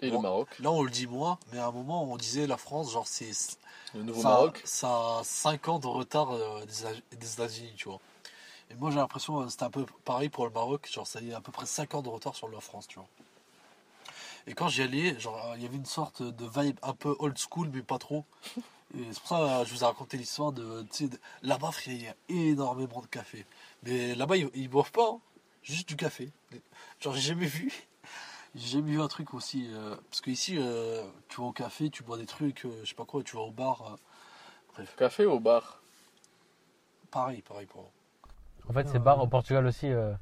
Et 0.00 0.10
le. 0.10 0.18
Maroc, 0.18 0.48
Là, 0.60 0.70
on 0.70 0.82
le 0.82 0.90
dit 0.90 1.06
moins, 1.06 1.38
mais 1.52 1.58
à 1.58 1.66
un 1.66 1.72
moment, 1.72 2.04
on 2.04 2.16
disait 2.16 2.46
la 2.46 2.56
France, 2.56 2.92
genre, 2.92 3.06
c'est 3.06 3.30
le 3.94 4.02
nouveau 4.04 4.22
ça, 4.22 4.28
Maroc. 4.28 4.62
ça 4.64 4.88
a 5.18 5.20
5 5.24 5.68
ans 5.68 5.78
de 5.80 5.86
retard 5.88 6.30
euh, 6.32 6.64
des, 7.10 7.16
des 7.16 7.32
États-Unis, 7.32 7.72
tu 7.76 7.88
vois. 7.88 7.98
Et 8.70 8.74
moi, 8.74 8.90
j'ai 8.90 8.96
l'impression 8.96 9.42
que 9.42 9.48
c'était 9.48 9.64
un 9.64 9.70
peu 9.70 9.86
pareil 10.04 10.28
pour 10.28 10.44
le 10.46 10.52
Maroc, 10.52 10.88
genre, 10.90 11.06
ça 11.06 11.20
y 11.20 11.30
est, 11.30 11.34
à 11.34 11.40
peu 11.40 11.52
près 11.52 11.66
5 11.66 11.94
ans 11.94 12.02
de 12.02 12.08
retard 12.08 12.34
sur 12.34 12.48
la 12.48 12.60
France, 12.60 12.86
tu 12.86 12.98
vois. 12.98 13.08
Et 14.46 14.54
quand 14.54 14.68
j'y 14.68 14.82
allais, 14.82 15.18
genre, 15.18 15.54
il 15.56 15.62
y 15.62 15.66
avait 15.66 15.76
une 15.76 15.84
sorte 15.86 16.22
de 16.22 16.46
vibe 16.60 16.78
un 16.82 16.94
peu 16.94 17.14
old 17.18 17.36
school, 17.38 17.70
mais 17.72 17.82
pas 17.82 17.98
trop. 17.98 18.24
Et 18.94 19.04
c'est 19.12 19.20
pour 19.20 19.28
ça 19.28 19.60
que 19.62 19.68
je 19.68 19.74
vous 19.74 19.82
ai 19.82 19.86
raconté 19.86 20.16
l'histoire 20.16 20.52
de, 20.52 20.84
là-bas, 21.42 21.70
il 21.86 22.02
y 22.02 22.08
a 22.08 22.14
énormément 22.28 23.00
de 23.02 23.06
café. 23.06 23.44
Mais 23.82 24.14
là-bas, 24.14 24.36
ils, 24.36 24.50
ils 24.54 24.68
boivent 24.68 24.92
pas, 24.92 25.10
hein. 25.12 25.20
juste 25.62 25.88
du 25.88 25.96
café. 25.96 26.30
Genre, 27.00 27.14
j'ai 27.14 27.20
jamais 27.20 27.46
vu. 27.46 27.72
J'ai 28.54 28.78
jamais 28.78 28.92
vu 28.92 29.00
un 29.00 29.08
truc 29.08 29.34
aussi. 29.34 29.68
euh, 29.72 29.94
parce 30.10 30.22
que 30.22 30.30
ici, 30.30 30.56
euh, 30.58 31.04
tu 31.28 31.40
vas 31.42 31.48
au 31.48 31.52
café, 31.52 31.90
tu 31.90 32.02
bois 32.02 32.16
des 32.16 32.24
trucs, 32.26 32.64
euh, 32.64 32.80
je 32.82 32.88
sais 32.88 32.94
pas 32.94 33.04
quoi, 33.04 33.22
tu 33.22 33.36
vas 33.36 33.42
au 33.42 33.50
bar. 33.50 33.98
euh, 34.78 34.84
Café 34.96 35.26
au 35.26 35.38
bar? 35.38 35.82
Pareil, 37.10 37.42
pareil 37.42 37.66
pour 37.66 37.82
moi. 37.82 37.90
En 38.68 38.72
fait, 38.72 38.88
c'est 38.88 38.98
bar 38.98 39.20
au 39.22 39.26
Portugal 39.26 39.66
aussi. 39.66 39.90
euh, 39.90 40.12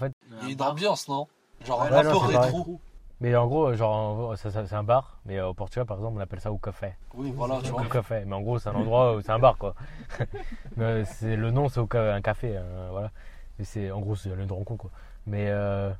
Il 0.00 0.42
y 0.42 0.50
a 0.50 0.52
une 0.52 0.62
ambiance, 0.62 1.08
non? 1.08 1.26
Genre 1.64 1.80
Ouais, 1.82 1.86
un 1.88 2.02
non, 2.02 2.10
peu 2.10 2.26
c'est 2.26 2.32
pareil. 2.32 2.36
rétro. 2.54 2.80
Mais 3.20 3.34
en 3.36 3.46
gros, 3.46 3.72
genre, 3.74 3.94
en- 4.30 4.36
ça- 4.36 4.50
ça- 4.50 4.66
c'est 4.66 4.74
un 4.74 4.82
bar. 4.82 5.18
Mais 5.24 5.38
euh, 5.38 5.48
au 5.48 5.54
Portugal, 5.54 5.86
par 5.86 5.96
exemple, 5.96 6.16
on 6.18 6.20
appelle 6.20 6.40
ça 6.40 6.52
au 6.52 6.58
café. 6.58 6.94
Oui, 7.14 7.32
voilà, 7.34 7.60
tu 7.62 7.70
vois. 7.70 7.82
Au 7.82 7.84
café. 7.88 8.24
Mais 8.26 8.34
en 8.34 8.40
gros, 8.42 8.58
c'est 8.58 8.68
un 8.68 8.74
endroit 8.74 9.14
où 9.16 9.20
c'est 9.20 9.30
un 9.30 9.38
bar, 9.38 9.56
quoi. 9.56 9.74
mais 10.76 10.84
euh, 10.84 11.04
c'est 11.04 11.36
le 11.36 11.50
nom, 11.50 11.68
c'est 11.68 11.80
au 11.80 11.88
ca- 11.90 12.14
un 12.14 12.20
café, 12.20 12.52
euh, 12.56 12.88
voilà. 12.90 13.10
Et 13.58 13.64
c'est, 13.64 13.90
en 13.90 14.00
gros, 14.00 14.16
c'est 14.16 14.30
une 14.30 14.50
rencontre, 14.50 14.82
quoi. 14.82 14.90
Mais 15.26 15.46
euh, 15.48 15.90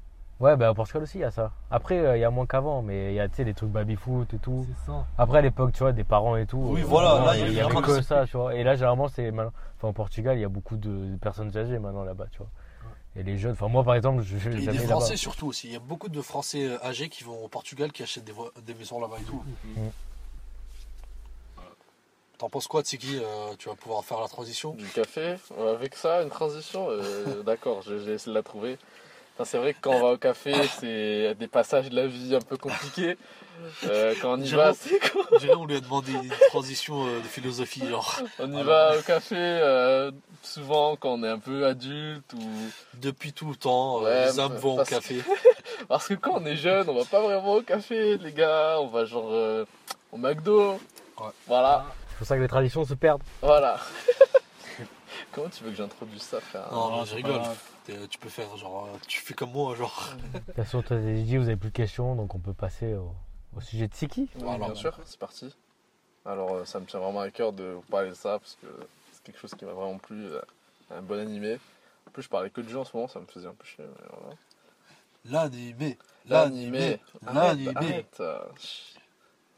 ouais, 0.40 0.56
bah 0.56 0.70
au 0.70 0.74
Portugal 0.74 1.02
aussi, 1.02 1.18
il 1.18 1.22
y 1.22 1.24
a 1.24 1.30
ça. 1.30 1.52
Après, 1.70 1.98
euh, 1.98 2.16
il 2.16 2.20
y 2.20 2.24
a 2.24 2.30
moins 2.30 2.46
qu'avant, 2.46 2.82
mais 2.82 3.12
il 3.12 3.14
y 3.16 3.20
a, 3.20 3.28
tu 3.28 3.36
sais, 3.36 3.44
des 3.44 3.54
trucs 3.54 3.70
baby-foot 3.70 4.32
et 4.34 4.38
tout. 4.38 4.66
C'est 4.68 4.86
ça. 4.90 5.06
Après, 5.18 5.38
à 5.38 5.40
l'époque, 5.42 5.72
tu 5.72 5.80
vois, 5.80 5.92
des 5.92 6.04
parents 6.04 6.36
et 6.36 6.46
tout. 6.46 6.58
Oui, 6.58 6.82
euh, 6.82 6.84
voilà, 6.86 7.24
là, 7.24 7.34
il 7.36 7.40
y 7.40 7.42
a 7.44 7.48
il 7.48 7.54
y 7.54 7.60
a 7.78 7.82
que 7.82 8.02
ça, 8.02 8.26
tu 8.26 8.36
vois. 8.36 8.54
Et 8.54 8.62
là, 8.64 8.74
généralement, 8.74 9.08
c'est 9.08 9.30
maintenant. 9.30 9.52
Enfin, 9.76 9.88
au 9.88 9.92
Portugal, 9.92 10.36
il 10.36 10.40
y 10.40 10.44
a 10.44 10.48
beaucoup 10.48 10.76
de 10.76 11.16
personnes 11.16 11.56
âgées 11.56 11.78
maintenant 11.78 12.04
là-bas, 12.04 12.26
tu 12.32 12.38
vois. 12.38 12.48
Et 13.16 13.22
les 13.22 13.38
jeunes, 13.38 13.52
enfin, 13.52 13.68
moi, 13.68 13.84
par 13.84 13.94
exemple, 13.94 14.22
je 14.22 14.36
je 14.38 14.50
Et 14.50 14.60
des 14.60 14.72
là-bas. 14.72 14.86
Français 14.86 15.16
surtout 15.16 15.46
aussi. 15.46 15.68
Il 15.68 15.72
y 15.72 15.76
a 15.76 15.80
beaucoup 15.80 16.08
de 16.08 16.20
Français 16.20 16.64
euh, 16.66 16.84
âgés 16.84 17.08
qui 17.08 17.22
vont 17.22 17.44
au 17.44 17.48
Portugal 17.48 17.92
qui 17.92 18.02
achètent 18.02 18.24
des, 18.24 18.32
vo- 18.32 18.50
des 18.66 18.74
maisons 18.74 19.00
là-bas 19.00 19.18
et 19.20 19.24
tout. 19.24 19.44
Mhm. 19.76 19.90
T'en 22.38 22.48
penses 22.48 22.66
quoi, 22.66 22.82
Tsiki 22.82 23.20
Euh, 23.22 23.54
Tu 23.58 23.68
vas 23.68 23.76
pouvoir 23.76 24.04
faire 24.04 24.20
la 24.20 24.26
transition? 24.26 24.72
Du 24.74 24.86
café, 24.88 25.36
euh, 25.58 25.74
avec 25.76 25.94
ça, 25.94 26.22
une 26.22 26.30
transition, 26.30 26.86
euh, 26.90 27.42
d'accord, 27.46 27.82
je- 27.82 27.98
j'ai 27.98 28.14
essayé 28.14 28.32
de 28.32 28.36
la 28.36 28.42
trouver. 28.42 28.78
Enfin, 29.34 29.44
c'est 29.44 29.58
vrai 29.58 29.74
que 29.74 29.78
quand 29.80 29.92
on 29.94 30.00
va 30.00 30.12
au 30.12 30.16
café, 30.16 30.52
c'est 30.78 31.34
des 31.34 31.48
passages 31.48 31.90
de 31.90 31.96
la 31.96 32.06
vie 32.06 32.34
un 32.36 32.40
peu 32.40 32.56
compliqués. 32.56 33.16
Euh, 33.84 34.14
quand 34.20 34.34
on 34.34 34.40
y 34.40 34.48
va, 34.50 34.72
c'est 34.74 34.98
quoi 35.10 35.24
on 35.56 35.64
lui 35.66 35.76
a 35.76 35.80
demandé 35.80 36.12
une 36.12 36.28
transition 36.50 37.06
euh, 37.06 37.18
de 37.20 37.26
philosophie, 37.26 37.86
genre. 37.88 38.20
On 38.38 38.48
y 38.48 38.62
Voilà. 38.62 38.92
va 38.92 38.98
au 38.98 39.02
café 39.02 39.36
euh, 39.38 40.10
souvent 40.42 40.96
quand 40.96 41.10
on 41.14 41.22
est 41.24 41.28
un 41.28 41.38
peu 41.38 41.66
adulte 41.66 42.32
ou 42.34 42.48
Depuis 42.94 43.32
tout 43.32 43.48
le 43.48 43.56
temps, 43.56 44.02
Ouais, 44.02 44.26
les 44.26 44.38
hommes 44.38 44.56
vont 44.56 44.80
au 44.80 44.84
café. 44.84 45.20
parce 45.88 46.06
que 46.08 46.14
quand 46.14 46.34
on 46.40 46.46
est 46.46 46.56
jeune, 46.56 46.88
on 46.88 46.94
va 46.94 47.04
pas 47.04 47.20
vraiment 47.22 47.54
au 47.54 47.62
café, 47.62 48.16
les 48.18 48.32
gars. 48.32 48.76
On 48.80 48.86
va 48.88 49.04
genre 49.04 49.28
euh, 49.32 49.64
au 50.12 50.16
McDo. 50.16 50.72
Ouais. 51.18 51.26
Voilà, 51.48 51.86
C'est 52.10 52.18
pour 52.18 52.26
ça 52.26 52.36
que 52.36 52.42
les 52.42 52.48
traditions 52.48 52.84
se 52.84 52.94
perdent. 52.94 53.22
voilà. 53.42 53.78
Comment 55.32 55.48
tu 55.48 55.64
veux 55.64 55.70
que 55.70 55.76
j'introduise 55.76 56.22
ça, 56.22 56.40
frère? 56.40 56.68
Non, 56.72 57.00
mais 57.00 57.06
je 57.06 57.14
rigole. 57.16 57.40
Tu 57.86 58.18
peux 58.18 58.28
faire 58.30 58.56
genre, 58.56 58.86
euh, 58.86 58.98
tu 59.06 59.20
fais 59.20 59.34
comme 59.34 59.52
moi, 59.52 59.74
genre. 59.76 60.14
De 60.32 60.38
toute 60.46 60.54
façon, 60.54 60.82
toi, 60.82 60.96
dit, 60.98 61.36
vous 61.36 61.44
avez 61.48 61.56
plus 61.56 61.68
de 61.70 61.74
questions, 61.74 62.14
donc 62.16 62.34
on 62.34 62.38
peut 62.38 62.54
passer 62.54 62.94
au, 62.94 63.12
au 63.56 63.60
sujet 63.60 63.88
de 63.88 63.94
Siki. 63.94 64.22
Oui, 64.36 64.42
Voilà. 64.42 64.66
bien 64.66 64.74
sûr, 64.74 64.98
c'est 65.04 65.18
parti. 65.18 65.54
Alors, 66.24 66.52
euh, 66.54 66.64
ça 66.64 66.80
me 66.80 66.86
tient 66.86 67.00
vraiment 67.00 67.20
à 67.20 67.30
cœur 67.30 67.52
de 67.52 67.64
vous 67.64 67.82
parler 67.82 68.08
de 68.10 68.14
ça 68.14 68.38
parce 68.38 68.56
que 68.62 68.66
c'est 69.12 69.22
quelque 69.24 69.38
chose 69.38 69.54
qui 69.54 69.64
m'a 69.66 69.72
vraiment 69.72 69.98
plu. 69.98 70.24
euh, 70.24 70.40
Un 70.90 71.02
bon 71.02 71.18
animé. 71.20 71.58
En 72.08 72.10
plus, 72.10 72.22
je 72.22 72.28
parlais 72.30 72.48
que 72.50 72.60
de 72.62 72.68
jeu 72.68 72.78
en 72.78 72.84
ce 72.84 72.96
moment, 72.96 73.08
ça 73.08 73.20
me 73.20 73.26
faisait 73.26 73.48
un 73.48 73.54
peu 73.54 73.64
chier. 73.66 73.84
mais 73.84 74.06
voilà. 74.10 74.36
L'animé. 75.26 75.98
L'animé. 76.26 77.00
Arrête, 77.26 77.64
L'animé. 77.74 78.04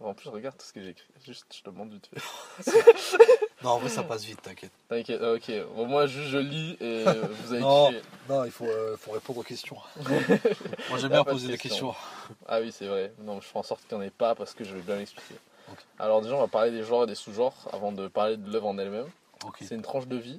En 0.00 0.12
plus, 0.12 0.28
regarde 0.28 0.56
tout 0.58 0.66
ce 0.66 0.72
que 0.74 0.82
j'ai 0.82 0.90
écrit. 0.90 1.06
Juste, 1.24 1.46
je 1.54 1.62
te 1.62 1.70
demande 1.70 1.92
vite 1.92 2.08
fait. 2.12 2.72
Non, 3.62 3.70
en 3.70 3.78
vrai, 3.78 3.88
ça 3.88 4.02
passe 4.02 4.22
vite, 4.24 4.42
t'inquiète. 4.42 4.70
T'inquiète, 4.90 5.20
euh, 5.22 5.36
ok. 5.36 5.50
Bon, 5.74 5.86
moi, 5.86 6.06
juste, 6.06 6.28
je 6.28 6.36
lis 6.38 6.76
et 6.80 7.04
vous 7.04 7.52
avez 7.54 7.62
Non. 7.62 7.90
Non, 8.28 8.44
il 8.44 8.50
faut, 8.50 8.66
euh, 8.66 8.96
faut 8.98 9.12
répondre 9.12 9.38
aux 9.40 9.42
questions. 9.42 9.78
moi, 10.90 10.98
j'aime 10.98 11.08
bien 11.08 11.22
de 11.22 11.28
poser 11.30 11.48
des 11.48 11.56
questions. 11.58 11.94
Ah 12.46 12.60
oui, 12.60 12.70
c'est 12.70 12.86
vrai. 12.86 13.12
Non, 13.20 13.40
je 13.40 13.46
ferai 13.46 13.58
en 13.60 13.62
sorte 13.62 13.86
qu'il 13.88 13.96
n'y 13.96 14.04
en 14.04 14.06
ait 14.06 14.10
pas 14.10 14.34
parce 14.34 14.52
que 14.52 14.62
je 14.62 14.74
vais 14.74 14.82
bien 14.82 14.96
l'expliquer. 14.96 15.34
Alors, 15.98 16.20
déjà, 16.20 16.34
on 16.34 16.40
va 16.40 16.48
parler 16.48 16.70
des 16.70 16.82
genres 16.82 17.04
et 17.04 17.06
des 17.06 17.14
sous-genres 17.14 17.66
avant 17.72 17.92
de 17.92 18.06
parler 18.08 18.36
de 18.36 18.52
l'œuvre 18.52 18.66
en 18.68 18.76
elle-même. 18.78 19.08
C'est 19.60 19.74
une 19.74 19.82
tranche 19.82 20.06
de 20.06 20.16
vie. 20.16 20.38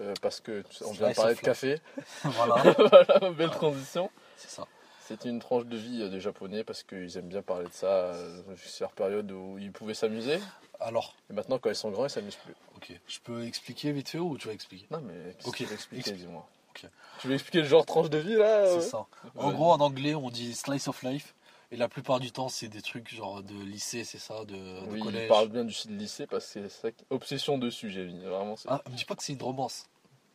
euh, 0.00 0.12
parce 0.20 0.40
que 0.40 0.64
on 0.84 0.90
vient 0.92 1.10
de 1.10 1.14
parler 1.14 1.36
de 1.36 1.40
café. 1.40 1.80
voilà, 2.24 2.56
voilà, 2.76 3.30
belle 3.30 3.50
transition. 3.50 4.10
c'est 4.36 4.50
ça. 4.50 4.66
C'est 5.08 5.24
une 5.24 5.38
tranche 5.40 5.64
de 5.64 5.76
vie 5.76 6.02
euh, 6.02 6.08
des 6.10 6.20
Japonais 6.20 6.64
parce 6.64 6.82
qu'ils 6.82 7.16
aiment 7.16 7.28
bien 7.28 7.40
parler 7.42 7.66
de 7.66 7.72
ça. 7.72 7.86
euh, 7.86 8.42
C'est 8.56 8.80
leur 8.80 8.92
période 8.92 9.30
où 9.32 9.56
ils 9.58 9.72
pouvaient 9.72 9.94
s'amuser. 9.94 10.38
Alors, 10.80 11.14
Et 11.30 11.32
maintenant, 11.32 11.58
quand 11.58 11.70
ils 11.70 11.74
sont 11.76 11.90
grands, 11.90 12.04
ils 12.04 12.10
s'amusent 12.10 12.36
plus. 12.36 12.54
ok. 12.76 12.92
Je 13.08 13.18
peux 13.20 13.44
expliquer 13.44 13.90
vite 13.92 14.10
fait 14.10 14.18
ou 14.18 14.36
tu 14.36 14.48
vas 14.48 14.54
expliquer? 14.54 14.86
Non, 14.90 15.00
mais 15.00 15.14
Ok, 15.44 15.52
que 15.52 15.56
tu 15.56 15.64
veux 15.64 15.72
expliquer, 15.74 16.10
explique. 16.10 16.26
dis-moi 16.26 16.46
Ok. 16.70 16.90
Tu 17.20 17.26
veux 17.28 17.34
expliquer 17.34 17.58
le 17.62 17.64
genre 17.66 17.86
tranche 17.86 18.10
de 18.10 18.18
vie 18.18 18.34
là 18.36 18.66
C'est 18.66 18.74
ouais 18.76 18.80
ça. 18.82 19.06
En 19.36 19.48
Ouais. 19.48 19.54
gros, 19.54 19.72
en 19.72 19.80
anglais, 19.80 20.14
on 20.14 20.30
dit 20.30 20.54
slice 20.54 20.88
of 20.88 21.02
life. 21.02 21.34
Et 21.70 21.76
la 21.76 21.88
plupart 21.88 22.20
du 22.20 22.30
temps, 22.30 22.48
c'est 22.48 22.68
des 22.68 22.80
trucs 22.82 23.12
genre 23.14 23.42
de 23.42 23.54
lycée, 23.64 24.04
c'est 24.04 24.18
ça, 24.18 24.44
de, 24.44 24.54
de 24.54 24.86
Oui, 24.90 25.00
collège. 25.00 25.24
il 25.24 25.28
parle 25.28 25.48
bien 25.48 25.64
du 25.64 25.74
lycée 25.88 26.26
parce 26.26 26.44
que 26.46 26.50
c'est 26.52 26.68
ça. 26.68 26.92
qui- 26.92 27.04
Obsession 27.10 27.58
dessus, 27.58 27.90
j'ai 27.90 28.04
mis. 28.06 28.20
Vraiment. 28.24 28.54
Ah, 28.68 28.82
me 28.90 28.94
dis 28.96 29.04
pas 29.04 29.14
que 29.16 29.22
c'est 29.22 29.32
une 29.34 29.42
romance. 29.42 29.86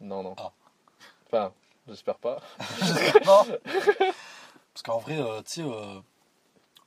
Non, 0.01 0.21
non. 0.23 0.35
Ah. 0.37 0.51
Enfin, 1.27 1.53
j'espère 1.87 2.17
pas. 2.17 2.39
non 3.25 3.45
Parce 4.73 4.83
qu'en 4.83 4.99
vrai, 4.99 5.19
euh, 5.19 5.41
tu 5.43 5.51
sais, 5.51 5.61
euh, 5.61 5.99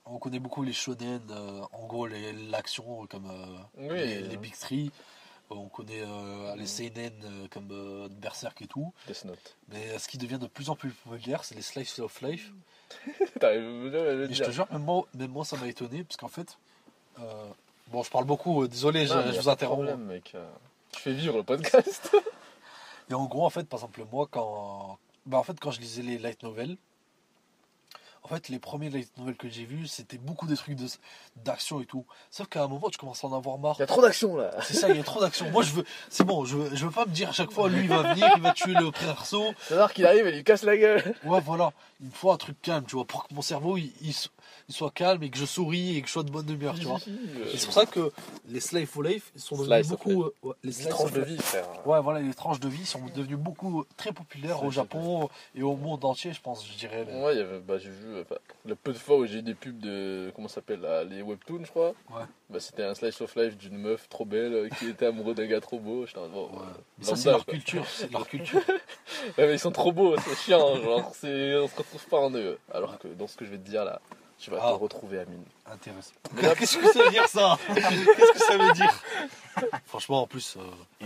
on 0.05 0.17
connaît 0.19 0.39
beaucoup 0.39 0.63
les 0.63 0.73
shonen, 0.73 1.21
euh, 1.31 1.61
en 1.71 1.85
gros, 1.85 2.05
les- 2.07 2.33
l'action 2.33 3.05
comme 3.07 3.31
Oui. 3.77 3.87
les, 3.97 4.21
les 4.21 4.37
Big 4.37 4.55
Three. 4.57 4.91
On 5.49 5.69
connaît 5.69 6.03
les 6.57 6.67
seinen 6.67 7.13
euh, 7.23 7.47
comme 7.49 8.09
Berserk 8.19 8.61
et 8.61 8.67
tout. 8.67 8.91
Death 9.07 9.23
Note. 9.23 9.55
Mais 9.69 9.97
ce 9.97 10.09
qui 10.09 10.17
devient 10.17 10.39
de 10.39 10.47
plus 10.47 10.69
en 10.69 10.75
plus 10.75 10.91
populaire, 10.91 11.45
c'est 11.45 11.55
les 11.55 11.61
slice 11.61 11.99
of 11.99 12.21
life. 12.21 12.51
Le 13.41 14.27
Et 14.29 14.33
je 14.33 14.43
te 14.43 14.51
jure, 14.51 14.67
même 14.71 14.83
moi, 14.83 15.05
même 15.13 15.31
moi 15.31 15.45
ça 15.45 15.55
m'a 15.55 15.67
étonné, 15.67 16.03
parce 16.03 16.17
qu'en 16.17 16.27
fait, 16.27 16.57
bon, 17.87 18.03
je 18.03 18.09
parle 18.09 18.25
beaucoup, 18.25 18.67
désolé, 18.67 19.07
je, 19.07 19.13
Non, 19.13 19.31
vous 19.31 19.47
interromps. 19.49 19.85
problème, 19.87 20.05
mec. 20.05 20.35
Tu 20.91 20.99
fais 21.01 21.13
vivre 21.13 21.37
le 21.37 21.43
podcast. 21.43 22.13
Et 23.09 23.13
en 23.13 23.25
gros, 23.25 23.45
en 23.45 23.49
fait, 23.49 23.63
par 23.69 23.79
exemple, 23.79 24.03
moi, 24.11 24.27
quand, 24.29 24.97
bah, 25.25 25.37
en 25.37 25.43
fait, 25.43 25.57
quand 25.61 25.71
je 25.71 25.79
lisais 25.79 26.01
les 26.01 26.17
light 26.17 26.43
novels, 26.43 26.75
en 28.29 28.35
fait, 28.35 28.49
les 28.49 28.59
premiers 28.59 28.89
light 28.89 29.09
novels 29.17 29.37
que 29.37 29.47
j'ai 29.47 29.63
vus, 29.63 29.87
c'était 29.87 30.17
beaucoup 30.17 30.47
des 30.47 30.57
trucs 30.57 30.75
de- 30.75 30.85
d'action 31.45 31.79
et 31.81 31.85
tout. 31.85 32.05
Sauf 32.29 32.47
qu'à 32.47 32.63
un 32.63 32.67
moment, 32.67 32.89
tu 32.89 32.97
commences 32.97 33.23
à 33.23 33.27
en 33.27 33.33
avoir 33.33 33.57
marre. 33.57 33.75
Il 33.77 33.81
y 33.81 33.83
a 33.83 33.87
trop 33.87 34.01
d'action 34.01 34.35
là. 34.35 34.51
C'est 34.63 34.73
ça, 34.73 34.89
il 34.89 34.97
y 34.97 34.99
a 34.99 35.03
trop 35.03 35.21
d'action. 35.21 35.49
Moi, 35.51 35.63
je 35.63 35.71
veux, 35.73 35.85
c'est 36.09 36.23
bon, 36.25 36.43
je 36.45 36.57
veux, 36.57 36.75
je 36.75 36.85
veux 36.85 36.91
pas 36.91 37.05
me 37.05 37.11
dire 37.11 37.29
à 37.29 37.31
chaque 37.33 37.51
fois, 37.51 37.69
lui, 37.69 37.81
il 37.83 37.87
va 37.89 38.13
venir, 38.13 38.29
il 38.35 38.41
va 38.41 38.51
tuer 38.51 38.73
le 38.73 38.91
perso. 38.91 39.43
C'est-à-dire 39.67 39.93
qu'il 39.93 40.05
arrive 40.05 40.27
et 40.27 40.31
il 40.31 40.35
lui 40.35 40.43
casse 40.43 40.63
la 40.63 40.75
gueule. 40.77 41.15
Ouais, 41.23 41.39
voilà. 41.39 41.71
Il 42.01 42.07
me 42.07 42.11
faut 42.11 42.31
un 42.31 42.37
truc 42.37 42.61
calme, 42.61 42.83
tu 42.85 42.95
vois, 42.95 43.05
pour 43.05 43.27
que 43.27 43.33
mon 43.33 43.41
cerveau, 43.41 43.77
il, 43.77 43.91
il 44.01 44.13
so- 44.13 44.29
il 44.69 44.75
soit 44.75 44.91
calme 44.91 45.23
et 45.23 45.29
que 45.29 45.37
je 45.37 45.45
souris 45.45 45.95
et 45.97 46.01
que 46.01 46.07
je 46.07 46.11
sois 46.13 46.23
de 46.23 46.29
bonne 46.29 46.49
humeur, 46.49 46.75
tu 46.75 46.83
vois. 46.85 46.99
Et 47.53 47.57
c'est 47.57 47.65
pour 47.65 47.73
ça 47.73 47.85
que 47.85 48.11
les 48.49 48.59
Slave 48.59 48.85
for 48.85 49.01
Life 49.03 49.31
sont 49.37 49.55
devenus 49.55 49.73
Slice 49.77 49.87
beaucoup. 49.89 50.23
euh, 50.23 50.35
ouais, 50.43 50.53
les 50.63 50.71
Les 50.73 50.89
tranches 50.89 51.11
de 51.13 51.21
vie, 51.21 51.37
frère. 51.37 51.65
Ouais, 51.87 52.01
voilà, 52.01 52.19
les 52.19 52.33
tranches 52.33 52.59
de 52.59 52.67
vie 52.67 52.85
sont 52.85 52.99
devenues 53.15 53.37
beaucoup 53.37 53.85
très 53.95 54.11
populaires 54.11 54.61
au 54.63 54.69
C'est- 54.69 54.75
Japon 54.75 55.29
et 55.55 55.63
au 55.63 55.75
monde 55.77 56.03
entier, 56.05 56.33
je 56.33 56.41
pense, 56.41 56.67
je 56.67 56.77
dirais. 56.77 57.07
Ouais, 57.23 57.43
bah, 57.65 57.77
j'ai 57.77 57.89
vu 57.89 58.16
euh, 58.17 58.23
enfin, 58.23 58.35
le 58.65 58.75
peu 58.75 58.91
de 58.93 58.97
fois 58.97 59.17
où 59.17 59.25
j'ai 59.25 59.39
eu 59.39 59.41
des 59.41 59.53
pubs 59.53 59.79
de. 59.79 60.31
Comment 60.35 60.47
ça 60.47 60.55
s'appelle 60.55 60.81
là, 60.81 61.03
Les 61.03 61.21
webtoons, 61.21 61.63
je 61.65 61.69
crois. 61.69 61.89
Ouais. 62.09 62.23
Bah, 62.49 62.59
c'était 62.59 62.83
un 62.83 62.93
slice 62.95 63.21
of 63.21 63.35
life 63.35 63.57
d'une 63.57 63.77
meuf 63.77 64.07
trop 64.09 64.25
belle 64.25 64.53
euh, 64.53 64.69
qui 64.69 64.87
était 64.89 65.05
amoureux 65.05 65.33
d'un 65.33 65.45
gars 65.45 65.61
trop 65.61 65.79
beau. 65.79 66.05
J'étais 66.05 66.19
en 66.19 66.23
mode, 66.23 66.31
bon, 66.31 66.45
Ouais. 66.57 66.65
Mais 66.99 67.05
ça, 67.05 67.15
c'est 67.15 67.29
leur 67.29 67.45
quoi. 67.45 67.53
culture, 67.53 67.85
c'est 67.89 68.11
leur 68.11 68.27
culture. 68.27 68.61
Ouais, 69.37 69.47
mais 69.47 69.53
ils 69.53 69.59
sont 69.59 69.71
trop 69.71 69.91
beaux, 69.91 70.15
c'est 70.19 70.35
chiant. 70.35 70.75
genre, 70.81 71.11
c'est... 71.15 71.55
On 71.57 71.67
se 71.67 71.75
retrouve 71.77 72.05
pas 72.07 72.19
en 72.19 72.33
eux. 72.35 72.57
Alors 72.73 72.97
que 72.99 73.07
dans 73.07 73.27
ce 73.27 73.37
que 73.37 73.45
je 73.45 73.51
vais 73.51 73.57
te 73.57 73.69
dire 73.69 73.83
là, 73.85 74.01
tu 74.39 74.51
vas 74.51 74.59
Ah. 74.61 74.69
te 74.73 74.77
retrouver, 74.77 75.19
Amine. 75.19 75.43
Intéressant. 75.65 76.13
Là- 76.41 76.53
Qu'est-ce 76.59 76.77
que 76.77 76.91
ça 76.93 77.03
veut 77.03 77.09
dire, 77.11 77.27
ça? 77.27 77.57
Qu'est-ce 77.73 78.31
que 78.33 78.39
ça 78.39 78.57
veut 78.57 78.71
dire? 78.73 79.03
Franchement, 79.87 80.21
en 80.21 80.27
plus. 80.27 80.57
euh, 80.57 81.05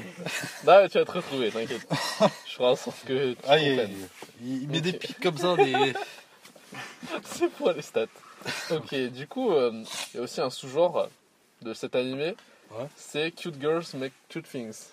Non, 0.66 0.82
mais 0.82 0.90
tu 0.90 0.98
vas 1.00 1.06
te 1.06 1.12
retrouver, 1.12 1.50
t'inquiète. 1.50 1.88
Je 2.46 2.54
ferai 2.56 2.68
en 2.70 2.76
sorte 2.76 3.04
que 3.06 3.32
tu 3.32 3.36
comprennes. 3.38 3.90
il, 4.44 4.64
il 4.64 4.68
met 4.70 4.82
des 4.82 4.92
pics 4.94 5.20
comme 5.22 5.38
ça, 5.38 5.56
des. 5.56 5.94
C'est 7.24 7.50
pour 7.52 7.72
les 7.72 7.82
stats. 7.82 8.06
Ok, 8.72 8.94
du 9.12 9.28
coup, 9.28 9.52
euh, 9.52 9.84
il 10.14 10.18
y 10.18 10.20
a 10.20 10.24
aussi 10.24 10.42
un 10.42 10.50
sous-genre 10.50 11.08
de 11.62 11.74
cet 11.74 11.96
animé. 11.96 12.36
Ouais. 12.72 12.88
C'est 12.96 13.32
Cute 13.32 13.60
Girls 13.60 13.84
Make 13.96 14.14
Cute 14.30 14.48
Things. 14.50 14.90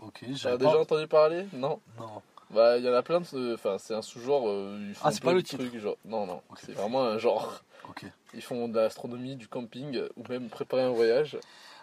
Ok, 0.00 0.20
T'as 0.20 0.34
j'avais 0.34 0.58
déjà 0.58 0.78
entendu 0.78 1.06
parler? 1.06 1.46
Non 1.52 1.80
Non. 1.98 2.22
Bah, 2.50 2.76
il 2.78 2.84
y 2.84 2.88
en 2.88 2.94
a 2.94 3.02
plein 3.02 3.20
de. 3.20 3.54
Enfin, 3.54 3.76
c'est 3.78 3.94
un 3.94 4.02
sous-genre. 4.02 4.48
euh, 4.48 4.78
ils 4.88 4.94
font 4.94 5.06
Ah, 5.06 5.12
c'est 5.12 5.22
pas 5.22 5.32
le 5.32 5.42
titre. 5.42 5.62
trucs, 5.64 5.78
genre. 5.80 5.96
Non, 6.04 6.26
non. 6.26 6.42
C'est 6.60 6.72
vraiment 6.72 7.04
un 7.04 7.18
genre. 7.18 7.62
Ok. 7.88 8.04
Ils 8.34 8.42
font 8.42 8.68
de 8.68 8.78
l'astronomie, 8.78 9.36
du 9.36 9.48
camping, 9.48 10.02
ou 10.16 10.22
même 10.28 10.48
préparer 10.48 10.82
un 10.82 10.90
voyage. 10.90 11.38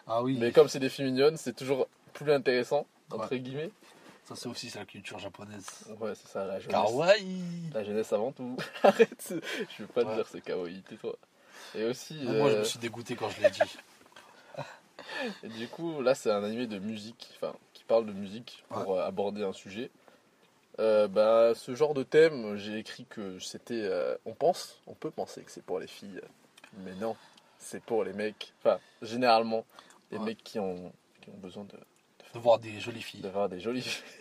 Ah 0.08 0.22
oui, 0.24 0.38
Mais 0.40 0.52
comme 0.52 0.68
c'est 0.68 0.80
des 0.80 0.90
filles 0.90 1.06
mignonnes, 1.06 1.38
c'est 1.38 1.56
toujours 1.56 1.88
plus 2.14 2.32
intéressant, 2.32 2.86
entre 3.12 3.36
guillemets. 3.36 3.70
Ça 4.30 4.36
c'est 4.36 4.48
aussi 4.48 4.70
c'est 4.70 4.80
la 4.80 4.86
culture 4.86 5.20
japonaise. 5.20 5.66
Ouais, 6.00 6.14
c'est 6.16 6.28
ça, 6.28 6.46
la 6.46 6.60
jeunesse. 6.60 6.72
Kawaii 6.72 7.70
La 7.74 7.84
jeunesse 7.84 8.14
avant 8.14 8.32
tout. 8.32 8.56
Arrête, 8.84 9.34
je 9.78 9.82
veux 9.84 9.88
pas 9.88 10.06
te 10.06 10.14
dire 10.16 10.28
c'est 10.28 10.42
kawaii, 10.42 10.82
tais-toi. 10.84 11.16
Et 11.76 11.84
aussi, 11.84 12.16
Moi 12.24 12.50
je 12.50 12.56
euh, 12.56 12.60
me 12.60 12.64
suis 12.64 12.80
dégoûté 12.80 13.16
quand 13.16 13.30
je 13.30 13.42
l'ai 13.42 13.50
dit. 13.50 13.78
et 15.44 15.48
du 15.50 15.68
coup, 15.68 16.02
là 16.02 16.16
c'est 16.16 16.32
un 16.32 16.44
animé 16.44 16.68
de 16.68 16.80
musique, 16.80 17.30
enfin, 17.36 17.56
qui 17.74 17.84
parle 17.84 18.06
de 18.06 18.14
musique 18.14 18.64
pour 18.70 18.96
euh, 18.96 19.04
aborder 19.06 19.44
un 19.44 19.54
sujet. 19.54 19.90
Euh, 20.80 21.08
bah, 21.10 21.54
ce 21.56 21.76
genre 21.76 21.94
de 21.94 22.04
thème, 22.04 22.56
j'ai 22.56 22.78
écrit 22.78 23.06
que 23.06 23.38
c'était. 23.40 23.82
euh, 23.84 24.16
on 24.26 24.34
pense, 24.34 24.80
on 24.88 24.94
peut 24.94 25.12
penser 25.12 25.44
que 25.44 25.52
c'est 25.52 25.64
pour 25.64 25.80
les 25.80 25.88
filles, 25.88 26.22
mais 26.86 26.94
non, 26.96 27.18
c'est 27.58 27.84
pour 27.84 28.04
les 28.06 28.14
mecs. 28.14 28.54
Enfin, 28.60 28.80
généralement, 29.02 29.66
les 30.12 30.18
Ouais. 30.18 30.24
mecs 30.26 30.44
qui 30.44 30.58
ont, 30.60 30.94
qui 31.22 31.30
ont 31.32 31.38
besoin 31.38 31.66
de, 31.66 31.76
De 32.34 32.40
voir 32.40 32.60
des 32.60 32.80
jolies 32.80 33.02
filles. 33.02 33.22
d'avoir 33.22 33.50
des 33.50 33.60
jolies 33.60 33.82
filles. 33.82 34.19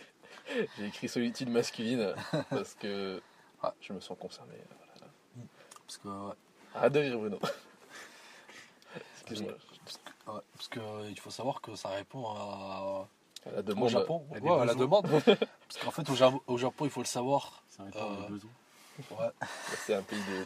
J'ai 0.77 0.85
écrit 0.85 1.07
solitude 1.09 1.49
masculine 1.49 2.13
parce 2.49 2.73
que 2.75 3.21
Ouais. 3.63 3.69
je 3.81 3.91
me 3.93 3.99
sens 3.99 4.17
concerné. 4.19 4.55
Parce 5.85 5.97
que, 5.97 6.07
ouais, 6.07 6.33
Arrête 6.75 6.93
de 6.93 6.99
rire, 6.99 7.17
Bruno. 7.17 7.39
Excuse-moi. 9.21 9.51
ouais, 9.53 10.41
parce 10.55 10.67
que 10.67 10.79
euh, 10.79 11.09
il 11.09 11.19
faut 11.19 11.29
savoir 11.29 11.61
que 11.61 11.75
ça 11.75 11.89
répond 11.89 12.25
à, 12.29 13.07
À 13.45 13.51
la 13.51 13.59
au 13.59 13.61
demande. 13.63 13.89
Japon. 13.89 14.25
il 14.29 14.33
y 14.35 14.37
a 14.37 14.39
des 14.39 14.49
Ouais, 14.49 14.59
à 14.61 14.65
la 14.65 14.75
demande. 14.75 15.07
parce 15.25 15.77
qu'en 15.83 15.91
fait 15.91 16.09
au, 16.09 16.15
Ja- 16.15 16.31
au 16.47 16.57
Japon 16.57 16.85
il 16.85 16.91
faut 16.91 17.01
le 17.01 17.05
savoir. 17.05 17.63
Ça 17.69 17.83
répond 17.83 17.99
Euh, 17.99 18.25
aux 18.25 18.29
besoins. 18.29 18.51
Ouais. 19.11 19.29
C'est 19.85 19.93
un 19.93 20.01
pays 20.01 20.19
de, 20.19 20.45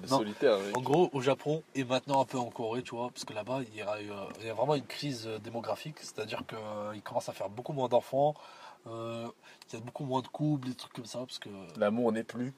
mec. 0.66 0.78
En 0.78 0.82
gros, 0.82 1.10
au 1.14 1.22
Japon 1.22 1.64
et 1.76 1.84
maintenant 1.84 2.22
un 2.22 2.26
peu 2.26 2.38
en 2.38 2.50
Corée, 2.50 2.84
tu 2.84 2.96
vois, 2.96 3.10
parce 3.10 3.26
que 3.26 3.34
là-bas, 3.34 3.62
il 3.68 3.76
y, 3.76 3.82
a, 3.82 4.02
eu, 4.02 4.12
euh, 4.12 4.16
il 4.40 4.48
y 4.48 4.50
a 4.50 4.54
vraiment 4.54 4.76
une 4.76 4.86
crise 4.86 5.28
euh, 5.28 5.40
démographique, 5.40 6.00
c'est-à-dire 6.00 6.44
qu'ils 6.46 7.02
commencent 7.02 7.30
à 7.30 7.34
faire 7.34 7.50
beaucoup 7.50 7.74
moins 7.74 7.88
d'enfants, 7.88 8.34
euh, 8.88 9.28
il 9.72 9.76
y 9.76 9.82
a 9.82 9.84
beaucoup 9.84 10.06
moins 10.06 10.22
de 10.22 10.28
couples, 10.28 10.68
des 10.68 10.76
trucs 10.76 10.94
comme 10.94 11.06
ça, 11.06 11.20
parce 11.20 11.40
que 11.40 11.50
L'amour 11.78 12.12
n'est 12.12 12.24
plus. 12.24 12.54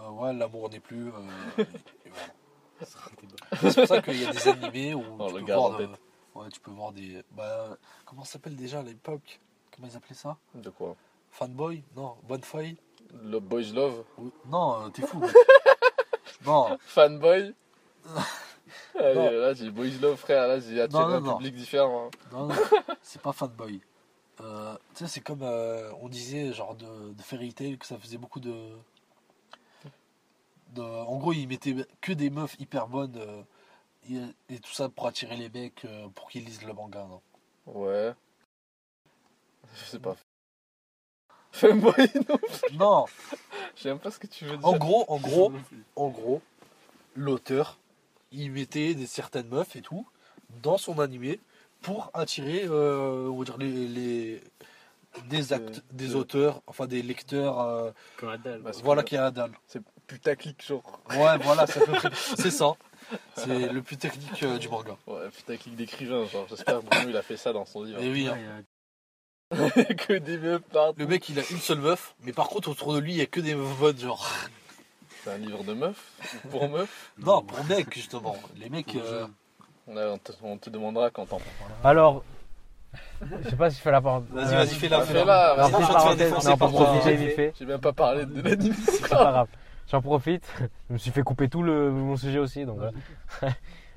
euh, 0.00 0.10
ouais, 0.10 0.32
l'amour 0.32 0.70
n'est 0.70 0.80
plus. 0.80 1.08
euh. 1.08 1.64
C'est 3.60 3.74
pour 3.74 3.86
ça 3.86 4.02
qu'il 4.02 4.20
y 4.20 4.26
a 4.26 4.32
des 4.32 4.48
animés 4.48 4.94
où 4.94 5.00
tu, 5.28 5.44
peux 5.44 5.52
voir, 5.52 5.78
de- 5.78 5.88
ouais, 6.34 6.48
tu 6.52 6.60
peux 6.60 6.70
voir 6.70 6.92
des. 6.92 7.22
Bah, 7.30 7.76
comment 8.04 8.24
ça 8.24 8.32
s'appelle 8.32 8.56
déjà 8.56 8.80
à 8.80 8.82
l'époque? 8.82 9.40
Comment 9.74 9.88
ils 9.88 9.96
appelaient 9.96 10.16
ça? 10.16 10.36
De 10.54 10.70
quoi? 10.70 10.96
Fanboy? 11.30 11.82
Non, 11.96 12.16
Bonne 12.24 12.42
Feuille 12.42 12.76
Le 13.22 13.38
Boys 13.40 13.72
Love 13.72 14.04
Oui. 14.18 14.30
Non, 14.46 14.82
euh, 14.84 14.88
t'es 14.90 15.02
fou. 15.06 15.18
mec. 15.20 15.30
non, 16.46 16.76
Fanboy 16.80 17.54
Allez, 18.98 19.14
Non. 19.14 19.30
là 19.30 19.54
j'ai 19.54 19.70
Boys 19.70 19.98
Love, 20.00 20.16
frère. 20.16 20.46
Là 20.48 20.60
j'ai 20.60 20.80
attiré 20.80 21.02
Non, 21.02 21.08
non, 21.10 21.16
un 21.16 21.20
non. 21.20 21.36
public 21.38 21.54
différent. 21.54 22.06
hein. 22.06 22.10
Non, 22.32 22.46
non, 22.48 22.54
c'est 23.02 23.20
pas 23.22 23.32
fanboy. 23.32 23.80
Euh, 24.40 24.74
tu 24.94 25.04
sais, 25.04 25.08
c'est 25.08 25.20
comme 25.20 25.42
euh, 25.42 25.90
on 26.00 26.08
disait, 26.08 26.52
genre 26.52 26.74
de, 26.74 27.12
de 27.12 27.22
Fairy 27.22 27.52
Tail, 27.54 27.78
que 27.78 27.86
ça 27.86 27.98
faisait 27.98 28.18
beaucoup 28.18 28.40
de. 28.40 28.52
de 30.70 30.82
en 30.82 31.16
gros, 31.18 31.32
ils 31.32 31.46
mettaient 31.46 31.76
que 32.00 32.12
des 32.12 32.30
meufs 32.30 32.56
hyper 32.58 32.88
bonnes 32.88 33.16
euh, 33.16 33.42
et, 34.10 34.54
et 34.54 34.58
tout 34.58 34.72
ça 34.72 34.88
pour 34.88 35.06
attirer 35.06 35.36
les 35.36 35.48
mecs 35.48 35.84
euh, 35.84 36.08
pour 36.14 36.28
qu'ils 36.28 36.44
lisent 36.44 36.64
le 36.64 36.72
manga. 36.72 37.06
Non 37.08 37.22
Ouais. 37.66 38.12
Je 39.76 39.84
sais 39.84 39.98
pas. 40.00 40.16
Fanboy, 41.54 42.10
non. 42.28 42.38
non, 42.78 43.04
Je 43.76 43.82
sais 43.82 43.88
même 43.88 43.98
pas 43.98 44.10
ce 44.10 44.18
que 44.18 44.26
tu 44.26 44.44
veux 44.44 44.56
dire. 44.56 44.66
en 44.66 44.76
gros, 44.76 45.04
en 45.08 45.18
gros, 45.18 45.52
en 45.96 46.08
gros, 46.08 46.42
l'auteur, 47.14 47.78
il 48.32 48.50
mettait 48.50 48.94
des 48.94 49.06
certaines 49.06 49.48
meufs 49.48 49.76
et 49.76 49.80
tout 49.80 50.06
dans 50.62 50.78
son 50.78 50.98
animé 51.00 51.40
pour 51.80 52.10
attirer, 52.14 52.64
euh, 52.64 53.28
on 53.28 53.38
va 53.38 53.44
dire, 53.44 53.56
les, 53.58 53.86
les- 53.88 54.42
des 55.28 55.52
actes, 55.52 55.84
des 55.92 56.16
auteurs, 56.16 56.60
enfin 56.66 56.86
des 56.86 57.02
lecteurs. 57.02 57.60
euh, 57.60 57.90
Comme 58.16 58.30
Adèle. 58.30 58.60
Parce 58.62 58.78
que 58.78 58.84
voilà 58.84 59.04
qui 59.04 59.16
a 59.16 59.20
la 59.22 59.30
dalle. 59.30 59.52
C'est 59.68 59.80
putaclic, 60.08 60.64
genre. 60.66 60.82
Ouais, 61.10 61.38
voilà, 61.40 61.66
c'est 62.36 62.50
ça. 62.50 62.72
C'est 63.36 63.68
le 63.72 63.80
plus 63.82 63.96
technique 63.96 64.42
euh, 64.42 64.58
du 64.58 64.68
manga. 64.68 64.96
Ouais, 65.06 65.28
putaclic 65.30 65.76
d'écrivain, 65.76 66.24
genre. 66.26 66.46
J'espère 66.48 66.80
que 66.80 66.86
Bruno 66.86 67.10
il 67.10 67.16
a 67.16 67.22
fait 67.22 67.36
ça 67.36 67.52
dans 67.52 67.64
son 67.64 67.84
livre. 67.84 68.00
Et 68.02 68.10
oui, 68.10 68.24
Ouais, 68.24 68.30
hein. 68.30 68.38
il 68.40 68.44
y 68.44 68.48
a- 68.48 68.62
que 69.54 70.14
des 70.14 70.38
meufs 70.38 70.62
partout. 70.62 70.98
le 70.98 71.06
mec 71.06 71.28
il 71.28 71.38
a 71.38 71.42
une 71.50 71.58
seule 71.58 71.78
meuf, 71.80 72.14
mais 72.24 72.32
par 72.32 72.48
contre 72.48 72.70
autour 72.70 72.94
de 72.94 72.98
lui 72.98 73.12
il 73.12 73.18
y 73.18 73.22
a 73.22 73.26
que 73.26 73.40
des 73.40 73.54
meufs 73.54 73.78
bonnes, 73.78 73.98
genre. 73.98 74.28
C'est 75.22 75.30
un 75.30 75.38
livre 75.38 75.64
de 75.64 75.72
meufs 75.72 76.12
ou 76.44 76.48
Pour 76.48 76.68
meufs 76.68 77.12
Non, 77.18 77.42
pour 77.42 77.64
mecs 77.64 77.92
justement. 77.94 78.36
Les 78.56 78.68
mecs. 78.68 78.94
Euh. 78.96 79.26
Ouais, 79.86 80.04
on, 80.04 80.18
te, 80.18 80.32
on 80.42 80.56
te 80.56 80.70
demandera 80.70 81.10
quand 81.10 81.26
t'en 81.26 81.38
Alors, 81.82 82.24
je 83.20 83.50
sais 83.50 83.56
pas 83.56 83.70
si 83.70 83.76
je 83.76 83.82
fais 83.82 83.90
la 83.90 84.00
part. 84.00 84.20
Vas-y, 84.20 84.54
vas-y, 84.54 84.74
fais-la. 84.74 84.98
Bah, 84.98 85.04
fais-la, 85.04 85.50
Alors, 85.52 85.70
vas-y. 85.70 85.72
petite 85.72 85.74
Avant, 85.74 85.80
faut 85.80 85.80
te 85.80 85.86
faire 85.86 85.94
parenthèse, 85.94 86.28
défoncer 86.28 86.48
non, 86.48 86.56
pour 86.56 86.58
par 86.58 86.70
moi. 86.70 86.84
profiter 86.84 87.16
vite 87.16 87.36
fait. 87.36 87.52
J'ai 87.58 87.66
même 87.66 87.80
pas 87.80 87.92
parlé 87.92 88.26
de 88.26 88.40
l'anime. 88.40 88.74
C'est 88.86 89.08
pas 89.08 89.16
grave. 89.16 89.48
J'en 89.90 90.00
profite. 90.00 90.46
Je 90.88 90.94
me 90.94 90.98
suis 90.98 91.10
fait 91.10 91.22
couper 91.22 91.48
tout 91.48 91.62
le, 91.62 91.90
mon 91.90 92.16
sujet 92.16 92.38
aussi. 92.38 92.64
Donc, 92.64 92.78
voilà. 92.78 93.54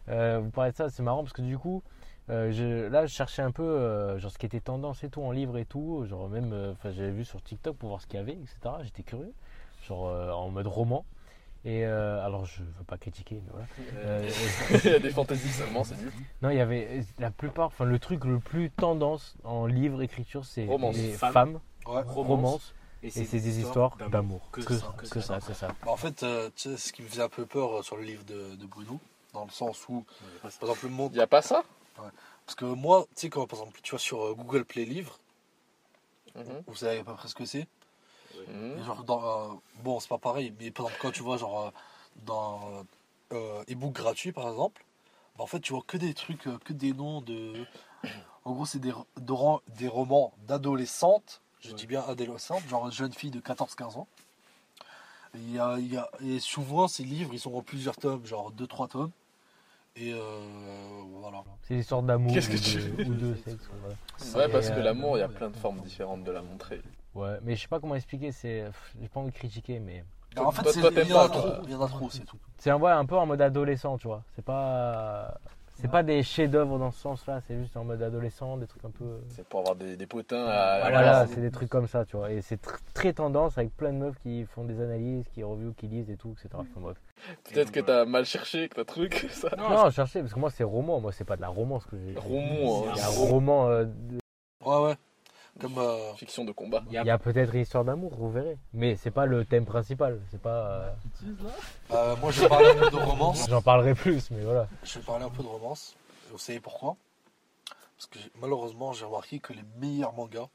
Euh, 0.09 0.39
vous 0.41 0.49
parlez 0.51 0.71
de 0.71 0.75
ça, 0.77 0.89
c'est 0.89 1.03
marrant 1.03 1.21
parce 1.21 1.33
que 1.33 1.41
du 1.41 1.57
coup, 1.57 1.83
euh, 2.29 2.51
je, 2.51 2.87
là, 2.87 3.05
je 3.05 3.13
cherchais 3.13 3.41
un 3.41 3.51
peu 3.51 3.63
euh, 3.63 4.17
genre, 4.19 4.31
ce 4.31 4.37
qui 4.37 4.45
était 4.45 4.59
tendance 4.59 5.03
et 5.03 5.09
tout 5.09 5.21
en 5.21 5.31
livre 5.31 5.57
et 5.57 5.65
tout. 5.65 6.05
Genre, 6.07 6.29
même, 6.29 6.51
euh, 6.53 6.71
enfin, 6.73 6.91
j'avais 6.91 7.11
vu 7.11 7.23
sur 7.25 7.41
TikTok 7.41 7.77
pour 7.77 7.89
voir 7.89 8.01
ce 8.01 8.07
qu'il 8.07 8.17
y 8.19 8.21
avait, 8.21 8.33
etc. 8.33 8.75
J'étais 8.83 9.03
curieux. 9.03 9.33
Genre, 9.87 10.07
euh, 10.07 10.31
en 10.31 10.49
mode 10.49 10.67
roman. 10.67 11.05
Et 11.65 11.85
euh, 11.85 12.23
alors, 12.25 12.45
je 12.45 12.61
veux 12.61 12.83
pas 12.85 12.97
critiquer, 12.97 13.41
mais 13.43 13.51
voilà. 13.51 13.65
Euh, 14.05 14.29
Il 14.85 14.91
y 14.91 14.95
a 14.95 14.99
des 14.99 15.09
fantaisies 15.09 15.49
seulement, 15.49 15.83
c'est 15.83 15.97
nul. 15.97 16.11
non, 16.41 16.49
il 16.49 16.55
y 16.57 16.61
avait 16.61 17.01
la 17.19 17.31
plupart, 17.31 17.67
enfin, 17.67 17.83
le 17.83 17.99
truc 17.99 18.23
le 18.25 18.39
plus 18.39 18.69
tendance 18.71 19.35
en 19.43 19.65
livre, 19.65 20.01
écriture, 20.01 20.45
c'est 20.45 20.65
Romance. 20.65 20.95
les 20.95 21.09
Femme. 21.11 21.33
femmes, 21.33 21.59
Ouais. 21.87 22.01
romance, 22.05 22.73
et 23.03 23.09
c'est 23.09 23.25
des 23.39 23.59
histoires 23.59 23.97
d'amour. 24.11 24.49
Que 24.51 24.61
Que, 24.61 24.73
ça, 24.77 24.93
que 24.97 25.07
que 25.09 25.19
ça, 25.19 25.39
ça. 25.39 25.47
c'est 25.47 25.53
ça. 25.55 25.67
Bah, 25.83 25.91
en 25.91 25.97
fait, 25.97 26.23
euh, 26.23 26.49
tu 26.55 26.69
sais, 26.69 26.77
ce 26.77 26.93
qui 26.93 27.01
me 27.01 27.07
faisait 27.07 27.23
un 27.23 27.29
peu 27.29 27.45
peur 27.45 27.83
sur 27.83 27.97
le 27.97 28.03
livre 28.03 28.23
de, 28.25 28.55
de 28.55 28.65
Bruno, 28.65 28.99
dans 29.33 29.43
le 29.45 29.49
sens 29.51 29.87
où, 29.89 30.05
par 30.41 30.51
exemple, 30.69 30.85
le 30.85 30.91
monde. 30.91 31.11
Il 31.15 31.17
y 31.17 31.21
a 31.21 31.27
pas 31.27 31.41
ça? 31.41 31.63
Parce 32.45 32.55
que 32.55 32.65
moi, 32.65 33.05
tu 33.15 33.21
sais, 33.21 33.29
quand 33.29 33.45
par 33.47 33.59
exemple 33.59 33.79
tu 33.81 33.91
vas 33.93 33.97
sur 33.99 34.21
euh, 34.25 34.33
Google 34.33 34.65
Play 34.65 34.85
Livre, 34.85 35.17
Mhm. 36.35 36.63
vous 36.67 36.75
savez 36.75 36.99
à 36.99 37.03
peu 37.03 37.13
près 37.15 37.27
ce 37.27 37.35
que 37.35 37.45
c'est. 37.45 37.67
Genre 38.83 39.03
dans, 39.03 39.23
euh, 39.23 39.53
bon, 39.83 39.99
c'est 39.99 40.07
pas 40.09 40.17
pareil, 40.19 40.53
mais 40.59 40.71
par 40.71 40.85
exemple, 40.85 41.01
quand 41.01 41.11
tu 41.11 41.23
vois 41.23 41.37
genre 41.37 41.59
euh, 41.67 41.71
dans 42.25 42.85
euh, 43.33 43.63
ebook 43.67 43.93
gratuit 43.93 44.31
par 44.31 44.47
exemple, 44.49 44.85
bah, 45.37 45.43
en 45.43 45.47
fait 45.47 45.59
tu 45.59 45.73
vois 45.73 45.81
que 45.85 45.97
des 45.97 46.13
trucs, 46.13 46.47
que 46.63 46.73
des 46.73 46.93
noms 46.93 47.21
de. 47.21 47.65
En 48.45 48.53
gros, 48.53 48.65
c'est 48.65 48.79
des, 48.79 48.93
de 49.17 49.33
des 49.77 49.87
romans 49.89 50.31
d'adolescentes, 50.47 51.41
je 51.59 51.71
dis 51.73 51.85
bien 51.87 52.01
adolescentes, 52.01 52.65
genre 52.69 52.89
jeune 52.91 53.11
fille 53.11 53.31
de 53.31 53.41
14-15 53.41 53.97
ans. 53.97 54.07
Et, 55.33 55.39
il 55.39 55.51
y 55.53 55.59
a- 55.97 56.09
et 56.21 56.39
souvent, 56.39 56.87
ces 56.87 57.03
livres 57.03 57.33
ils 57.33 57.39
sont 57.39 57.53
en 57.53 57.61
plusieurs 57.61 57.97
tomes, 57.97 58.25
genre 58.25 58.51
2-3 58.51 58.87
tomes. 58.87 59.11
Et 59.99 60.13
euh, 60.13 60.19
voilà. 61.19 61.43
C'est 61.63 61.73
des 61.75 61.79
histoires 61.81 62.03
d'amour 62.03 62.31
Qu'est-ce 62.33 62.49
que 62.49 62.57
tu 62.57 63.03
de- 63.03 63.09
ou 63.09 63.13
de 63.15 63.35
sexe. 63.45 63.69
voilà. 63.81 63.95
Ouais, 64.47 64.51
parce 64.51 64.69
que 64.69 64.75
euh, 64.79 64.83
l'amour, 64.83 65.17
il 65.17 65.21
y 65.21 65.23
a 65.23 65.27
plein 65.27 65.49
de 65.49 65.55
formes 65.55 65.79
différentes 65.81 66.23
de 66.23 66.31
la 66.31 66.41
montrer. 66.41 66.81
Ouais, 67.15 67.37
mais 67.41 67.55
je 67.55 67.61
sais 67.61 67.67
pas 67.67 67.79
comment 67.79 67.95
expliquer. 67.95 68.31
C'est, 68.31 68.65
j'ai 69.01 69.07
pas 69.07 69.19
envie 69.19 69.31
de 69.31 69.35
critiquer, 69.35 69.79
mais 69.79 70.03
en 70.37 70.51
fait, 70.51 70.61
toi- 70.63 70.71
c'est- 70.71 70.81
toi, 70.81 70.89
il 70.91 70.95
t'aimes 70.95 71.07
y 71.07 71.13
en 71.13 71.19
a 71.21 71.29
trop, 71.29 71.49
il 71.63 71.71
y 71.71 71.75
en 71.75 71.81
a 71.81 71.87
trop, 71.87 72.09
c'est 72.11 72.25
tout. 72.25 72.37
c'est 72.59 72.69
un, 72.69 72.77
ouais, 72.77 72.91
un 72.91 73.05
peu 73.05 73.15
en 73.17 73.25
mode 73.25 73.41
adolescent, 73.41 73.97
tu 73.97 74.07
vois. 74.07 74.23
C'est 74.35 74.45
pas, 74.45 75.39
c'est 75.79 75.89
pas 75.89 76.03
des 76.03 76.23
chefs-d'œuvre 76.23 76.77
dans 76.79 76.91
ce 76.91 76.99
sens-là. 76.99 77.41
C'est 77.47 77.57
juste 77.57 77.75
en 77.77 77.83
mode 77.83 78.01
adolescent, 78.01 78.57
des 78.57 78.67
trucs 78.67 78.83
un 78.85 78.89
peu. 78.89 79.19
C'est 79.29 79.45
pour 79.47 79.59
avoir 79.61 79.75
des, 79.75 79.95
des 79.95 80.07
potins 80.07 80.45
à. 80.45 80.79
Voilà, 80.81 81.01
la- 81.01 81.27
c'est 81.27 81.41
des 81.41 81.51
trucs 81.51 81.69
comme 81.69 81.87
ça, 81.87 82.05
tu 82.05 82.17
vois. 82.17 82.31
Et 82.31 82.41
c'est 82.41 82.61
tr- 82.61 82.79
très 82.93 83.13
tendance 83.13 83.57
avec 83.57 83.75
plein 83.75 83.91
de 83.93 83.97
meufs 83.97 84.17
qui 84.19 84.45
font 84.45 84.63
des 84.63 84.79
analyses, 84.81 85.25
qui 85.33 85.43
reviewent, 85.43 85.73
qui 85.75 85.87
lisent 85.87 86.09
et 86.09 86.17
tout, 86.17 86.31
etc. 86.33 86.49
Enfin, 86.53 86.65
bref. 86.81 86.97
Peut-être 87.51 87.71
que 87.71 87.79
t'as 87.79 88.05
mal 88.05 88.25
cherché, 88.25 88.69
que 88.69 88.75
t'as 88.75 88.85
truc, 88.85 89.27
ça. 89.31 89.49
Non, 89.57 89.89
cherchez, 89.91 90.21
parce 90.21 90.33
que 90.33 90.39
moi 90.39 90.49
c'est 90.51 90.63
roman, 90.63 90.99
moi 90.99 91.11
c'est 91.11 91.25
pas 91.25 91.35
de 91.35 91.41
la 91.41 91.47
romance 91.49 91.85
que 91.85 91.97
j'ai. 91.97 92.17
Roman, 92.17 92.83
Il 92.93 92.97
y 92.97 92.99
a 92.99 93.05
hein. 93.05 93.09
un 93.09 93.27
roman, 93.29 93.67
euh, 93.69 93.85
de- 93.85 94.19
Ouais, 94.65 94.81
ouais. 94.83 94.95
Comme. 95.59 95.77
euh, 95.77 96.13
Fiction 96.15 96.45
de 96.45 96.51
combat. 96.51 96.83
il 96.87 96.93
y 96.93 97.09
a 97.09 97.17
peut-être 97.17 97.53
une 97.53 97.61
histoire 97.61 97.83
d'amour, 97.85 98.13
vous 98.15 98.31
verrez. 98.31 98.57
Mais 98.73 98.95
c'est 98.95 99.11
pas 99.11 99.25
le 99.25 99.45
thème 99.45 99.65
principal, 99.65 100.19
c'est 100.31 100.41
pas. 100.41 100.65
euh, 100.67 100.91
euh, 101.91 102.15
moi, 102.17 102.31
je 102.31 102.41
vais 102.41 102.49
parler 102.49 102.69
un 102.69 102.75
peu 102.75 102.89
de 102.91 102.95
romance. 102.95 103.47
J'en 103.49 103.61
parlerai 103.61 103.93
plus, 103.95 104.29
mais 104.31 104.41
voilà. 104.43 104.67
Je 104.83 104.99
vais 104.99 105.05
parler 105.05 105.25
un 105.25 105.29
peu 105.29 105.43
de 105.43 105.47
romance. 105.47 105.95
Vous 106.31 106.37
savez 106.37 106.59
pourquoi? 106.59 106.95
Parce 107.97 108.07
que 108.07 108.19
malheureusement, 108.39 108.93
j'ai 108.93 109.05
remarqué 109.05 109.39
que 109.39 109.53
les 109.53 109.63
meilleurs 109.79 110.13
mangas. 110.13 110.47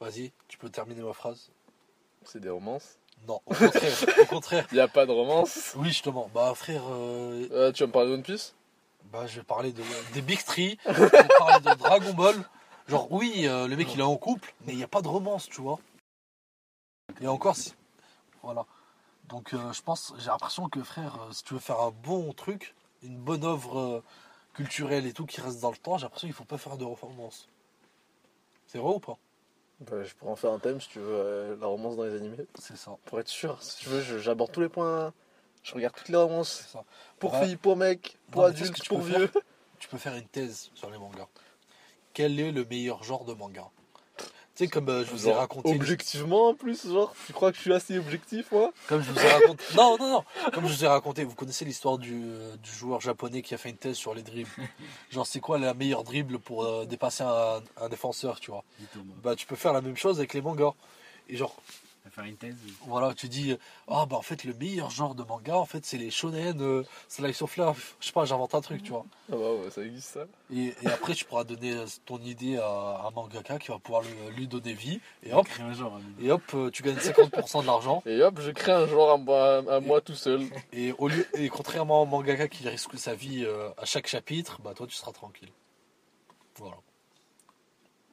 Vas-y, 0.00 0.32
tu 0.48 0.58
peux 0.58 0.68
terminer 0.68 1.02
ma 1.02 1.12
phrase 1.12 1.50
C'est 2.24 2.40
des 2.40 2.50
romances? 2.50 2.98
Non, 3.26 3.40
au 3.46 3.54
contraire. 3.54 3.92
au 4.20 4.24
contraire. 4.26 4.66
Il 4.72 4.76
y 4.76 4.80
a 4.80 4.88
pas 4.88 5.06
de 5.06 5.12
romance? 5.12 5.72
Oui, 5.76 5.88
justement. 5.88 6.30
Bah, 6.34 6.52
frère, 6.54 6.82
euh, 6.90 7.48
Euh, 7.50 7.72
tu 7.72 7.82
vas 7.82 7.86
me 7.86 7.92
parler 7.92 8.08
de 8.10 8.14
One 8.14 8.22
Piece? 8.22 8.54
bah, 9.12 9.26
je 9.26 9.36
vais 9.36 9.44
parler 9.44 9.72
de, 9.72 9.82
des 10.14 10.20
Big 10.20 10.42
Three. 10.44 10.78
je 10.86 10.92
vais 10.92 11.28
parler 11.38 11.60
de 11.60 11.74
Dragon 11.78 12.12
Ball. 12.12 12.34
Genre, 12.88 13.10
oui, 13.10 13.46
euh, 13.46 13.66
le 13.66 13.76
mec 13.76 13.92
il 13.94 14.00
est 14.00 14.04
en 14.04 14.16
couple, 14.16 14.54
mais 14.64 14.72
il 14.72 14.76
n'y 14.76 14.84
a 14.84 14.88
pas 14.88 15.02
de 15.02 15.08
romance, 15.08 15.48
tu 15.48 15.60
vois. 15.60 15.80
Et 17.20 17.26
encore, 17.26 17.56
si... 17.56 17.74
voilà. 18.42 18.64
Donc 19.28 19.54
euh, 19.54 19.72
je 19.72 19.82
pense, 19.82 20.14
j'ai 20.18 20.26
l'impression 20.28 20.68
que 20.68 20.82
frère, 20.82 21.20
euh, 21.22 21.32
si 21.32 21.42
tu 21.42 21.54
veux 21.54 21.60
faire 21.60 21.80
un 21.80 21.90
bon 21.90 22.32
truc, 22.32 22.74
une 23.02 23.18
bonne 23.18 23.44
œuvre 23.44 24.04
culturelle 24.54 25.06
et 25.06 25.12
tout 25.12 25.26
qui 25.26 25.40
reste 25.40 25.60
dans 25.60 25.70
le 25.70 25.76
temps, 25.76 25.98
j'ai 25.98 26.04
l'impression 26.04 26.28
qu'il 26.28 26.34
faut 26.34 26.44
pas 26.44 26.58
faire 26.58 26.76
de 26.76 26.84
romance. 26.84 27.48
C'est 28.66 28.78
vrai 28.78 28.94
ou 28.94 29.00
pas? 29.00 29.18
Bah, 29.80 30.02
je 30.04 30.14
pourrais 30.14 30.32
en 30.32 30.36
faire 30.36 30.52
un 30.52 30.58
thème 30.58 30.80
si 30.80 30.88
tu 30.88 31.00
veux, 31.00 31.58
la 31.60 31.66
romance 31.66 31.96
dans 31.96 32.04
les 32.04 32.14
animés. 32.14 32.46
C'est 32.58 32.76
ça, 32.76 32.96
Pour 33.04 33.20
être 33.20 33.28
sûr, 33.28 33.62
si 33.62 33.78
tu 33.78 33.88
veux, 33.88 34.18
j'aborde 34.18 34.52
tous 34.52 34.60
les 34.60 34.68
points. 34.68 35.12
Je 35.62 35.74
regarde 35.74 35.94
toutes 35.96 36.08
les 36.08 36.16
romances. 36.16 36.68
ça. 36.72 36.84
Pour 37.18 37.34
Ouais. 37.34 37.44
filles, 37.44 37.56
pour 37.56 37.76
mecs, 37.76 38.16
pour 38.30 38.42
Non, 38.42 38.48
adultes, 38.48 38.86
pour 38.86 39.00
vieux. 39.00 39.28
Tu 39.80 39.88
peux 39.88 39.98
faire 39.98 40.14
une 40.14 40.28
thèse 40.28 40.70
sur 40.74 40.88
les 40.90 40.98
mangas. 40.98 41.26
Quel 42.16 42.40
est 42.40 42.50
le 42.50 42.64
meilleur 42.64 43.04
genre 43.04 43.26
de 43.26 43.34
manga? 43.34 43.68
Tu 44.16 44.24
sais, 44.54 44.68
comme 44.68 44.88
euh, 44.88 45.04
je 45.04 45.10
vous 45.10 45.28
ai 45.28 45.32
raconté. 45.34 45.68
Objectivement 45.68 46.48
en 46.48 46.54
plus, 46.54 46.88
genre, 46.88 47.14
tu 47.26 47.34
crois 47.34 47.50
que 47.50 47.58
je 47.58 47.60
suis 47.60 47.74
assez 47.74 47.98
objectif, 47.98 48.50
moi? 48.52 48.72
Comme 48.88 49.02
je 49.02 49.12
vous 49.12 49.20
ai 49.20 49.28
raconté. 49.28 49.62
Non, 49.76 49.98
non, 49.98 50.10
non. 50.10 50.24
Comme 50.54 50.66
je 50.66 50.72
vous 50.72 50.84
ai 50.86 50.88
raconté, 50.88 51.24
vous 51.24 51.34
connaissez 51.34 51.66
l'histoire 51.66 51.98
du, 51.98 52.14
euh, 52.14 52.56
du 52.56 52.70
joueur 52.70 53.02
japonais 53.02 53.42
qui 53.42 53.52
a 53.52 53.58
fait 53.58 53.68
une 53.68 53.76
thèse 53.76 53.96
sur 53.96 54.14
les 54.14 54.22
dribbles. 54.22 54.48
Genre, 55.10 55.26
c'est 55.26 55.40
quoi 55.40 55.58
la 55.58 55.74
meilleure 55.74 56.04
dribble 56.04 56.38
pour 56.38 56.64
euh, 56.64 56.86
dépasser 56.86 57.22
un, 57.22 57.60
un 57.76 57.88
défenseur, 57.90 58.40
tu 58.40 58.50
vois? 58.50 58.64
Bah, 59.22 59.36
tu 59.36 59.44
peux 59.44 59.54
faire 59.56 59.74
la 59.74 59.82
même 59.82 59.98
chose 59.98 60.16
avec 60.16 60.32
les 60.32 60.40
mangas. 60.40 60.72
Et 61.28 61.36
genre, 61.36 61.54
faire 62.10 62.24
une 62.24 62.36
thèse. 62.36 62.56
voilà, 62.86 63.14
tu 63.14 63.28
dis, 63.28 63.52
euh, 63.52 63.56
ah 63.88 64.06
bah 64.06 64.16
en 64.16 64.22
fait, 64.22 64.44
le 64.44 64.54
meilleur 64.54 64.90
genre 64.90 65.14
de 65.14 65.22
manga, 65.22 65.56
en 65.56 65.64
fait, 65.64 65.84
c'est 65.86 65.98
les 65.98 66.10
shonen, 66.10 66.60
euh, 66.60 66.82
slice 67.08 67.42
of 67.42 67.56
life. 67.56 67.96
Je 68.00 68.06
sais 68.06 68.12
pas, 68.12 68.24
j'invente 68.24 68.54
un 68.54 68.60
truc, 68.60 68.82
tu 68.82 68.90
vois. 68.90 69.04
Ah 69.30 69.36
bah 69.36 69.52
ouais, 69.54 69.70
ça 69.70 69.82
existe 69.82 70.10
ça. 70.14 70.24
Et, 70.54 70.74
et 70.82 70.86
après, 70.86 71.14
tu 71.14 71.24
pourras 71.24 71.44
donner 71.44 71.72
euh, 71.72 71.86
ton 72.04 72.18
idée 72.18 72.56
à 72.58 73.02
un 73.06 73.10
mangaka 73.10 73.58
qui 73.58 73.68
va 73.68 73.78
pouvoir 73.78 74.02
le- 74.02 74.30
lui 74.36 74.46
donner 74.46 74.72
vie. 74.72 75.00
Et 75.22 75.32
hop, 75.32 75.46
Créer 75.46 75.66
un 75.66 75.72
genre. 75.72 75.96
ami. 75.96 76.26
et 76.26 76.30
hop, 76.30 76.42
tu 76.72 76.82
gagnes 76.82 76.96
50% 76.96 77.62
de 77.62 77.66
l'argent. 77.66 78.02
Et 78.06 78.22
hop, 78.22 78.38
je 78.40 78.50
crée 78.50 78.72
un 78.72 78.86
genre 78.86 79.10
à 79.12 79.16
moi, 79.16 79.62
à 79.70 79.80
moi 79.80 80.00
tout 80.00 80.14
seul. 80.14 80.42
Et, 80.72 80.92
au 80.98 81.08
lieu, 81.08 81.26
et 81.34 81.48
contrairement 81.48 82.02
au 82.02 82.06
mangaka 82.06 82.48
qui 82.48 82.68
risque 82.68 82.98
sa 82.98 83.14
vie 83.14 83.44
euh, 83.44 83.68
à 83.78 83.84
chaque 83.84 84.06
chapitre, 84.06 84.60
bah 84.62 84.72
toi 84.74 84.86
tu 84.86 84.94
seras 84.94 85.12
tranquille. 85.12 85.50
Voilà. 86.58 86.76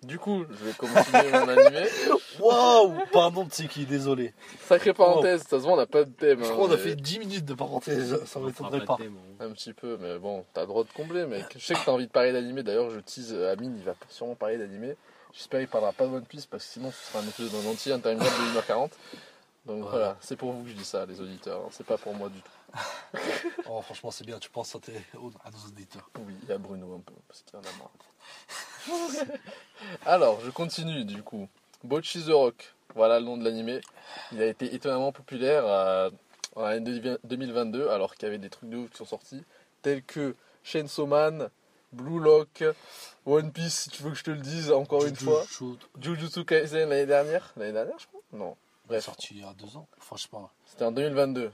Du 0.04 0.20
coup, 0.20 0.46
je 0.50 0.66
vais 0.66 0.74
continuer 0.74 1.32
mon 1.32 1.48
animé. 1.48 1.88
Waouh 2.40 2.94
Pardon, 3.12 3.46
Tseki, 3.48 3.86
désolé. 3.86 4.34
Sacrée 4.68 4.94
parenthèse, 4.94 5.44
ça 5.44 5.58
se 5.60 5.64
voit, 5.64 5.74
on 5.74 5.78
n'a 5.78 5.86
pas 5.86 6.04
de 6.04 6.10
thème. 6.12 6.44
Je 6.44 6.50
hein, 6.50 6.52
crois 6.54 6.68
qu'on 6.68 6.74
a 6.74 6.78
fait 6.78 6.96
10 6.96 7.20
minutes 7.20 7.46
de 7.46 7.54
parenthèse, 7.54 8.20
ça 8.20 8.26
fera 8.26 8.46
m'étonnerait 8.48 8.86
pas 8.86 8.98
thème, 8.98 9.16
on- 9.40 9.44
Un 9.46 9.52
petit 9.52 9.74
peu, 9.74 9.98
mais 10.02 10.18
bon, 10.20 10.44
t'as 10.54 10.62
le 10.62 10.68
droit 10.68 10.84
de 10.84 10.90
combler, 10.94 11.26
mec. 11.26 11.46
Je 11.58 11.64
sais 11.66 11.74
que 11.74 11.80
t'as 11.86 11.92
envie 11.92 12.08
de 12.08 12.12
parler 12.12 12.32
d'animé, 12.34 12.64
d'ailleurs, 12.64 12.90
je 12.90 13.00
tease 13.00 13.34
euh, 13.34 13.52
Amine, 13.54 13.76
il 13.78 13.84
va 13.84 13.94
sûrement 14.10 14.36
parler 14.36 14.58
d'animé. 14.58 14.96
J'espère 15.32 15.60
qu'il 15.62 15.70
parlera 15.70 15.94
pas 15.94 16.06
de 16.06 16.12
One 16.14 16.26
Piece, 16.26 16.46
parce 16.46 16.66
que 16.66 16.72
sinon 16.74 16.92
ce 16.92 17.12
sera 17.12 17.24
un 17.24 17.28
épisode 17.28 17.66
en 17.66 17.70
entier 17.72 17.92
interminable 17.94 18.30
de 18.54 18.60
1h40. 18.60 18.90
Donc 19.66 19.84
Ouais. 19.86 19.90
voilà, 19.92 20.18
c'est 20.20 20.36
pour 20.36 20.52
vous 20.52 20.64
que 20.64 20.70
je 20.70 20.74
dis 20.76 20.84
ça, 20.84 21.06
les 21.06 21.22
auditeurs, 21.22 21.62
hein, 21.66 21.70
c'est 21.72 21.86
pas 21.86 21.98
pour 21.98 22.14
moi 22.14 22.30
du 22.30 22.42
tout. 22.42 22.52
Oh, 23.70 23.82
franchement, 23.82 24.12
c'est 24.12 24.26
bien, 24.26 24.38
tu 24.40 24.50
penses 24.50 24.76
à, 24.76 24.80
tes- 24.80 24.92
à 25.16 25.50
nos 25.52 25.68
auditeurs. 25.68 26.10
Oui, 26.20 26.34
il 26.44 26.50
y 26.50 26.52
a 26.52 26.58
Bruno 26.58 26.96
un 26.96 27.00
peu, 27.00 27.14
parce 27.28 27.42
qu'il 27.44 27.56
en 27.56 27.62
a 27.62 27.78
marre. 27.80 27.92
Alors, 30.06 30.40
je 30.42 30.50
continue 30.50 31.06
du 31.06 31.24
coup. 31.24 31.48
Bocchi 31.84 32.24
the 32.24 32.30
Rock, 32.32 32.74
voilà 32.96 33.20
le 33.20 33.26
nom 33.26 33.38
de 33.38 33.44
l'animé. 33.44 33.82
Il 34.32 34.42
a 34.42 34.46
été 34.46 34.74
étonnamment 34.74 35.12
populaire 35.12 35.64
euh, 35.66 36.10
en 36.56 36.64
l'année 36.64 37.18
2022, 37.24 37.90
alors 37.90 38.16
qu'il 38.16 38.24
y 38.24 38.28
avait 38.28 38.38
des 38.38 38.50
trucs 38.50 38.70
de 38.70 38.78
ouf 38.78 38.92
qui 38.92 38.98
sont 38.98 39.06
sortis, 39.06 39.44
tels 39.82 40.04
que 40.04 40.36
Chainsaw 40.64 41.06
Man, 41.06 41.50
Blue 41.92 42.20
Lock, 42.20 42.64
One 43.26 43.52
Piece, 43.52 43.82
si 43.82 43.90
tu 43.90 44.04
veux 44.04 44.12
que 44.12 44.18
je 44.18 44.24
te 44.24 44.32
le 44.32 44.38
dise 44.38 44.72
encore 44.72 45.06
une 45.06 45.16
fois. 45.16 45.44
Shoot, 45.48 45.80
Jujutsu 46.00 46.46
Kaisen 46.46 46.90
l'année 46.90 47.06
dernière 47.06 47.54
L'année 47.58 47.74
dernière, 47.74 48.00
je 48.00 48.08
crois? 48.08 48.22
Non. 48.32 48.56
il 48.86 48.88
est 48.88 48.96
Bref, 48.96 49.06
sorti 49.06 49.28
il 49.32 49.42
y 49.42 49.44
a 49.44 49.54
deux 49.54 49.78
ans. 49.78 49.88
Pas. 50.32 50.52
c'était 50.66 50.86
en 50.86 50.92
2022. 50.92 51.52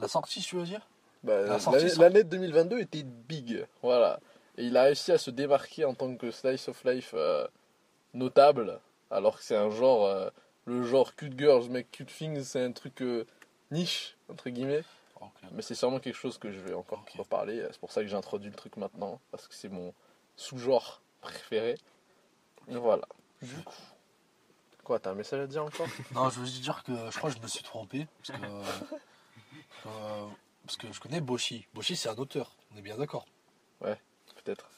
La 0.00 0.08
sortie, 0.08 0.40
tu 0.40 0.56
veux 0.56 0.64
dire? 0.64 0.80
Bah, 1.22 1.58
l'année 1.98 2.24
2022 2.24 2.80
était 2.80 3.04
big, 3.04 3.64
voilà. 3.82 4.18
Et 4.58 4.66
il 4.66 4.76
a 4.76 4.84
réussi 4.84 5.12
à 5.12 5.18
se 5.18 5.30
démarquer 5.30 5.84
en 5.84 5.94
tant 5.94 6.14
que 6.16 6.30
slice 6.30 6.68
of 6.68 6.84
life 6.84 7.12
euh, 7.14 7.46
notable, 8.14 8.80
alors 9.10 9.38
que 9.38 9.44
c'est 9.44 9.56
un 9.56 9.70
genre, 9.70 10.06
euh, 10.06 10.28
le 10.66 10.84
genre 10.84 11.14
cute 11.16 11.38
girls, 11.38 11.70
mec, 11.70 11.90
cute 11.90 12.08
things, 12.08 12.42
c'est 12.42 12.62
un 12.62 12.72
truc 12.72 13.00
euh, 13.02 13.24
niche, 13.70 14.16
entre 14.28 14.50
guillemets. 14.50 14.84
Mais 15.52 15.62
c'est 15.62 15.76
sûrement 15.76 16.00
quelque 16.00 16.16
chose 16.16 16.36
que 16.36 16.50
je 16.50 16.58
vais 16.58 16.74
encore 16.74 17.04
reparler, 17.16 17.64
c'est 17.70 17.78
pour 17.78 17.92
ça 17.92 18.02
que 18.02 18.08
j'ai 18.08 18.16
introduit 18.16 18.50
le 18.50 18.56
truc 18.56 18.76
maintenant, 18.76 19.20
parce 19.30 19.46
que 19.46 19.54
c'est 19.54 19.68
mon 19.68 19.94
sous-genre 20.36 21.00
préféré. 21.20 21.78
Voilà. 22.66 23.06
Du 23.40 23.54
coup. 23.64 23.74
Quoi, 24.84 24.98
t'as 24.98 25.10
un 25.10 25.14
message 25.14 25.40
à 25.40 25.46
dire 25.46 25.64
encore? 25.64 25.86
Non, 26.12 26.28
je 26.28 26.40
veux 26.40 26.46
juste 26.46 26.62
dire 26.62 26.82
que 26.82 26.92
je 27.10 27.16
crois 27.16 27.30
que 27.30 27.36
je 27.36 27.42
me 27.42 27.46
suis 27.46 27.62
trompé. 27.62 28.06
Parce 28.18 28.38
que, 28.38 28.46
euh, 29.86 30.26
parce 30.66 30.76
que 30.76 30.92
je 30.92 31.00
connais 31.00 31.20
Boshi. 31.20 31.66
Boshi, 31.72 31.96
c'est 31.96 32.08
un 32.08 32.16
auteur, 32.16 32.56
on 32.72 32.78
est 32.78 32.82
bien 32.82 32.96
d'accord. 32.96 33.26
Peut-être. 34.44 34.68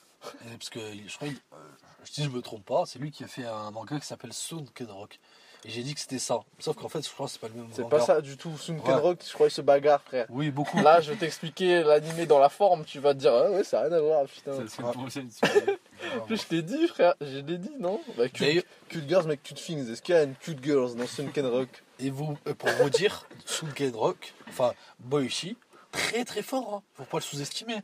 Et 0.47 0.57
Parce 0.57 0.71
que 0.71 0.81
je 0.81 1.15
crois, 1.17 1.29
il- 1.29 1.37
euh, 1.53 1.57
si 2.05 2.25
je 2.25 2.31
me 2.31 2.41
trompe 2.41 2.65
pas, 2.65 2.85
c'est 2.87 2.99
lui 2.99 3.11
qui 3.11 3.25
a 3.25 3.27
fait 3.29 3.45
un 3.45 3.71
manga 3.71 3.99
qui 4.01 4.07
s'appelle 4.07 4.33
Sound 4.33 4.69
Rock. 4.89 5.19
Et 5.67 5.71
j'ai 5.71 5.83
dit 5.83 5.95
que 5.95 6.01
c'était 6.01 6.19
ça. 6.19 6.41
Sauf 6.59 6.77
qu'en 6.77 6.91
fait, 6.91 7.03
je 7.07 7.11
crois 7.11 7.25
que 7.27 7.33
c'est 7.33 7.41
pas 7.41 7.49
le 7.49 7.55
même 7.55 7.69
C'est 7.73 7.89
pas 7.89 8.01
ça 8.01 8.21
du 8.21 8.37
tout. 8.37 8.55
Sunken 8.59 8.87
Ouais. 8.97 9.01
Rock, 9.01 9.21
je 9.27 9.33
crois 9.33 9.47
qu'il 9.47 9.55
se 9.55 9.63
bagarre, 9.63 10.03
frère. 10.03 10.27
Oui, 10.29 10.51
beaucoup. 10.51 10.79
Là, 10.83 11.01
je 11.01 11.11
vais 11.13 11.17
t'expliquer 11.17 11.83
l'animé 11.83 12.27
dans 12.27 12.39
la 12.39 12.51
forme, 12.51 12.85
tu 12.85 12.99
vas 13.01 13.15
te 13.15 13.21
dire, 13.21 13.33
ah 13.33 13.51
ouais, 13.51 13.65
ça 13.65 13.79
n'a 13.81 13.89
rien 13.89 13.97
à 13.97 14.01
voir, 14.03 14.27
putain. 14.27 14.53
C'est. 14.69 14.83
Puis 16.27 16.37
je 16.37 16.43
t'ai 16.45 16.61
dit, 16.63 16.87
frère, 16.89 17.15
je 17.23 17.39
l'ai 17.39 17.57
dit, 17.59 17.71
non? 17.79 17.99
Bah, 18.19 18.29
cute, 18.29 18.67
Girls, 19.09 19.25
mais 19.27 19.39
Cute 19.39 19.57
Things. 19.57 19.91
Est-ce 19.91 20.03
qu'il 20.03 20.15
y 20.15 20.19
a 20.19 20.25
une 20.25 20.35
Cute 20.35 20.63
Girls 20.63 20.95
dans 20.97 21.07
Sunken 21.07 21.47
Rock? 21.47 21.83
Et 21.99 22.11
vous, 22.11 22.37
euh, 22.47 22.55
pour 22.55 22.69
vous 22.71 22.91
dire, 22.91 23.27
Sound 23.47 23.73
Rock, 23.95 24.35
enfin, 24.49 24.73
Boichi, 24.99 25.57
très 25.97 26.25
très 26.25 26.43
fort. 26.43 26.75
Hein. 26.75 26.83
Faut 26.95 27.05
pas 27.05 27.19
le 27.19 27.23
sous-estimer. 27.23 27.79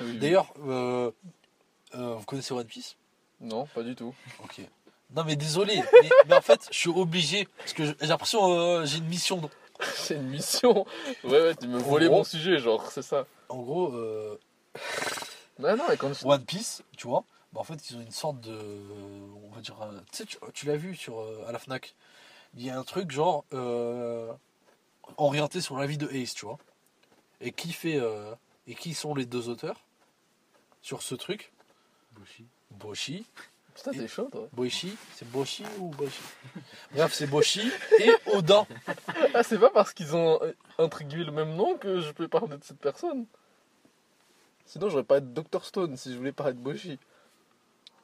D'ailleurs, 0.00 0.52
euh, 0.64 1.10
euh, 1.94 2.14
vous 2.14 2.24
connaissez 2.24 2.52
One 2.54 2.66
Piece? 2.66 2.96
Non, 3.40 3.66
pas 3.66 3.82
du 3.82 3.94
tout. 3.94 4.14
Ok. 4.42 4.60
Non, 5.14 5.24
mais 5.24 5.36
désolé. 5.36 5.82
mais, 6.02 6.10
mais 6.28 6.34
en 6.34 6.40
fait, 6.40 6.68
je 6.70 6.76
suis 6.78 6.90
obligé. 6.90 7.46
Parce 7.58 7.72
que 7.72 7.84
j'ai 7.84 8.06
l'impression 8.06 8.52
euh, 8.52 8.84
j'ai 8.86 8.98
une 8.98 9.06
mission. 9.06 9.38
donc. 9.38 9.50
C'est 9.94 10.14
une 10.14 10.28
mission? 10.28 10.86
Ouais, 11.22 11.30
ouais, 11.42 11.54
tu 11.54 11.68
me 11.68 11.78
volais 11.78 12.08
mon 12.08 12.24
sujet, 12.24 12.58
genre, 12.58 12.90
c'est 12.90 13.02
ça. 13.02 13.26
En 13.50 13.58
gros, 13.62 13.92
euh, 13.94 14.38
Non, 15.58 15.76
non, 15.76 15.84
mais 15.88 15.96
quand 15.98 16.10
One 16.24 16.44
Piece, 16.44 16.82
tu 16.96 17.06
vois, 17.06 17.24
bah 17.52 17.60
en 17.60 17.64
fait, 17.64 17.90
ils 17.90 17.96
ont 17.96 18.00
une 18.00 18.10
sorte 18.10 18.40
de. 18.40 18.58
On 19.44 19.54
va 19.54 19.60
dire. 19.60 19.76
euh, 19.82 20.00
Tu 20.12 20.18
sais, 20.18 20.24
tu, 20.24 20.38
tu 20.54 20.66
l'as 20.66 20.76
vu 20.76 20.96
sur, 20.96 21.22
à 21.46 21.52
la 21.52 21.58
Fnac. 21.58 21.94
Il 22.56 22.64
y 22.64 22.70
a 22.70 22.78
un 22.78 22.84
truc 22.84 23.10
genre. 23.10 23.44
orienté 25.18 25.60
sur 25.60 25.76
la 25.78 25.86
vie 25.86 25.98
de 25.98 26.08
Ace, 26.08 26.34
tu 26.34 26.46
vois. 26.46 26.58
Et 27.40 27.52
qui 27.52 27.72
fait. 27.72 27.96
euh, 28.00 28.34
et 28.68 28.74
qui 28.74 28.94
sont 28.94 29.14
les 29.14 29.26
deux 29.26 29.48
auteurs 29.48 29.84
sur 30.82 31.02
ce 31.02 31.14
truc 31.14 31.52
Bushi. 32.12 32.46
Boshi. 32.72 33.24
Putain, 33.74 33.90
t'es 33.92 34.08
chaud, 34.08 34.28
toi. 34.32 34.48
Boichi 34.52 34.96
C'est 35.14 35.28
Boshi 35.30 35.62
ou 35.78 35.90
Boshi? 35.90 36.22
Bref, 36.92 37.12
c'est 37.12 37.26
Boshi 37.26 37.70
et 38.00 38.10
Oda. 38.32 38.66
Ah, 39.34 39.42
c'est 39.42 39.58
pas 39.58 39.68
parce 39.70 39.92
qu'ils 39.92 40.16
ont, 40.16 40.42
euh, 40.42 40.52
entre 40.78 41.04
guillemets, 41.04 41.24
le 41.26 41.32
même 41.32 41.54
nom 41.54 41.76
que 41.76 42.00
je 42.00 42.10
peux 42.10 42.26
parler 42.26 42.56
de 42.56 42.64
cette 42.64 42.78
personne. 42.80 43.26
Sinon, 44.64 44.88
j'aurais 44.88 45.04
pas 45.04 45.18
être 45.18 45.32
Dr. 45.32 45.62
Stone 45.64 45.96
si 45.96 46.10
je 46.12 46.16
voulais 46.18 46.32
parler 46.32 46.54
de 46.54 46.58
Boshi. 46.58 46.98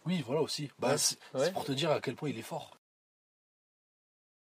Oui, 0.05 0.23
voilà 0.27 0.43
aussi. 0.43 0.71
Bah, 0.79 0.91
Ouais. 0.91 0.99
c'est 0.99 1.17
Ouais. 1.35 1.47
c'est 1.47 1.53
pour 1.53 1.65
te 1.65 1.73
dire 1.73 1.91
à 1.91 2.01
quel 2.01 2.15
point 2.17 2.29
il 2.29 2.39
est 2.39 2.43
fort. 2.43 2.77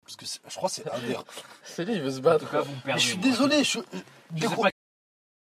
Parce 0.06 0.16
que 0.18 0.26
je 0.26 0.56
crois 0.56 0.70
que 0.70 0.76
c'est 0.76 0.90
un 0.92 1.00
des. 1.00 1.16
C'est 1.64 1.86
lui, 1.86 1.94
il 1.96 2.02
veut 2.02 2.12
se 2.12 2.20
En 2.20 2.22
battre. 2.22 2.46
tout 2.46 2.52
cas, 2.52 2.62
vous 2.62 2.74
perdez. 2.84 3.00
je 3.02 3.08
suis 3.08 3.18
moi. 3.18 3.24
désolé, 3.30 3.64
je. 3.64 3.80
Je 4.36 4.48
sais 4.48 4.56
pas 4.56 4.70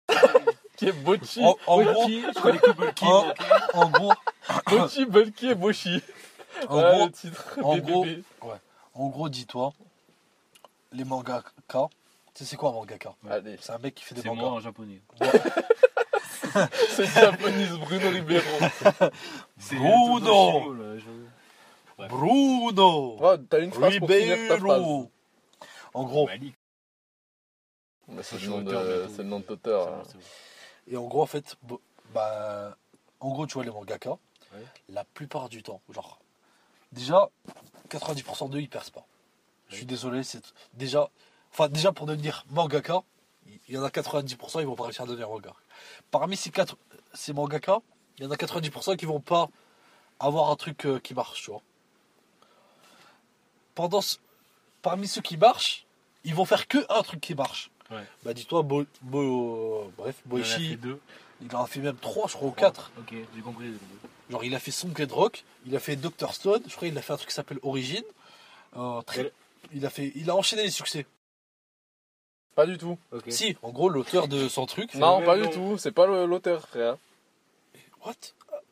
Qui 0.76 0.86
est 0.88 0.92
Bochi. 0.92 1.44
En, 1.44 1.56
en 1.66 1.82
gros, 1.82 2.08
je 2.08 2.40
connais 2.40 2.58
que 2.58 2.70
Bulky. 2.72 3.04
en- 3.04 3.32
en 3.74 3.88
gros, 3.90 4.12
Bochi, 4.66 5.04
Bulky 5.06 5.48
et 5.50 5.54
Boshi. 5.54 6.02
en 6.68 6.78
Ah, 6.78 6.92
gros, 6.92 7.06
le 7.06 7.12
titre. 7.12 7.58
en 7.62 7.74
BBB. 7.76 7.82
gros, 8.40 8.52
en 8.94 9.08
gros, 9.08 9.28
dis-toi, 9.28 9.72
les 10.92 11.04
mangaka, 11.04 11.42
tu 11.68 11.78
sais 12.34 12.44
c'est 12.44 12.56
quoi 12.56 12.70
un 12.70 12.72
mangaka? 12.72 13.14
Allez, 13.30 13.56
C'est 13.60 13.72
un 13.72 13.78
mec 13.78 13.94
qui 13.94 14.04
fait 14.04 14.14
des 14.14 14.22
C'est 14.22 14.28
moi 14.28 14.36
mangas. 14.36 14.56
en 14.56 14.60
japonais. 14.60 15.00
c'est 16.90 17.06
japonais 17.06 17.66
Bruno 17.80 18.08
Ribeiro. 18.10 18.44
C'est 19.58 19.76
Bruno. 19.76 20.18
le 20.18 20.24
Toshio, 20.24 20.74
là, 20.74 20.98
je- 20.98 21.04
Bref. 21.04 21.91
Bruno 22.08 23.16
Oh, 23.20 23.36
T'as 23.48 23.60
une 23.60 23.72
phrase 23.72 23.98
pour 23.98 24.08
finir 24.10 24.36
ta 24.48 24.58
phrase. 24.58 24.62
Ribeiro 24.62 25.10
En 25.94 26.04
gros. 26.04 26.28
Bah, 28.08 28.22
c'est 28.22 28.40
le 28.40 28.48
nom 28.48 28.58
de- 28.62 28.70
bientôt. 28.70 29.08
c'est 29.14 29.22
le 29.22 29.28
nom 29.28 29.40
de 29.40 29.46
l'auteur. 29.48 30.02
C'est 30.06 30.16
hein. 30.16 30.20
et 30.88 30.96
en 30.96 31.06
gros, 31.06 31.22
en 31.22 31.26
fait, 31.26 31.56
bah, 32.12 32.76
en 33.20 33.30
gros, 33.30 33.46
tu 33.46 33.54
vois, 33.54 33.64
les 33.64 33.70
mangaka, 33.70 34.10
Ouais. 34.54 34.64
la 34.90 35.04
plupart 35.04 35.48
du 35.48 35.62
temps, 35.62 35.80
genre, 35.88 36.20
déjà, 36.92 37.30
90% 37.88 38.48
d'eux, 38.50 38.60
ils 38.60 38.68
percent 38.68 38.90
pas. 38.92 39.06
Je 39.68 39.76
suis 39.76 39.86
désolé, 39.86 40.22
c'est 40.24 40.42
déjà, 40.74 41.08
enfin, 41.52 41.68
déjà 41.68 41.92
pour 41.92 42.04
devenir 42.06 42.44
mangaka, 42.50 43.02
il 43.46 43.74
y 43.74 43.78
en 43.78 43.82
a 43.82 43.88
90%, 43.88 44.60
ils 44.60 44.66
vont 44.66 44.74
pas 44.74 44.84
réussir 44.84 45.04
à 45.04 45.06
devenir 45.06 45.28
mangaka. 45.30 45.54
Parmi 46.10 46.36
ces, 46.36 46.50
quatre, 46.50 46.76
ces 47.14 47.32
mangaka, 47.32 47.78
il 48.18 48.24
y 48.24 48.26
en 48.26 48.30
a 48.30 48.36
90% 48.36 48.96
qui 48.96 49.06
vont 49.06 49.20
pas 49.20 49.48
avoir 50.20 50.50
un 50.50 50.56
truc 50.56 50.84
euh, 50.84 50.98
qui 50.98 51.14
marche, 51.14 51.42
tu 51.42 51.50
vois. 51.50 51.62
Pendant 53.74 54.00
ce- 54.00 54.18
parmi 54.82 55.08
ceux 55.08 55.20
qui 55.22 55.36
marchent, 55.36 55.84
ils 56.24 56.34
vont 56.34 56.44
faire 56.44 56.68
que 56.68 56.78
un 56.88 57.02
truc 57.02 57.20
qui 57.20 57.34
marche. 57.34 57.70
Ouais. 57.90 58.04
Bah 58.24 58.32
dis-toi, 58.34 58.62
Bo, 58.62 58.84
Bo- 59.02 59.90
bref, 59.96 60.16
Il 60.26 60.32
en 60.32 60.36
a 60.36 60.44
fait 60.44 60.56
Boichi, 60.58 60.76
deux. 60.76 61.00
il 61.42 61.54
en 61.56 61.64
a 61.64 61.66
fait 61.66 61.80
même 61.80 61.96
trois, 61.96 62.26
je 62.28 62.34
crois, 62.34 62.48
ou 62.48 62.52
quatre. 62.52 62.90
Ok, 62.98 63.12
j'ai 63.34 63.42
compris. 63.42 63.72
Genre, 64.30 64.44
il 64.44 64.54
a 64.54 64.58
fait 64.58 64.70
Song 64.70 64.94
Rock, 65.10 65.44
il 65.66 65.76
a 65.76 65.80
fait 65.80 65.96
Dr. 65.96 66.32
Stone, 66.32 66.62
je 66.66 66.74
crois 66.74 66.88
qu'il 66.88 66.96
a 66.96 67.02
fait 67.02 67.12
un 67.12 67.16
truc 67.16 67.28
qui 67.28 67.34
s'appelle 67.34 67.58
Origin. 67.62 68.02
Euh, 68.76 69.02
très- 69.02 69.30
il, 69.74 69.84
a 69.84 69.90
fait, 69.90 70.12
il 70.14 70.30
a 70.30 70.36
enchaîné 70.36 70.62
les 70.62 70.70
succès. 70.70 71.04
Pas 72.54 72.66
du 72.66 72.78
tout. 72.78 72.98
Si, 73.28 73.56
en 73.62 73.70
gros, 73.70 73.88
l'auteur 73.88 74.28
de 74.28 74.48
son 74.48 74.66
truc. 74.66 74.94
Non, 74.94 75.22
pas 75.22 75.36
du 75.38 75.48
tout. 75.50 75.76
C'est 75.78 75.92
pas 75.92 76.06
le- 76.06 76.26
l'auteur, 76.26 76.66
frère. 76.68 76.96
What? 78.04 78.14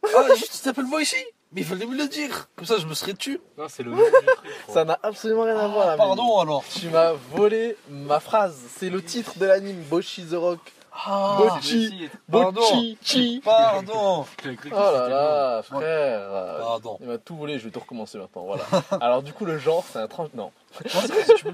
Ah, 0.04 0.26
juste, 0.36 0.54
il 0.54 0.58
s'appelle 0.58 0.86
Boichi? 0.88 1.16
Mais 1.52 1.62
il 1.62 1.66
fallait 1.66 1.86
me 1.86 1.96
le 1.96 2.06
dire 2.06 2.48
Comme 2.54 2.66
ça, 2.66 2.78
je 2.78 2.86
me 2.86 2.94
serais 2.94 3.14
tué. 3.14 3.40
Non, 3.58 3.66
c'est 3.68 3.82
le 3.82 3.90
nom 3.92 3.96
du 3.96 4.02
truc. 4.10 4.24
je 4.44 4.62
crois. 4.62 4.74
Ça 4.74 4.84
n'a 4.84 4.98
absolument 5.02 5.42
rien 5.42 5.58
à 5.58 5.66
voir. 5.68 5.88
Ah, 5.90 5.96
pardon 5.96 6.38
alors. 6.38 6.62
Tu 6.78 6.88
m'as 6.88 7.12
volé 7.32 7.76
ma 7.88 8.20
phrase. 8.20 8.56
C'est 8.76 8.88
le 8.90 9.02
titre 9.02 9.38
de 9.38 9.46
l'anime 9.46 9.82
Bochi 9.90 10.24
the 10.26 10.34
Rock. 10.34 10.60
Ah, 10.92 11.38
Bochi. 11.38 12.08
Pardon. 12.30 12.60
Bochi. 12.60 12.98
Chi. 13.02 13.40
pardon. 13.44 14.26
Oh 14.72 14.76
là 14.76 15.08
là, 15.08 15.62
frère. 15.62 16.30
Pardon. 16.60 16.98
Il 17.00 17.06
m'a 17.08 17.18
tout 17.18 17.36
volé, 17.36 17.58
je 17.58 17.64
vais 17.64 17.70
tout 17.70 17.80
recommencer 17.80 18.18
maintenant. 18.18 18.44
Voilà. 18.44 18.64
Alors, 19.00 19.22
du 19.22 19.32
coup, 19.32 19.44
le 19.44 19.56
genre, 19.58 19.84
c'est 19.92 19.98
un 19.98 20.08
tranche. 20.08 20.28
Non. 20.34 20.50
Tu. 20.84 21.48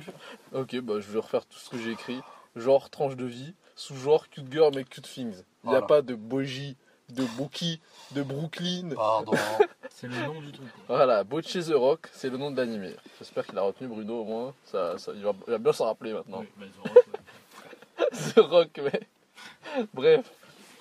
Ok, 0.53 0.77
bah 0.81 0.95
je 1.01 1.11
vais 1.13 1.21
refaire 1.21 1.47
tout 1.47 1.59
ce 1.59 1.71
que 1.71 1.79
j'ai 1.79 1.91
écrit. 1.93 2.21
Genre, 2.57 2.91
tranche 2.91 3.15
de 3.17 3.25
vie. 3.25 3.55
Sous-genre, 3.77 4.29
cute 4.31 4.51
girl, 4.51 4.73
mais 4.75 4.85
cute 4.85 5.05
things. 5.09 5.43
Il 5.65 5.71
n'y 5.71 5.77
a 5.77 5.81
Voilà. 5.81 5.87
pas 5.87 6.03
de 6.03 6.15
Boji, 6.15 6.77
de 7.11 7.25
Boki, 7.39 7.81
de 8.13 8.23
Brooklyn. 8.23 8.91
Pardon. 8.95 9.33
C'est 9.91 10.09
le 10.09 10.17
nom 10.27 10.41
du 10.41 10.53
truc. 10.53 10.67
Voilà, 10.89 11.25
Bochi 11.25 11.65
the 11.65 11.73
Rock, 11.75 12.09
c'est 12.13 12.29
le 12.29 12.37
nom 12.37 12.51
de 12.51 12.57
l'animé. 12.59 12.95
J'espère 13.19 13.47
qu'il 13.47 13.57
a 13.57 13.63
retenu 13.63 13.89
Bruno 13.89 14.21
au 14.21 14.25
moins. 14.25 14.55
Ça, 14.67 14.99
ça, 14.99 15.13
il, 15.15 15.23
va, 15.23 15.33
il 15.47 15.53
va 15.53 15.59
bien 15.59 15.73
s'en 15.73 15.87
rappeler 15.87 16.13
maintenant. 16.13 16.41
Oui, 16.41 16.49
bah, 16.59 16.67
ils 16.67 16.81
auront- 16.81 16.95
ouais. 16.95 18.33
The 18.35 18.39
Rock, 18.41 18.81
mais. 18.85 19.87
Bref. 19.95 20.31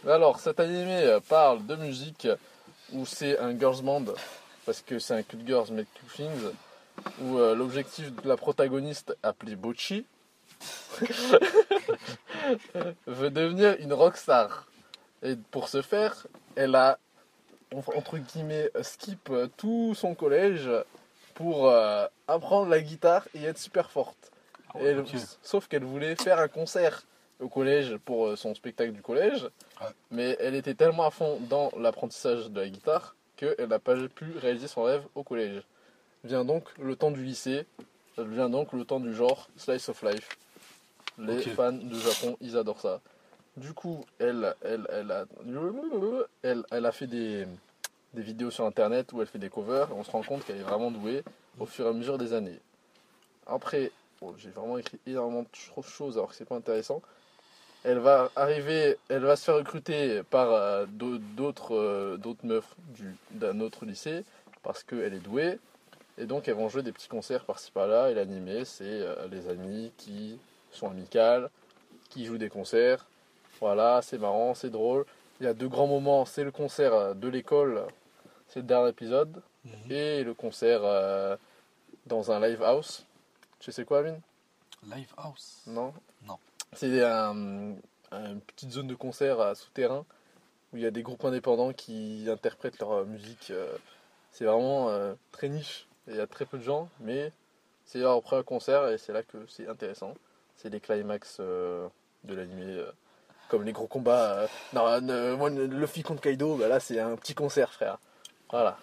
Alors, 0.05 0.39
cet 0.41 0.59
animé 0.59 1.03
euh, 1.03 1.21
parle 1.21 1.65
de 1.65 1.75
musique 1.77 2.27
où 2.91 3.05
c'est 3.05 3.39
un 3.39 3.57
girls 3.57 3.81
band, 3.81 4.03
parce 4.65 4.81
que 4.81 4.99
c'est 4.99 5.13
un 5.13 5.23
cute 5.23 5.47
girls 5.47 5.67
mais 5.71 5.85
cute 5.85 6.11
things, 6.13 6.51
où 7.21 7.37
euh, 7.39 7.55
l'objectif 7.55 8.13
de 8.13 8.27
la 8.27 8.35
protagoniste, 8.35 9.17
appelée 9.23 9.55
Bochi, 9.55 10.05
veut 13.07 13.29
devenir 13.29 13.75
une 13.79 13.93
rockstar. 13.93 14.65
Et 15.23 15.35
pour 15.51 15.69
ce 15.69 15.81
faire, 15.81 16.27
elle 16.55 16.75
a, 16.75 16.99
entre 17.73 18.17
guillemets, 18.17 18.69
skip 18.81 19.29
euh, 19.29 19.47
tout 19.57 19.93
son 19.95 20.15
collège 20.15 20.69
pour 21.33 21.69
euh, 21.69 22.07
apprendre 22.27 22.69
la 22.69 22.81
guitare 22.81 23.27
et 23.33 23.43
être 23.43 23.57
super 23.57 23.91
forte. 23.91 24.31
Ah 24.73 24.81
Et. 24.81 24.95
Sauf 25.41 25.67
qu'elle 25.67 25.83
voulait 25.83 26.15
faire 26.15 26.39
un 26.39 26.47
concert 26.47 27.03
au 27.39 27.49
collège 27.49 27.97
pour 27.97 28.27
euh, 28.27 28.35
son 28.35 28.55
spectacle 28.55 28.91
du 28.91 29.01
collège, 29.01 29.47
mais 30.11 30.37
elle 30.39 30.55
était 30.55 30.73
tellement 30.73 31.05
à 31.05 31.11
fond 31.11 31.39
dans 31.49 31.71
l'apprentissage 31.77 32.49
de 32.49 32.61
la 32.61 32.69
guitare 32.69 33.15
qu'elle 33.35 33.67
n'a 33.67 33.79
pas 33.79 33.95
pu 34.07 34.37
réaliser 34.37 34.67
son 34.67 34.83
rêve 34.83 35.03
au 35.13 35.23
collège. 35.23 35.61
Vient 36.23 36.45
donc 36.45 36.69
le 36.79 36.95
temps 36.95 37.11
du 37.11 37.23
lycée, 37.23 37.65
vient 38.17 38.49
donc 38.49 38.71
le 38.71 38.85
temps 38.85 39.01
du 39.01 39.13
genre 39.13 39.49
slice 39.57 39.89
of 39.89 40.01
life. 40.03 40.29
Les 41.17 41.41
fans 41.41 41.71
de 41.71 41.95
Japon, 41.95 42.37
ils 42.41 42.57
adorent 42.57 42.81
ça. 42.81 43.01
Du 43.57 43.73
coup, 43.73 44.03
elle, 44.19 44.53
elle, 44.61 44.85
elle, 44.91 45.11
a, 45.11 45.25
elle, 46.43 46.63
elle 46.71 46.85
a 46.85 46.91
fait 46.91 47.07
des, 47.07 47.47
des 48.13 48.21
vidéos 48.21 48.51
sur 48.51 48.65
internet 48.65 49.13
où 49.13 49.21
elle 49.21 49.27
fait 49.27 49.39
des 49.39 49.49
covers 49.49 49.89
et 49.89 49.93
on 49.93 50.03
se 50.03 50.11
rend 50.11 50.23
compte 50.23 50.43
qu'elle 50.45 50.57
est 50.57 50.63
vraiment 50.63 50.91
douée 50.91 51.23
au 51.59 51.65
fur 51.65 51.85
et 51.85 51.89
à 51.89 51.93
mesure 51.93 52.17
des 52.17 52.33
années. 52.33 52.59
Après, 53.47 53.91
j'ai 54.37 54.49
vraiment 54.49 54.77
écrit 54.77 54.99
énormément 55.07 55.43
de 55.43 55.47
cho- 55.53 55.81
choses 55.81 56.17
alors 56.17 56.29
que 56.29 56.35
c'est 56.35 56.45
pas 56.45 56.55
intéressant. 56.55 57.01
Elle 57.85 57.99
va 57.99 58.29
arriver, 58.35 58.97
elle 59.07 59.23
va 59.23 59.35
se 59.37 59.45
faire 59.45 59.55
recruter 59.55 60.23
par 60.23 60.51
euh, 60.51 60.85
euh, 61.01 62.17
d'autres 62.17 62.45
meufs 62.45 62.75
du- 62.89 63.15
d'un 63.31 63.61
autre 63.61 63.85
lycée 63.85 64.25
parce 64.63 64.83
qu'elle 64.83 65.13
est 65.13 65.19
douée. 65.19 65.59
Et 66.17 66.25
donc 66.25 66.47
elles 66.47 66.55
vont 66.55 66.67
jouer 66.67 66.81
des 66.81 66.91
petits 66.91 67.07
concerts 67.07 67.45
par-ci 67.45 67.71
par-là. 67.71 68.09
Et 68.11 68.15
l'animé, 68.15 68.65
c'est 68.65 68.83
euh, 68.83 69.27
les 69.31 69.47
amis 69.47 69.93
qui 69.97 70.39
sont 70.71 70.89
amicales, 70.89 71.49
qui 72.09 72.25
jouent 72.25 72.37
des 72.39 72.49
concerts. 72.49 73.05
Voilà, 73.59 74.01
c'est 74.01 74.17
marrant, 74.17 74.53
c'est 74.53 74.69
drôle. 74.69 75.05
Il 75.39 75.45
y 75.45 75.49
a 75.49 75.53
deux 75.53 75.67
grands 75.67 75.87
moments. 75.87 76.25
C'est 76.25 76.43
le 76.43 76.51
concert 76.51 76.93
euh, 76.93 77.13
de 77.13 77.27
l'école, 77.27 77.85
c'est 78.47 78.59
le 78.59 78.65
dernier 78.65 78.89
épisode. 78.89 79.41
Mhm. 79.65 79.91
Et 79.91 80.23
le 80.23 80.33
concert 80.33 80.81
euh, 80.83 81.35
dans 82.05 82.31
un 82.31 82.39
live 82.45 82.61
house. 82.63 83.05
Tu 83.59 83.71
sais 83.71 83.83
quoi, 83.85 83.99
Amine? 83.99 84.19
Live 84.95 85.11
House? 85.17 85.63
Non? 85.65 85.91
Non. 86.27 86.37
C'est 86.73 87.03
un, 87.03 87.33
une 88.11 88.41
petite 88.41 88.71
zone 88.71 88.87
de 88.87 88.93
concert 88.95 89.39
à 89.39 89.55
souterrain 89.55 90.05
où 90.71 90.77
il 90.77 90.83
y 90.83 90.85
a 90.85 90.91
des 90.91 91.01
groupes 91.01 91.25
indépendants 91.25 91.73
qui 91.73 92.27
interprètent 92.29 92.77
leur 92.79 92.91
euh, 92.91 93.05
musique. 93.05 93.47
euh, 93.49 93.75
C'est 94.31 94.45
vraiment 94.45 94.89
euh, 94.89 95.15
très 95.31 95.49
niche. 95.49 95.87
Et 96.07 96.11
Il 96.11 96.17
y 96.17 96.21
a 96.21 96.27
très 96.27 96.45
peu 96.45 96.59
de 96.59 96.63
gens, 96.63 96.87
mais 96.99 97.31
c'est 97.85 97.99
leur 97.99 98.21
premier 98.21 98.43
concert 98.43 98.87
et 98.89 98.99
c'est 98.99 99.13
là 99.13 99.23
que 99.23 99.37
c'est 99.47 99.67
intéressant. 99.67 100.13
C'est 100.57 100.69
les 100.69 100.79
climax 100.79 101.37
euh, 101.39 101.87
de 102.25 102.35
l'animé. 102.35 102.83
Comme 103.49 103.63
les 103.63 103.71
gros 103.71 103.87
combats. 103.87 104.33
euh, 104.39 104.47
non, 104.73 104.85
euh, 104.87 105.35
moi, 105.37 105.49
Luffy 105.49 106.03
contre 106.03 106.21
Kaido, 106.21 106.55
bah 106.55 106.67
là 106.67 106.79
c'est 106.79 106.99
un 106.99 107.15
petit 107.15 107.33
concert, 107.35 107.71
frère. 107.73 107.97
Voilà. 108.51 108.77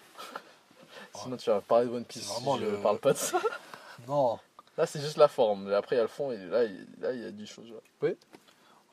Sinon, 1.15 1.37
tu 1.37 1.49
vas 1.49 1.61
parler 1.61 1.85
de 1.87 1.91
One 1.91 2.05
Piece. 2.05 2.25
Vraiment 2.27 2.55
si 2.57 2.63
je 2.63 2.69
le- 2.71 2.77
parle 2.81 2.99
pas 2.99 3.13
de 3.13 3.17
ça. 3.17 3.39
Non. 4.07 4.39
Là, 4.77 4.85
c'est 4.87 4.99
juste 4.99 5.17
la 5.17 5.27
forme. 5.27 5.69
Mais 5.69 5.75
après, 5.75 5.95
il 5.95 5.97
y 5.97 5.99
a 5.99 6.03
le 6.03 6.07
fond 6.09 6.31
et 6.31 6.37
là, 6.37 6.63
il, 6.63 6.87
là, 6.99 7.11
il 7.13 7.21
y 7.21 7.25
a 7.25 7.31
du 7.31 7.45
choses. 7.45 7.71
Oui. 8.01 8.17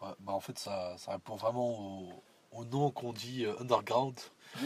Ouais, 0.02 0.08
bah 0.20 0.32
en 0.32 0.40
fait, 0.40 0.58
ça, 0.58 0.94
ça 0.98 1.12
répond 1.12 1.36
vraiment 1.36 1.70
au, 1.70 2.22
au 2.52 2.64
nom 2.66 2.90
qu'on 2.90 3.12
dit 3.12 3.44
euh, 3.46 3.54
underground. 3.60 4.14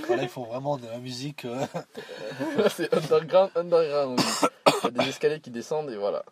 Là, 0.09 0.23
ils 0.23 0.29
font 0.29 0.45
vraiment 0.45 0.77
de 0.77 0.87
la 0.87 0.99
musique. 0.99 1.45
euh, 1.45 1.65
Là, 2.57 2.69
c'est 2.69 2.93
underground, 2.93 3.51
underground. 3.55 4.21
Il 4.83 4.97
y 4.97 5.01
a 5.01 5.05
des 5.05 5.09
escaliers 5.11 5.41
qui 5.41 5.51
descendent 5.51 5.91
et 5.91 5.97
voilà. 5.97 6.25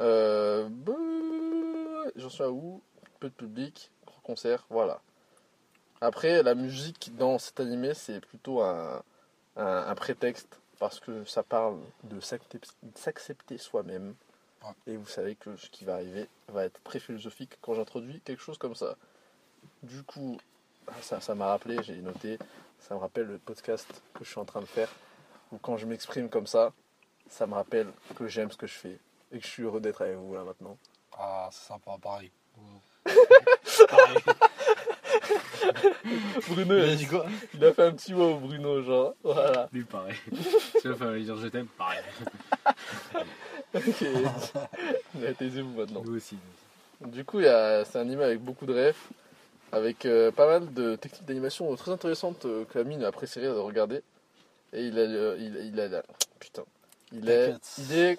Euh, 0.00 0.68
bah, 0.70 0.92
J'en 2.16 2.30
suis 2.30 2.42
à 2.44 2.50
où? 2.50 2.80
Peu 3.20 3.28
de 3.28 3.34
public, 3.34 3.90
gros 4.06 4.20
concert, 4.22 4.64
voilà. 4.70 5.00
Après, 6.00 6.42
la 6.42 6.54
musique 6.54 7.16
dans 7.16 7.38
cet 7.38 7.58
animé, 7.58 7.94
c'est 7.94 8.20
plutôt 8.20 8.62
un, 8.62 9.02
un, 9.56 9.86
un 9.88 9.94
prétexte 9.94 10.60
parce 10.78 11.00
que 11.00 11.24
ça 11.24 11.42
parle 11.42 11.78
de 12.04 12.20
s'accepter 12.20 13.58
soi-même. 13.58 14.14
Ouais. 14.62 14.92
Et 14.92 14.96
vous 14.96 15.06
savez 15.06 15.34
que 15.34 15.56
ce 15.56 15.68
qui 15.70 15.84
va 15.84 15.94
arriver 15.94 16.28
va 16.48 16.64
être 16.64 16.80
très 16.82 17.00
philosophique 17.00 17.58
quand 17.60 17.74
j'introduis 17.74 18.20
quelque 18.20 18.42
chose 18.42 18.58
comme 18.58 18.74
ça. 18.74 18.96
Du 19.82 20.02
coup, 20.04 20.38
ah, 20.86 20.92
ça 21.02 21.20
ça 21.20 21.34
m'a 21.34 21.46
rappelé, 21.46 21.82
j'ai 21.82 21.96
noté, 21.96 22.38
ça 22.78 22.94
me 22.94 23.00
rappelle 23.00 23.26
le 23.26 23.38
podcast 23.38 24.02
que 24.14 24.24
je 24.24 24.30
suis 24.30 24.40
en 24.40 24.44
train 24.44 24.60
de 24.60 24.66
faire, 24.66 24.88
où 25.52 25.58
quand 25.58 25.76
je 25.76 25.86
m'exprime 25.86 26.28
comme 26.28 26.46
ça, 26.46 26.72
ça 27.28 27.46
me 27.46 27.54
rappelle 27.54 27.88
que 28.16 28.26
j'aime 28.26 28.50
ce 28.50 28.56
que 28.56 28.66
je 28.66 28.74
fais 28.74 28.98
et 29.32 29.38
que 29.38 29.44
je 29.44 29.50
suis 29.50 29.62
heureux 29.64 29.80
d'être 29.80 30.02
avec 30.02 30.16
vous 30.16 30.34
là 30.34 30.44
maintenant. 30.44 30.78
Ah, 31.16 31.48
c'est 31.52 31.66
sympa, 31.66 31.96
pareil. 32.00 32.30
Bruno, 36.48 36.76
Il 36.76 36.82
a 36.82 36.86
il 36.86 36.96
dit 36.96 37.06
quoi 37.06 37.26
il 37.54 37.64
a 37.64 37.72
fait 37.72 37.82
un 37.82 37.92
petit 37.92 38.14
mot, 38.14 38.36
Bruno, 38.36 38.82
genre, 38.82 39.14
voilà. 39.22 39.68
Lui, 39.72 39.84
pareil. 39.84 40.14
Tu 40.80 40.88
vas 40.88 40.94
faire 40.96 41.12
dire 41.14 41.36
je 41.36 41.48
t'aime 41.48 41.66
Pareil. 41.76 42.00
Ok. 43.74 44.04
Mais 45.14 45.34
taisez-vous 45.34 45.76
maintenant. 45.78 46.02
Nous 46.04 46.16
aussi. 46.16 46.36
Du 47.00 47.24
coup, 47.24 47.40
il 47.40 47.46
y 47.46 47.48
a- 47.48 47.84
c'est 47.84 47.98
un 47.98 48.02
anime 48.02 48.20
avec 48.20 48.40
beaucoup 48.40 48.66
de 48.66 48.72
refs, 48.74 49.08
avec 49.72 50.04
euh, 50.06 50.30
pas 50.30 50.46
mal 50.46 50.72
de 50.72 50.96
techniques 50.96 51.24
d'animation 51.26 51.74
très 51.76 51.90
intéressantes 51.92 52.44
euh, 52.46 52.64
que 52.64 52.78
Amine 52.78 53.04
a 53.04 53.08
apprécié 53.08 53.42
de 53.42 53.48
regarder. 53.50 54.02
Et 54.72 54.84
il 54.86 54.98
a, 54.98 55.02
euh, 55.02 55.36
il, 55.38 55.72
il 55.74 55.80
a, 55.80 56.02
putain, 56.40 56.64
il 57.12 57.28
est, 57.30 57.52
T'inquiète. 57.52 57.74
il 57.78 57.98
est, 57.98 58.18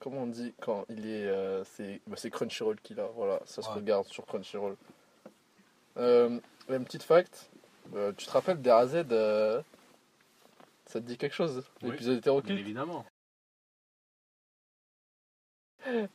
comment 0.00 0.22
on 0.22 0.26
dit 0.26 0.54
quand 0.60 0.84
il 0.88 1.06
est, 1.10 1.26
euh, 1.26 1.62
c'est, 1.76 2.00
bah, 2.06 2.16
c'est 2.16 2.30
Crunchyroll 2.30 2.76
qu'il 2.82 3.00
a, 3.00 3.06
voilà, 3.16 3.40
ça 3.46 3.62
se 3.62 3.68
Ouais. 3.68 3.74
regarde 3.76 4.06
sur 4.06 4.24
Crunchyroll. 4.26 4.76
Euh, 5.96 6.38
une 6.68 6.84
petite 6.84 7.02
fact, 7.02 7.50
euh, 7.94 8.12
tu 8.16 8.26
te 8.26 8.30
rappelles 8.30 8.60
des 8.60 8.70
AZ, 8.70 8.94
euh, 9.12 9.62
ça 10.86 11.00
te 11.00 11.04
dit 11.06 11.16
quelque 11.16 11.34
chose, 11.34 11.64
Oui. 11.82 11.90
l'épisode 11.92 12.12
Bien 12.14 12.18
hétéroclite 12.18 12.58
évidemment. 12.58 13.04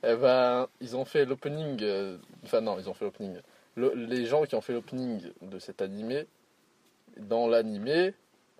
Eh 0.03 0.15
ben, 0.15 0.67
ils 0.81 0.95
ont 0.95 1.05
fait 1.05 1.25
l'opening. 1.25 1.77
euh, 1.83 2.17
Enfin, 2.43 2.59
non, 2.61 2.79
ils 2.79 2.89
ont 2.89 2.93
fait 2.95 3.05
l'opening. 3.05 3.37
Le- 3.75 3.93
les 3.93 4.25
gens 4.25 4.43
qui 4.45 4.55
ont 4.55 4.61
fait 4.61 4.73
l'opening 4.73 5.31
de 5.41 5.59
cet 5.59 5.81
animé, 5.83 6.25
dans 7.17 7.47
l'animé, 7.47 8.13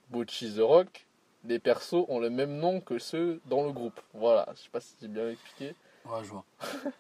Bochi 0.10 0.54
the 0.56 0.60
Rock, 0.60 1.08
les 1.46 1.58
persos 1.58 2.06
ont 2.10 2.20
le 2.20 2.30
même 2.30 2.58
nom 2.58 2.80
que 2.80 3.00
ceux 3.00 3.42
dans 3.46 3.64
le 3.66 3.72
groupe. 3.72 4.00
Voilà, 4.14 4.48
je 4.56 4.62
sais 4.62 4.70
pas 4.70 4.82
si 4.82 4.96
j'ai 5.02 5.08
bien 5.08 5.30
expliqué. 5.32 5.74
Ouais, 6.06 6.24
je 6.24 6.30
vois. 6.30 6.46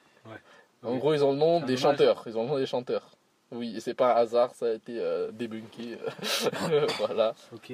En 0.81 0.93
Oui. 0.93 0.99
gros, 0.99 1.13
ils 1.13 1.23
ont 1.25 1.31
le 1.33 1.37
nom 1.37 1.59
des 1.59 1.75
chanteurs. 1.75 2.23
Ils 2.25 2.37
ont 2.37 2.43
le 2.43 2.47
nom 2.49 2.57
des 2.57 2.65
chanteurs. 2.65 3.11
Oui, 3.51 3.75
et 3.75 3.79
c'est 3.79 3.93
pas 3.95 4.13
un 4.13 4.17
hasard, 4.17 4.53
ça 4.53 4.67
a 4.67 4.73
été 4.73 4.99
euh, 4.99 5.31
débunké. 5.31 5.97
voilà. 6.99 7.33
Ok. 7.53 7.73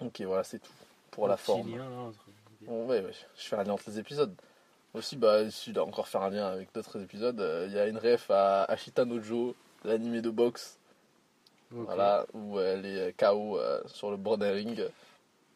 Ok, 0.00 0.20
voilà, 0.22 0.44
c'est 0.44 0.60
tout 0.60 0.70
pour 1.10 1.28
la 1.28 1.36
Petit 1.36 1.44
forme. 1.44 1.70
lien, 1.76 1.88
là, 1.88 1.96
entre-. 1.96 2.26
Bon, 2.62 2.86
ouais, 2.86 3.00
ouais, 3.00 3.12
je 3.36 3.42
fais 3.42 3.56
un 3.56 3.64
lien 3.64 3.72
entre 3.72 3.84
les 3.88 3.98
épisodes. 3.98 4.34
Aussi, 4.94 5.16
bah, 5.16 5.50
si 5.50 5.70
je 5.70 5.74
dois 5.74 5.84
encore 5.84 6.06
faire 6.08 6.22
un 6.22 6.30
lien 6.30 6.46
avec 6.46 6.72
d'autres 6.72 7.00
épisodes, 7.02 7.40
euh, 7.40 7.66
il 7.68 7.74
y 7.74 7.78
a 7.78 7.86
une 7.88 7.98
ref 7.98 8.30
à 8.30 8.64
Ashita 8.64 9.04
Nojo, 9.04 9.54
l'animé 9.84 10.22
de 10.22 10.30
boxe, 10.30 10.78
voilà, 11.70 12.24
où 12.32 12.60
elle 12.60 12.86
est 12.86 13.12
KO 13.18 13.58
euh, 13.58 13.80
sur 13.86 14.10
le 14.12 14.16
bord 14.16 14.38
d'un 14.38 14.52
ring 14.52 14.86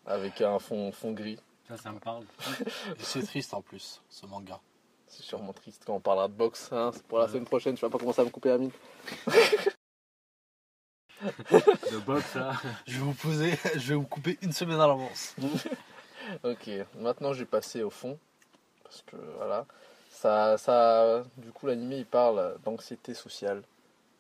avec 0.07 0.41
un 0.41 0.59
fond, 0.59 0.91
fond 0.91 1.13
gris. 1.13 1.39
Ça, 1.69 1.77
ça 1.77 1.93
me 1.93 2.01
parle. 2.01 2.25
C'est 2.99 3.23
triste 3.23 3.55
en 3.55 3.63
plus, 3.63 4.01
ce 4.11 4.27
manga. 4.27 4.59
C'est 5.09 5.23
sûrement 5.23 5.53
triste 5.53 5.83
quand 5.87 5.95
on 5.95 6.01
parlera 6.01 6.29
de 6.29 6.35
boxe. 6.35 6.69
Hein. 6.73 6.91
C'est 6.93 7.03
pour 7.05 7.19
la 7.19 7.29
semaine 7.29 7.45
prochaine, 7.45 7.77
je 7.77 7.85
vais 7.85 7.91
pas 7.91 7.99
commencer 7.99 8.21
à 8.21 8.25
me 8.25 8.31
couper 8.31 8.51
la 8.51 8.59
mine. 8.59 8.71
De 11.21 11.99
boxe, 11.99 12.37
là. 12.37 12.53
Je 12.87 12.93
vais 12.93 13.05
vous 13.05 13.15
poser, 13.15 13.51
je 13.75 13.89
vais 13.89 13.95
vous 13.97 14.07
couper 14.07 14.39
une 14.41 14.53
semaine 14.53 14.81
à 14.81 14.87
l'avance. 14.87 15.35
Ok, 16.45 16.69
maintenant 16.97 17.33
je 17.33 17.39
vais 17.39 17.47
passer 17.47 17.83
au 17.83 17.89
fond. 17.89 18.19
Parce 18.85 19.03
que 19.03 19.17
voilà. 19.37 19.67
Ça, 20.11 20.59
ça, 20.59 21.23
du 21.39 21.53
coup, 21.53 21.67
l'animé 21.67 21.97
il 21.99 22.07
parle 22.07 22.59
d'anxiété 22.65 23.15
sociale. 23.15 23.63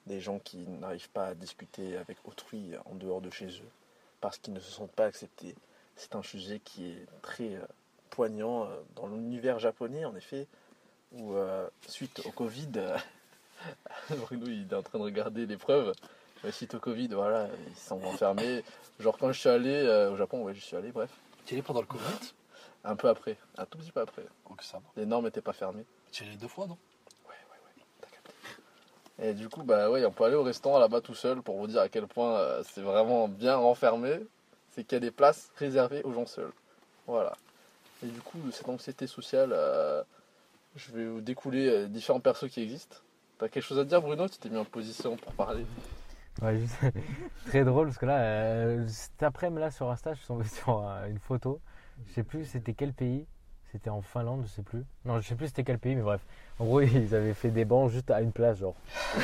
Des 0.07 0.21
gens 0.21 0.39
qui 0.39 0.59
n'arrivent 0.67 1.11
pas 1.11 1.27
à 1.27 1.35
discuter 1.35 1.99
avec 1.99 2.17
autrui 2.25 2.71
en 2.87 2.95
dehors 2.95 3.21
de 3.21 3.29
chez 3.29 3.49
eux. 3.49 3.71
Parce 4.23 4.39
qu'ils 4.39 4.55
ne 4.55 4.61
se 4.61 4.71
sentent 4.71 4.93
pas 4.93 5.05
acceptés. 5.05 5.55
C'est 5.97 6.15
un 6.15 6.23
sujet 6.23 6.61
qui 6.61 6.93
est 6.93 7.07
très 7.21 7.57
euh, 7.57 7.67
poignant 8.09 8.65
euh, 8.65 8.81
dans 8.97 9.09
l'univers 9.09 9.59
japonais, 9.59 10.05
en 10.05 10.17
effet. 10.17 10.47
Où, 11.13 11.35
euh, 11.35 11.69
suite 11.87 12.21
au 12.27 12.31
Covid, 12.31 12.69
euh, 12.77 12.99
Bruno 14.11 14.47
il 14.47 14.67
est 14.71 14.75
en 14.75 14.83
train 14.83 14.99
de 14.99 15.05
regarder 15.05 15.47
l'épreuve. 15.47 15.95
Mais 16.45 16.53
suite 16.53 16.75
au 16.75 16.79
Covid, 16.79 17.09
voilà, 17.09 17.49
ils 17.69 17.77
sont 17.77 18.03
enfermés. 18.05 18.63
Genre 19.01 19.17
quand 19.19 19.33
je 19.33 19.41
suis 19.41 19.49
allé 19.49 19.73
euh, 19.73 20.13
au 20.13 20.17
Japon, 20.17 20.43
ouais, 20.43 20.55
je 20.55 20.61
suis 20.61 20.77
allé, 20.77 20.93
bref. 20.93 21.11
Tu 21.45 21.55
es 21.55 21.57
allé 21.57 21.63
pendant 21.63 21.81
le 21.81 21.87
Covid? 21.87 22.33
Un 22.85 22.95
peu 22.95 23.09
après, 23.09 23.37
un 23.57 23.65
tout 23.65 23.79
petit 23.79 23.91
peu 23.91 24.01
après. 24.01 24.25
Ça 24.61 24.79
va. 24.79 24.85
Les 24.97 25.07
normes 25.07 25.25
n'étaient 25.25 25.41
pas 25.41 25.53
fermées. 25.53 25.85
Tu 26.13 26.23
es 26.23 26.29
allé 26.29 26.37
deux 26.37 26.49
fois, 26.49 26.67
non? 26.67 26.79
T'as 28.01 28.09
capté. 28.09 28.33
Et 29.21 29.35
du 29.35 29.49
coup, 29.49 29.63
bah 29.65 29.91
ouais, 29.91 30.05
on 30.05 30.13
peut 30.13 30.25
aller 30.25 30.37
au 30.37 30.45
restaurant 30.45 30.79
là-bas 30.79 31.01
tout 31.01 31.15
seul 31.15 31.43
pour 31.43 31.59
vous 31.59 31.67
dire 31.67 31.81
à 31.81 31.89
quel 31.89 32.07
point 32.07 32.37
euh, 32.37 32.63
c'est 32.65 32.83
vraiment 32.83 33.27
bien 33.27 33.57
renfermé. 33.57 34.21
C'est 34.71 34.85
qu'il 34.85 34.95
y 34.95 34.97
a 34.97 35.01
des 35.01 35.11
places 35.11 35.51
réservées 35.57 36.03
aux 36.05 36.13
gens 36.13 36.27
seuls. 36.27 36.53
Voilà. 37.07 37.37
Et 38.05 38.07
du 38.07 38.21
coup, 38.21 38.39
cette 38.53 38.69
anxiété 38.69 39.09
sociale, 39.09 39.51
euh, 39.53 40.05
je 40.77 40.93
vais 40.93 41.07
vous 41.07 41.21
découler 41.21 41.69
euh, 41.69 41.87
différents 41.87 42.21
persos 42.21 42.49
qui 42.49 42.63
existent. 42.63 42.97
T'as 43.39 43.49
quelque 43.49 43.65
chose 43.65 43.79
à 43.79 43.85
dire, 43.85 44.01
Bruno? 44.03 44.29
Tu 44.29 44.39
t'es 44.39 44.49
mis 44.49 44.59
en 44.59 44.65
position 44.65 45.17
pour 45.17 45.33
parler. 45.33 45.65
Ouais, 46.43 46.59
juste- 46.59 46.77
très 47.47 47.65
drôle 47.65 47.87
parce 47.87 47.99
que 47.99 48.07
là, 48.07 48.19
euh, 48.21 48.85
cet 48.89 49.23
après-midi 49.23 49.61
là 49.61 49.71
sur 49.71 49.91
Insta, 49.91 50.15
je 50.15 50.19
suis 50.19 50.27
tombé 50.27 50.45
sur 50.49 50.85
euh, 50.87 51.09
une 51.09 51.19
photo. 51.19 51.61
Je 52.07 52.15
sais 52.15 52.23
plus 52.23 52.45
c'était 52.45 52.75
quel 52.75 52.93
pays. 52.93 53.27
C'était 53.73 53.91
en 53.91 54.01
Finlande, 54.01 54.45
je 54.45 54.49
sais 54.49 54.63
plus. 54.63 54.83
Non, 55.05 55.21
je 55.21 55.29
sais 55.29 55.35
plus 55.35 55.49
c'était 55.49 55.63
quel 55.63 55.79
pays, 55.79 55.95
mais 55.95 56.03
bref. 56.03 56.23
En 56.59 56.65
gros, 56.65 56.81
ils 56.81 57.15
avaient 57.15 57.35
fait 57.35 57.51
des 57.51 57.65
bancs 57.67 57.91
juste 57.91 58.11
à 58.11 58.23
une 58.23 58.33
place, 58.33 58.59
genre. 58.59 58.75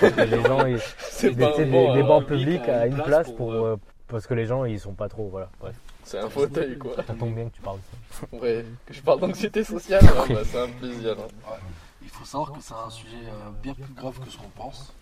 Les 0.03 0.43
gens, 0.43 0.67
ils, 0.67 0.79
des, 1.23 1.65
banc, 1.65 1.95
hein. 1.95 2.05
bancs 2.05 2.27
public 2.27 2.61
publics 2.61 2.69
à 2.69 2.87
une 2.87 3.03
place 3.03 3.33
pour, 3.33 3.53
euh, 3.53 3.73
euh, 3.73 3.77
parce 4.09 4.27
que 4.27 4.35
les 4.35 4.45
gens 4.45 4.65
ils 4.67 4.79
sont 4.79 4.93
pas 4.93 5.09
trop, 5.09 5.29
voilà. 5.29 5.49
Bref, 5.61 5.75
C'est 6.05 6.19
un 6.19 6.29
fauteuil, 6.31 6.79
quoi. 6.79 6.97
ça 6.97 7.15
tombe 7.15 7.35
bien 7.35 7.49
que 7.49 7.55
tu 7.55 7.63
parles 7.63 7.79
de 7.79 8.15
ça. 8.15 8.27
Ouais, 8.37 8.65
que 8.87 8.93
je 8.95 9.01
parle 9.03 9.21
d'anxiété 9.21 9.65
sociale, 9.65 10.05
ouais, 10.05 10.35
bah, 10.35 10.43
c'est 10.45 10.61
un 10.61 10.69
plaisir. 10.69 11.17
hein. 11.19 11.55
Il 12.03 12.09
faut 12.11 12.25
savoir 12.25 12.53
que 12.53 12.61
c'est 12.61 12.75
un 12.75 12.91
sujet 12.91 13.17
euh, 13.27 13.51
bien 13.63 13.75
plus 13.75 13.95
grave 13.95 14.19
que 14.21 14.31
ce 14.31 14.37
qu'on 14.39 14.49
pense. 14.51 14.93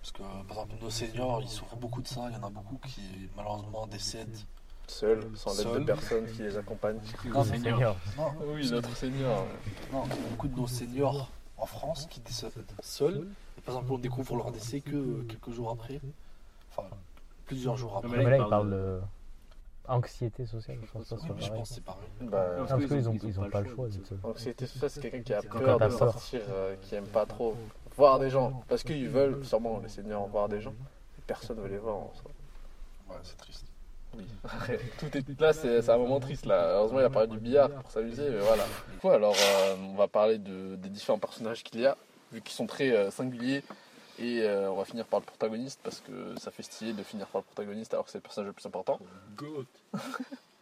Parce 0.00 0.12
que, 0.12 0.22
par 0.48 0.64
exemple, 0.64 0.74
nos 0.82 0.90
seniors, 0.90 1.42
ils 1.42 1.48
souffrent 1.48 1.76
beaucoup 1.76 2.00
de 2.00 2.08
ça. 2.08 2.22
Il 2.30 2.34
y 2.34 2.40
en 2.40 2.46
a 2.46 2.50
beaucoup 2.50 2.78
qui, 2.86 3.00
malheureusement, 3.36 3.86
décèdent. 3.86 4.38
Seuls, 4.86 5.22
sans 5.34 5.54
l'aide 5.74 5.80
de 5.80 5.84
personne 5.84 6.26
qui 6.32 6.40
les 6.42 6.56
accompagne. 6.56 6.98
Non, 7.26 7.44
Seigneur. 7.44 7.96
Non, 8.16 8.32
Oui, 8.54 8.70
notre 8.70 8.96
Seigneur. 8.96 9.44
non, 9.92 10.04
il 10.06 10.10
y 10.10 10.12
a 10.26 10.28
beaucoup 10.30 10.48
de 10.48 10.56
nos 10.56 10.66
seniors 10.66 11.28
en 11.58 11.66
France 11.66 12.06
qui 12.08 12.20
décèdent 12.20 12.52
seuls. 12.80 13.26
Et 13.58 13.60
par 13.60 13.74
exemple, 13.74 13.92
on 13.92 13.98
découvre 13.98 14.36
leur 14.36 14.50
décès 14.50 14.80
que 14.80 14.96
euh, 14.96 15.26
quelques 15.28 15.50
jours 15.54 15.70
après. 15.70 16.00
Enfin, 16.70 16.88
plusieurs 17.44 17.76
jours 17.76 17.98
après. 17.98 18.16
mais 18.16 18.30
là, 18.30 18.38
il 18.38 18.48
parle 18.48 18.70
de 18.70 19.00
anxiété 19.88 20.46
sociale. 20.46 20.78
Je 20.82 20.90
pense 20.90 21.08
que 21.08 21.16
c'est 21.64 21.82
pareil. 21.82 22.04
c'est. 22.18 22.26
Bah, 22.26 22.46
Ah, 22.60 22.64
parce 22.68 22.86
qu'ils 22.86 23.08
ont, 23.08 23.16
ils 23.22 23.40
ont 23.40 23.50
pas 23.50 23.60
le 23.60 23.68
choix. 23.70 23.86
Anxiété 24.22 24.66
sociale, 24.66 24.90
c'est 24.90 25.00
quelqu'un 25.00 25.22
qui 25.22 25.34
a 25.34 25.42
peur 25.42 25.78
de 25.78 25.88
sortir, 25.90 26.40
euh, 26.50 26.76
qui 26.82 26.94
aime 26.94 27.06
pas 27.06 27.26
trop 27.26 27.56
voir 27.96 28.18
des 28.18 28.30
gens. 28.30 28.62
Parce 28.68 28.82
qu'ils 28.82 29.08
veulent, 29.08 29.44
sûrement, 29.44 29.80
les 29.80 29.88
seigneurs, 29.88 30.26
voir 30.26 30.48
des 30.48 30.60
gens. 30.60 30.74
Personne 31.26 31.58
ne 31.58 31.62
veut 31.62 31.68
les 31.68 31.78
voir 31.78 31.96
en 31.96 32.12
soi. 32.14 32.30
Ouais, 33.10 33.16
c'est 33.22 33.36
triste. 33.36 33.66
Oui. 34.16 34.24
Tout 34.98 35.16
est 35.16 35.40
là, 35.40 35.52
c'est 35.52 35.82
c'est 35.82 35.90
un 35.92 35.98
moment 35.98 36.18
triste 36.18 36.46
là. 36.46 36.76
Heureusement, 36.76 37.00
il 37.00 37.04
a 37.04 37.10
parlé 37.10 37.28
du 37.28 37.38
billard 37.38 37.70
pour 37.70 37.90
s'amuser, 37.90 38.30
mais 38.30 38.38
voilà. 38.38 38.64
Du 38.90 38.98
coup, 38.98 39.10
alors, 39.10 39.34
euh, 39.38 39.74
on 39.90 39.94
va 39.94 40.08
parler 40.08 40.38
de, 40.38 40.76
des 40.76 40.88
différents 40.88 41.18
personnages 41.18 41.62
qu'il 41.62 41.80
y 41.80 41.86
a, 41.86 41.96
vu 42.32 42.40
qu'ils 42.40 42.54
sont 42.54 42.66
très 42.66 42.90
euh, 42.90 43.10
singuliers. 43.10 43.62
Et 44.20 44.42
euh, 44.42 44.70
on 44.70 44.74
va 44.76 44.84
finir 44.84 45.06
par 45.06 45.20
le 45.20 45.24
protagoniste 45.26 45.80
parce 45.82 46.00
que 46.00 46.34
ça 46.38 46.50
fait 46.50 46.62
stylé 46.64 46.92
de 46.92 47.02
finir 47.02 47.26
par 47.28 47.40
le 47.42 47.44
protagoniste 47.44 47.94
alors 47.94 48.04
que 48.06 48.10
c'est 48.10 48.18
le 48.18 48.22
personnage 48.22 48.48
le 48.48 48.52
plus 48.52 48.66
important. 48.66 48.98
Goat. 49.36 49.64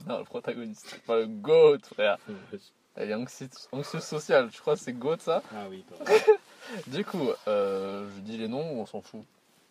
Non, 0.06 0.18
le 0.18 0.24
protagoniste, 0.24 1.00
pas 1.06 1.16
le 1.16 1.26
GOAT, 1.26 1.78
frère. 1.94 2.18
Elle 2.94 3.10
est 3.10 3.14
anxi- 3.14 3.66
anxieuse 3.72 4.04
sociale, 4.04 4.50
je 4.52 4.60
crois 4.60 4.74
que 4.76 4.80
c'est 4.80 4.92
GOAT 4.92 5.18
ça? 5.18 5.42
Ah 5.52 5.66
oui, 5.68 5.84
toi. 5.88 5.96
Du 6.86 7.04
coup, 7.04 7.28
euh, 7.48 8.08
je 8.14 8.20
dis 8.20 8.36
les 8.36 8.46
noms 8.46 8.72
ou 8.72 8.80
on 8.82 8.86
s'en 8.86 9.00
fout? 9.00 9.24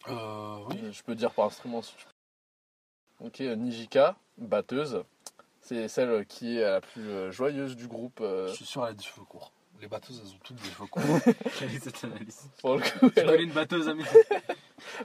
Euh, 0.10 0.58
oui. 0.70 0.80
Je 0.92 1.04
peux 1.04 1.16
dire 1.16 1.32
par 1.32 1.46
instrument 1.46 1.82
si 1.82 1.94
tu 1.96 2.06
veux. 2.06 3.28
Ok, 3.28 3.42
euh, 3.42 3.56
Nijika, 3.56 4.16
batteuse. 4.38 5.04
C'est 5.62 5.88
celle 5.88 6.26
qui 6.26 6.58
est 6.58 6.62
la 6.62 6.82
plus 6.82 7.32
joyeuse 7.32 7.76
du 7.78 7.88
groupe. 7.88 8.20
Je 8.22 8.54
suis 8.54 8.66
sûr, 8.66 8.84
elle 8.86 8.92
a 8.92 8.94
des 8.94 9.04
cheveux 9.04 9.26
courts. 9.26 9.52
Les 9.82 9.88
batteuses, 9.88 10.22
elles 10.24 10.32
ont 10.32 10.40
toutes 10.44 10.58
des 10.58 10.70
cheveux 10.70 10.86
courts. 10.92 11.04
Quelle 11.60 11.76
est 11.76 11.84
cette 11.84 12.04
analyse? 12.04 12.50
Pour, 12.62 12.76
le 12.76 12.82
coup, 12.82 13.12
elle 13.16 13.30
a, 13.30 13.36
une 13.36 13.52
batteuse, 13.52 13.88
ami 13.88 14.04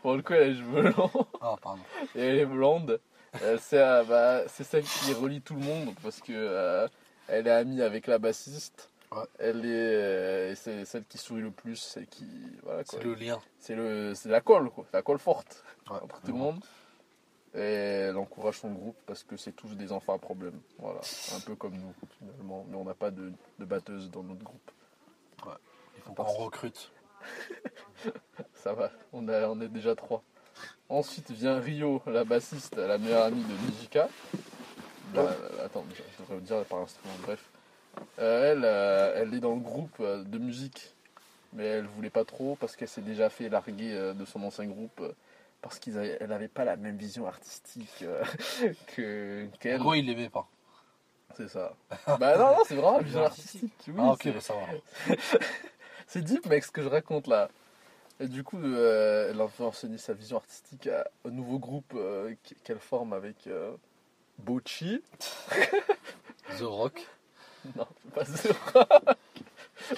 pour 0.02 0.14
le 0.14 0.22
coup, 0.22 0.32
elle 0.34 0.42
a 0.42 0.46
les 0.48 0.56
cheveux 0.56 0.82
longs 0.82 1.26
Ah, 1.40 1.56
pardon. 1.60 1.82
et 2.14 2.20
elle 2.20 2.38
est 2.38 2.46
blonde. 2.46 3.00
Elle, 3.42 3.60
c'est, 3.60 3.78
euh, 3.78 4.04
bah, 4.04 4.42
celle 4.48 4.84
qui 4.84 5.12
relie 5.12 5.40
tout 5.40 5.54
le 5.54 5.60
monde 5.60 5.94
parce 6.02 6.20
que 6.20 6.32
euh, 6.32 6.88
elle 7.28 7.46
est 7.46 7.50
amie 7.50 7.80
avec 7.82 8.06
la 8.06 8.18
bassiste. 8.18 8.90
Ouais. 9.12 9.22
Elle 9.38 9.64
est, 9.64 9.68
euh, 9.68 10.54
c'est 10.54 10.84
celle 10.84 11.04
qui 11.04 11.18
sourit 11.18 11.42
le 11.42 11.50
plus, 11.50 11.76
celle 11.76 12.06
qui 12.06 12.26
voilà. 12.62 12.82
C'est 12.84 13.02
le 13.02 13.14
lien. 13.14 13.40
C'est 13.58 13.74
le, 13.74 14.14
c'est 14.14 14.28
la 14.28 14.40
colle 14.40 14.70
quoi, 14.70 14.84
la 14.92 15.02
colle 15.02 15.18
forte 15.18 15.64
Ouais, 15.90 15.96
entre 16.02 16.20
tout 16.20 16.32
le 16.32 16.38
monde. 16.38 16.60
Et 17.54 17.58
elle 17.58 18.16
encourage 18.16 18.58
son 18.58 18.70
groupe 18.70 18.96
parce 19.06 19.24
que 19.24 19.36
c'est 19.36 19.52
tous 19.52 19.74
des 19.74 19.90
enfants 19.90 20.14
à 20.14 20.18
problème. 20.18 20.60
Voilà, 20.78 21.00
un 21.34 21.40
peu 21.40 21.56
comme 21.56 21.74
nous 21.74 21.92
finalement, 22.18 22.64
mais 22.68 22.76
on 22.76 22.84
n'a 22.84 22.94
pas 22.94 23.10
de, 23.10 23.32
de 23.58 23.64
batteuse 23.64 24.10
dans 24.10 24.22
notre 24.22 24.44
groupe. 24.44 24.70
Il 25.96 26.02
faut 26.02 26.12
qu'on 26.12 26.22
recrute. 26.24 26.92
Ça 28.54 28.72
va, 28.72 28.90
on, 29.12 29.28
a, 29.28 29.48
on 29.48 29.60
est 29.60 29.68
déjà 29.68 29.94
trois. 29.94 30.22
Ensuite 30.88 31.30
vient 31.30 31.58
Rio, 31.58 32.02
la 32.06 32.24
bassiste, 32.24 32.76
la 32.76 32.98
meilleure 32.98 33.24
amie 33.24 33.44
de 33.44 33.52
Nijika. 33.66 34.08
Bah, 35.14 35.22
euh, 35.22 35.66
attends, 35.66 35.84
je 35.92 36.22
devrais 36.22 36.36
vous 36.36 36.40
dire 36.40 36.64
par 36.64 36.80
instrument, 36.80 37.14
bref. 37.22 37.44
Euh, 38.18 38.52
elle, 38.52 38.64
euh, 38.64 39.12
elle 39.16 39.34
est 39.34 39.40
dans 39.40 39.54
le 39.54 39.60
groupe 39.60 40.00
de 40.00 40.38
musique, 40.38 40.94
mais 41.52 41.64
elle 41.64 41.86
voulait 41.86 42.10
pas 42.10 42.24
trop 42.24 42.56
parce 42.60 42.76
qu'elle 42.76 42.88
s'est 42.88 43.00
déjà 43.00 43.28
fait 43.28 43.48
larguer 43.48 44.14
de 44.14 44.24
son 44.24 44.42
ancien 44.42 44.66
groupe 44.66 45.02
parce 45.62 45.78
qu'elle 45.78 46.26
n'avait 46.28 46.48
pas 46.48 46.64
la 46.64 46.76
même 46.76 46.96
vision 46.96 47.26
artistique 47.26 48.02
euh, 48.02 48.22
que 48.96 49.46
En 49.46 49.56
qu'elle. 49.58 49.78
gros, 49.78 49.94
il 49.94 50.06
l'aimait 50.06 50.30
pas. 50.30 50.46
C'est 51.36 51.48
ça. 51.48 51.74
bah 52.18 52.36
non, 52.36 52.56
non, 52.56 52.62
c'est 52.66 52.74
vraiment 52.74 52.96
la 52.98 53.02
vision 53.04 53.24
artistique. 53.24 53.72
Oui, 53.88 53.94
ah, 53.98 54.12
ok, 54.12 54.32
bah 54.34 54.40
ça 54.40 54.54
va. 54.54 55.14
c'est 56.06 56.22
deep, 56.22 56.44
mec, 56.46 56.64
ce 56.64 56.70
que 56.72 56.82
je 56.82 56.88
raconte 56.88 57.26
là. 57.28 57.48
Et 58.18 58.26
du 58.28 58.42
coup, 58.44 58.58
euh, 58.62 59.30
elle 59.30 59.40
enseigner 59.64 59.96
sa 59.96 60.12
vision 60.12 60.36
artistique 60.38 60.88
à 60.88 61.08
un 61.24 61.30
nouveau 61.30 61.58
groupe 61.58 61.92
euh, 61.94 62.34
qu- 62.42 62.54
qu'elle 62.64 62.80
forme 62.80 63.12
avec 63.12 63.46
euh, 63.46 63.74
Bochi. 64.38 65.02
The 66.58 66.62
Rock. 66.62 67.06
Non, 67.76 67.86
pas 68.14 68.24
ça. 68.24 68.48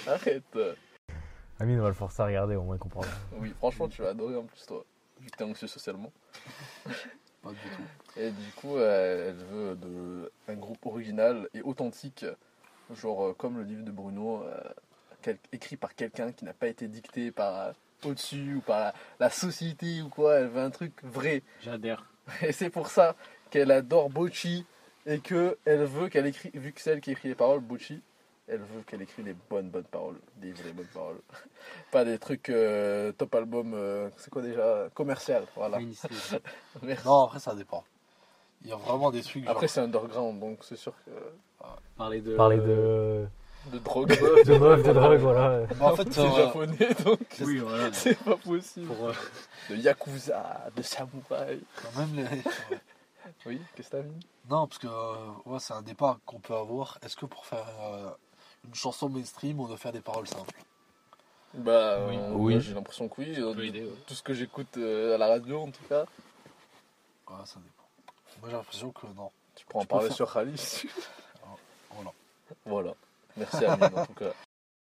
Arrête. 0.07 0.43
Amine, 1.59 1.79
on 1.79 1.83
va 1.83 1.89
le 1.89 1.93
forcer 1.95 2.21
à 2.21 2.25
regarder, 2.27 2.55
au 2.55 2.63
moins 2.63 2.75
il 2.75 2.79
comprendra. 2.79 3.09
Oui, 3.37 3.53
franchement, 3.57 3.87
tu 3.89 4.01
vas 4.01 4.09
adorer 4.09 4.35
en 4.35 4.43
plus, 4.43 4.65
toi. 4.65 4.85
Vu 5.23 5.29
que 5.31 5.37
t'es 5.37 5.43
anxieux 5.43 5.67
socialement. 5.67 6.11
Pas 7.41 7.49
du 7.51 7.55
tout. 7.55 8.19
Et 8.19 8.29
du 8.31 8.51
coup, 8.55 8.77
euh, 8.77 9.29
elle 9.29 9.45
veut 9.45 9.75
de, 9.75 10.31
un 10.47 10.55
groupe 10.55 10.85
original 10.85 11.49
et 11.53 11.61
authentique, 11.61 12.25
genre 12.95 13.25
euh, 13.27 13.33
comme 13.33 13.57
le 13.57 13.63
livre 13.63 13.83
de 13.83 13.91
Bruno, 13.91 14.43
euh, 14.43 14.61
quel- 15.21 15.39
écrit 15.51 15.75
par 15.75 15.93
quelqu'un 15.95 16.31
qui 16.31 16.45
n'a 16.45 16.53
pas 16.53 16.67
été 16.67 16.87
dicté 16.87 17.31
par 17.31 17.59
euh, 17.59 17.71
au-dessus 18.05 18.55
ou 18.55 18.61
par 18.61 18.79
la, 18.79 18.93
la 19.19 19.29
société 19.29 20.01
ou 20.01 20.09
quoi. 20.09 20.35
Elle 20.35 20.47
veut 20.47 20.61
un 20.61 20.69
truc 20.69 20.93
vrai. 21.03 21.43
J'adhère. 21.61 22.05
Et 22.41 22.51
c'est 22.53 22.69
pour 22.69 22.87
ça 22.87 23.15
qu'elle 23.49 23.71
adore 23.71 24.09
Bochi 24.09 24.65
et 25.05 25.19
que 25.19 25.57
elle 25.65 25.83
veut 25.83 26.07
qu'elle 26.07 26.27
écrit, 26.27 26.51
vu 26.53 26.71
que 26.71 26.79
c'est 26.79 26.91
elle 26.91 27.01
qui 27.01 27.11
écrit 27.11 27.27
les 27.27 27.35
paroles, 27.35 27.59
Bochi, 27.59 28.01
elle 28.47 28.59
veut 28.59 28.81
qu'elle 28.85 29.01
écrit 29.01 29.23
les 29.23 29.35
bonnes 29.49 29.69
bonnes 29.69 29.83
paroles, 29.85 30.19
des 30.37 30.51
vraies 30.51 30.71
bonnes 30.73 30.85
paroles. 30.93 31.19
Pas 31.91 32.03
des 32.05 32.17
trucs 32.19 32.49
euh, 32.49 33.11
top 33.13 33.33
album, 33.35 33.73
euh, 33.73 34.09
c'est 34.17 34.29
quoi 34.29 34.41
déjà? 34.41 34.89
Commercial, 34.93 35.45
voilà. 35.55 35.79
Merci. 36.81 37.05
Non, 37.05 37.23
après, 37.25 37.39
ça 37.39 37.55
dépend. 37.55 37.83
Il 38.61 38.69
y 38.69 38.73
a 38.73 38.77
vraiment 38.77 39.11
des 39.11 39.21
trucs. 39.21 39.43
Après 39.47 39.67
genre- 39.67 39.69
c'est 39.69 39.81
underground, 39.81 40.39
donc 40.39 40.59
c'est 40.63 40.75
sûr 40.77 40.93
que... 41.05 41.11
Parler 41.97 42.21
de. 42.21 42.35
Parler 42.35 42.57
de. 42.57 43.25
de 43.71 43.77
drogue. 43.79 44.09
De 44.45 44.57
meuf, 44.57 44.83
de 44.83 44.91
drogue, 44.91 45.19
voilà. 45.19 45.65
Bah, 45.79 45.91
en 45.91 45.95
fait, 45.95 46.11
C'est 46.11 46.19
euh, 46.21 46.31
japonais, 46.35 46.89
donc 47.05 47.19
Oui, 47.41 47.59
voilà. 47.59 47.93
c'est 47.93 48.17
pas 48.21 48.35
possible. 48.35 48.87
Pour, 48.87 49.07
euh, 49.09 49.13
De 49.69 49.75
yakuza, 49.77 50.69
de 50.75 50.81
samouraï. 50.81 51.61
quand 51.81 51.99
même 51.99 52.15
les. 52.15 52.41
Oui, 53.45 53.61
qu'est-ce 53.75 53.89
que 53.89 53.97
t'as 53.97 54.03
mis? 54.03 54.19
Non, 54.49 54.67
parce 54.67 54.79
que 54.79 54.87
euh, 54.87 55.15
ouais, 55.45 55.59
c'est 55.59 55.73
un 55.73 55.81
débat 55.81 56.17
qu'on 56.25 56.39
peut 56.39 56.55
avoir. 56.55 56.97
Est-ce 57.03 57.15
que 57.15 57.25
pour 57.25 57.45
faire 57.45 57.67
euh, 57.81 58.09
une 58.67 58.75
chanson 58.75 59.09
mainstream, 59.09 59.59
on 59.59 59.67
doit 59.67 59.77
faire 59.77 59.91
des 59.91 60.01
paroles 60.01 60.27
simples 60.27 60.55
Bah, 61.53 62.05
Oui. 62.07 62.17
euh, 62.17 62.31
Oui. 62.33 62.61
j'ai 62.61 62.73
l'impression 62.73 63.07
que 63.09 63.21
oui. 63.21 63.41
ouais. 63.41 63.89
Tout 64.07 64.13
ce 64.13 64.23
que 64.23 64.33
j'écoute 64.33 64.77
euh, 64.77 65.15
à 65.15 65.17
la 65.17 65.27
radio, 65.27 65.61
en 65.61 65.71
tout 65.71 65.83
cas. 65.89 66.05
Ouais, 67.29 67.35
ça 67.45 67.59
dépend. 67.59 67.83
Moi, 68.41 68.49
j'ai 68.49 68.55
l'impression 68.57 68.91
que 68.91 69.07
non. 69.15 69.31
Tu 69.55 69.65
pourras 69.65 69.83
en 69.83 69.87
parler 69.87 70.07
faire- 70.07 70.15
sur 70.15 70.33
Khalis. 70.33 70.85
Voilà. 71.95 72.11
voilà. 72.65 72.93
Merci 73.37 73.65
Amine, 73.65 73.89
en 73.95 74.05
tout 74.05 74.13
cas. 74.13 74.31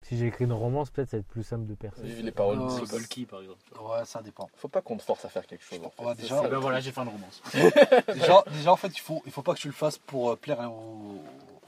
Si 0.01 0.18
j'ai 0.18 0.28
écrit 0.28 0.45
une 0.45 0.53
romance, 0.53 0.89
peut-être 0.91 1.09
ça 1.09 1.18
va 1.18 1.22
être 1.22 1.28
plus 1.28 1.43
simple 1.43 1.66
de 1.66 1.74
percer. 1.76 2.03
Vive 2.03 2.24
les 2.24 2.32
paroles 2.32 2.59
Euh, 2.61 2.86
Golki, 2.86 3.26
par 3.26 3.41
exemple. 3.41 3.59
Ouais, 3.82 4.05
ça 4.05 4.22
dépend. 4.22 4.49
Faut 4.55 4.68
pas 4.70 4.82
qu'on 4.82 4.95
te 4.97 5.01
force 5.03 5.26
à 5.26 5.30
faire 5.30 5.45
quelque 5.45 5.63
chose. 5.66 5.80
En 5.84 5.89
fait. 5.89 6.03
Ouais, 6.03 6.16
déjà- 6.16 6.38
ça, 6.38 6.43
le 6.43 6.49
ben 6.49 6.59
voilà, 6.59 6.80
j'ai 6.80 6.91
fait 6.93 7.01
une 7.01 7.09
romance. 7.09 7.41
déjà, 8.13 8.43
déjà, 8.51 8.72
en 8.72 8.76
fait, 8.78 8.88
il 8.95 8.99
faut, 9.01 9.22
il 9.26 9.32
faut 9.34 9.41
pas 9.41 9.53
que 9.55 9.59
tu 9.59 9.68
le 9.68 9.74
fasses 9.74 9.97
pour 9.97 10.32
euh, 10.32 10.36
plaire 10.38 10.59
aux, 10.72 11.22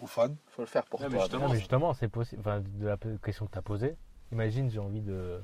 fans. 0.06 0.36
Faut 0.50 0.62
le 0.62 0.68
faire 0.68 0.86
pour 0.86 1.00
mais 1.02 1.10
toi. 1.10 1.20
justement, 1.22 1.44
Non, 1.46 1.50
mais 1.50 1.58
justement, 1.60 1.94
c'est 1.94 2.08
possible. 2.08 2.42
Enfin, 2.42 2.60
de 2.60 2.86
la 2.88 2.98
question 3.24 3.48
que 3.48 3.52
tu 3.54 3.58
as 3.58 3.62
posée, 3.64 3.96
imagine, 4.32 4.70
j'ai 4.70 4.80
envie 4.80 5.02
de 5.02 5.42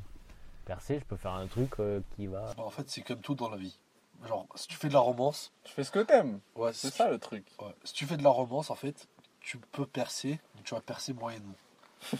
percer, 0.66 0.99
je 0.99 1.06
peux 1.06 1.18
faire 1.18 1.34
un 1.34 1.47
truc 1.47 1.80
euh, 1.80 2.01
qui 2.16 2.28
va. 2.28 2.54
Bah, 2.56 2.64
en 2.64 2.70
fait, 2.70 2.88
c'est 2.89 3.01
comme 3.01 3.22
tout 3.22 3.34
dans 3.36 3.49
la 3.49 3.58
vie. 3.58 3.80
Genre, 4.28 4.45
si 4.56 4.68
tu 4.68 4.76
fais 4.76 4.88
de 4.89 4.93
la 4.93 4.99
romance, 4.99 5.51
Tu 5.64 5.74
fais 5.74 5.84
ce 5.84 5.91
que 5.91 5.99
t'aimes. 5.99 6.39
ouais, 6.56 6.72
C'est 6.74 6.91
si, 6.91 6.97
ça 6.97 7.10
le 7.10 7.18
truc. 7.18 7.45
ouais, 7.60 7.74
si 7.84 7.93
tu 7.93 8.06
fais 8.06 8.16
de 8.18 8.24
la 8.24 8.30
romance, 8.30 8.70
en 8.70 8.76
fait, 8.76 9.08
tu 9.41 9.58
peux 9.58 9.86
percer, 9.86 10.39
mais 10.56 10.62
tu 10.64 10.76
vas 10.76 10.82
percer 10.82 11.14
moyennement. 11.14 11.56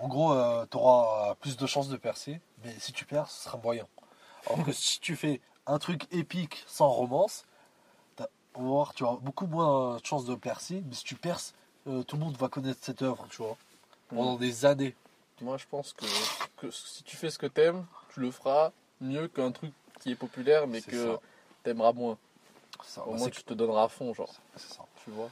En 0.00 0.08
gros, 0.08 0.34
tu 0.72 0.76
auras 0.76 1.36
plus 1.36 1.56
de 1.56 1.66
chances 1.66 1.88
de 1.88 1.96
percer, 1.96 2.40
mais 2.64 2.76
si 2.80 2.92
tu 2.92 3.04
perds, 3.04 3.30
ce 3.30 3.44
sera 3.44 3.58
moyen. 3.58 3.86
Alors 4.50 4.64
que 4.64 4.72
si 4.72 4.98
tu 4.98 5.14
fais 5.14 5.40
un 5.66 5.78
truc 5.78 6.12
épique 6.12 6.64
sans 6.66 6.88
romance, 6.88 7.44
t'as- 8.16 8.28
on 8.56 8.62
va 8.62 8.68
voir, 8.68 8.94
tu 8.94 9.04
auras 9.04 9.18
beaucoup 9.18 9.46
moins 9.46 9.98
de 9.98 10.04
chances 10.04 10.24
de 10.24 10.34
percer, 10.34 10.82
mais 10.84 10.94
si 10.94 11.04
tu 11.04 11.14
perces, 11.14 11.54
euh, 11.86 12.02
tout 12.02 12.16
le 12.16 12.22
monde 12.24 12.36
va 12.36 12.48
connaître 12.48 12.80
cette 12.82 13.02
œuvre, 13.02 13.26
tu 13.30 13.38
vois, 13.38 13.56
pendant 14.08 14.36
des 14.36 14.64
années. 14.64 14.94
Moi, 15.40 15.56
je 15.56 15.64
pense 15.70 15.92
que, 15.92 16.04
que 16.56 16.70
si 16.70 17.02
tu 17.02 17.16
fais 17.16 17.30
ce 17.30 17.38
que 17.38 17.46
t'aimes, 17.46 17.84
tu 18.12 18.20
le 18.20 18.30
feras 18.30 18.70
mieux 19.00 19.28
qu'un 19.28 19.50
truc 19.52 19.72
qui 20.00 20.12
est 20.12 20.16
populaire, 20.16 20.66
mais 20.66 20.80
que 20.80 21.18
t'aimeras 21.62 21.92
moins. 21.92 22.16
Ça, 22.84 23.02
Au 23.06 23.12
bah, 23.12 23.18
moins, 23.18 23.28
tu 23.30 23.42
te 23.42 23.54
donneras 23.54 23.84
à 23.84 23.88
fond, 23.88 24.12
genre. 24.14 24.32
c'est 24.56 24.72
ça. 24.74 24.84
Tu 25.04 25.10
vois 25.10 25.30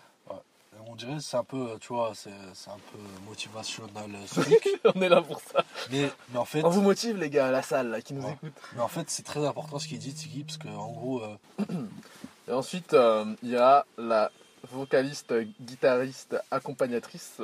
On 0.86 0.94
dirait 0.96 1.20
c'est 1.20 1.36
un 1.36 1.44
peu, 1.44 1.76
tu 1.80 1.88
vois, 1.88 2.12
c'est 2.14 2.30
un 2.30 2.78
peu 2.92 2.98
motivationnel. 3.26 4.16
On 4.94 5.03
est 5.03 5.09
là 5.09 5.20
pour 5.22 5.40
ça. 5.40 5.64
mais, 5.90 6.11
mais 6.30 6.38
en 6.38 6.44
fait, 6.44 6.64
On 6.64 6.70
vous 6.70 6.82
motive, 6.82 7.16
les 7.18 7.30
gars, 7.30 7.48
à 7.48 7.50
la 7.50 7.62
salle, 7.62 7.88
là, 7.90 8.00
qui 8.00 8.14
nous 8.14 8.24
Ouais. 8.24 8.32
écoutent. 8.32 8.61
mais 8.74 8.80
en 8.80 8.88
fait, 8.88 9.09
c'est 9.11 9.22
très 9.24 9.44
important 9.46 9.78
ce 9.78 9.86
qu'il 9.86 9.98
dit, 9.98 10.14
Tiki, 10.14 10.44
parce 10.44 10.59
que 10.59 10.68
en 10.68 10.90
gros, 10.90 11.22
euh, 11.22 11.36
Et 12.48 12.53
ensuite, 12.53 12.94
euh, 12.94 13.24
il 13.42 13.50
y 13.50 13.57
a 13.57 13.86
la 13.98 14.30
vocaliste, 14.70 15.34
guitariste, 15.60 16.36
accompagnatrice. 16.50 17.40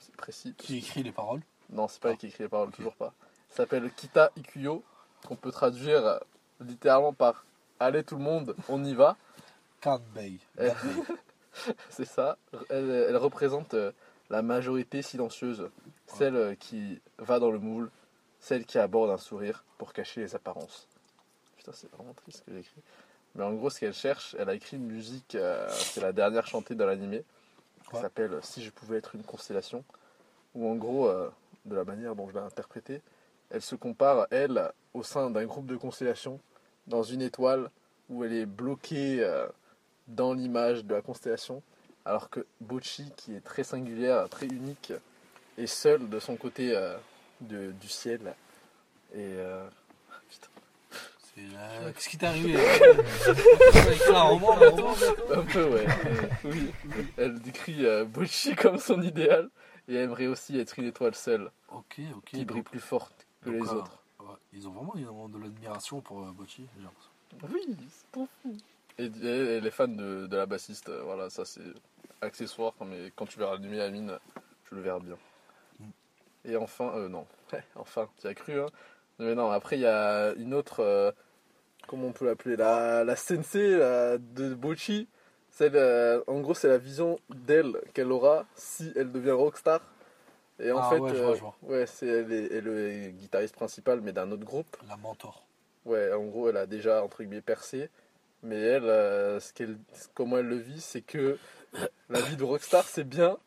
C'est 0.00 0.16
précis. 0.16 0.54
qui 0.56 0.78
écrit 0.78 1.02
les 1.02 1.12
paroles. 1.12 1.40
Non, 1.70 1.88
c'est 1.88 2.00
pas 2.00 2.08
Ah. 2.08 2.12
elle 2.12 2.18
qui 2.18 2.26
écrit 2.26 2.44
les 2.44 2.48
paroles, 2.48 2.70
toujours 2.70 2.94
pas. 2.94 3.12
S'appelle 3.50 3.90
Kita 3.92 4.30
Ikuyo, 4.36 4.82
qu'on 5.26 5.36
peut 5.36 5.50
traduire 5.52 6.20
littéralement 6.60 7.12
par 7.12 7.44
Allez 7.80 8.02
tout 8.02 8.16
le 8.16 8.22
monde, 8.22 8.56
on 8.68 8.84
y 8.84 8.94
va. 8.94 9.16
Kanbei. 9.82 10.38
C'est 11.90 12.04
ça. 12.04 12.36
Elle, 12.70 12.90
elle 12.90 13.16
représente 13.16 13.74
euh, 13.74 13.92
la 14.30 14.42
majorité 14.42 15.02
silencieuse, 15.02 15.70
celle 16.06 16.36
euh, 16.36 16.54
qui 16.54 17.00
va 17.18 17.38
dans 17.38 17.50
le 17.50 17.58
moule, 17.58 17.90
celle 18.40 18.64
qui 18.64 18.78
aborde 18.78 19.10
un 19.10 19.16
sourire 19.18 19.64
pour 19.76 19.92
cacher 19.92 20.20
les 20.20 20.34
apparences. 20.34 20.88
Putain, 21.56 21.72
c'est 21.72 21.90
vraiment 21.92 22.14
triste 22.14 22.38
ce 22.38 22.42
que 22.44 22.52
j'ai 22.52 22.60
écrit. 22.60 22.82
Mais 23.34 23.44
en 23.44 23.52
gros, 23.52 23.70
ce 23.70 23.78
qu'elle 23.80 23.94
cherche, 23.94 24.34
elle 24.38 24.48
a 24.48 24.54
écrit 24.54 24.76
une 24.76 24.86
musique, 24.86 25.34
euh, 25.34 25.68
c'est 25.70 26.00
la 26.00 26.12
dernière 26.12 26.46
chantée 26.46 26.74
dans 26.74 26.86
l'animé, 26.86 27.24
qui 27.88 27.94
Ouais. 27.96 28.02
s'appelle 28.02 28.38
Si 28.42 28.62
je 28.64 28.70
pouvais 28.70 28.98
être 28.98 29.14
une 29.14 29.22
constellation, 29.22 29.84
où 30.54 30.68
en 30.68 30.74
gros, 30.74 31.08
euh, 31.08 31.30
de 31.64 31.74
la 31.76 31.84
manière 31.84 32.14
dont 32.16 32.28
je 32.28 32.34
l'ai 32.34 32.40
interprétée, 32.40 33.00
elle 33.50 33.62
se 33.62 33.74
compare, 33.76 34.26
elle, 34.30 34.70
au 34.94 35.02
sein 35.02 35.30
d'un 35.30 35.44
groupe 35.46 35.66
de 35.66 35.76
constellations, 35.76 36.40
dans 36.86 37.02
une 37.02 37.22
étoile 37.22 37.70
où 38.10 38.24
elle 38.24 38.32
est 38.32 38.46
bloquée 38.46 39.22
euh, 39.22 39.46
dans 40.08 40.32
l'image 40.32 40.84
de 40.84 40.94
la 40.94 41.02
constellation, 41.02 41.62
alors 42.04 42.30
que 42.30 42.44
Bochi, 42.60 43.12
qui 43.16 43.34
est 43.34 43.44
très 43.44 43.62
singulière, 43.64 44.28
très 44.30 44.46
unique, 44.46 44.92
est 45.58 45.66
seule 45.66 46.08
de 46.08 46.18
son 46.18 46.36
côté 46.36 46.70
de- 47.42 47.72
du 47.72 47.88
ciel. 47.88 48.34
Et 49.14 49.36
euh, 51.56 51.92
Qu'est-ce 51.92 52.08
qui 52.08 52.18
t'est 52.18 52.26
arrivé 52.26 52.54
écrit 52.54 54.14
un 54.14 54.22
roman 54.22 54.56
un 55.32 55.42
peu 55.44 55.64
ouais. 55.64 55.86
oui. 56.44 56.70
Elle 57.16 57.38
décrit 57.40 57.84
euh, 57.86 58.04
Bochi 58.04 58.54
comme 58.56 58.78
son 58.78 59.02
idéal 59.02 59.48
et 59.88 59.96
aimerait 59.96 60.26
aussi 60.26 60.58
être 60.58 60.78
une 60.78 60.86
étoile 60.86 61.14
seule, 61.14 61.50
Ok, 61.72 62.00
ok. 62.16 62.24
qui 62.24 62.44
brille 62.44 62.62
plus 62.62 62.80
forte 62.80 63.26
que 63.42 63.50
les 63.50 63.62
autres. 63.70 64.02
ils 64.52 64.68
ont 64.68 64.72
vraiment 64.72 64.92
ils 64.96 65.08
ont 65.08 65.28
de 65.28 65.38
l'admiration 65.38 66.00
pour 66.00 66.20
euh, 66.22 66.30
Bocci. 66.32 66.66
j'ai 66.76 66.82
l'impression. 66.82 67.10
Oui, 67.54 67.76
c'est 67.90 68.10
trop 68.12 68.28
fou. 68.42 68.56
Et 68.98 69.04
elle, 69.04 69.24
elle 69.48 69.66
est 69.66 69.70
fan 69.70 69.96
de, 69.96 70.26
de 70.26 70.36
la 70.36 70.46
bassiste, 70.46 70.88
euh, 70.88 71.02
voilà, 71.04 71.30
ça 71.30 71.44
c'est 71.44 71.62
accessoire, 72.20 72.72
mais 72.84 73.12
quand 73.14 73.26
tu 73.26 73.38
verras 73.38 73.52
l'animé 73.54 73.80
Amine, 73.80 74.18
tu 74.68 74.74
le 74.74 74.80
verras 74.80 74.98
bien. 74.98 75.16
Mm. 75.78 75.84
Et 76.46 76.56
enfin, 76.56 76.92
euh, 76.96 77.08
non, 77.08 77.26
enfin, 77.76 78.08
tu 78.20 78.26
as 78.26 78.34
cru, 78.34 78.60
hein. 78.60 78.66
Mais 79.20 79.34
non, 79.34 79.50
après 79.50 79.76
il 79.78 79.82
y 79.82 79.86
a 79.86 80.32
une 80.34 80.52
autre, 80.54 80.80
euh, 80.80 81.12
comment 81.88 82.08
on 82.08 82.12
peut 82.12 82.26
l'appeler, 82.26 82.56
la, 82.56 83.04
la 83.04 83.16
sensei 83.16 83.76
la- 83.78 84.18
de 84.18 84.54
Bochi. 84.54 85.08
Celle, 85.50 85.76
euh, 85.76 86.22
en 86.28 86.40
gros, 86.40 86.54
c'est 86.54 86.68
la 86.68 86.78
vision 86.78 87.18
d'elle 87.30 87.80
qu'elle 87.94 88.12
aura 88.12 88.46
si 88.54 88.92
elle 88.96 89.10
devient 89.10 89.32
rockstar. 89.32 89.80
Et 90.60 90.72
en 90.72 90.80
Ah 90.80 90.90
fait, 90.90 91.00
ouais, 91.00 91.14
je 91.14 91.22
vois, 91.22 91.32
euh, 91.32 91.34
je 91.34 91.40
vois. 91.40 91.56
ouais, 91.62 91.86
c'est 91.86 92.06
elle, 92.06 92.32
est, 92.32 92.52
elle 92.52 92.68
est 92.68 93.12
guitariste 93.12 93.54
principale, 93.54 94.00
mais 94.02 94.12
d'un 94.12 94.30
autre 94.32 94.44
groupe. 94.44 94.76
La 94.88 94.96
mentor. 94.96 95.46
Ouais, 95.84 96.12
en 96.12 96.26
gros, 96.26 96.48
elle 96.50 96.56
a 96.58 96.66
déjà 96.66 97.02
entre 97.02 97.22
guillemets 97.22 97.40
percé, 97.40 97.90
mais 98.42 98.56
elle, 98.60 98.84
euh, 98.84 99.40
ce 99.40 99.52
qu'elle, 99.52 99.78
comment 100.14 100.38
elle 100.38 100.46
le 100.48 100.56
vit, 100.58 100.80
c'est 100.80 101.02
que 101.02 101.38
la 102.10 102.20
vie 102.20 102.36
de 102.36 102.44
rockstar, 102.44 102.84
c'est 102.84 103.04
bien. 103.08 103.38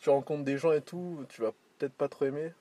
Tu 0.00 0.10
rencontres 0.10 0.44
des 0.44 0.58
gens 0.58 0.72
et 0.72 0.82
tout, 0.82 1.24
tu 1.28 1.42
vas 1.42 1.52
peut-être 1.78 1.94
pas 1.94 2.08
trop 2.08 2.26
aimer, 2.26 2.52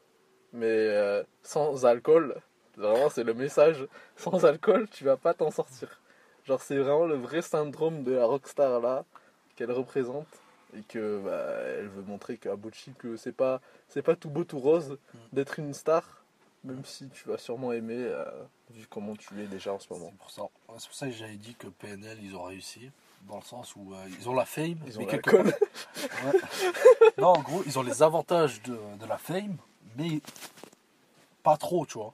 mais 0.53 1.23
sans 1.43 1.85
alcool, 1.85 2.35
vraiment, 2.77 3.09
c'est 3.09 3.23
le 3.23 3.33
message. 3.33 3.87
Sans 4.17 4.45
alcool, 4.45 4.87
tu 4.89 5.03
vas 5.03 5.17
pas 5.17 5.33
t'en 5.33 5.51
sortir. 5.51 5.99
Genre, 6.45 6.61
c'est 6.61 6.77
vraiment 6.77 7.05
le 7.05 7.15
vrai 7.15 7.41
syndrome 7.41 8.03
de 8.03 8.11
la 8.13 8.25
rockstar 8.25 8.79
là 8.81 9.05
qu'elle 9.55 9.71
représente 9.71 10.27
et 10.75 10.81
que 10.81 11.21
bah, 11.23 11.45
elle 11.77 11.87
veut 11.87 12.01
montrer 12.01 12.37
qu'à 12.37 12.55
Bochi 12.55 12.93
que 12.97 13.15
c'est 13.15 13.31
pas 13.31 13.61
c'est 13.87 14.01
pas 14.01 14.15
tout 14.15 14.29
beau 14.29 14.43
tout 14.43 14.57
rose 14.59 14.97
d'être 15.31 15.59
une 15.59 15.73
star 15.75 16.23
même 16.63 16.83
si 16.83 17.07
tu 17.09 17.29
vas 17.29 17.37
sûrement 17.37 17.71
aimer 17.73 17.99
euh, 17.99 18.25
vu 18.71 18.87
comment 18.89 19.15
tu 19.15 19.39
es 19.39 19.45
déjà 19.45 19.71
en 19.73 19.79
ce 19.79 19.91
moment 19.93 20.07
C'est 20.11 20.17
pour 20.17 20.31
ça. 20.31 20.41
Ouais, 20.41 20.75
C'est 20.79 20.87
pour 20.87 20.95
ça 20.97 21.05
que 21.07 21.11
j'avais 21.13 21.35
dit 21.35 21.53
que 21.55 21.67
PNL 21.67 22.17
ils 22.23 22.35
ont 22.35 22.43
réussi. 22.43 22.89
Dans 23.29 23.37
le 23.37 23.43
sens 23.43 23.75
où 23.75 23.93
euh, 23.93 23.97
ils 24.19 24.27
ont 24.27 24.33
la 24.33 24.45
fame. 24.45 24.77
ils 24.87 24.97
mais 24.97 25.03
ont 25.03 25.05
quelque 25.05 25.35
Ouais. 25.35 25.53
non, 27.19 27.27
en 27.29 27.41
gros, 27.41 27.61
ils 27.65 27.77
ont 27.79 27.83
les 27.83 28.01
avantages 28.01 28.61
de, 28.63 28.75
de 28.99 29.05
la 29.05 29.17
fame, 29.17 29.55
mais 29.95 30.19
pas 31.43 31.55
trop, 31.57 31.85
tu 31.85 31.97
vois. 31.99 32.13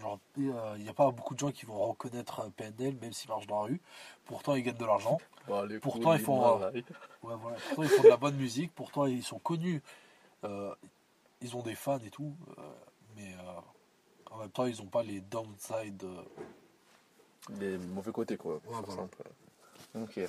Genre, 0.00 0.18
il 0.36 0.52
n'y 0.82 0.88
a 0.88 0.92
pas 0.94 1.10
beaucoup 1.12 1.34
de 1.34 1.38
gens 1.38 1.52
qui 1.52 1.66
vont 1.66 1.78
reconnaître 1.78 2.40
euh, 2.40 2.48
PNL, 2.56 2.96
même 3.00 3.12
s'ils 3.12 3.28
marchent 3.30 3.46
dans 3.46 3.60
la 3.62 3.66
rue. 3.68 3.80
Pourtant, 4.24 4.54
ils 4.56 4.62
gagnent 4.62 4.76
de 4.76 4.84
l'argent. 4.84 5.18
Allez, 5.52 5.78
Pourtant, 5.78 6.14
ils 6.14 6.20
font, 6.20 6.44
euh, 6.44 6.70
ouais. 6.70 6.82
Voilà. 7.22 7.56
Pourtant, 7.68 7.82
ils 7.84 7.88
font 7.88 8.02
de 8.02 8.08
la 8.08 8.16
bonne 8.16 8.36
musique. 8.36 8.74
Pourtant, 8.74 9.06
ils 9.06 9.22
sont 9.22 9.38
connus. 9.38 9.82
Euh, 10.42 10.74
ils 11.40 11.54
ont 11.56 11.62
des 11.62 11.74
fans 11.76 11.98
et 12.00 12.10
tout. 12.10 12.34
euh, 12.58 12.62
mais 13.16 13.32
euh, 13.34 13.60
en 14.32 14.38
même 14.38 14.50
temps, 14.50 14.66
ils 14.66 14.78
n'ont 14.78 14.88
pas 14.90 15.02
les 15.04 15.20
downside. 15.20 16.02
euh, 16.02 16.22
les 17.60 17.78
mauvais 17.78 18.10
côtés 18.12 18.36
quoi 18.36 18.54
Ouais, 18.54 18.60
pour 18.64 18.72
voilà. 18.86 19.02
simple. 19.02 19.18
ok 19.94 20.20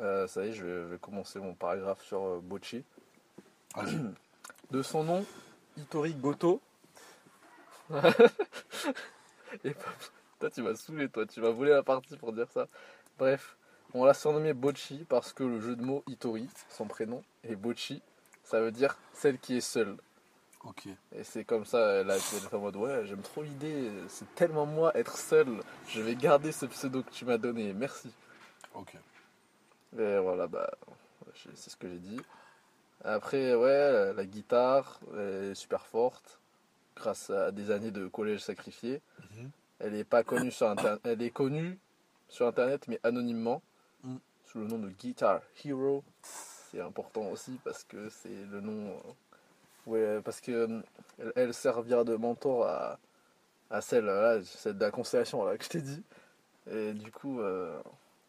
Euh, 0.00 0.26
ça 0.28 0.44
y 0.44 0.48
est 0.48 0.52
je 0.52 0.64
vais, 0.64 0.72
je 0.82 0.86
vais 0.88 0.98
commencer 0.98 1.38
mon 1.40 1.54
paragraphe 1.54 2.02
sur 2.04 2.20
euh, 2.22 2.40
Bochi 2.42 2.84
Vas-y. 3.74 3.98
de 4.70 4.82
son 4.82 5.04
nom 5.04 5.24
Hitori 5.76 6.12
Goto 6.14 6.60
et 9.64 9.74
toi 10.40 10.50
tu 10.50 10.62
m'as 10.62 10.74
saoulé 10.74 11.08
toi. 11.08 11.26
Tu 11.26 11.40
m'as 11.40 11.50
volé 11.50 11.70
la 11.70 11.82
partie 11.82 12.16
pour 12.16 12.32
dire 12.32 12.50
ça. 12.50 12.66
Bref. 13.18 13.56
On 13.96 14.04
l'a 14.04 14.14
surnommé 14.14 14.54
Bochi 14.54 15.06
parce 15.08 15.32
que 15.32 15.44
le 15.44 15.60
jeu 15.60 15.76
de 15.76 15.82
mots 15.82 16.02
Hitori 16.08 16.48
son 16.68 16.86
prénom 16.86 17.22
et 17.44 17.54
Bochi. 17.54 18.02
Ça 18.42 18.60
veut 18.60 18.72
dire 18.72 18.98
celle 19.12 19.38
qui 19.38 19.56
est 19.56 19.60
seule. 19.60 19.96
Ok. 20.64 20.86
Et 21.12 21.24
c'est 21.24 21.44
comme 21.44 21.64
ça, 21.64 22.00
elle 22.00 22.10
a 22.10 22.16
était 22.16 22.54
en 22.54 22.58
mode 22.58 22.76
ouais, 22.76 23.06
j'aime 23.06 23.20
trop 23.20 23.42
l'idée, 23.42 23.90
c'est 24.08 24.34
tellement 24.34 24.64
moi 24.64 24.96
être 24.96 25.18
seul, 25.18 25.46
je 25.88 26.00
vais 26.00 26.16
garder 26.16 26.52
ce 26.52 26.64
pseudo 26.64 27.02
que 27.02 27.10
tu 27.10 27.26
m'as 27.26 27.36
donné, 27.36 27.74
merci. 27.74 28.10
Ok. 28.74 28.94
Et 29.98 30.18
voilà, 30.18 30.46
bah, 30.46 30.70
c'est 31.54 31.70
ce 31.70 31.76
que 31.76 31.88
j'ai 31.88 31.98
dit. 31.98 32.20
Après, 33.04 33.54
ouais, 33.54 34.14
la 34.14 34.24
guitare 34.24 34.98
est 35.18 35.54
super 35.54 35.86
forte 35.86 36.40
grâce 36.96 37.30
à 37.30 37.50
des 37.50 37.70
années 37.70 37.90
de 37.90 38.06
collège 38.08 38.40
sacrifié. 38.40 39.00
Mhm. 39.36 39.50
Elle 39.80 39.94
est 39.94 40.04
pas 40.04 40.22
connue 40.22 40.50
sur 40.50 40.68
internet. 40.68 41.00
Elle 41.04 41.22
est 41.22 41.30
connue 41.30 41.78
sur 42.28 42.46
internet 42.46 42.86
mais 42.88 42.98
anonymement 43.02 43.62
Mm. 44.02 44.16
sous 44.44 44.58
le 44.58 44.66
nom 44.66 44.78
de 44.78 44.90
Guitar 44.90 45.40
Hero. 45.64 46.04
C'est 46.22 46.80
important 46.80 47.22
aussi 47.30 47.58
parce 47.64 47.84
que 47.84 48.08
c'est 48.10 48.44
le 48.50 48.60
nom. 48.60 48.88
euh, 48.90 49.12
Ouais, 49.86 50.20
parce 50.22 50.40
que 50.40 50.52
euh, 50.52 50.80
elle, 51.18 51.32
elle 51.36 51.54
servira 51.54 52.04
de 52.04 52.16
mentor 52.16 52.66
à, 52.66 52.98
à 53.70 53.80
celle, 53.80 54.04
là, 54.06 54.42
celle 54.44 54.76
de 54.78 54.84
la 54.84 54.90
constellation 54.90 55.44
là, 55.44 55.56
que 55.58 55.64
je 55.64 55.68
t'ai 55.70 55.80
dit. 55.82 56.02
Et 56.70 56.92
du 56.92 57.10
coup, 57.12 57.40
euh, 57.40 57.80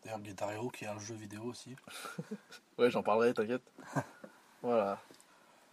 D'ailleurs, 0.03 0.19
Guitar 0.19 0.51
Hero 0.51 0.69
qui 0.69 0.85
est 0.85 0.87
un 0.87 0.99
jeu 0.99 1.15
vidéo 1.15 1.43
aussi. 1.43 1.75
Ouais, 2.77 2.89
j'en 2.91 3.03
parlerai, 3.03 3.33
t'inquiète. 3.33 3.63
voilà. 4.61 4.99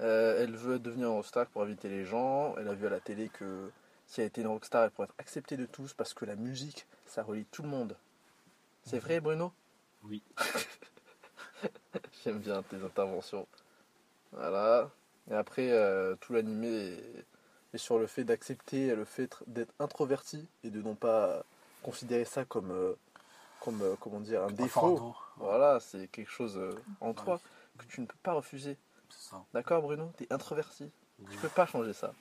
Euh, 0.03 0.43
elle 0.43 0.57
veut 0.57 0.79
devenir 0.79 1.09
une 1.09 1.15
rockstar 1.15 1.47
pour 1.47 1.63
inviter 1.63 1.89
les 1.89 2.05
gens. 2.05 2.57
Elle 2.59 2.69
a 2.69 2.75
vu 2.75 2.87
à 2.87 2.91
la 2.91 3.01
télé 3.01 3.29
que 3.29 3.71
si 4.07 4.21
elle 4.21 4.27
était 4.27 4.41
une 4.41 4.49
rockstar, 4.49 4.85
elle 4.85 4.91
pourrait 4.91 5.07
être 5.07 5.15
acceptée 5.19 5.57
de 5.57 5.67
tous 5.67 5.95
parce 5.95 6.13
que 6.13 6.25
la 6.25 6.35
musique, 6.35 6.87
ça 7.07 7.23
relie 7.23 7.45
tout 7.47 7.63
le 7.63 7.69
monde. 7.69 7.97
C'est 8.85 8.99
vrai, 8.99 9.21
Bruno? 9.21 9.53
Oui. 10.05 10.23
J'aime 12.25 12.41
bien 12.41 12.63
tes 12.63 12.83
interventions. 12.83 13.47
Voilà. 14.33 14.91
Et 15.31 15.35
après, 15.35 15.71
euh, 15.71 16.17
tout 16.17 16.33
l'animé 16.33 16.69
est, 16.69 17.25
est 17.75 17.79
sur 17.79 17.99
le 17.99 18.09
fait 18.09 18.25
d'accepter 18.25 18.95
le 18.97 19.05
fait 19.05 19.37
d'être 19.47 19.73
introverti 19.79 20.49
et 20.65 20.71
de 20.71 20.83
non 20.83 20.97
pas 20.97 21.45
considérer 21.83 22.25
ça 22.25 22.45
comme, 22.45 22.73
euh, 22.73 22.95
comme 23.61 23.97
comment 24.01 24.19
dire, 24.19 24.43
un 24.43 24.51
défaut. 24.51 25.15
Voilà, 25.37 25.79
c'est 25.79 26.09
quelque 26.09 26.31
chose 26.31 26.61
en 27.01 27.15
toi 27.15 27.41
que 27.79 27.85
tu 27.85 28.01
ne 28.01 28.07
peux 28.07 28.19
pas 28.25 28.33
refuser. 28.33 28.77
C'est 29.19 29.31
ça. 29.31 29.45
D'accord, 29.53 29.83
Bruno? 29.83 30.13
T'es 30.17 30.27
introverti. 30.31 30.91
Oui. 31.19 31.27
Tu 31.31 31.39
peux 31.39 31.49
pas 31.49 31.67
changer 31.67 31.93
ça. 31.93 32.13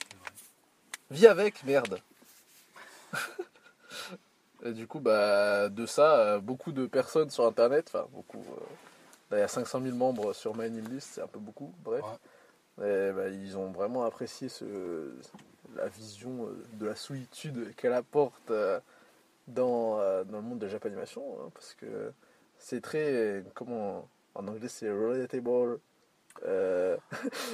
Vis 1.10 1.28
avec, 1.28 1.64
merde. 1.64 2.00
Et 4.64 4.74
du 4.74 4.88
coup, 4.88 5.00
bah, 5.00 5.70
de 5.70 5.86
ça, 5.86 6.20
euh, 6.20 6.40
beaucoup 6.40 6.72
de 6.72 6.86
personnes 6.86 7.30
sur 7.30 7.46
Internet, 7.46 7.92
enfin 7.94 8.08
beaucoup, 8.12 8.38
euh, 8.38 8.62
là, 9.32 9.38
il 9.38 9.40
y 9.40 9.44
a 9.44 9.48
500 9.48 9.82
000 9.82 9.96
membres 9.96 10.34
sur 10.34 10.56
My 10.56 10.70
Name 10.70 10.88
List, 10.94 11.10
c'est 11.14 11.22
un 11.22 11.28
peu 11.28 11.40
beaucoup, 11.40 11.74
bref. 11.84 12.06
Et, 12.78 13.12
bah, 13.12 13.28
ils 13.30 13.58
ont 13.58 13.72
vraiment 13.72 14.04
apprécié 14.04 14.50
ce, 14.50 15.12
la 15.76 15.88
vision 15.88 16.48
euh, 16.48 16.64
de 16.74 16.86
la 16.86 16.96
solitude 16.96 17.74
qu'elle 17.76 17.94
apporte 17.94 18.52
euh, 18.52 18.80
dans, 19.48 20.00
euh, 20.00 20.24
dans 20.24 20.38
le 20.38 20.44
monde 20.44 20.60
de 20.60 20.66
la 20.66 20.72
Japanimation, 20.72 21.24
hein, 21.40 21.50
parce 21.54 21.74
que 21.76 22.14
c'est 22.58 22.82
très, 22.82 23.44
comment, 23.54 24.08
en 24.36 24.48
anglais 24.48 24.68
c'est 24.68 24.90
relatable, 24.90 25.80
euh, 26.46 26.98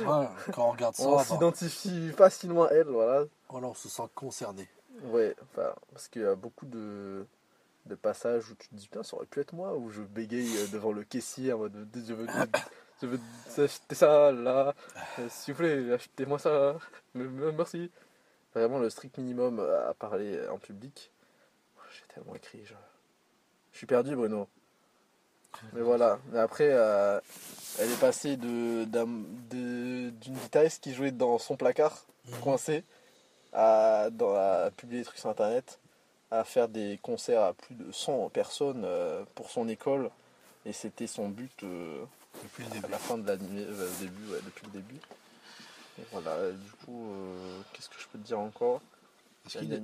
Ouais, 0.05 0.27
quand 0.53 0.67
on 0.67 0.71
regarde 0.71 0.95
ça, 0.95 1.03
on 1.07 1.23
s'identifie 1.23 2.11
facilement 2.11 2.65
à 2.65 2.71
elle, 2.71 2.87
voilà. 2.87 3.25
voilà, 3.49 3.67
on 3.67 3.73
se 3.73 3.89
sent 3.89 4.03
concerné. 4.15 4.67
Ouais, 5.03 5.35
enfin, 5.43 5.73
parce 5.91 6.07
qu'il 6.07 6.23
y 6.23 6.25
a 6.25 6.35
beaucoup 6.35 6.65
de, 6.65 7.25
de 7.85 7.95
passages 7.95 8.49
où 8.49 8.55
tu 8.55 8.67
te 8.69 8.75
dis, 8.75 8.87
putain, 8.87 9.03
ça 9.03 9.15
aurait 9.15 9.25
pu 9.27 9.39
être 9.39 9.53
moi, 9.53 9.75
où 9.75 9.89
je 9.91 10.01
bégaye 10.01 10.57
euh, 10.57 10.67
devant 10.67 10.91
le 10.91 11.03
caissier 11.03 11.53
en 11.53 11.59
mode, 11.59 11.87
je 11.95 12.13
veux, 12.13 12.27
je 13.01 13.07
veux 13.07 13.19
acheter 13.63 13.95
ça 13.95 14.31
là, 14.31 14.73
Euh, 15.19 15.27
s'il 15.29 15.53
vous 15.53 15.59
plaît, 15.59 15.93
achetez-moi 15.93 16.39
ça, 16.39 16.77
Me- 17.13 17.27
me- 17.29 17.51
merci. 17.51 17.91
Vraiment 18.55 18.79
le 18.79 18.89
strict 18.89 19.17
minimum 19.19 19.59
à 19.59 19.93
parler 19.93 20.47
en 20.49 20.57
public. 20.57 21.11
J'ai 21.91 22.13
tellement 22.13 22.33
écrit, 22.35 22.65
je, 22.65 22.73
je 23.71 23.77
suis 23.77 23.85
perdu, 23.87 24.15
Bruno. 24.15 24.47
Mais 25.73 25.81
voilà, 25.81 26.19
mais 26.31 26.39
après, 26.39 26.69
euh, 26.71 27.19
elle 27.79 27.91
est 27.91 27.99
passée 27.99 28.37
de, 28.37 28.85
d'un- 28.85 29.05
de- 29.49 30.09
d'une 30.11 30.35
guitariste 30.35 30.83
qui 30.83 30.93
jouait 30.93 31.11
dans 31.11 31.37
son 31.37 31.55
placard, 31.55 32.05
Mhm. 32.25 32.39
coincé, 32.41 32.83
à, 33.53 34.09
dans, 34.11 34.35
à 34.35 34.69
publier 34.75 35.01
des 35.01 35.05
trucs 35.05 35.19
sur 35.19 35.29
internet, 35.29 35.79
à 36.31 36.43
faire 36.43 36.67
des 36.67 36.99
concerts 37.01 37.41
à 37.43 37.53
plus 37.53 37.75
de 37.75 37.91
100 37.91 38.29
personnes 38.29 38.83
euh, 38.85 39.23
pour 39.35 39.49
son 39.49 39.67
école. 39.69 40.09
Et 40.65 40.73
c'était 40.73 41.07
son 41.07 41.29
but 41.29 41.63
euh, 41.63 42.03
Depuis 42.43 42.63
le 42.63 42.69
à 42.69 42.73
début. 42.73 42.91
la 42.91 42.97
fin 42.97 43.17
de 43.17 43.25
l'animé, 43.27 43.65
au 43.65 44.01
début, 44.03 44.31
ouais, 44.33 44.39
depuis 44.43 44.65
le 44.65 44.71
début. 44.73 44.99
Et 45.99 46.03
voilà, 46.11 46.51
du 46.51 46.71
coup, 46.85 47.09
qu'est-ce 47.73 47.89
que 47.89 47.95
je 47.99 48.07
peux 48.11 48.19
te 48.19 48.25
dire 48.25 48.39
encore? 48.39 48.81
Est-ce 49.45 49.59
qu'il 49.59 49.73
est- 49.73 49.81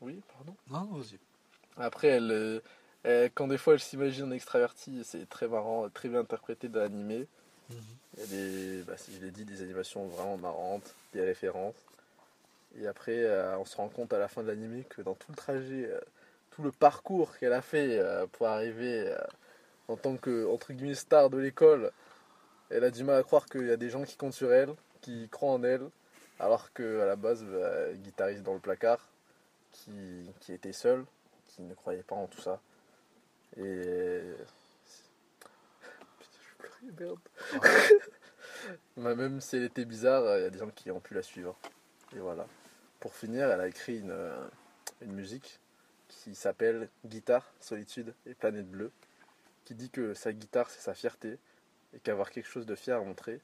Oui, 0.00 0.20
pardon 0.36 0.54
Non, 0.68 0.98
vas-y. 0.98 1.18
après, 1.78 2.08
elle, 2.08 2.60
euh, 3.06 3.28
quand 3.34 3.48
des 3.48 3.58
fois 3.58 3.74
elle 3.74 3.80
s'imagine 3.80 4.32
extravertie, 4.32 5.02
c'est 5.04 5.28
très 5.28 5.48
marrant, 5.48 5.88
très 5.90 6.08
bien 6.08 6.20
interprété 6.20 6.68
dans 6.68 6.80
l'animé. 6.80 7.26
Il 7.70 8.20
y 8.20 8.22
a 8.22 8.26
des, 8.26 8.82
bah, 8.82 8.96
si 8.96 9.14
je 9.14 9.20
l'ai 9.20 9.30
dit, 9.30 9.44
des 9.44 9.62
animations 9.62 10.06
vraiment 10.06 10.36
marrantes, 10.36 10.94
des 11.12 11.22
références. 11.22 11.74
Et 12.78 12.86
après, 12.86 13.24
euh, 13.24 13.58
on 13.58 13.64
se 13.64 13.76
rend 13.76 13.88
compte 13.88 14.12
à 14.12 14.18
la 14.18 14.28
fin 14.28 14.42
de 14.42 14.48
l'animé 14.48 14.84
que 14.88 15.02
dans 15.02 15.14
tout 15.14 15.30
le 15.30 15.36
trajet, 15.36 15.86
euh, 15.86 16.00
tout 16.50 16.62
le 16.62 16.72
parcours 16.72 17.36
qu'elle 17.38 17.52
a 17.52 17.62
fait 17.62 18.00
pour 18.32 18.46
arriver 18.46 19.12
en 19.88 19.96
tant 19.96 20.16
que 20.16 20.46
entre 20.46 20.72
guillemets 20.72 20.94
star 20.94 21.28
de 21.28 21.38
l'école, 21.38 21.90
elle 22.70 22.84
a 22.84 22.90
du 22.90 23.02
mal 23.04 23.16
à 23.16 23.22
croire 23.22 23.46
qu'il 23.46 23.66
y 23.66 23.72
a 23.72 23.76
des 23.76 23.90
gens 23.90 24.04
qui 24.04 24.16
comptent 24.16 24.34
sur 24.34 24.52
elle, 24.52 24.74
qui 25.00 25.28
croient 25.28 25.52
en 25.52 25.64
elle, 25.64 25.88
alors 26.38 26.72
que 26.72 27.00
à 27.00 27.06
la 27.06 27.16
base, 27.16 27.44
bah, 27.44 27.92
guitariste 27.94 28.42
dans 28.42 28.54
le 28.54 28.60
placard, 28.60 29.08
qui, 29.72 30.30
qui 30.40 30.52
était 30.52 30.72
seule, 30.72 31.04
qui 31.48 31.62
ne 31.62 31.74
croyait 31.74 32.02
pas 32.02 32.16
en 32.16 32.26
tout 32.26 32.40
ça. 32.40 32.60
Et 33.56 34.20
Putain, 36.18 36.38
je 36.40 36.48
vais 36.48 36.56
pleurer, 36.58 36.92
merde. 36.98 37.18
Bah, 38.96 39.14
même 39.14 39.40
si 39.40 39.56
elle 39.56 39.64
était 39.64 39.84
bizarre, 39.84 40.38
il 40.38 40.42
y 40.42 40.46
a 40.46 40.50
des 40.50 40.58
gens 40.58 40.70
qui 40.70 40.90
ont 40.90 41.00
pu 41.00 41.14
la 41.14 41.22
suivre. 41.22 41.54
Et 42.16 42.18
voilà. 42.18 42.46
Pour 43.00 43.14
finir, 43.14 43.50
elle 43.50 43.60
a 43.60 43.68
écrit 43.68 43.98
une, 43.98 44.10
euh, 44.10 44.48
une 45.02 45.12
musique 45.12 45.60
qui 46.08 46.34
s'appelle 46.34 46.88
Guitare, 47.04 47.52
Solitude 47.60 48.14
et 48.26 48.34
Planète 48.34 48.70
Bleue, 48.70 48.90
qui 49.64 49.74
dit 49.74 49.90
que 49.90 50.14
sa 50.14 50.32
guitare 50.32 50.70
c'est 50.70 50.80
sa 50.80 50.94
fierté 50.94 51.38
et 51.94 51.98
qu'avoir 52.00 52.30
quelque 52.30 52.48
chose 52.48 52.66
de 52.66 52.74
fier 52.74 52.96
à 52.96 53.00
montrer 53.00 53.40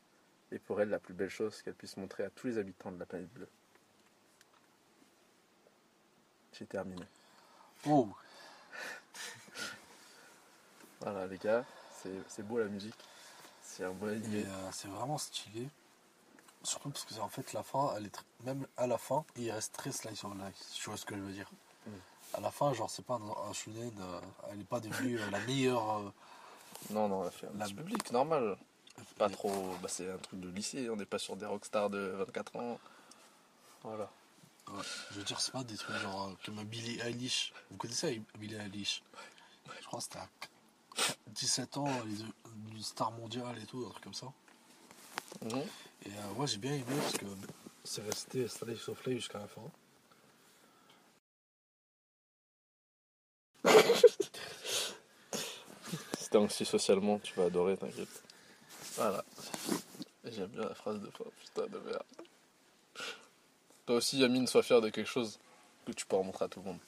est 0.52 0.58
pour 0.58 0.80
elle 0.80 0.88
la 0.88 0.98
plus 0.98 1.14
belle 1.14 1.30
chose 1.30 1.62
qu'elle 1.62 1.74
puisse 1.74 1.96
montrer 1.96 2.24
à 2.24 2.30
tous 2.30 2.46
les 2.46 2.58
habitants 2.58 2.90
de 2.90 2.98
la 2.98 3.06
planète 3.06 3.32
bleue. 3.32 3.48
J'ai 6.52 6.66
terminé. 6.66 7.04
Oh, 7.86 8.08
Voilà 11.00 11.26
les 11.26 11.38
gars, 11.38 11.64
c'est 12.28 12.42
beau 12.46 12.58
la 12.58 12.66
musique. 12.66 12.94
C'est 13.62 13.84
un 13.84 13.92
bon 13.92 14.08
animé. 14.08 14.44
euh, 14.46 14.68
c'est 14.72 14.88
vraiment 14.88 15.18
stylé. 15.18 15.68
Surtout 16.62 16.90
parce 16.90 17.04
que 17.04 17.14
en 17.20 17.28
fait 17.28 17.52
la 17.52 17.62
fin, 17.62 17.94
elle 17.96 18.06
est 18.06 18.18
même 18.44 18.66
à 18.76 18.86
la 18.86 18.98
fin, 18.98 19.24
il 19.36 19.50
reste 19.50 19.72
très 19.74 19.92
slice 19.92 20.24
of 20.24 20.34
life. 20.34 20.56
Tu 20.74 20.88
vois 20.90 20.98
ce 20.98 21.06
que 21.06 21.14
je 21.16 21.20
veux 21.20 21.32
dire? 21.32 21.50
Mm. 21.86 21.90
À 22.34 22.40
la 22.40 22.50
fin, 22.50 22.72
genre, 22.74 22.90
c'est 22.90 23.04
pas 23.04 23.14
un, 23.14 23.48
un 23.48 23.52
shonen, 23.52 23.92
euh, 23.98 24.20
elle 24.50 24.58
n'est 24.58 24.64
pas 24.64 24.80
devenue 24.80 25.18
euh, 25.18 25.30
la 25.30 25.40
meilleure. 25.40 26.12
Non, 26.90 27.08
non, 27.08 27.22
elle 27.22 27.28
a 27.28 27.30
fait 27.30 27.46
un 27.46 27.58
La- 27.58 27.64
petit 27.64 27.74
public, 27.74 28.10
normal. 28.12 28.56
Pas 29.16 29.30
trop. 29.30 29.74
Bah, 29.82 29.88
c'est 29.88 30.10
un 30.10 30.18
truc 30.18 30.40
de 30.40 30.48
lycée, 30.50 30.90
on 30.90 30.96
n'est 30.96 31.06
pas 31.06 31.18
sur 31.18 31.34
des 31.36 31.46
rockstars 31.46 31.88
de 31.90 31.98
24 31.98 32.56
ans. 32.56 32.78
Voilà. 33.82 34.10
Ouais, 34.68 34.82
je 35.10 35.16
veux 35.18 35.24
dire, 35.24 35.40
c'est 35.40 35.52
pas 35.52 35.64
des 35.64 35.76
trucs 35.76 35.96
genre 35.96 36.30
comme 36.44 36.62
Billie 36.64 37.00
Eilish. 37.00 37.52
Vous 37.70 37.78
connaissez 37.78 38.22
Billie 38.38 38.56
Eilish? 38.56 39.02
Je 39.80 39.86
crois 39.86 39.98
que 39.98 40.04
c'était 40.04 40.18
à 40.18 40.28
17 41.28 41.76
ans, 41.78 41.88
une 42.72 42.82
star 42.82 43.10
mondiale 43.12 43.56
et 43.62 43.66
tout, 43.66 43.84
un 43.86 43.90
truc 43.90 44.04
comme 44.04 44.14
ça. 44.14 44.26
Et 46.04 46.08
euh, 46.08 46.34
moi 46.36 46.46
j'ai 46.46 46.58
bien 46.58 46.72
aimé 46.72 46.84
parce 47.02 47.16
que 47.18 47.26
c'est 47.84 48.02
resté 48.02 48.44
of 48.44 49.06
Life 49.06 49.16
jusqu'à 49.16 49.38
la 49.38 49.46
fin. 49.46 49.62
Si 56.18 56.30
t'es 56.30 56.38
anxieux 56.38 56.64
socialement, 56.64 57.18
tu 57.18 57.34
vas 57.34 57.46
adorer, 57.46 57.76
t'inquiète. 57.76 58.22
Voilà. 58.94 59.24
J'aime 60.24 60.46
bien 60.46 60.62
la 60.62 60.74
phrase 60.74 61.00
de 61.00 61.10
fin, 61.10 61.24
putain 61.40 61.66
de 61.66 61.78
merde. 61.80 62.04
Toi 63.86 63.96
aussi, 63.96 64.18
Yamine, 64.18 64.46
sois 64.46 64.62
fier 64.62 64.80
de 64.80 64.90
quelque 64.90 65.08
chose 65.08 65.40
que 65.84 65.90
tu 65.90 66.06
pourras 66.06 66.22
montrer 66.22 66.44
à 66.44 66.48
tout 66.48 66.60
le 66.60 66.66
monde. 66.66 66.78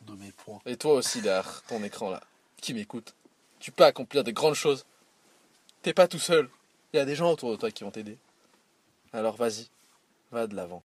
De 0.00 0.14
mes 0.14 0.32
points. 0.32 0.60
Et 0.66 0.76
toi 0.76 0.94
aussi, 0.94 1.20
derrière 1.22 1.62
ton 1.68 1.84
écran 1.84 2.10
là, 2.10 2.20
qui 2.56 2.74
m'écoute, 2.74 3.14
tu 3.62 3.70
peux 3.70 3.84
accomplir 3.84 4.24
de 4.24 4.32
grandes 4.32 4.56
choses. 4.56 4.84
T'es 5.82 5.94
pas 5.94 6.08
tout 6.08 6.18
seul. 6.18 6.50
Il 6.92 6.96
y 6.96 7.00
a 7.00 7.04
des 7.04 7.14
gens 7.14 7.30
autour 7.30 7.52
de 7.52 7.56
toi 7.56 7.70
qui 7.70 7.84
vont 7.84 7.92
t'aider. 7.92 8.18
Alors 9.12 9.36
vas-y, 9.36 9.68
va 10.32 10.48
de 10.48 10.56
l'avant. 10.56 10.82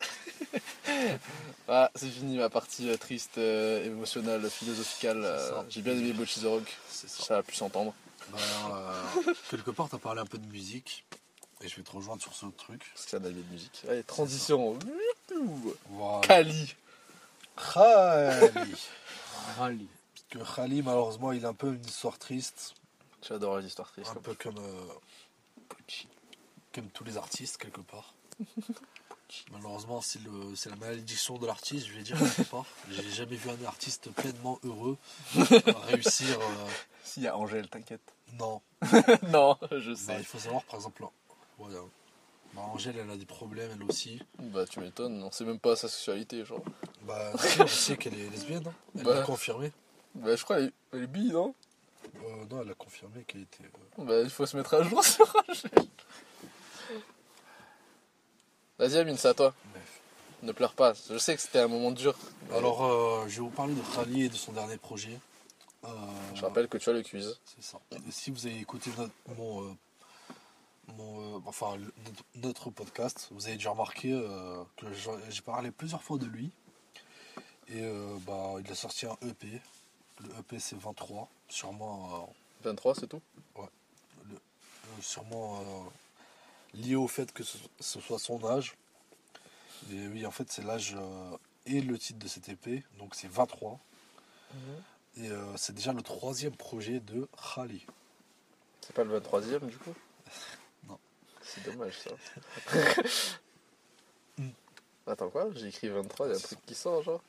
ah, 1.68 1.90
c'est 1.94 2.08
fini 2.08 2.36
ma 2.36 2.50
partie 2.50 2.90
euh, 2.90 2.96
triste, 2.96 3.38
euh, 3.38 3.84
émotionnelle, 3.84 4.50
philosophicale. 4.50 5.20
euh. 5.22 5.62
J'ai 5.68 5.82
bien 5.82 5.92
aimé 5.92 6.12
Bocchi 6.12 6.40
the 6.40 6.46
Rock, 6.46 6.76
C'est 6.88 7.08
ça. 7.08 7.38
a 7.38 7.42
pu 7.44 7.54
s'entendre. 7.54 7.94
Euh, 8.34 9.02
quelque 9.50 9.70
part, 9.70 9.88
t'as 9.88 9.98
parlé 9.98 10.20
un 10.20 10.26
peu 10.26 10.38
de 10.38 10.46
musique. 10.46 11.04
Et 11.62 11.68
je 11.68 11.76
vais 11.76 11.82
te 11.82 11.92
rejoindre 11.92 12.22
sur 12.22 12.34
ce 12.34 12.46
truc. 12.46 12.82
Parce 12.92 13.04
que 13.04 13.10
c'est 13.10 13.16
un 13.18 13.24
avis 13.24 13.42
de 13.42 13.52
musique. 13.52 13.82
Allez, 13.88 14.02
transition. 14.02 14.76
Voilà. 15.90 16.26
Kali. 16.26 16.74
Rallye. 17.56 19.86
Parce 20.32 20.48
que 20.48 20.54
Khali, 20.56 20.82
malheureusement, 20.82 21.32
il 21.32 21.44
a 21.44 21.48
un 21.48 21.54
peu 21.54 21.74
une 21.74 21.84
histoire 21.84 22.18
triste. 22.18 22.74
J'adore 23.26 23.58
les 23.58 23.66
histoires 23.66 23.90
tristes. 23.90 24.10
Un 24.16 24.20
peu 24.20 24.34
comme, 24.34 24.58
euh, 24.58 24.86
Comme 26.72 26.88
tous 26.90 27.04
les 27.04 27.16
artistes, 27.16 27.56
quelque 27.56 27.80
part. 27.80 28.14
Malheureusement, 29.52 30.00
c'est 30.00 30.20
le- 30.22 30.56
c'est 30.56 30.70
la 30.70 30.76
malédiction 30.76 31.38
de 31.38 31.46
l'artiste, 31.46 31.86
je 31.86 31.92
vais 31.94 32.02
dire 32.02 32.18
quelque 32.18 32.42
part. 32.50 32.64
J'ai 32.90 33.08
jamais 33.10 33.36
vu 33.36 33.48
un 33.50 33.64
artiste 33.64 34.10
pleinement 34.10 34.58
heureux 34.64 34.96
réussir. 35.88 36.38
euh, 36.40 36.66
S'il 37.04 37.22
y 37.24 37.28
a 37.28 37.36
Angèle, 37.36 37.68
t'inquiète. 37.68 38.00
non. 38.34 38.60
non, 39.28 39.56
je 39.70 39.90
Bah, 39.90 39.96
sais. 39.96 40.16
il 40.18 40.24
faut 40.24 40.38
savoir, 40.38 40.64
par 40.64 40.76
exemple, 40.76 41.04
euh, 41.60 41.82
bah, 42.54 42.62
Angèle, 42.62 42.96
elle 42.98 43.10
a 43.10 43.16
des 43.16 43.26
problèmes, 43.26 43.70
elle 43.74 43.82
aussi. 43.84 44.20
Bah, 44.38 44.64
tu 44.66 44.80
m'étonnes, 44.80 45.22
on 45.22 45.30
sait 45.30 45.44
même 45.44 45.60
pas 45.60 45.76
sa 45.76 45.88
sexualité, 45.88 46.44
genre. 46.44 46.62
Bah, 47.02 47.32
si, 47.38 47.60
on 47.62 47.66
sait 47.68 47.96
qu'elle 47.96 48.18
est 48.18 48.30
lesbienne, 48.30 48.66
hein. 48.66 48.74
elle 48.96 49.04
Bah. 49.04 49.14
l'a 49.14 49.22
confirmé. 49.22 49.70
Bah, 50.14 50.34
je 50.36 50.42
crois 50.44 50.58
elle 50.58 50.66
est, 50.66 50.72
elle 50.92 51.02
est 51.04 51.06
bi, 51.06 51.30
non? 51.30 51.54
Euh, 52.16 52.44
non, 52.50 52.62
elle 52.62 52.70
a 52.70 52.74
confirmé 52.74 53.22
qu'elle 53.24 53.42
était. 53.42 53.64
euh, 53.98 54.04
Bah, 54.04 54.20
il 54.22 54.30
faut 54.30 54.46
se 54.46 54.56
mettre 54.56 54.74
à 54.74 54.82
jour 54.82 55.04
sur 55.04 55.32
Angèle. 55.48 55.86
Vas-y, 58.78 58.96
Amine, 58.98 59.16
c'est 59.16 59.28
à 59.28 59.34
toi. 59.34 59.54
Bref. 59.72 60.00
Ne 60.42 60.52
pleure 60.52 60.72
pas. 60.72 60.94
Je 61.10 61.18
sais 61.18 61.34
que 61.36 61.40
c'était 61.42 61.58
un 61.58 61.68
moment 61.68 61.90
dur. 61.90 62.16
mais 62.48 62.56
Alors, 62.56 62.84
euh, 62.84 63.24
je 63.28 63.36
vais 63.36 63.40
vous 63.42 63.50
parler 63.50 63.74
de 63.74 63.82
Khali 63.94 64.22
et 64.24 64.28
de 64.30 64.34
son 64.34 64.52
dernier 64.52 64.78
projet. 64.78 65.18
Euh, 65.84 65.88
Je 66.34 66.40
rappelle 66.42 66.66
que 66.68 66.78
tu 66.78 66.88
as 66.88 66.92
le 66.94 67.02
quiz. 67.02 67.38
C'est 67.44 67.62
ça. 67.62 67.78
Et 67.92 68.10
si 68.10 68.30
vous 68.30 68.46
avez 68.46 68.58
écouté 68.58 68.90
notre, 68.96 69.12
mon, 69.36 69.64
euh, 69.64 69.72
mon, 70.96 71.42
enfin, 71.46 71.76
le- 71.76 71.92
notre, 72.36 72.70
podcast, 72.70 73.28
vous 73.32 73.46
avez 73.46 73.56
déjà 73.56 73.70
remarqué 73.70 74.10
que 74.78 74.86
j'ai 75.28 75.42
parlé 75.42 75.70
plusieurs 75.70 76.02
fois 76.02 76.16
de 76.16 76.26
lui. 76.26 76.50
Et 77.68 77.82
euh, 77.82 78.16
bah, 78.26 78.54
il 78.64 78.70
a 78.70 78.74
sorti 78.74 79.04
un 79.06 79.16
EP. 79.28 79.60
Le 80.22 80.38
EP 80.38 80.58
c'est 80.58 80.76
23. 80.76 81.28
Sûrement, 81.48 82.32
23, 82.62 82.94
c'est 82.94 83.06
tout? 83.06 83.22
Euh, 83.56 83.62
euh, 83.62 84.36
sûrement 85.00 85.60
euh, 85.60 86.78
lié 86.78 86.94
au 86.94 87.08
fait 87.08 87.32
que 87.32 87.42
ce, 87.42 87.58
ce 87.80 88.00
soit 88.00 88.18
son 88.18 88.44
âge. 88.44 88.76
Et 89.90 90.06
oui, 90.08 90.26
en 90.26 90.30
fait, 90.30 90.50
c'est 90.50 90.62
l'âge 90.62 90.94
euh, 90.96 91.36
et 91.66 91.80
le 91.80 91.98
titre 91.98 92.18
de 92.18 92.28
cet 92.28 92.48
EP. 92.48 92.84
Donc 92.98 93.14
c'est 93.14 93.28
23. 93.28 93.78
Et 95.16 95.28
euh, 95.30 95.56
c'est 95.56 95.74
déjà 95.74 95.92
le 95.92 96.02
troisième 96.02 96.54
projet 96.54 97.00
de 97.00 97.28
Khali. 97.54 97.84
C'est 98.80 98.94
pas 98.94 99.04
le 99.04 99.18
23ème, 99.18 99.66
du 99.66 99.76
coup? 99.78 99.94
Non. 100.88 100.98
C'est 101.42 101.62
dommage, 101.64 101.98
ça. 101.98 102.10
Hmm. 104.38 104.50
Attends, 105.06 105.28
quoi? 105.30 105.48
J'ai 105.54 105.68
écrit 105.68 105.88
23, 105.88 106.26
il 106.26 106.30
y 106.30 106.32
a 106.32 106.36
un 106.36 106.40
truc 106.40 106.58
qui 106.64 106.74
sort, 106.74 107.02
genre? 107.02 107.22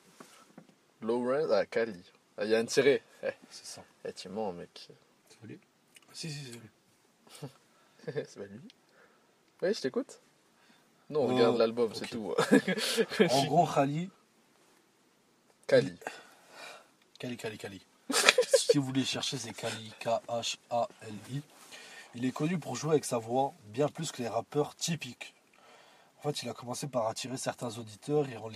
Lawrence, 1.01 1.51
ah, 1.51 1.65
Kali. 1.65 2.01
Ah, 2.41 2.45
il 2.45 2.49
y 2.49 2.55
a 2.55 2.57
un 2.59 2.65
tiré. 2.65 3.03
Eh, 3.21 3.29
C'est 3.51 3.65
ça. 3.67 3.83
eh, 4.03 4.13
tu 4.13 4.27
mens, 4.29 4.51
mec. 4.51 4.89
Si, 6.11 6.31
si, 6.31 6.43
si. 6.45 6.59
c'est 8.05 8.35
pas 8.35 8.45
lui 8.45 8.59
Oui, 9.61 9.73
je 9.75 9.79
t'écoute. 9.81 10.19
Non, 11.11 11.29
Euh, 11.29 11.33
regarde 11.35 11.57
l'album, 11.57 11.93
c'est 11.93 12.07
tout. 12.07 12.33
En 13.29 13.45
gros, 13.45 13.67
Khali, 13.67 14.09
Kali. 15.67 15.93
Kali, 17.19 17.37
Kali, 17.37 17.57
Kali. 17.59 17.85
si 18.57 18.79
vous 18.79 18.85
voulez 18.85 19.05
chercher, 19.05 19.37
c'est 19.37 19.53
Kali, 19.53 19.93
K-H-A-L-I. 19.99 21.41
Il 22.15 22.25
est 22.25 22.31
connu 22.31 22.57
pour 22.57 22.75
jouer 22.75 22.93
avec 22.93 23.05
sa 23.05 23.19
voix 23.19 23.53
bien 23.65 23.87
plus 23.87 24.11
que 24.11 24.23
les 24.23 24.27
rappeurs 24.27 24.75
typiques. 24.75 25.35
En 26.17 26.23
fait, 26.23 26.41
il 26.41 26.49
a 26.49 26.53
commencé 26.53 26.87
par 26.87 27.07
attirer 27.07 27.37
certains 27.37 27.77
auditeurs 27.77 28.27
et 28.27 28.35
en, 28.37 28.49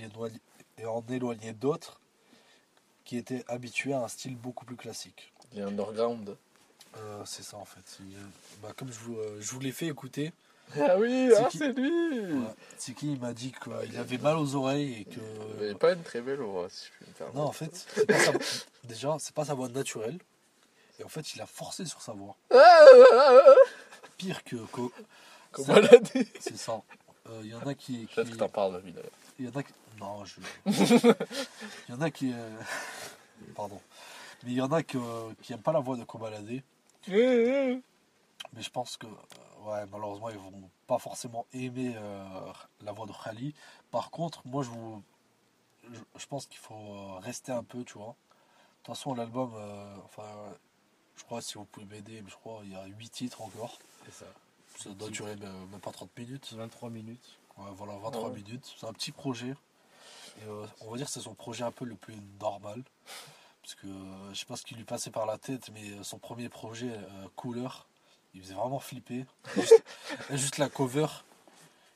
et 0.79 0.85
en 0.87 1.03
éloigner 1.07 1.53
d'autres 1.53 2.01
qui 3.05 3.17
étaient 3.17 3.45
habitués 3.47 3.93
à 3.93 4.01
un 4.01 4.07
style 4.07 4.35
beaucoup 4.35 4.65
plus 4.65 4.75
classique. 4.75 5.31
Un 5.57 5.67
underground. 5.67 6.35
Euh, 6.97 7.21
c'est 7.25 7.43
ça 7.43 7.57
en 7.57 7.65
fait. 7.65 7.97
Il- 8.01 8.17
bah, 8.61 8.69
comme 8.75 8.91
je 8.91 8.99
vous, 8.99 9.17
euh, 9.17 9.37
je 9.39 9.51
vous 9.51 9.59
l'ai 9.59 9.71
fait 9.71 9.87
écouter, 9.87 10.31
Ah 10.81 10.97
oui, 10.97 11.29
C'est 11.31 11.37
ah, 11.43 11.49
c'est 11.51 11.73
lui 11.73 12.31
Tsiki 12.79 13.11
il 13.13 13.19
m'a 13.19 13.33
dit 13.33 13.53
qu'il 13.53 13.97
avait 13.97 14.17
mal 14.17 14.37
aux 14.37 14.55
oreilles 14.55 15.01
et 15.01 15.05
que. 15.05 15.19
Il 15.59 15.63
avait 15.65 15.75
pas 15.75 15.93
une 15.93 16.01
très 16.03 16.21
belle 16.21 16.39
voix, 16.39 16.67
si 16.69 16.85
je 16.87 16.91
puis 16.97 17.05
me 17.07 17.13
permettre. 17.13 17.37
Non, 17.37 17.43
en 17.45 17.51
fait, 17.51 17.85
c'est 17.95 18.05
pas 18.07 18.19
sa- 18.19 18.31
déjà, 18.85 19.15
c'est 19.19 19.33
pas 19.35 19.45
sa 19.45 19.53
voix 19.53 19.69
naturelle. 19.69 20.17
Et 20.99 21.03
en 21.03 21.09
fait, 21.09 21.35
il 21.35 21.41
a 21.41 21.45
forcé 21.45 21.85
sur 21.85 22.01
sa 22.01 22.13
voix. 22.13 22.35
Ah, 22.51 22.57
ah, 23.13 23.39
ah. 23.47 23.53
Pire 24.17 24.43
que. 24.43 24.55
que- 24.55 24.89
Comme. 25.51 25.65
C'est 26.39 26.57
ça. 26.57 26.81
Euh, 27.29 27.41
Il 27.43 27.49
y 27.51 27.53
en 27.55 27.59
a 27.67 27.73
qui. 27.75 28.07
Peut-être 28.15 28.27
qui- 28.27 28.33
que 28.33 28.37
t'en 28.37 28.49
parles, 28.49 28.81
d'ailleurs. 28.81 29.11
Il 29.39 29.45
y 29.45 29.49
en 29.49 29.55
a 29.55 29.63
qui. 29.63 29.73
Non, 29.99 30.23
je. 30.25 30.35
Il 30.65 31.89
y 31.89 31.93
en 31.93 32.01
a 32.01 32.11
qui. 32.11 32.31
euh, 32.33 32.59
Pardon. 33.55 33.79
Mais 34.43 34.51
il 34.51 34.57
y 34.57 34.61
en 34.61 34.71
a 34.71 34.83
qui 34.83 34.97
aiment 34.97 35.61
pas 35.63 35.71
la 35.73 35.79
voix 35.79 35.97
de 35.97 36.03
Kobalade. 36.03 36.61
Mais 38.53 38.61
je 38.61 38.69
pense 38.69 38.97
que. 38.97 39.07
euh, 39.07 39.09
Ouais, 39.65 39.83
malheureusement, 39.91 40.29
ils 40.29 40.37
vont 40.37 40.69
pas 40.85 40.99
forcément 40.99 41.47
aimer 41.51 41.95
euh, 41.97 42.51
la 42.81 42.91
voix 42.91 43.07
de 43.07 43.11
Khali. 43.23 43.55
Par 43.89 44.11
contre, 44.11 44.41
moi, 44.45 44.63
je 44.63 44.69
vous. 44.69 45.01
Je, 45.91 45.99
je 46.17 46.25
pense 46.27 46.45
qu'il 46.45 46.59
faut 46.59 46.75
euh, 46.75 47.17
rester 47.19 47.51
un 47.51 47.63
peu, 47.63 47.83
tu 47.83 47.97
vois. 47.97 48.15
De 48.15 48.83
toute 48.83 48.95
façon, 48.95 49.13
l'album. 49.15 49.51
euh, 49.55 49.95
enfin. 50.05 50.23
Je 51.17 51.23
crois, 51.23 51.41
si 51.41 51.53
vous 51.57 51.63
pouvez 51.65 51.85
m'aider, 51.85 52.21
mais 52.21 52.29
je 52.29 52.35
crois 52.35 52.59
il 52.65 52.73
y 52.73 52.75
a 52.75 52.85
8 52.85 53.09
titres 53.09 53.41
encore. 53.41 53.79
C'est 54.05 54.13
ça. 54.13 54.25
Ça 54.77 54.89
doit 54.89 55.09
durer 55.09 55.35
euh, 55.41 55.65
même 55.67 55.79
pas 55.79 55.91
30 55.91 56.09
minutes. 56.17 56.51
23 56.53 56.89
minutes. 56.89 57.37
Ouais, 57.57 57.71
voilà, 57.73 57.97
23 57.97 58.29
Ouais. 58.29 58.35
minutes. 58.35 58.73
C'est 58.79 58.85
un 58.85 58.93
petit 58.93 59.11
projet. 59.11 59.53
Et, 60.41 60.43
euh, 60.47 60.65
on 60.81 60.91
va 60.91 60.97
dire 60.97 61.05
que 61.05 61.11
c'est 61.11 61.21
son 61.21 61.35
projet 61.35 61.63
un 61.63 61.71
peu 61.71 61.85
le 61.85 61.95
plus 61.95 62.15
normal. 62.39 62.83
Parce 63.61 63.75
que 63.75 63.87
euh, 63.87 64.33
je 64.33 64.39
sais 64.39 64.45
pas 64.45 64.57
ce 64.57 64.63
qui 64.63 64.75
lui 64.75 64.83
passait 64.83 65.09
par 65.11 65.25
la 65.25 65.37
tête, 65.37 65.69
mais 65.73 65.89
euh, 65.91 66.03
son 66.03 66.19
premier 66.19 66.49
projet, 66.49 66.91
euh, 66.91 67.27
Couleur, 67.35 67.87
il 68.33 68.41
faisait 68.41 68.53
vraiment 68.53 68.79
flipper. 68.79 69.25
Juste, 69.55 69.83
juste 70.31 70.57
la 70.57 70.69
cover. 70.69 71.07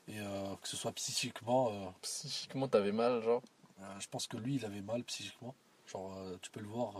Et 0.08 0.16
que 0.16 0.66
ce 0.66 0.76
soit 0.76 0.90
psychiquement, 0.92 1.92
Psychiquement, 2.02 2.66
t'avais 2.66 2.90
mal, 2.90 3.22
genre. 3.22 3.42
je 4.00 4.08
pense 4.08 4.26
que 4.26 4.36
lui, 4.36 4.56
il 4.56 4.64
avait 4.64 4.80
mal 4.80 5.04
psychiquement. 5.04 5.54
Genre, 5.86 6.16
tu 6.42 6.50
peux 6.50 6.58
le 6.58 6.66
voir 6.66 6.94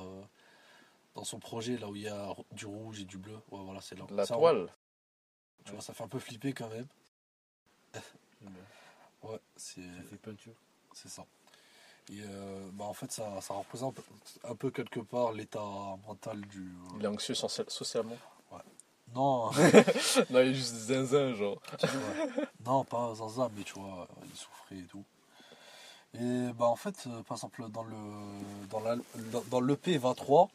dans 1.16 1.24
son 1.24 1.40
projet, 1.40 1.76
là 1.76 1.88
où 1.88 1.96
il 1.96 2.02
y 2.02 2.08
a 2.08 2.32
du 2.52 2.66
rouge 2.66 3.00
et 3.00 3.04
du 3.04 3.18
bleu. 3.18 3.34
Ouais, 3.50 3.58
voilà, 3.64 3.80
c'est 3.80 3.98
là. 3.98 4.04
La 4.10 4.26
Ça, 4.26 4.36
toile. 4.36 4.68
Tu 5.64 5.72
vois, 5.72 5.80
ça 5.80 5.92
fait 5.92 6.04
un 6.04 6.08
peu 6.08 6.20
flipper 6.20 6.52
quand 6.52 6.68
même. 6.68 6.86
Ouais, 9.22 9.38
c'est. 9.56 9.80
Ça 9.82 10.02
fait 10.10 10.16
peinture. 10.16 10.54
C'est 10.94 11.08
ça. 11.08 11.24
Et 12.10 12.20
euh, 12.22 12.68
bah 12.72 12.86
en 12.86 12.94
fait, 12.94 13.12
ça, 13.12 13.40
ça 13.40 13.54
représente 13.54 13.98
un 14.44 14.54
peu 14.54 14.70
quelque 14.70 15.00
part 15.00 15.32
l'état 15.32 15.60
mental 16.06 16.40
du. 16.46 16.60
euh, 16.62 16.96
Il 16.98 17.04
est 17.04 17.08
anxieux 17.08 17.34
socia- 17.34 17.68
socialement. 17.68 18.16
Non, 19.14 19.50
non, 20.30 20.40
il 20.40 20.48
est 20.50 20.54
juste 20.54 20.72
zinzin, 20.74 21.34
genre. 21.34 21.60
ouais. 21.82 22.44
non, 22.64 22.84
pas 22.84 23.12
Zaza, 23.16 23.50
mais 23.56 23.64
tu 23.64 23.72
vois, 23.74 24.06
il 24.24 24.36
souffrait 24.36 24.76
et 24.78 24.84
tout. 24.84 25.04
Et 26.14 26.52
bah 26.56 26.66
en 26.66 26.76
fait, 26.76 26.94
euh, 27.08 27.22
par 27.24 27.36
exemple, 27.36 27.68
dans 27.70 27.82
le 27.82 27.96
dans 28.68 28.80
la, 28.80 28.96
dans- 29.50 29.60
l'EP 29.60 29.98
23, 29.98 30.48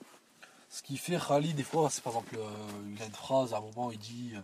ce 0.69 0.81
qui 0.83 0.95
fait 0.97 1.17
Khali, 1.17 1.53
des 1.53 1.63
fois, 1.63 1.89
c'est 1.89 2.01
par 2.01 2.13
exemple, 2.13 2.37
euh, 2.37 2.93
il 2.95 3.01
a 3.01 3.05
une 3.05 3.13
phrase, 3.13 3.53
à 3.53 3.57
un 3.57 3.61
moment, 3.61 3.91
il 3.91 3.99
dit 3.99 4.33
euh, 4.35 4.41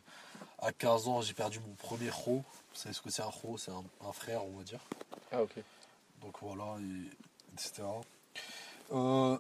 À 0.62 0.72
15 0.72 1.08
ans, 1.08 1.22
j'ai 1.22 1.34
perdu 1.34 1.60
mon 1.60 1.74
premier 1.76 2.10
ro. 2.10 2.44
Vous 2.74 2.80
savez 2.80 2.94
ce 2.94 3.02
que 3.02 3.10
c'est 3.10 3.22
un 3.24 3.26
ro 3.26 3.58
C'est 3.58 3.72
un, 3.72 3.84
un 4.08 4.12
frère, 4.12 4.46
on 4.46 4.58
va 4.58 4.64
dire. 4.64 4.80
Ah, 5.32 5.42
ok. 5.42 5.54
Donc 6.22 6.36
voilà, 6.42 6.76
et, 6.80 7.10
etc. 7.54 7.82
Euh, 8.92 9.38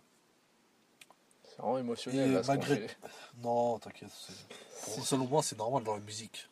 C'est 1.47 1.57
vraiment 1.57 1.77
émotionnel, 1.77 2.33
là, 2.33 2.41
ce 2.43 2.47
malgré-. 2.47 2.87
Non, 3.43 3.77
t'inquiète. 3.79 4.09
Selon 5.03 5.27
moi, 5.27 5.43
c'est 5.43 5.57
normal 5.57 5.83
dans 5.83 5.93
la 5.93 5.99
musique. 6.01 6.47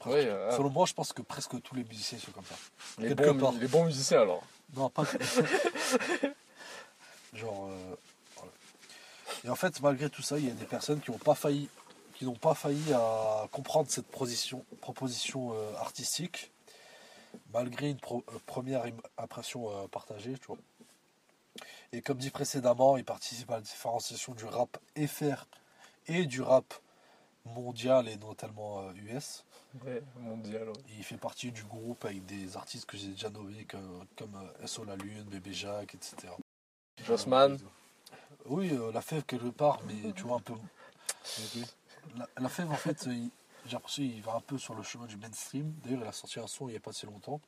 Presque. 0.00 0.28
Ah. 0.28 0.50
Selon 0.56 0.70
moi, 0.70 0.86
je 0.86 0.94
pense 0.94 1.12
que 1.12 1.22
presque 1.22 1.60
tous 1.62 1.74
les 1.76 1.84
musiciens 1.84 2.18
sont 2.18 2.32
comme 2.32 2.44
ça. 2.44 2.56
les, 2.98 3.14
quelque 3.14 3.30
bons, 3.30 3.38
part. 3.38 3.52
les 3.52 3.68
bons 3.68 3.84
musiciens, 3.84 4.22
alors. 4.22 4.42
Non, 4.74 4.90
pas. 4.90 5.04
Genre. 7.34 7.68
euh, 7.68 7.94
voilà. 8.36 8.52
Et 9.44 9.48
en 9.48 9.54
fait, 9.54 9.80
malgré 9.80 10.10
tout 10.10 10.22
ça, 10.22 10.38
il 10.38 10.48
y 10.48 10.50
a 10.50 10.54
des 10.54 10.64
personnes 10.64 11.00
qui 11.00 11.12
n'ont 11.12 11.18
pas 11.18 11.36
failli, 11.36 11.68
qui 12.20 12.26
n'ont 12.26 12.34
pas 12.36 12.52
failli 12.54 12.92
à 12.92 13.48
comprendre 13.50 13.90
cette 13.90 14.06
proposition, 14.06 14.62
proposition 14.82 15.54
euh, 15.54 15.74
artistique, 15.76 16.52
malgré 17.54 17.88
une 17.88 17.96
pro- 17.96 18.22
euh, 18.28 18.38
première 18.44 18.82
im- 18.84 18.90
impression 19.16 19.70
euh, 19.70 19.88
partagée, 19.88 20.34
tu 20.38 20.48
vois. 20.48 20.58
Et 21.94 22.02
comme 22.02 22.18
dit 22.18 22.28
précédemment, 22.28 22.98
il 22.98 23.06
participe 23.06 23.50
à 23.50 23.54
la 23.54 23.60
différenciation 23.62 24.34
du 24.34 24.44
rap 24.44 24.76
FR 24.98 25.46
et 26.08 26.26
du 26.26 26.42
rap 26.42 26.74
mondial 27.46 28.06
et 28.06 28.18
notamment 28.18 28.92
US. 28.92 29.46
Ouais, 29.82 30.02
mondial. 30.18 30.68
ouais. 30.68 30.74
Il 30.98 31.02
fait 31.04 31.16
partie 31.16 31.52
du 31.52 31.64
groupe 31.64 32.04
avec 32.04 32.26
des 32.26 32.54
artistes 32.54 32.84
que 32.84 32.98
j'ai 32.98 33.08
déjà 33.08 33.30
nommés 33.30 33.64
comme, 33.64 34.04
comme 34.18 34.36
SO 34.66 34.84
La 34.84 34.96
Lune, 34.96 35.24
Bébé 35.24 35.54
Jacques, 35.54 35.94
etc. 35.94 36.34
Jossman. 37.02 37.56
Oui, 38.44 38.78
la 38.92 39.00
fève 39.00 39.22
quelque 39.24 39.48
part, 39.48 39.80
mais 39.86 40.12
tu 40.12 40.24
vois 40.24 40.36
un 40.36 40.40
peu. 40.40 40.52
La, 42.16 42.28
la 42.38 42.48
fève 42.48 42.70
en 42.70 42.76
fait, 42.76 43.08
j'ai 43.08 43.72
l'impression 43.72 44.02
qu'il 44.02 44.22
va 44.22 44.34
un 44.34 44.40
peu 44.40 44.58
sur 44.58 44.74
le 44.74 44.82
chemin 44.82 45.06
du 45.06 45.16
mainstream. 45.16 45.72
D'ailleurs, 45.84 46.00
il 46.02 46.08
a 46.08 46.12
sorti 46.12 46.40
un 46.40 46.46
son 46.46 46.68
il 46.68 46.72
n'y 46.72 46.76
a 46.76 46.80
pas 46.80 46.92
si 46.92 47.06
longtemps. 47.06 47.40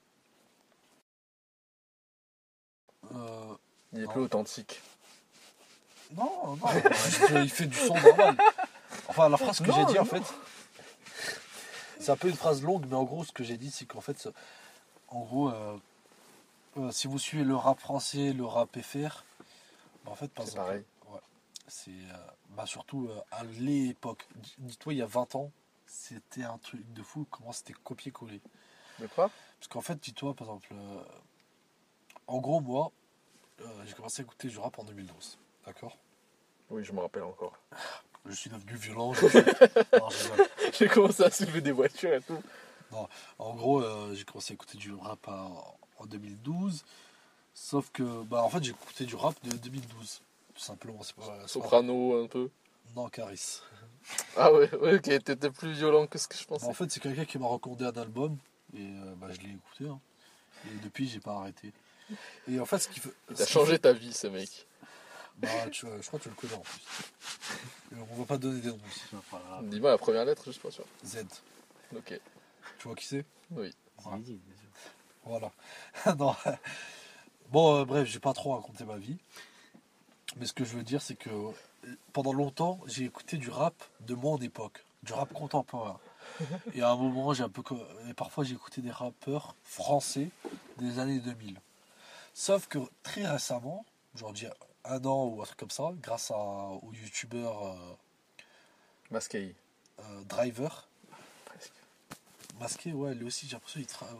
Euh, 3.14 3.54
Il 3.92 4.00
est 4.00 4.04
Non. 4.06 4.12
plus 4.12 4.20
authentique. 4.22 4.80
non, 6.12 6.56
non, 6.56 6.68
il 7.42 7.50
fait 7.50 7.66
du 7.66 7.76
son 7.76 7.94
normal. 7.94 8.36
Enfin, 9.08 9.28
la 9.28 9.36
phrase 9.36 9.58
que 9.60 9.72
j'ai 9.72 9.80
Non, 9.82 9.86
dit 9.86 9.98
en 9.98 10.04
fait, 10.04 10.22
C'est 11.98 12.10
un 12.10 12.16
peu 12.16 12.28
une 12.28 12.36
phrase 12.36 12.62
longue, 12.62 12.84
mais 12.88 12.94
en 12.96 13.04
gros, 13.04 13.24
ce 13.24 13.32
que 13.32 13.44
j'ai 13.44 13.56
dit, 13.56 13.70
c'est 13.70 13.84
qu'en 13.86 14.00
fait, 14.00 14.28
en 15.08 15.20
gros, 15.20 15.50
euh, 15.50 15.76
euh, 16.78 16.90
si 16.90 17.06
vous 17.06 17.18
suivez 17.18 17.44
le 17.44 17.54
rap 17.56 17.78
français, 17.80 18.32
le 18.32 18.44
rap 18.44 18.76
FR, 18.80 19.24
bah, 20.04 20.10
en 20.12 20.14
fait, 20.14 20.28
par 20.28 20.44
exemple, 20.44 20.60
pareil. 20.66 20.84
C'est 21.66 21.90
euh, 21.90 22.16
bah, 22.50 22.66
surtout 22.66 23.08
euh, 23.08 23.20
à 23.30 23.44
l'époque. 23.44 24.26
Dis- 24.36 24.54
Dis-toi, 24.58 24.94
il 24.94 24.98
y 24.98 25.02
a 25.02 25.06
20 25.06 25.34
ans, 25.36 25.50
c'était 25.86 26.44
un 26.44 26.58
truc 26.58 26.90
de 26.92 27.02
fou, 27.02 27.26
comment 27.30 27.52
c'était 27.52 27.72
copié-collé. 27.72 28.40
De 28.98 29.06
quoi? 29.06 29.30
Parce 29.58 29.68
qu'en 29.68 29.80
fait, 29.80 29.98
dis-toi, 30.00 30.34
par 30.34 30.48
exemple, 30.48 30.68
euh, 30.72 31.02
en 32.26 32.38
gros, 32.38 32.60
moi, 32.60 32.90
j'ai 33.84 33.92
commencé 33.94 34.22
à 34.22 34.24
écouter 34.24 34.48
du 34.48 34.58
rap 34.58 34.78
en 34.78 34.84
2012. 34.84 35.38
D'accord? 35.66 35.96
Oui, 36.70 36.82
je 36.84 36.92
me 36.92 37.00
rappelle 37.00 37.22
encore. 37.22 37.56
Je 38.26 38.32
suis 38.32 38.50
devenu 38.50 38.74
violent. 38.76 39.12
Non. 39.92 40.08
J'ai 40.72 40.86
commencé 40.88 41.24
à 41.24 41.30
soulever 41.30 41.60
des 41.60 41.72
voitures 41.72 42.14
et 42.14 42.22
tout. 42.22 42.40
En 43.38 43.54
gros, 43.54 43.82
j'ai 44.14 44.24
commencé 44.24 44.52
à 44.52 44.54
écouter 44.54 44.78
du 44.78 44.92
rap 44.94 45.26
à- 45.28 45.50
en 45.98 46.06
2012. 46.06 46.84
Sauf 47.52 47.90
que, 47.90 48.22
bah, 48.22 48.42
en 48.44 48.48
fait, 48.48 48.62
j'ai 48.62 48.70
écouté 48.70 49.06
du 49.06 49.16
rap 49.16 49.34
de 49.42 49.56
2012. 49.56 50.22
Tout 50.54 50.60
simplement. 50.62 51.02
C'est 51.02 51.14
pas, 51.16 51.46
Soprano 51.46 52.22
un 52.22 52.26
peu. 52.26 52.50
Non, 52.96 53.08
Caris. 53.08 53.60
Ah 54.36 54.52
ouais, 54.52 54.72
ouais, 54.76 54.94
ok, 54.96 55.02
t'étais 55.24 55.50
plus 55.50 55.72
violent 55.72 56.06
que 56.06 56.18
ce 56.18 56.26
que 56.28 56.34
je 56.34 56.40
Bah, 56.42 56.46
pensais. 56.48 56.66
en 56.66 56.72
fait, 56.74 56.90
c'est 56.90 57.00
quelqu'un 57.00 57.24
qui 57.24 57.38
m'a 57.38 57.46
recommandé 57.46 57.84
un 57.84 57.92
album. 57.92 58.36
Et 58.76 58.80
euh, 58.80 59.14
bah, 59.16 59.28
je 59.30 59.38
l'ai 59.40 59.50
écouté. 59.54 59.88
hein. 59.88 60.00
Et 60.66 60.74
depuis, 60.84 61.08
j'ai 61.08 61.20
pas 61.20 61.36
arrêté. 61.36 61.72
Et 62.48 62.58
en 62.60 62.66
fait, 62.66 62.78
ce 62.78 62.88
qui 62.88 63.00
fait. 63.00 63.10
Il 63.30 63.36
ce 63.36 63.42
t'a 63.42 63.46
qui 63.46 63.52
changé 63.52 63.72
fait- 63.72 63.78
ta 63.78 63.92
vie, 63.92 64.12
ce 64.12 64.26
mec. 64.26 64.66
Bah, 65.38 65.48
tu, 65.70 65.86
je 66.00 66.06
crois 66.06 66.18
que 66.18 66.24
tu 66.24 66.28
le 66.28 66.34
connais 66.34 66.54
en 66.54 66.60
plus. 66.60 66.80
Et 67.92 68.00
on 68.10 68.14
va 68.16 68.24
pas 68.26 68.38
donner 68.38 68.60
des 68.60 68.68
noms 68.68 68.78
grave. 69.30 69.68
Dis-moi 69.68 69.90
la 69.90 69.98
première 69.98 70.24
lettre, 70.24 70.42
je 70.46 70.50
suis 70.52 70.60
pas 70.60 70.70
sûr. 70.70 70.84
Z. 71.04 71.24
Ok. 71.96 72.20
Tu 72.78 72.88
vois 72.88 72.94
qui 72.96 73.06
c'est? 73.06 73.24
Oui. 73.50 73.72
Bien 74.04 74.16
sûr. 74.24 74.36
Voilà. 75.24 75.52
non. 76.18 76.34
Bon, 77.50 77.80
euh, 77.80 77.84
bref, 77.84 78.08
j'ai 78.08 78.18
pas 78.18 78.32
trop 78.34 78.54
raconté 78.54 78.84
ma 78.84 78.96
vie. 78.96 79.16
Mais 80.36 80.46
ce 80.46 80.52
que 80.52 80.64
je 80.64 80.76
veux 80.76 80.82
dire, 80.82 81.02
c'est 81.02 81.14
que 81.16 81.30
euh, 81.30 81.50
pendant 82.12 82.32
longtemps, 82.32 82.80
j'ai 82.86 83.04
écouté 83.04 83.36
du 83.36 83.50
rap 83.50 83.74
de 84.00 84.14
mon 84.14 84.38
époque, 84.38 84.84
du 85.02 85.12
rap 85.12 85.32
contemporain. 85.32 85.98
Et 86.74 86.82
à 86.82 86.90
un 86.90 86.96
moment, 86.96 87.32
j'ai 87.34 87.42
un 87.42 87.48
peu. 87.48 87.62
Et 88.08 88.14
parfois, 88.14 88.44
j'ai 88.44 88.54
écouté 88.54 88.80
des 88.80 88.90
rappeurs 88.90 89.54
français 89.64 90.30
des 90.78 90.98
années 90.98 91.18
2000. 91.18 91.60
Sauf 92.34 92.66
que 92.66 92.78
très 93.02 93.26
récemment, 93.26 93.84
genre 94.14 94.32
un 94.84 95.04
an 95.04 95.26
ou 95.26 95.42
un 95.42 95.44
truc 95.44 95.58
comme 95.58 95.70
ça, 95.70 95.90
grâce 96.00 96.30
à, 96.30 96.36
au 96.36 96.92
youtubeur 96.92 97.66
euh, 97.66 97.74
Masqué. 99.10 99.54
euh, 100.00 100.22
Driver, 100.24 100.88
Presque. 101.44 101.72
Masqué, 102.58 102.92
ouais, 102.92 103.14
lui 103.14 103.26
aussi, 103.26 103.46
j'ai 103.46 103.52
l'impression 103.52 103.80
qu'il 103.80 103.88
travaille 103.88 104.16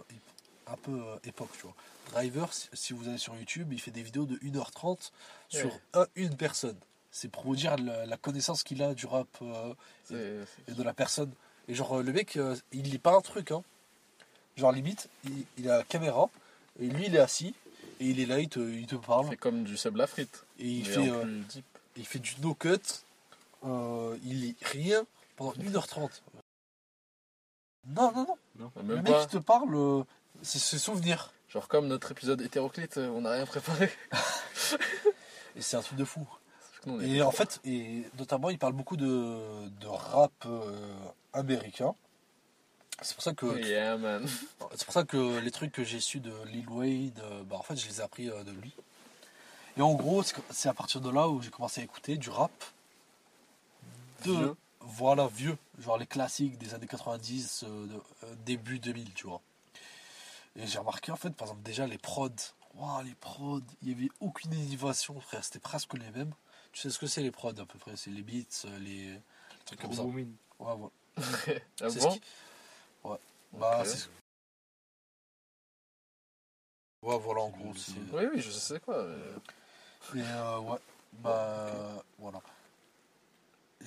un 0.66 0.76
peu 0.76 0.92
euh, 0.92 1.16
époque, 1.24 1.50
tu 1.56 1.62
vois. 1.62 1.74
Driver, 2.10 2.48
si, 2.72 2.92
vous 2.92 3.08
allez 3.08 3.18
sur 3.18 3.34
YouTube, 3.36 3.72
il 3.72 3.80
fait 3.80 3.90
des 3.90 4.02
vidéos 4.02 4.26
de 4.26 4.36
1h30 4.42 5.12
sur 5.48 5.66
Ouais. 5.72 5.80
un- 5.94 6.06
une 6.16 6.36
personne. 6.36 6.76
C'est 7.10 7.28
pour 7.28 7.42
vous 7.44 7.56
dire 7.56 7.76
la, 7.76 8.06
la 8.06 8.16
connaissance 8.16 8.62
qu'il 8.62 8.82
a 8.82 8.94
du 8.94 9.06
rap 9.06 9.26
euh, 9.42 9.74
C'est. 10.04 10.44
et 10.68 10.72
de 10.74 10.82
la 10.82 10.92
personne. 10.94 11.30
Et 11.68 11.74
genre, 11.74 11.98
euh, 11.98 12.02
le 12.02 12.12
mec, 12.12 12.36
euh, 12.36 12.56
il 12.72 12.82
lit 12.90 12.98
pas 12.98 13.14
un 13.14 13.20
truc, 13.20 13.50
hein. 13.50 13.62
Genre, 14.56 14.72
limite, 14.72 15.08
il, 15.24 15.44
il 15.58 15.70
a 15.70 15.78
la 15.78 15.84
caméra, 15.84 16.28
et 16.80 16.86
lui, 16.86 17.06
il 17.06 17.14
est 17.16 17.18
assis, 17.20 17.54
et 18.00 18.06
il 18.06 18.20
est 18.20 18.26
là, 18.26 18.40
il 18.40 18.48
te, 18.48 18.60
il 18.60 18.86
te 18.86 18.94
Il 18.96 19.00
parle, 19.00 19.28
fait 19.28 19.36
comme 19.36 19.64
du 19.64 19.76
sable 19.76 20.00
à 20.00 20.06
frites. 20.06 20.44
et 20.58 20.68
il 20.68 20.86
fait, 20.86 21.08
euh, 21.08 21.40
il 21.96 22.20
du 22.20 22.34
no-cut, 22.40 22.78
euh, 23.64 24.16
il 24.24 24.40
lit 24.40 24.56
rien 24.62 25.04
pendant 25.36 25.52
1h30. 25.54 26.10
Non, 27.86 28.12
non, 28.12 28.26
non. 28.58 28.72
Le 28.76 28.82
Même 28.82 29.02
mec 29.04 29.12
pas. 29.12 29.26
qui 29.26 29.32
te 29.32 29.38
parle, 29.38 29.74
euh, 29.74 30.02
c'est 30.42 30.58
ses 30.58 30.78
souvenirs. 30.78 31.32
Genre 31.52 31.68
comme 31.68 31.86
notre 31.86 32.10
épisode 32.12 32.40
hétéroclite, 32.40 32.96
euh, 32.98 33.08
on 33.10 33.22
n'a 33.22 33.32
rien 33.32 33.46
préparé. 33.46 33.90
Et 35.56 35.60
c'est 35.60 35.76
un 35.76 35.82
truc 35.82 35.98
de 35.98 36.04
fou. 36.04 36.26
Et 37.02 37.22
en 37.22 37.30
fait, 37.30 37.60
et 37.64 38.04
notamment, 38.18 38.50
il 38.50 38.58
parle 38.58 38.72
beaucoup 38.72 38.96
de, 38.96 39.68
de 39.80 39.86
rap 39.86 40.32
euh, 40.46 40.94
américain. 41.32 41.94
C'est 43.02 43.14
pour 43.14 43.22
ça 43.22 43.34
que 43.34 43.46
Yeah, 43.64 43.96
man. 43.98 44.26
c'est 44.74 44.84
pour 44.84 44.94
ça 44.94 45.04
que 45.04 45.38
les 45.38 45.50
trucs 45.50 45.72
que 45.72 45.84
j'ai 45.84 46.00
su 46.00 46.20
de 46.20 46.32
Lil 46.46 46.68
Wayne, 46.70 47.12
euh, 47.22 47.42
bah, 47.44 47.56
en 47.56 47.62
fait, 47.62 47.76
je 47.76 47.86
les 47.86 48.00
ai 48.00 48.02
appris 48.02 48.26
de 48.26 48.50
lui. 48.50 48.72
Et 49.76 49.82
en 49.82 49.94
gros, 49.94 50.22
c'est 50.22 50.34
c'est 50.50 50.68
à 50.68 50.74
partir 50.74 51.00
de 51.00 51.10
là 51.10 51.28
où 51.28 51.40
j'ai 51.40 51.50
commencé 51.50 51.80
à 51.80 51.84
écouter 51.84 52.16
du 52.16 52.30
rap 52.30 52.50
de 54.24 54.32
Vieux. 54.32 54.54
voilà 54.80 55.26
vieux, 55.28 55.56
genre 55.78 55.98
les 55.98 56.06
classiques 56.06 56.58
des 56.58 56.74
années 56.74 56.86
90, 56.86 57.64
euh, 57.66 57.86
de- 57.86 57.92
euh, 58.24 58.34
début 58.44 58.78
2000, 58.78 59.12
tu 59.14 59.26
vois. 59.26 59.40
Et 60.56 60.66
j'ai 60.66 60.78
remarqué 60.78 61.12
en 61.12 61.16
fait, 61.16 61.30
par 61.30 61.48
exemple, 61.48 61.62
déjà 61.62 61.86
les 61.86 61.98
prods. 61.98 62.28
Waouh, 62.74 63.02
les 63.04 63.14
prods, 63.14 63.60
il 63.82 63.88
n'y 63.88 63.94
avait 63.94 64.10
aucune 64.20 64.52
innovation, 64.54 65.18
frère, 65.20 65.44
c'était 65.44 65.58
presque 65.58 65.94
les 65.94 66.10
mêmes. 66.10 66.32
Tu 66.72 66.80
sais 66.80 66.90
ce 66.90 66.98
que 66.98 67.06
c'est 67.06 67.22
les 67.22 67.30
prods 67.30 67.50
à 67.58 67.66
peu 67.66 67.78
près? 67.78 67.96
C'est 67.96 68.10
les 68.10 68.22
beats, 68.22 68.44
euh, 68.64 68.78
les, 68.78 69.12
les 69.12 69.20
trucs 69.66 69.80
comme 69.80 69.92
ça. 69.92 70.02
Ouais, 70.04 70.26
voilà. 70.58 70.90
Ah 71.80 71.90
C'est 71.90 72.00
ce 72.00 72.08
qui- 72.08 72.22
Ouais. 73.04 73.18
Bah, 73.52 73.78
Ok. 73.80 73.86
c'est 73.86 73.96
ce- 73.96 74.08
Ouais, 77.02 77.18
voilà, 77.18 77.42
en 77.42 77.48
gros. 77.50 77.74
c'est- 77.74 77.92
Oui, 78.12 78.24
oui, 78.32 78.40
je 78.40 78.50
sais 78.50 78.80
quoi. 78.80 79.04
mais- 79.06 80.20
Et 80.20 80.24
euh, 80.24 80.58
ouais, 80.60 80.78
bah 81.14 82.02
voilà. 82.18 82.40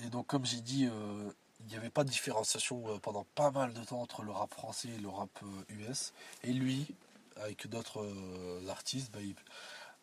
Et 0.04 0.08
donc, 0.10 0.26
comme 0.26 0.44
j'ai 0.44 0.60
dit, 0.60 0.86
euh, 0.86 1.32
il 1.66 1.70
n'y 1.70 1.76
avait 1.76 1.90
pas 1.90 2.04
de 2.04 2.10
différenciation 2.10 2.82
euh, 2.88 2.98
pendant 2.98 3.24
pas 3.34 3.50
mal 3.50 3.72
de 3.74 3.82
temps 3.84 4.00
entre 4.00 4.22
le 4.22 4.30
rap 4.32 4.52
français 4.54 4.88
et 4.88 4.98
le 4.98 5.08
rap 5.08 5.30
euh, 5.42 5.74
US. 5.74 6.12
Et 6.44 6.52
lui, 6.52 6.94
avec 7.36 7.66
d'autres 7.68 8.02
euh, 8.02 8.68
artistes, 8.68 9.12
bah, 9.12 9.20
il, 9.20 9.34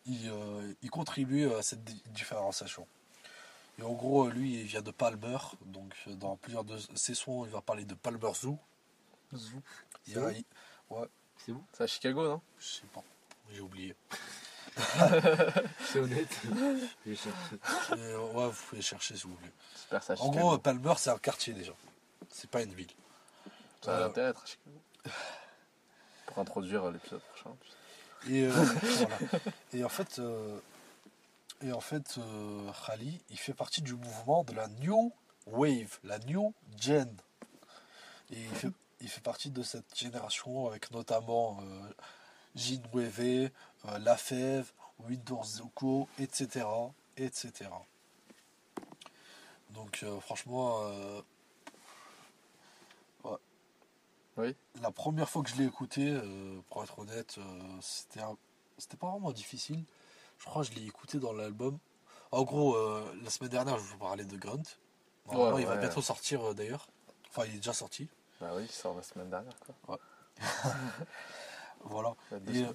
il, 0.06 0.28
euh, 0.28 0.72
il 0.82 0.90
contribue 0.90 1.50
à 1.52 1.62
cette 1.62 1.82
di- 1.84 2.02
différenciation. 2.08 2.86
Et 3.78 3.82
en 3.82 3.92
gros, 3.92 4.26
euh, 4.28 4.30
lui, 4.30 4.60
il 4.60 4.64
vient 4.66 4.82
de 4.82 4.90
Palmer. 4.90 5.38
Donc, 5.66 5.94
euh, 6.06 6.14
dans 6.14 6.36
plusieurs 6.36 6.64
de 6.64 6.78
ses 6.94 7.14
sons, 7.14 7.44
il 7.46 7.50
va 7.50 7.60
parler 7.62 7.84
de 7.84 7.94
Palmer 7.94 8.32
Zoo. 8.34 8.58
A- 10.92 11.06
C'est 11.38 11.52
où? 11.52 11.62
C'est 11.72 11.82
à 11.82 11.86
Chicago, 11.86 12.28
non? 12.28 12.40
Je 12.58 12.66
sais 12.66 12.86
pas, 12.92 13.02
j'ai 13.52 13.60
oublié. 13.60 13.94
C'est 15.86 16.00
honnête. 16.00 16.40
Et, 17.06 17.14
euh, 17.92 18.18
ouais, 18.32 18.48
vous 18.48 18.62
pouvez 18.68 18.82
chercher 18.82 19.16
si 19.16 19.22
vous 19.24 19.36
voulez. 19.36 20.00
En 20.18 20.30
gros, 20.30 20.58
Palmer, 20.58 20.94
c'est 20.96 21.10
un 21.10 21.18
quartier 21.18 21.54
déjà. 21.54 21.72
C'est 22.30 22.50
pas 22.50 22.62
une 22.62 22.72
ville. 22.72 22.90
Ça 23.82 23.96
a 23.96 24.04
intérêt 24.06 24.30
à 24.30 24.34
Chicago. 24.44 24.80
Pour 26.26 26.38
introduire 26.38 26.90
l'épisode 26.90 27.20
prochain. 27.20 27.56
Et, 28.28 28.44
euh, 28.44 28.50
voilà. 28.50 29.18
et 29.74 29.84
en 29.84 29.88
fait, 29.88 30.18
euh, 30.18 30.58
et 31.60 31.72
en 31.72 31.80
fait 31.80 32.16
euh, 32.18 32.70
Khali, 32.86 33.20
il 33.30 33.38
fait 33.38 33.52
partie 33.52 33.82
du 33.82 33.94
mouvement 33.94 34.44
de 34.44 34.54
la 34.54 34.68
New 34.68 35.12
Wave, 35.46 35.98
la 36.02 36.18
New 36.20 36.54
Gen. 36.80 37.14
Et 38.30 38.40
il 38.40 38.54
fait, 38.54 38.70
il 39.00 39.08
fait 39.08 39.20
partie 39.20 39.50
de 39.50 39.62
cette 39.62 39.96
génération 39.96 40.66
avec 40.66 40.90
notamment 40.90 41.60
Gene 42.54 42.82
Weve, 42.92 43.50
euh, 43.86 43.98
La 43.98 44.16
Fève, 44.16 44.72
Windows 45.00 45.42
Zuko, 45.42 46.08
etc. 46.18 46.66
etc. 47.16 47.70
Donc 49.70 50.00
euh, 50.02 50.20
franchement, 50.20 50.80
euh, 50.84 51.20
ouais. 53.24 53.36
Oui. 54.36 54.56
la 54.80 54.90
première 54.90 55.28
fois 55.28 55.42
que 55.42 55.50
je 55.50 55.56
l'ai 55.56 55.64
écouté, 55.66 56.10
euh, 56.10 56.60
pour 56.68 56.82
être 56.84 56.98
honnête, 56.98 57.36
c'était 57.80 58.20
un- 58.20 58.36
c'était 58.78 58.96
pas 58.96 59.10
vraiment 59.10 59.32
difficile. 59.32 59.84
Je 60.38 60.44
crois 60.46 60.62
que 60.64 60.70
je 60.72 60.74
l'ai 60.78 60.86
écouté 60.86 61.18
dans 61.18 61.32
l'album. 61.32 61.78
En 62.32 62.42
gros, 62.42 62.76
la 63.22 63.30
semaine 63.30 63.50
dernière, 63.50 63.78
je 63.78 63.84
vous 63.84 63.98
parlais 63.98 64.24
de 64.24 64.36
Grunt. 64.36 64.62
Normalement, 65.26 65.54
Ouais, 65.56 65.62
il 65.62 65.66
va 65.66 65.74
ouais. 65.74 65.80
bientôt 65.80 66.02
sortir 66.02 66.54
d'ailleurs. 66.54 66.88
Enfin, 67.30 67.44
il 67.46 67.52
est 67.54 67.58
déjà 67.58 67.72
sorti. 67.72 68.08
Bah 68.40 68.50
oui, 68.56 68.64
il 68.64 68.70
sort 68.70 68.96
la 68.96 69.02
semaine 69.04 69.30
dernière, 69.30 69.54
quoi. 69.86 69.98
Voilà. 71.84 72.14
Deux 72.46 72.66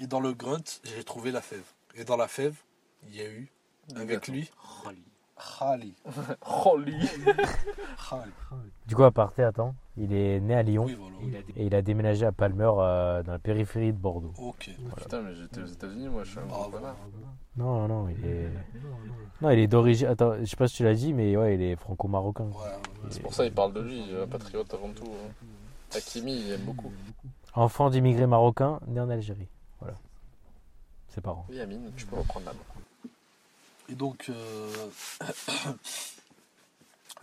Et, 0.00 0.06
dans 0.06 0.20
le 0.20 0.32
Grunt, 0.32 0.62
j'ai 0.84 1.04
trouvé 1.04 1.30
la 1.30 1.40
fève. 1.40 1.64
Et 1.94 2.04
dans 2.04 2.16
la 2.16 2.28
fève, 2.28 2.56
il 3.08 3.16
y 3.16 3.20
a 3.20 3.28
eu, 3.28 3.48
avec 3.94 4.08
Gâteau. 4.20 4.32
lui, 4.32 4.50
Rally. 4.84 5.02
Khali. 5.36 5.94
Oh, 6.64 6.76
lui 6.78 6.94
Khali. 8.08 8.30
Du 8.86 8.94
coup, 8.94 9.02
à 9.02 9.10
parté, 9.10 9.42
attends, 9.42 9.74
il 9.96 10.12
est 10.12 10.38
né 10.40 10.54
à 10.54 10.62
Lyon 10.62 10.84
Oui, 10.86 10.94
voilà. 10.94 11.38
Et 11.56 11.66
il 11.66 11.74
a 11.74 11.82
déménagé 11.82 12.24
à 12.24 12.32
Palmer 12.32 12.70
euh, 12.78 13.22
dans 13.22 13.32
la 13.32 13.38
périphérie 13.38 13.92
de 13.92 13.98
Bordeaux. 13.98 14.32
Ok. 14.38 14.70
Putain, 14.96 15.22
mais 15.22 15.34
j'étais 15.34 15.60
aux 15.60 15.66
États-Unis, 15.66 16.08
moi, 16.08 16.22
je 16.24 16.30
suis 16.30 16.38
un 16.38 16.42
connard. 16.70 16.96
Non, 17.56 17.86
non, 17.86 17.88
non, 17.88 18.08
il 18.08 18.24
est. 18.26 18.48
Non, 19.40 19.50
il 19.50 19.58
est 19.58 19.66
d'origine. 19.66 20.06
Attends, 20.08 20.34
je 20.40 20.44
sais 20.44 20.56
pas 20.56 20.68
si 20.68 20.76
tu 20.76 20.84
l'as 20.84 20.94
dit, 20.94 21.12
mais 21.12 21.36
ouais, 21.36 21.54
il 21.56 21.62
est 21.62 21.76
franco-marocain. 21.76 22.44
Ouais, 22.44 22.50
ouais. 22.52 23.08
C'est 23.10 23.20
pour 23.22 23.34
ça 23.34 23.44
qu'il 23.44 23.54
parle 23.54 23.72
de 23.72 23.80
lui, 23.80 24.04
un 24.20 24.26
patriote 24.26 24.72
avant 24.74 24.90
tout. 24.90 25.04
hein. 25.04 25.46
Hakimi, 25.96 26.32
il 26.46 26.52
aime 26.52 26.62
beaucoup. 26.62 26.92
Enfant 27.54 27.88
d'immigrés 27.90 28.26
marocains, 28.26 28.80
né 28.88 29.00
en 29.00 29.08
Algérie. 29.10 29.46
Voilà. 29.80 29.96
Ses 31.14 31.20
parents. 31.20 31.46
Oui, 31.48 31.60
Amine, 31.60 31.92
tu 31.96 32.04
peux 32.06 32.16
reprendre 32.16 32.46
la 32.46 32.52
main. 32.52 32.60
Et 33.88 33.94
donc, 33.94 34.26
euh, 34.28 34.88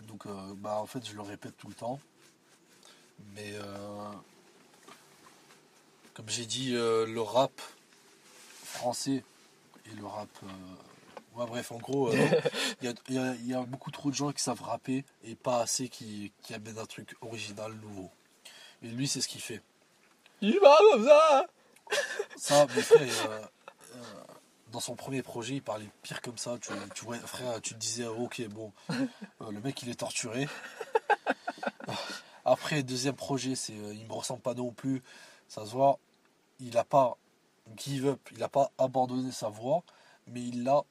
donc 0.08 0.26
euh, 0.26 0.54
bah, 0.56 0.78
en 0.80 0.86
fait, 0.86 1.06
je 1.06 1.14
le 1.14 1.20
répète 1.22 1.56
tout 1.58 1.68
le 1.68 1.74
temps. 1.74 2.00
Mais 3.34 3.52
euh, 3.54 4.10
comme 6.14 6.28
j'ai 6.28 6.46
dit, 6.46 6.74
euh, 6.74 7.06
le 7.06 7.20
rap 7.20 7.52
français 8.64 9.22
et 9.90 9.94
le 9.96 10.06
rap. 10.06 10.28
euh, 10.44 11.38
ouais, 11.40 11.46
bref, 11.46 11.72
en 11.72 11.78
gros, 11.78 12.08
euh, 12.08 12.16
il 12.80 12.86
y, 12.86 12.88
a, 12.90 12.94
il 13.08 13.14
y 13.14 13.18
a- 13.18 13.34
il 13.34 13.46
y 13.48 13.54
a 13.54 13.62
beaucoup 13.62 13.90
trop 13.90 14.10
de 14.10 14.14
gens 14.14 14.32
qui 14.32 14.42
savent 14.42 14.62
rapper 14.62 15.04
et 15.24 15.34
pas 15.34 15.60
assez 15.60 15.88
qui, 15.88 16.32
qui 16.42 16.54
amènent 16.54 16.78
un 16.78 16.86
truc 16.86 17.14
original, 17.20 17.72
nouveau. 17.74 18.10
Et 18.82 18.88
lui, 18.88 19.06
c'est 19.08 19.20
ce 19.20 19.28
qu'il 19.28 19.40
fait. 19.42 19.60
Il 20.42 20.58
va 20.60 20.76
comme 20.92 21.04
ça 21.06 21.46
Ça, 22.36 22.66
mes 22.74 22.82
frères, 22.82 23.30
euh, 23.30 23.40
euh, 23.94 23.98
dans 24.72 24.80
son 24.80 24.96
premier 24.96 25.22
projet, 25.22 25.54
il 25.54 25.62
parlait 25.62 25.88
pire 26.02 26.20
comme 26.20 26.36
ça. 26.38 26.58
Tu, 26.60 26.72
tu 26.94 27.04
vois, 27.04 27.16
frère, 27.18 27.60
tu 27.60 27.74
te 27.74 27.78
disais, 27.78 28.06
ok, 28.06 28.42
bon, 28.48 28.72
euh, 28.90 29.50
le 29.52 29.60
mec, 29.60 29.80
il 29.82 29.88
est 29.90 29.94
torturé. 30.00 30.48
Après, 32.44 32.82
deuxième 32.82 33.14
projet, 33.14 33.54
c'est, 33.54 33.72
euh, 33.74 33.94
il 33.94 34.04
me 34.06 34.12
ressemble 34.14 34.40
pas 34.40 34.54
non 34.54 34.72
plus. 34.72 35.02
Ça 35.48 35.64
se 35.64 35.70
voit, 35.70 35.98
il 36.58 36.76
a 36.76 36.84
pas 36.84 37.16
give 37.76 38.06
up, 38.08 38.20
il 38.32 38.42
a 38.42 38.48
pas 38.48 38.72
abandonné 38.78 39.30
sa 39.30 39.48
voix, 39.48 39.84
mais 40.26 40.40
il 40.40 40.64
l'a 40.64 40.82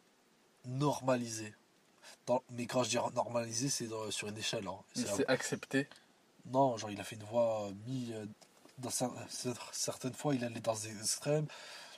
normalisé. 0.66 1.54
Dans- 2.26 2.44
mais 2.52 2.68
quand 2.68 2.84
je 2.84 2.90
dis 2.92 2.98
normalisé, 3.16 3.68
c'est 3.70 3.90
sur 4.12 4.28
une 4.30 4.38
échelle. 4.38 4.68
hein. 4.68 4.78
Il 4.96 5.06
C'est 5.06 5.28
accepté. 5.28 5.90
non, 6.46 6.78
genre 6.78 6.90
il 6.92 7.00
a 7.02 7.04
fait 7.04 7.16
une 7.18 7.24
voix 7.24 7.66
euh, 7.68 7.72
mi. 7.88 8.14
Euh, 8.86 9.54
certaines 9.72 10.14
fois 10.14 10.36
il 10.36 10.44
allait 10.44 10.60
dans 10.60 10.76
des 10.76 11.00
extrêmes, 11.00 11.48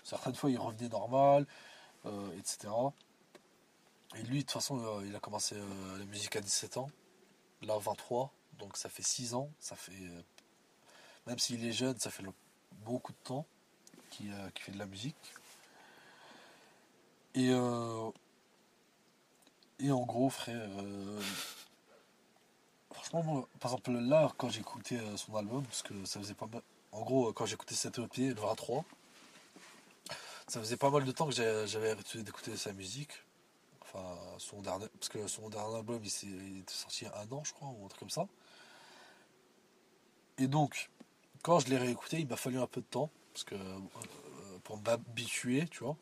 certaines 0.03 0.35
fois 0.35 0.49
il 0.49 0.57
revenait 0.57 0.89
normal, 0.89 1.45
euh, 2.05 2.38
etc. 2.38 2.73
Et 4.15 4.23
lui, 4.23 4.39
de 4.39 4.41
toute 4.41 4.51
façon, 4.51 4.80
euh, 4.80 5.05
il 5.05 5.15
a 5.15 5.19
commencé 5.19 5.55
la 5.55 6.05
musique 6.05 6.35
à 6.35 6.41
17 6.41 6.77
ans, 6.77 6.89
là 7.61 7.77
23, 7.77 8.31
donc 8.60 8.77
ça 8.77 8.89
fait 8.89 9.03
6 9.03 9.34
ans, 9.34 9.49
ça 9.60 9.76
fait. 9.76 9.93
même 11.26 11.39
s'il 11.39 11.65
est 11.65 11.72
jeune, 11.72 11.97
ça 11.99 12.11
fait 12.11 12.23
beaucoup 12.85 13.11
de 13.11 13.18
temps 13.23 13.45
qu'il 14.11 14.31
fait 14.60 14.72
de 14.72 14.80
la 14.80 14.85
musique. 14.85 15.15
Et. 17.35 17.49
et 19.80 19.91
en 19.91 20.05
gros, 20.05 20.30
frère. 20.30 20.69
Franchement, 22.91 23.23
moi, 23.23 23.49
par 23.60 23.72
exemple, 23.72 23.91
là, 23.91 24.31
quand 24.38 24.49
j'écoutais 24.49 24.99
son 25.18 25.35
album, 25.35 25.64
parce 25.65 25.81
que 25.81 26.05
ça 26.05 26.19
faisait 26.19 26.35
pas 26.35 26.45
mal. 26.45 26.61
En 26.94 27.02
gros, 27.02 27.34
quand 27.34 27.45
j'écoutais 27.45 27.76
cette 27.76 27.99
EP, 27.99 28.28
le 28.30 28.34
23, 28.36 28.86
ça 30.48 30.60
faisait 30.60 30.78
pas 30.78 30.90
mal 30.90 31.03
de 31.06 31.11
temps 31.11 31.28
que 31.28 31.34
j'avais 31.34 31.91
arrêté 31.91 32.22
d'écouter 32.24 32.56
sa 32.56 32.72
musique. 32.74 33.11
Enfin, 33.82 34.15
son 34.38 34.61
dernier. 34.61 34.88
Parce 34.99 35.10
que 35.10 35.28
son 35.28 35.49
dernier 35.49 35.76
album, 35.78 35.99
il, 36.03 36.10
s'est- 36.10 36.28
il 36.28 36.60
était 36.60 36.74
sorti 36.74 37.06
il 37.06 37.07
y 37.07 37.11
a 37.11 37.18
un 37.20 37.32
an, 37.32 37.44
je 37.44 37.53
crois, 37.53 37.68
ou 37.70 37.86
un 37.86 37.88
truc 37.88 37.99
comme 37.99 38.10
ça. 38.10 38.28
Et 40.38 40.48
donc, 40.48 40.90
quand 41.44 41.60
je 41.60 41.68
l'ai 41.68 41.78
réécouté, 41.78 42.20
il 42.20 42.28
m'a 42.28 42.38
fallu 42.38 42.60
un 42.60 42.68
peu 42.68 42.82
de 42.82 42.86
temps, 42.88 43.10
parce 43.34 43.44
que. 43.44 43.56
euh, 43.56 43.60
pour 44.64 44.78
m'habituer, 44.78 45.68
tu 45.70 45.84
vois. 45.84 45.98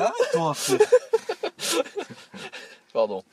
Arrête-toi 0.00 0.50
un 0.50 0.54
peu. 0.54 0.78
Pardon. 2.92 3.24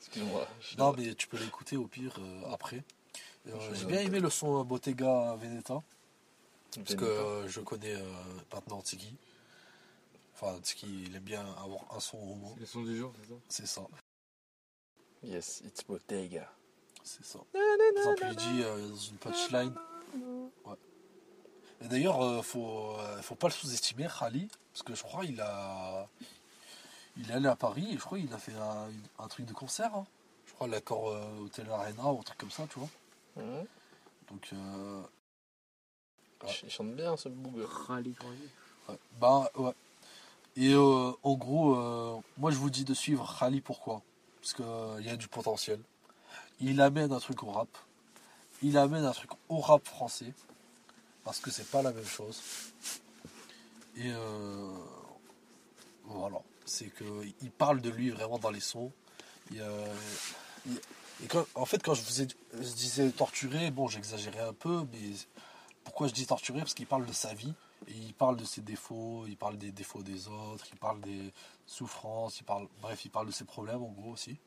Excuse-moi. 0.00 0.48
Non, 0.78 0.94
mais 0.96 1.14
tu 1.14 1.28
peux 1.28 1.36
l'écouter 1.36 1.76
au 1.76 1.86
pire 1.86 2.16
euh, 2.18 2.52
après. 2.54 2.82
J'ai 3.74 3.84
bien 3.86 4.00
aimé 4.00 4.20
le 4.20 4.30
son 4.30 4.60
euh, 4.60 4.64
Bottega 4.64 5.34
Veneta. 5.36 5.82
Parce 6.74 6.90
Veneta. 6.90 6.94
que 6.96 7.04
euh, 7.04 7.48
je 7.48 7.60
connais 7.60 7.94
euh, 7.94 8.02
maintenant 8.52 8.82
Tiki. 8.82 9.14
Enfin, 10.34 10.58
Tiki, 10.60 11.04
il 11.06 11.16
aime 11.16 11.22
bien 11.22 11.40
avoir 11.62 11.82
un 11.94 12.00
son 12.00 12.18
au 12.18 12.34
mot. 12.34 12.52
C'est 12.54 12.60
le 12.60 12.66
son 12.66 12.82
du 12.82 12.96
jour, 12.98 13.12
c'est 13.16 13.26
ça? 13.28 13.34
C'est 13.48 13.66
ça. 13.66 13.86
Yes, 15.22 15.62
it's 15.64 15.82
Bottega. 15.84 16.50
C'est 17.02 17.24
ça. 17.24 17.38
Par 17.52 17.62
exemple, 17.96 18.26
il 18.30 18.36
dit 18.36 18.62
euh, 18.62 18.88
dans 18.88 18.96
une 18.96 19.16
punchline. 19.16 19.74
Ouais. 20.64 20.74
Et 21.82 21.88
d'ailleurs, 21.88 22.22
euh, 22.22 22.42
faut, 22.42 22.90
euh, 22.98 23.22
faut 23.22 23.34
pas 23.34 23.48
le 23.48 23.52
sous-estimer, 23.52 24.08
Khali. 24.18 24.48
Parce 24.72 24.82
que 24.82 24.94
je 24.94 25.02
crois 25.02 25.24
il 25.24 25.40
a. 25.40 26.08
Il 27.16 27.30
est 27.30 27.34
allé 27.34 27.46
à 27.48 27.56
Paris 27.56 27.88
et 27.92 27.94
je 27.94 28.00
crois 28.02 28.18
qu'il 28.18 28.32
a 28.34 28.38
fait 28.38 28.54
un, 28.54 28.88
un 29.18 29.28
truc 29.28 29.46
de 29.46 29.54
concert. 29.54 29.94
hein. 29.94 30.04
Je 30.46 30.52
crois 30.52 30.66
l'accord 30.68 31.08
euh, 31.10 31.24
Hotel 31.44 31.70
Arena 31.70 32.12
ou 32.12 32.20
un 32.20 32.22
truc 32.22 32.36
comme 32.38 32.50
ça, 32.50 32.66
tu 32.70 32.78
vois. 32.78 32.88
Mhm. 33.36 33.66
Donc, 34.30 34.48
euh, 34.52 35.02
Il 36.42 36.48
ch- 36.48 36.62
Il 36.64 36.70
chante 36.70 36.94
bien 36.94 37.16
ce. 37.16 37.28
Rallye, 37.28 38.14
rallye. 38.20 38.48
Ouais. 38.88 38.98
Bah 39.20 39.50
ouais. 39.56 39.72
Et 40.56 40.72
euh, 40.72 41.12
en 41.22 41.34
gros, 41.34 41.76
euh, 41.76 42.16
moi 42.38 42.50
je 42.50 42.56
vous 42.56 42.70
dis 42.70 42.84
de 42.84 42.94
suivre 42.94 43.36
Khali 43.38 43.60
pourquoi? 43.60 44.02
Parce 44.40 44.54
qu'il 44.54 45.04
y 45.06 45.10
a 45.10 45.16
du 45.16 45.28
potentiel. 45.28 45.80
Il 46.60 46.80
amène 46.80 47.12
un 47.12 47.18
truc 47.20 47.42
au 47.42 47.50
rap. 47.50 47.68
Il 48.62 48.78
amène 48.78 49.04
un 49.04 49.12
truc 49.12 49.30
au 49.48 49.58
rap 49.60 49.86
français. 49.86 50.32
Parce 51.24 51.40
que 51.40 51.50
c'est 51.50 51.68
pas 51.70 51.82
la 51.82 51.92
même 51.92 52.04
chose. 52.06 52.40
Et 53.96 54.10
euh, 54.12 54.72
voilà. 56.04 56.38
C'est 56.64 56.86
que 56.88 57.04
il 57.42 57.50
parle 57.50 57.80
de 57.80 57.90
lui 57.90 58.10
vraiment 58.10 58.38
dans 58.38 58.50
les 58.50 58.60
sons. 58.60 58.92
Il, 59.50 59.60
euh, 59.60 59.94
il- 60.66 60.80
et 61.22 61.26
quand- 61.28 61.46
en 61.54 61.64
fait, 61.64 61.82
quand 61.82 61.94
je 61.94 62.02
vous 62.02 62.22
ai, 62.22 62.28
je 62.54 62.72
disais 62.74 63.10
torturé, 63.10 63.70
bon, 63.70 63.88
j'exagérais 63.88 64.40
un 64.40 64.52
peu, 64.52 64.84
mais 64.92 65.10
pourquoi 65.84 66.08
je 66.08 66.12
dis 66.12 66.26
torturé 66.26 66.60
Parce 66.60 66.74
qu'il 66.74 66.86
parle 66.86 67.06
de 67.06 67.12
sa 67.12 67.32
vie. 67.34 67.54
Et 67.88 67.92
il 67.92 68.14
parle 68.14 68.36
de 68.36 68.44
ses 68.44 68.62
défauts, 68.62 69.24
il 69.28 69.36
parle 69.36 69.58
des 69.58 69.70
défauts 69.70 70.02
des 70.02 70.28
autres, 70.28 70.64
il 70.72 70.78
parle 70.78 70.98
des 71.02 71.32
souffrances, 71.66 72.40
il 72.40 72.44
parle, 72.44 72.66
bref, 72.80 73.04
il 73.04 73.10
parle 73.10 73.26
de 73.26 73.32
ses 73.32 73.44
problèmes 73.44 73.82
en 73.82 73.88
gros 73.90 74.12
aussi. 74.12 74.38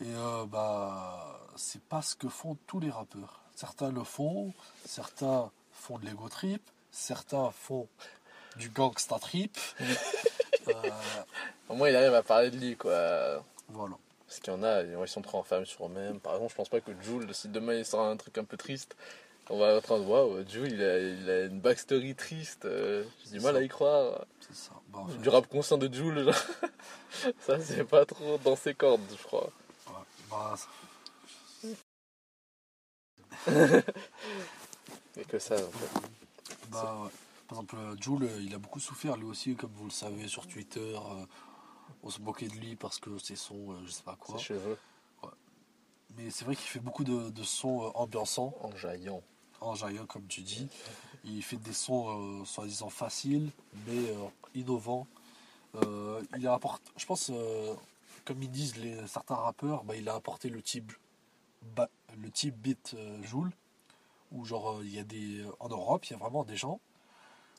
Et 0.00 0.06
euh, 0.06 0.46
bah, 0.46 1.40
c'est 1.56 1.82
pas 1.82 2.00
ce 2.00 2.14
que 2.14 2.28
font 2.28 2.56
tous 2.66 2.78
les 2.80 2.90
rappeurs. 2.90 3.40
Certains 3.56 3.90
le 3.90 4.04
font, 4.04 4.54
certains 4.86 5.50
font 5.72 5.98
de 5.98 6.06
l'ego 6.06 6.28
trip, 6.28 6.62
certains 6.92 7.50
font 7.50 7.88
du 8.56 8.68
gangsta 8.70 9.18
trip. 9.18 9.56
Euh, 10.68 10.90
Au 11.68 11.74
moins, 11.74 11.88
il 11.88 11.96
arrive 11.96 12.14
à 12.14 12.22
parler 12.22 12.50
de 12.50 12.58
lui, 12.58 12.76
quoi. 12.76 13.42
voilà. 13.70 13.96
Parce 14.30 14.38
qu'il 14.38 14.52
y 14.52 14.56
en 14.56 14.62
a, 14.62 14.84
ils 14.84 15.08
sont 15.08 15.22
trop 15.22 15.38
enfermés 15.38 15.66
sur 15.66 15.86
eux-mêmes. 15.86 16.20
Par 16.20 16.34
exemple, 16.34 16.52
je 16.52 16.56
pense 16.56 16.68
pas 16.68 16.80
que 16.80 16.92
Jules, 17.02 17.34
si 17.34 17.48
demain 17.48 17.74
il 17.74 17.84
sort 17.84 18.06
un 18.06 18.16
truc 18.16 18.38
un 18.38 18.44
peu 18.44 18.56
triste, 18.56 18.94
on 19.48 19.58
va 19.58 19.70
être 19.72 19.90
en 19.92 19.96
train 19.96 19.98
de 19.98 20.04
ouais, 20.04 20.44
Jules, 20.48 20.70
il 20.72 20.80
a, 20.84 20.98
il 21.00 21.28
a 21.28 21.44
une 21.46 21.58
backstory 21.58 22.14
triste. 22.14 22.64
euh, 22.64 23.02
J'ai 23.24 23.38
du 23.38 23.44
mal 23.44 23.56
à 23.56 23.62
y 23.62 23.66
croire. 23.66 24.24
C'est 24.40 24.54
ça. 24.54 24.70
En 24.92 25.08
fait, 25.08 25.18
Du 25.18 25.28
rap 25.28 25.48
conscient 25.48 25.78
de 25.78 25.92
Jules, 25.92 26.22
genre. 26.22 26.34
Ça, 27.40 27.58
c'est 27.58 27.82
pas 27.82 28.06
trop 28.06 28.38
dans 28.44 28.54
ses 28.54 28.72
cordes, 28.72 29.00
je 29.18 29.24
crois. 29.24 29.50
ouais, 29.88 29.94
bah, 30.30 30.54
Mais 35.16 35.24
que 35.24 35.40
ça, 35.40 35.56
en 35.56 35.58
fait. 35.72 36.00
Bah, 36.70 36.98
ouais. 37.02 37.10
Par 37.48 37.58
exemple, 37.58 37.76
Jules, 38.00 38.30
il 38.42 38.54
a 38.54 38.58
beaucoup 38.58 38.78
souffert 38.78 39.16
lui 39.16 39.26
aussi, 39.26 39.56
comme 39.56 39.72
vous 39.74 39.86
le 39.86 39.90
savez, 39.90 40.28
sur 40.28 40.46
Twitter. 40.46 40.80
euh, 40.96 41.24
on 42.02 42.10
se 42.10 42.20
moquait 42.20 42.48
de 42.48 42.54
lui 42.54 42.76
parce 42.76 42.98
que 42.98 43.18
ses 43.18 43.36
sons, 43.36 43.72
euh, 43.72 43.80
je 43.86 43.90
sais 43.90 44.02
pas 44.02 44.16
quoi. 44.16 44.38
Ses 44.38 44.44
cheveux 44.44 44.78
Mais 46.16 46.30
c'est 46.30 46.44
vrai 46.44 46.56
qu'il 46.56 46.66
fait 46.66 46.80
beaucoup 46.80 47.04
de, 47.04 47.30
de 47.30 47.42
sons 47.42 47.84
euh, 47.84 47.90
ambiançants, 47.94 48.54
en 48.62 48.74
jaillant. 48.76 49.22
en 49.60 49.74
jaillant, 49.74 50.06
comme 50.06 50.26
tu 50.26 50.40
dis. 50.42 50.68
Il 51.24 51.42
fait 51.42 51.56
des 51.56 51.72
sons 51.72 52.40
euh, 52.40 52.44
soi-disant 52.44 52.88
faciles, 52.90 53.50
mais 53.86 54.10
euh, 54.10 54.14
innovants. 54.54 55.06
Euh, 55.76 56.20
il 56.36 56.46
a 56.48 56.54
apporté, 56.54 56.90
je 56.96 57.06
pense, 57.06 57.30
euh, 57.32 57.74
comme 58.24 58.42
ils 58.42 58.50
disent 58.50 58.76
les, 58.76 59.06
certains 59.06 59.36
rappeurs, 59.36 59.84
bah, 59.84 59.94
il 59.94 60.08
a 60.08 60.14
apporté 60.14 60.48
le 60.48 60.62
type, 60.62 60.92
ba- 61.76 61.90
le 62.20 62.28
type 62.30 62.56
beat 62.56 62.94
euh, 62.94 63.22
Joule, 63.22 63.52
où 64.32 64.44
genre 64.44 64.78
euh, 64.78 64.84
il 64.84 64.92
y 64.92 64.98
a 64.98 65.04
des, 65.04 65.44
en 65.60 65.68
Europe, 65.68 66.04
il 66.06 66.12
y 66.12 66.16
a 66.16 66.18
vraiment 66.18 66.42
des 66.42 66.56
gens 66.56 66.80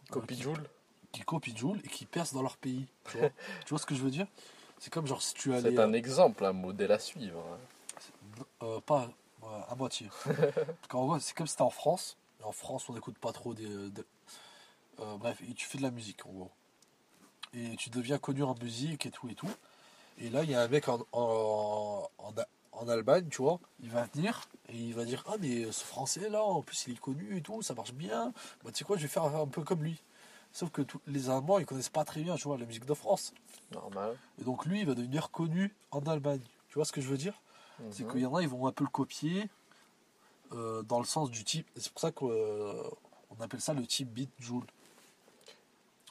euh, 0.09 0.13
Copie 0.13 0.35
qui- 0.35 0.41
Jules 0.41 0.69
qui 1.11 1.21
copient 1.21 1.55
Joule 1.55 1.79
et 1.83 1.87
qui 1.87 2.05
percent 2.05 2.33
dans 2.33 2.41
leur 2.41 2.57
pays. 2.57 2.85
Tu 3.11 3.17
vois, 3.17 3.29
tu 3.65 3.69
vois 3.69 3.79
ce 3.79 3.85
que 3.85 3.95
je 3.95 4.01
veux 4.01 4.11
dire? 4.11 4.27
C'est 4.79 4.91
comme 4.91 5.05
genre 5.07 5.21
si 5.21 5.33
tu 5.33 5.53
allais. 5.53 5.71
C'est 5.71 5.79
un 5.79 5.93
exemple, 5.93 6.43
un 6.45 6.53
modèle 6.53 6.91
à 6.91 6.99
suivre. 6.99 7.39
hein. 7.39 8.43
euh, 8.63 8.79
pas 8.81 9.09
à 9.69 9.75
moitié. 9.75 10.09
Parce 10.25 10.87
qu'en 10.89 11.05
gros, 11.05 11.19
c'est 11.19 11.35
comme 11.35 11.47
si 11.47 11.55
t'es 11.55 11.61
en 11.61 11.69
France. 11.69 12.17
Et 12.39 12.43
en 12.43 12.51
France, 12.51 12.89
on 12.89 12.93
n'écoute 12.93 13.17
pas 13.17 13.31
trop 13.33 13.53
des. 13.53 13.89
des- 13.89 14.03
euh, 14.99 15.17
bref, 15.17 15.39
et 15.47 15.53
tu 15.53 15.65
fais 15.65 15.77
de 15.77 15.83
la 15.83 15.91
musique 15.91 16.25
en 16.25 16.31
gros. 16.31 16.51
Et 17.53 17.75
tu 17.75 17.89
deviens 17.89 18.17
connu 18.17 18.43
en 18.43 18.55
musique 18.55 19.05
et 19.05 19.11
tout 19.11 19.27
et 19.29 19.35
tout. 19.35 19.49
Et 20.17 20.29
là, 20.29 20.43
il 20.43 20.49
y 20.51 20.55
a 20.55 20.61
un 20.61 20.67
mec 20.67 20.87
en, 20.87 20.99
en, 21.11 22.07
en, 22.17 22.33
en 22.73 22.87
Allemagne, 22.87 23.27
tu 23.29 23.41
vois, 23.41 23.59
il 23.81 23.89
va 23.89 24.05
venir 24.13 24.47
et 24.69 24.77
il 24.77 24.93
va 24.93 25.05
dire 25.05 25.23
Ah, 25.27 25.35
mais 25.39 25.71
ce 25.71 25.83
français 25.83 26.29
là, 26.29 26.43
en 26.43 26.61
plus 26.61 26.85
il 26.87 26.93
est 26.93 26.99
connu 26.99 27.37
et 27.37 27.41
tout, 27.41 27.61
ça 27.61 27.73
marche 27.73 27.93
bien. 27.93 28.33
Bah, 28.63 28.71
tu 28.71 28.79
sais 28.79 28.83
quoi, 28.85 28.97
je 28.97 29.03
vais 29.03 29.07
faire 29.07 29.23
un 29.23 29.47
peu 29.47 29.63
comme 29.63 29.83
lui. 29.83 30.01
Sauf 30.53 30.69
que 30.71 30.81
les 31.07 31.29
Allemands, 31.29 31.59
ils 31.59 31.65
connaissent 31.65 31.89
pas 31.89 32.03
très 32.03 32.21
bien, 32.21 32.35
tu 32.35 32.43
vois, 32.43 32.57
la 32.57 32.65
musique 32.65 32.85
de 32.85 32.93
France. 32.93 33.33
Normal. 33.71 34.17
Et 34.39 34.43
donc 34.43 34.65
lui, 34.65 34.81
il 34.81 34.85
va 34.85 34.93
devenir 34.95 35.31
connu 35.31 35.73
en 35.91 36.01
Allemagne. 36.01 36.41
Tu 36.67 36.75
vois 36.75 36.85
ce 36.85 36.91
que 36.91 36.99
je 37.01 37.07
veux 37.07 37.17
dire? 37.17 37.33
C'est 37.89 38.03
Mhm. 38.03 38.11
qu'il 38.11 38.21
y 38.21 38.25
en 38.25 38.35
a, 38.35 38.41
ils 38.41 38.49
vont 38.49 38.67
un 38.67 38.71
peu 38.71 38.83
le 38.83 38.89
copier 38.89 39.49
euh, 40.51 40.81
dans 40.83 40.99
le 40.99 41.05
sens 41.05 41.31
du 41.31 41.43
type. 41.45 41.65
C'est 41.77 41.91
pour 41.91 42.01
ça 42.01 42.11
qu'on 42.11 42.91
appelle 43.39 43.61
ça 43.61 43.73
le 43.73 43.85
type 43.87 44.09
beat 44.09 44.29
Joule. 44.39 44.65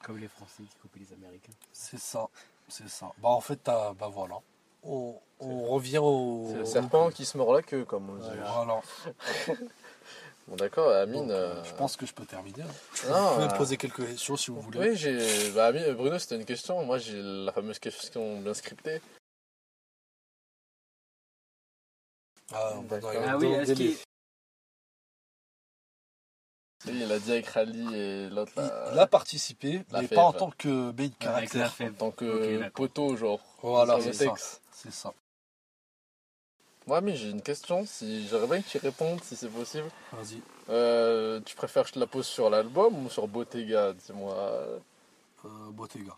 Comme 0.03 0.17
les 0.19 0.29
Français 0.29 0.63
qui 0.63 0.75
copient 0.83 1.03
les 1.07 1.13
Américains. 1.15 1.53
C'est 1.73 1.99
ça, 2.01 2.27
c'est 2.69 2.89
ça. 2.89 3.13
Bah 3.19 3.29
en 3.29 3.41
fait, 3.43 3.61
bah 3.65 3.95
voilà. 4.11 4.39
on, 4.83 5.15
on 5.41 5.67
revient 5.67 5.99
au. 5.99 6.47
C'est 6.51 6.57
le 6.59 6.65
serpent 6.65 7.11
qui 7.11 7.27
se 7.27 7.37
mord 7.37 7.53
la 7.53 7.61
queue, 7.63 7.85
comme 7.85 8.09
on 8.09 8.17
dit. 8.17 8.29
Voilà. 8.39 8.81
Bon, 10.51 10.57
d'accord, 10.57 10.91
Amine. 10.93 11.29
Donc, 11.29 11.31
euh, 11.31 11.63
Je 11.65 11.73
pense 11.75 11.97
que 11.97 12.05
je 12.07 12.13
peux 12.13 12.27
terminer. 12.27 12.63
hein. 12.63 13.09
Non, 13.09 13.15
vous 13.31 13.35
pouvez 13.35 13.45
euh, 13.47 13.49
me 13.53 13.57
poser 13.57 13.77
quelques 13.77 14.05
questions 14.07 14.37
si 14.37 14.51
vous 14.51 14.61
voulez. 14.61 14.81
Oui, 14.81 14.97
j'ai. 14.97 15.51
Bah, 15.53 15.67
Amine- 15.67 15.93
Bruno, 15.95 16.19
c'était 16.19 16.35
une 16.37 16.45
question. 16.45 16.85
Moi, 16.85 16.99
j'ai 16.99 17.21
la 17.23 17.53
fameuse 17.53 17.79
question 17.79 18.41
bien 18.41 18.53
scriptée. 18.53 19.01
Ah, 22.53 22.75
bah, 22.83 22.99
D'accord. 23.01 23.13
non, 23.13 23.21
il 23.21 23.23
y 23.23 23.25
a 23.29 23.33
Ah 23.33 23.39
oui, 23.39 23.47
est-ce 23.47 23.73
délai. 23.75 23.95
qu'il. 23.95 24.05
Oui, 26.87 27.01
il 27.05 27.13
a 27.13 27.19
dit 27.19 27.31
avec 27.33 27.47
Rally 27.47 27.95
et 27.95 28.29
l'autre 28.31 28.53
Il, 28.57 28.63
là. 28.63 28.91
il 28.95 28.99
a 28.99 29.07
participé, 29.07 29.85
La 29.91 30.01
mais 30.01 30.09
fève. 30.09 30.17
pas 30.17 30.23
en 30.25 30.33
tant 30.33 30.51
que 30.51 30.91
main 30.93 31.11
caractère. 31.11 31.73
En 31.81 31.93
tant 31.93 32.11
que 32.11 32.69
poteau, 32.71 33.17
genre. 33.17 33.41
Voilà, 33.63 34.01
c'est 34.01 34.15
ça. 34.15 34.35
C'est 34.73 34.91
ça. 34.93 35.13
Moi, 36.91 37.01
mais 37.03 37.15
j'ai 37.15 37.31
une 37.31 37.41
question. 37.41 37.87
Si 37.87 38.27
j'aimerais 38.27 38.49
bien 38.49 38.63
que 38.63 38.69
tu 38.69 38.79
répondes, 38.79 39.23
si 39.23 39.37
c'est 39.37 39.49
possible. 39.49 39.89
Vas-y. 40.11 40.41
Euh, 40.71 41.39
tu 41.45 41.55
préfères 41.55 41.85
que 41.85 41.91
je 41.91 41.95
te 41.95 42.01
la 42.01 42.09
pose 42.09 42.27
sur 42.27 42.51
l'album 42.51 43.07
ou 43.07 43.09
sur 43.09 43.29
Bottega 43.29 43.93
Dis-moi? 43.93 44.35
Euh, 44.35 44.81
Bottega. 45.71 46.17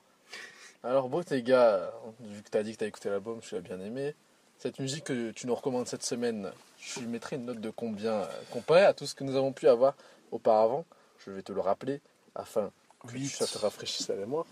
Alors, 0.83 1.11
Bottega, 1.11 1.93
vu 2.21 2.43
que 2.43 2.49
tu 2.49 2.57
as 2.57 2.63
dit 2.63 2.73
que 2.73 2.79
tu 2.79 2.85
as 2.85 2.87
écouté 2.87 3.11
l'album, 3.11 3.41
tu 3.41 3.55
l'as 3.55 3.61
bien 3.61 3.79
aimé. 3.81 4.15
Cette 4.57 4.79
musique 4.79 5.05
que 5.05 5.33
tu 5.33 5.47
nous 5.47 5.55
recommandes 5.55 5.89
cette 5.89 6.05
semaine, 6.05 6.51
je 6.79 7.01
lui 7.01 7.07
mettrai 7.07 7.37
une 7.37 7.45
note 7.45 7.61
de 7.61 7.69
combien 7.69 8.27
Comparé 8.51 8.83
à 8.83 8.95
tout 8.95 9.05
ce 9.05 9.15
que 9.15 9.25
nous 9.25 9.37
avons 9.37 9.53
pu 9.53 9.69
avoir 9.69 9.95
auparavant, 10.31 10.87
je 11.19 11.33
vais 11.33 11.43
te 11.43 11.53
le 11.53 11.61
rappeler 11.61 12.01
afin 12.35 12.71
que 13.07 13.13
Huit. 13.13 13.29
ça 13.29 13.47
te 13.47 13.59
rafraîchisse 13.59 14.09
la 14.09 14.17
mémoire. 14.17 14.47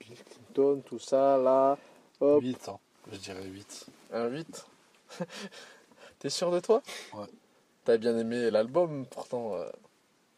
Bill 0.00 0.18
Clinton, 0.22 0.82
tout 0.84 0.98
ça, 0.98 1.38
là. 1.38 1.78
Hop, 2.20 2.42
8, 2.42 2.68
hein. 2.68 2.78
je 3.10 3.16
dirais 3.16 3.46
8. 3.46 3.86
un 4.12 4.26
8. 4.26 4.66
T'es 6.18 6.30
sûr 6.30 6.50
de 6.50 6.60
toi? 6.60 6.82
Ouais. 7.14 7.26
T'as 7.84 7.96
bien 7.98 8.16
aimé 8.18 8.50
l'album, 8.50 9.06
pourtant 9.06 9.54
euh, 9.54 9.68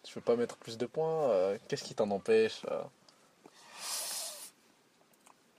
tu 0.05 0.15
veux 0.15 0.21
pas 0.23 0.37
mettre 0.37 0.57
plus 0.59 0.79
de 0.79 0.87
points. 0.87 1.31
euh, 1.31 1.59
Qu'est-ce 1.69 1.85
qui 1.85 1.95
t'en 1.95 2.11
empêche 2.11 2.63
euh? 2.71 2.83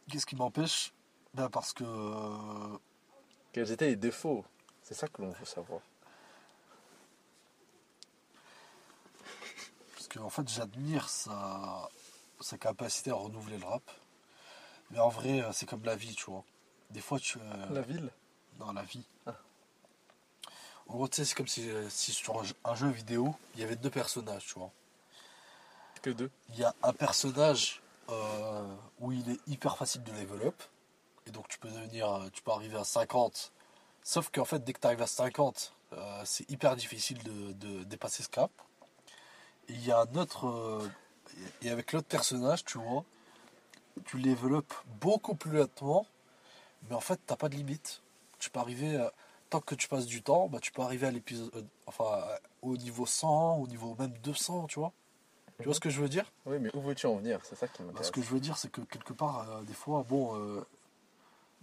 Qu'est-ce 0.10 0.26
qui 0.26 0.36
m'empêche? 0.36 0.94
Ben 1.34 1.50
Parce 1.50 1.74
que. 1.74 1.84
euh, 1.84 2.78
Quels 3.54 3.72
étaient 3.72 3.88
les 3.88 3.96
défauts? 3.96 4.46
C'est 4.84 4.94
ça 4.94 5.08
que 5.08 5.22
l'on 5.22 5.32
veut 5.32 5.46
savoir. 5.46 5.82
Parce 9.94 10.08
que 10.08 10.20
en 10.20 10.30
fait, 10.30 10.48
j'admire 10.50 11.10
sa, 11.10 11.90
sa 12.40 12.58
capacité 12.58 13.12
à 13.12 13.16
renouveler 13.16 13.58
le 13.58 13.66
rap. 13.66 13.84
Mais 14.92 15.00
en 15.00 15.10
vrai, 15.10 15.44
c'est 15.54 15.66
comme 15.68 15.84
la 15.84 15.96
vie, 15.96 16.16
tu 16.16 16.26
vois. 16.26 16.44
Des 16.92 17.02
fois, 17.02 17.20
tu. 17.20 17.40
La 17.72 17.82
ville? 17.82 18.10
Dans 18.60 18.74
la 18.74 18.84
vie. 18.84 19.04
Ah. 19.26 19.34
En 20.88 20.94
gros, 20.96 21.08
tu 21.08 21.16
sais, 21.18 21.26
c'est 21.26 21.36
comme 21.36 21.48
si, 21.48 21.70
euh, 21.70 21.90
si 21.90 22.12
sur 22.12 22.44
un 22.64 22.76
jeu- 22.76 22.90
vidéo, 22.90 23.36
il 23.56 23.62
y 23.62 23.64
avait 23.64 23.76
deux 23.76 23.90
personnages, 23.90 24.46
tu 24.46 24.60
vois. 24.60 24.72
Que 26.02 26.12
deux. 26.12 26.30
Il 26.50 26.60
y 26.60 26.64
a 26.64 26.76
un 26.84 26.94
personnage 26.94 27.82
euh, 28.10 28.76
où 29.00 29.12
il 29.12 29.28
est 29.32 29.40
hyper 29.48 29.76
facile 29.78 30.04
de 30.04 30.12
level 30.12 30.48
up. 30.48 30.62
Et 31.26 31.32
donc 31.32 31.48
tu 31.48 31.58
peux 31.58 31.70
devenir, 31.70 32.08
euh, 32.14 32.30
tu 32.32 32.44
peux 32.44 32.52
arriver 32.52 32.78
à 32.78 32.84
50. 32.84 33.52
Sauf 34.04 34.30
qu'en 34.30 34.46
fait, 34.46 34.64
dès 34.64 34.74
que 34.74 34.80
tu 34.80 34.86
arrives 34.86 35.02
à 35.02 35.08
50, 35.08 35.74
euh, 35.94 36.22
c'est 36.24 36.48
hyper 36.52 36.76
difficile 36.76 37.18
de, 37.24 37.54
de 37.54 37.84
dépasser 37.86 38.22
ce 38.22 38.30
cap. 38.30 38.52
Et 39.68 39.74
il 39.74 39.84
y 39.84 39.92
a 39.92 40.02
un 40.02 40.16
autre. 40.16 40.48
euh, 40.48 40.88
et 41.64 41.72
avec 41.72 41.92
l'autre 41.92 42.08
personnage, 42.08 42.64
tu 42.64 42.78
vois, 42.78 43.04
tu 44.06 44.18
up 44.54 44.74
beaucoup 45.02 45.34
plus 45.34 45.58
lentement. 45.58 46.06
Mais 46.88 46.96
en 46.96 47.00
fait, 47.00 47.20
t'as 47.26 47.36
pas 47.36 47.50
de 47.50 47.56
limite. 47.56 48.04
Tu 48.46 48.52
peux 48.52 48.60
arriver. 48.60 48.96
à- 48.98 49.12
tant 49.50 49.60
que 49.60 49.74
tu 49.74 49.88
passes 49.88 50.06
du 50.06 50.22
temps, 50.22 50.48
bah, 50.50 50.60
tu 50.60 50.72
peux 50.72 50.84
arriver 50.84 51.08
à 51.08 51.12
l'épisode. 51.12 51.50
euh, 51.56 51.64
enfin, 51.88 52.24
au 52.62 52.78
niveau 52.78 53.08
100, 53.08 53.58
au 53.58 53.68
niveau 53.68 53.96
même 53.98 54.14
200, 54.20 54.68
tu 54.68 54.80
vois. 54.80 54.92
Tu 55.58 55.66
vois 55.66 55.74
ce 55.74 55.80
que 55.80 55.90
je 55.90 56.00
veux 56.00 56.10
dire? 56.10 56.32
Oui, 56.46 56.58
mais 56.60 56.70
où 56.76 56.82
veux-tu 56.82 57.08
en 57.08 57.16
venir? 57.16 57.40
C'est 57.44 57.56
ça 57.56 57.68
qui 57.68 57.82
bah, 57.82 57.88
m'intéresse. 57.88 58.08
Ce 58.08 58.12
que 58.12 58.22
je 58.22 58.30
veux 58.30 58.40
dire, 58.40 58.58
c'est 58.58 58.70
que 58.70 58.82
quelque 58.82 59.14
part, 59.14 59.50
euh, 59.50 59.64
des 59.64 59.74
fois, 59.74 60.06
bon, 60.08 60.36
euh, 60.38 60.64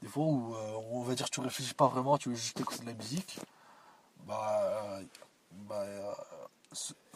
des 0.01 0.09
fois 0.09 0.25
où 0.25 0.57
euh, 0.57 0.73
on 0.91 1.03
va 1.03 1.15
dire 1.15 1.31
tu 1.31 1.39
réfléchis 1.39 1.75
pas 1.75 1.87
vraiment, 1.87 2.19
tu 2.19 2.31
veux 2.31 2.35
juste 2.35 2.59
écouter 2.61 2.81
de 2.83 2.87
la 2.89 2.95
musique, 2.95 3.39
bah, 4.27 4.63
euh, 4.65 5.05
bah, 5.53 5.83
euh, 5.83 6.13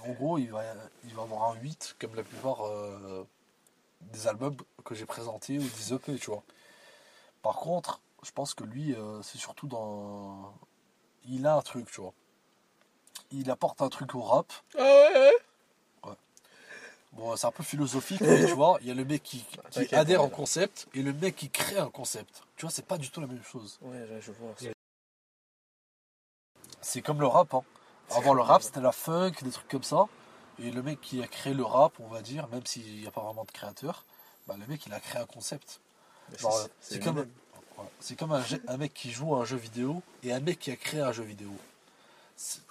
en 0.05 0.13
gros, 0.13 0.39
il 0.39 0.53
va, 0.53 0.63
il 1.03 1.15
va 1.15 1.23
avoir 1.23 1.51
un 1.51 1.55
8 1.57 1.97
comme 1.99 2.15
la 2.15 2.23
plupart 2.23 2.65
euh, 2.67 3.27
des 4.13 4.29
albums 4.29 4.57
que 4.85 4.95
j'ai 4.95 5.07
présentés 5.07 5.59
ou 5.59 5.63
des 5.63 5.93
EP, 5.93 6.17
tu 6.19 6.31
vois. 6.31 6.45
Par 7.43 7.57
contre, 7.57 8.01
je 8.27 8.33
pense 8.33 8.55
que 8.55 8.65
lui, 8.65 8.95
euh, 8.95 9.23
c'est 9.23 9.39
surtout 9.39 9.69
dans. 9.69 10.53
Il 11.29 11.47
a 11.47 11.55
un 11.55 11.63
truc, 11.63 11.91
tu 11.91 12.01
vois. 12.01 12.13
Il 13.31 13.51
apporte 13.51 13.83
un 13.83 13.89
truc 13.89 14.15
au 14.15 14.23
rap. 14.23 14.53
Ah 14.77 14.83
ouais 14.83 15.33
Bon, 17.13 17.35
c'est 17.35 17.47
un 17.47 17.51
peu 17.53 17.63
philosophique, 17.63 18.21
mais 18.21 18.45
tu 18.45 18.53
vois, 18.53 18.77
il 18.83 18.89
y 18.89 18.91
a 18.91 18.95
le 18.95 19.05
mec 19.05 19.23
qui, 19.23 19.47
adhère 19.93 20.23
au 20.23 20.29
concept 20.29 20.87
et 20.93 21.01
le 21.03 21.15
mec 21.15 21.35
qui 21.35 21.49
crée 21.49 21.79
un 21.79 21.89
concept. 21.89 22.43
Tu 22.57 22.67
vois, 22.67 22.71
c'est 22.71 22.85
pas 22.85 22.99
du 22.99 23.11
tout 23.11 23.23
la 23.23 23.27
même 23.27 23.43
chose. 23.43 23.79
Ouais, 23.81 24.07
je 24.21 24.33
vois. 24.33 24.55
C'est 26.83 27.01
comme 27.01 27.21
le 27.21 27.27
rap. 27.27 27.55
Hein. 27.55 27.63
Avant 28.11 28.35
le 28.35 28.43
rap, 28.43 28.63
c'était 28.63 28.81
la 28.81 28.93
funk, 28.93 29.33
des 29.43 29.51
trucs 29.51 29.69
comme 29.69 29.83
ça. 29.83 30.05
Et 30.59 30.71
le 30.71 30.83
mec 30.83 31.01
qui 31.01 31.23
a 31.23 31.27
créé 31.27 31.55
le 31.55 31.65
rap, 31.65 31.95
on 32.01 32.09
va 32.09 32.21
dire, 32.21 32.49
même 32.49 32.65
s'il 32.67 33.01
n'y 33.01 33.07
a 33.07 33.11
pas 33.11 33.23
vraiment 33.23 33.45
de 33.45 33.51
créateur, 33.51 34.05
bah, 34.47 34.57
le 34.59 34.67
mec 34.67 34.85
il 34.87 34.93
a 34.93 35.01
créé 35.01 35.21
un 35.21 35.27
concept. 35.27 35.81
Genre, 36.39 36.69
c'est- 36.81 37.01
comme. 37.01 37.27
C'est 38.01 38.17
comme 38.17 38.33
un, 38.33 38.77
mec 38.77 38.95
qui 38.95 39.11
joue 39.11 39.35
à 39.35 39.41
un 39.41 39.45
jeu 39.45 39.57
vidéo 39.57 40.03
et 40.23 40.33
un 40.33 40.41
mec 40.41 40.59
qui 40.59 40.71
a 40.71 40.77
créé 40.77 41.01
un 41.01 41.13
jeu 41.13 41.25
vidéo. 41.25 41.51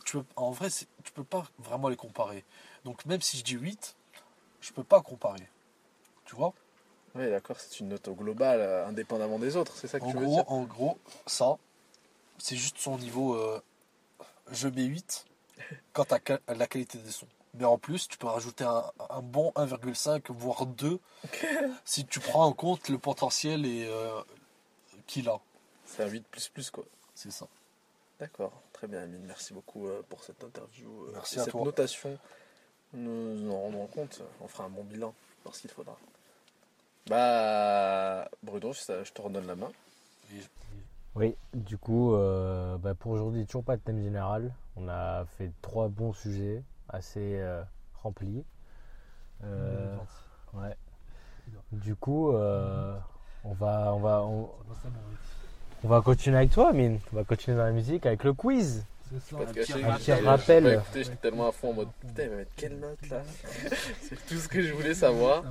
Tu 0.06 0.18
peux, 0.18 0.26
en 0.36 0.52
vrai, 0.52 0.70
tu 0.70 1.12
peux 1.14 1.24
pas 1.24 1.46
vraiment 1.60 1.90
les 1.90 1.96
comparer. 1.96 2.44
Donc 2.84 3.06
même 3.06 3.22
si 3.22 3.38
je 3.38 3.44
dis 3.44 3.54
8, 3.54 3.96
je 4.62 4.72
peux 4.74 4.84
pas 4.84 5.02
comparer. 5.02 5.48
Tu 6.26 6.36
vois? 6.36 6.54
Ouais, 7.16 7.30
d'accord, 7.30 7.58
c'est 7.60 7.80
une 7.80 7.90
note 7.90 8.08
au 8.08 8.14
global, 8.14 8.60
euh, 8.60 8.88
indépendamment 8.88 9.40
des 9.40 9.56
autres, 9.56 9.78
c'est 9.78 9.88
ça 9.88 10.00
que 10.00 10.06
En 10.06 10.12
tu 10.12 10.18
veux 10.18 10.26
gros, 10.26 10.36
dire? 10.36 10.52
en 10.52 10.64
gros, 10.64 11.00
ça, 11.26 11.58
c'est 12.38 12.58
juste 12.58 12.78
son 12.78 12.98
niveau. 12.98 13.36
euh, 13.36 13.62
je 14.52 14.68
mets 14.68 14.84
8 14.84 15.26
quant 15.94 16.06
à 16.48 16.54
la 16.54 16.68
qualité 16.68 16.98
des 16.98 17.12
sons. 17.12 17.28
Mais 17.58 17.66
en 17.66 17.78
plus, 17.78 18.08
tu 18.08 18.18
peux 18.18 18.28
rajouter 18.28 18.66
un, 18.66 18.84
un 19.10 19.22
bon 19.22 19.52
1,5 19.56 20.30
voire 20.30 20.66
2 20.66 21.00
si 21.86 22.06
tu 22.06 22.20
prends 22.20 22.46
en 22.46 22.54
compte 22.54 22.90
le 22.90 22.98
potentiel 22.98 23.66
et, 23.66 23.88
euh, 23.88 24.22
qu'il 25.08 25.30
a. 25.30 25.40
C'est 25.86 26.04
un 26.04 26.08
8 26.08 26.26
plus 26.28 26.50
plus 26.50 26.70
quoi. 26.72 26.84
C'est 27.14 27.32
ça. 27.32 27.48
D'accord, 28.20 28.62
très 28.72 28.88
bien 28.88 29.02
Amine, 29.02 29.24
merci 29.26 29.54
beaucoup 29.54 29.88
euh, 29.88 30.02
pour 30.08 30.24
cette 30.24 30.44
interview 30.44 30.90
euh, 31.04 31.12
Merci 31.14 31.36
et 31.36 31.42
à 31.42 31.44
cette 31.44 31.52
toi. 31.52 31.64
notation. 31.64 32.18
Nous 32.94 33.36
nous 33.36 33.52
en 33.52 33.62
rendrons 33.62 33.88
compte, 33.88 34.22
on 34.40 34.48
fera 34.48 34.64
un 34.66 34.70
bon 34.70 34.84
bilan 34.84 35.14
lorsqu'il 35.44 35.70
faudra. 35.70 35.98
Bah 37.08 38.30
Bruno, 38.42 38.74
je 38.74 39.04
je 39.04 39.12
te 39.12 39.22
redonne 39.22 39.48
la 39.48 39.56
main. 39.56 39.72
Oui, 41.16 41.36
du 41.54 41.78
coup, 41.78 42.14
euh, 42.14 42.78
bah, 42.78 42.94
pour 42.94 43.14
aujourd'hui, 43.14 43.46
toujours 43.46 43.64
pas 43.64 43.78
de 43.78 43.82
thème 43.82 44.02
général. 44.02 44.54
On 44.76 44.90
a 44.90 45.26
fait 45.38 45.52
trois 45.62 45.88
bons 45.88 46.12
sujets 46.12 46.62
assez 46.90 47.40
euh, 47.40 47.64
remplis. 48.04 48.44
Euh, 49.44 49.96
ouais. 50.54 50.76
Du 51.72 51.96
coup, 51.96 52.34
euh, 52.34 52.98
on 53.46 53.54
va, 53.54 53.94
on 53.94 54.00
va, 54.00 54.24
on, 54.24 54.50
on 55.84 55.88
va 55.88 56.02
continuer 56.02 56.38
avec 56.38 56.52
toi, 56.52 56.70
Amine. 56.70 57.00
On 57.14 57.16
va 57.16 57.24
continuer 57.24 57.58
dans 57.58 57.64
la 57.64 57.72
musique 57.72 58.06
avec 58.06 58.24
le 58.24 58.34
quiz. 58.34 58.86
C'est 59.12 59.20
ça. 59.20 59.46
Te 59.46 59.54
cacher, 59.54 59.84
un 59.84 59.98
petit 59.98 60.14
rappel. 60.14 60.82
J'étais 60.94 61.16
tellement 61.16 61.48
à 61.48 61.52
fond 61.52 61.70
en 61.70 61.74
mode 61.74 61.90
putain, 62.00 62.24
il 62.24 62.30
va 62.30 62.36
mettre 62.38 62.52
quelle 62.56 62.80
note 62.80 63.10
là 63.10 63.22
C'est 64.02 64.26
tout 64.26 64.38
ce 64.38 64.48
que 64.48 64.62
je 64.62 64.74
voulais 64.74 64.96
savoir. 64.96 65.44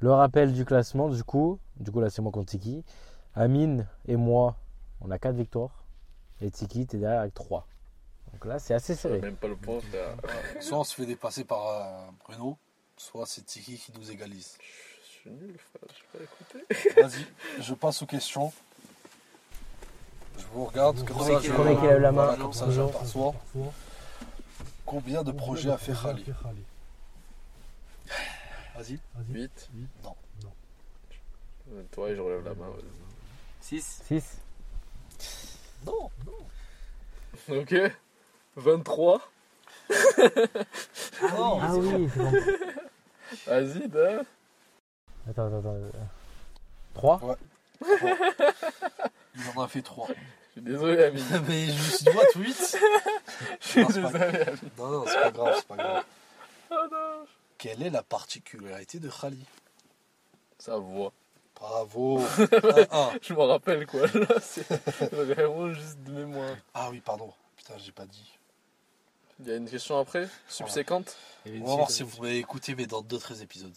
Le 0.00 0.12
rappel 0.12 0.54
du 0.54 0.64
classement, 0.64 1.10
du 1.10 1.22
coup, 1.24 1.58
du 1.78 1.90
coup 1.90 2.00
là 2.00 2.08
c'est 2.08 2.22
moi 2.22 2.32
contre 2.32 2.50
Tiki. 2.50 2.84
Amine 3.34 3.86
et 4.06 4.16
moi, 4.16 4.56
on 5.02 5.10
a 5.10 5.18
4 5.18 5.34
victoires. 5.34 5.84
Et 6.40 6.50
Tiki, 6.50 6.86
t'es 6.86 6.96
derrière 6.96 7.20
avec 7.20 7.34
3. 7.34 7.66
Donc 8.32 8.46
là 8.46 8.58
c'est 8.58 8.72
assez 8.72 8.94
serré. 8.94 9.20
Même 9.20 9.36
pas 9.36 9.48
le 9.48 9.56
point. 9.56 9.80
Soit 10.60 10.78
on 10.78 10.84
se 10.84 10.94
fait 10.94 11.06
dépasser 11.06 11.44
par 11.44 11.68
euh, 11.68 12.10
Bruno, 12.24 12.56
soit 12.96 13.26
c'est 13.26 13.44
Tiki 13.44 13.76
qui 13.76 13.92
nous 13.92 14.10
égalise. 14.10 14.56
Je 15.28 15.34
suis 15.34 15.46
nul, 15.46 15.58
frère, 15.58 15.82
je 15.94 16.18
pas 16.18 16.24
écouté. 16.24 17.00
Vas-y, 17.02 17.62
je 17.62 17.74
passe 17.74 18.02
aux 18.02 18.06
questions. 18.06 18.52
Je 20.38 20.44
vous 20.52 20.64
regarde 20.64 21.04
comme 21.06 21.20
ça. 21.20 21.40
je- 21.40 21.52
premier 21.52 21.76
qui 21.76 21.82
lève 21.82 22.00
la 22.00 22.12
main. 22.12 22.36
comme 22.36 22.52
ça, 22.52 22.70
j'aperçois 22.70 23.34
combien 24.86 25.22
de 25.22 25.32
projets 25.32 25.70
a 25.70 25.76
fait 25.78 25.92
Khali. 25.92 26.24
Vas-y. 28.76 28.98
8 29.30 29.68
Non. 30.04 30.14
Euh, 31.72 31.82
Toi, 31.92 32.14
je 32.14 32.20
relève 32.20 32.44
la 32.44 32.54
main. 32.54 32.68
vas-y. 32.70 33.80
6 33.80 34.00
6 34.06 34.38
Non. 35.84 36.10
Ok. 37.50 37.74
23. 38.56 39.20
Non. 41.36 41.60
Ah 41.60 41.74
oui, 41.74 42.08
c'est 42.14 42.18
bon. 42.18 42.32
Vas-y. 43.46 43.90
Attends, 45.28 45.46
attends, 45.46 45.58
attends. 45.58 45.80
3 46.94 47.36
Il 49.34 49.42
en 49.58 49.62
a 49.62 49.68
fait 49.68 49.82
3. 49.82 50.08
Je 50.08 50.52
suis 50.52 50.62
désolé, 50.62 51.04
Amine. 51.04 51.24
Mais 51.48 51.66
je 51.66 51.72
me 51.72 51.78
suis 51.78 52.04
dit, 52.04 52.10
what, 52.10 52.24
8 52.34 52.76
Je 53.60 53.66
suis 53.68 53.80
Non, 53.82 53.88
c'est 53.90 54.02
pas- 54.02 54.10
désolé. 54.30 54.44
Non, 54.78 54.90
non, 54.90 55.04
c'est 55.06 55.20
pas 55.20 55.30
grave, 55.30 55.54
c'est 55.56 55.66
pas 55.68 55.76
grave. 55.76 56.04
Oh 56.70 56.74
non. 56.90 57.24
Quelle 57.56 57.82
est 57.82 57.90
la 57.90 58.02
particularité 58.02 58.98
de 58.98 59.08
Khali? 59.08 59.44
Sa 60.58 60.76
voix. 60.76 61.12
Bravo. 61.54 62.20
Un, 62.20 62.86
un. 62.98 63.10
Je 63.20 63.34
m'en 63.34 63.46
rappelle 63.46 63.86
quoi. 63.86 64.02
Là, 64.06 64.26
c'est 64.40 65.12
vraiment 65.12 65.72
juste 65.72 65.98
de 66.04 66.12
mémoire. 66.12 66.54
Ah 66.74 66.88
oui, 66.90 67.00
pardon. 67.00 67.32
Putain, 67.56 67.74
j'ai 67.78 67.92
pas 67.92 68.06
dit. 68.06 68.32
Il 69.40 69.48
y 69.48 69.52
a 69.52 69.56
une 69.56 69.68
question 69.68 69.98
après? 69.98 70.28
Subséquente? 70.48 71.16
On 71.46 71.64
va 71.64 71.76
voir 71.76 71.90
si 71.90 72.02
vous 72.02 72.22
m'avez 72.22 72.38
écouté, 72.38 72.74
mais 72.76 72.86
dans 72.86 73.02
d'autres 73.02 73.40
épisodes. 73.42 73.74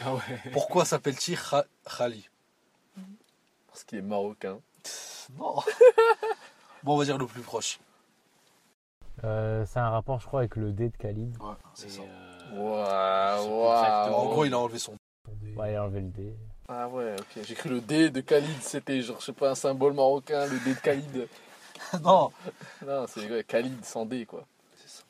Ah 0.00 0.14
ouais. 0.14 0.20
Pourquoi 0.52 0.84
s'appelle-t-il 0.84 1.36
Kha- 1.38 1.66
Khali? 1.98 2.28
Parce 3.68 3.84
qu'il 3.84 3.98
est 3.98 4.02
marocain. 4.02 4.58
Non. 5.38 5.56
Bon, 6.82 6.94
on 6.94 6.98
va 6.98 7.04
dire 7.04 7.18
le 7.18 7.26
plus 7.26 7.42
proche. 7.42 7.80
Euh, 9.24 9.64
c'est 9.66 9.78
un 9.80 9.90
rapport, 9.90 10.20
je 10.20 10.26
crois, 10.26 10.40
avec 10.40 10.54
le 10.56 10.70
dé 10.72 10.88
de 10.88 10.96
Khalid. 10.96 11.36
Ouais, 11.42 11.54
c'est 11.74 11.88
ça. 11.90 12.02
euh, 12.52 13.36
En 14.12 14.26
gros, 14.26 14.44
il 14.44 14.54
a 14.54 14.58
enlevé 14.58 14.78
son. 14.78 14.94
Ouais, 15.56 15.72
il 15.72 15.76
a 15.76 15.82
enlevé 15.82 16.00
le 16.02 16.08
dé. 16.10 16.32
Ah 16.68 16.88
ouais, 16.88 17.16
ok. 17.18 17.42
J'ai 17.44 17.54
cru 17.54 17.70
le 17.70 17.80
D 17.80 18.10
de 18.10 18.20
Khalid, 18.20 18.62
c'était 18.62 19.00
genre, 19.02 19.18
je 19.20 19.26
sais 19.26 19.32
pas, 19.32 19.50
un 19.50 19.54
symbole 19.56 19.94
marocain, 19.94 20.46
le 20.46 20.58
D 20.60 20.74
de 20.74 20.80
Khalid. 20.80 21.28
non. 22.04 22.32
Non, 22.86 23.06
c'est 23.08 23.28
ouais, 23.30 23.42
Khalid 23.42 23.84
sans 23.84 24.06
D 24.06 24.26
quoi. 24.26 24.44
C'est 24.76 24.88
ça. 24.98 25.02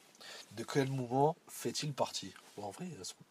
De 0.53 0.65
quel 0.65 0.89
mouvement 0.91 1.37
fait-il 1.49 1.93
partie? 1.93 2.33
Bon, 2.57 2.65
en 2.65 2.71
vrai, 2.71 2.87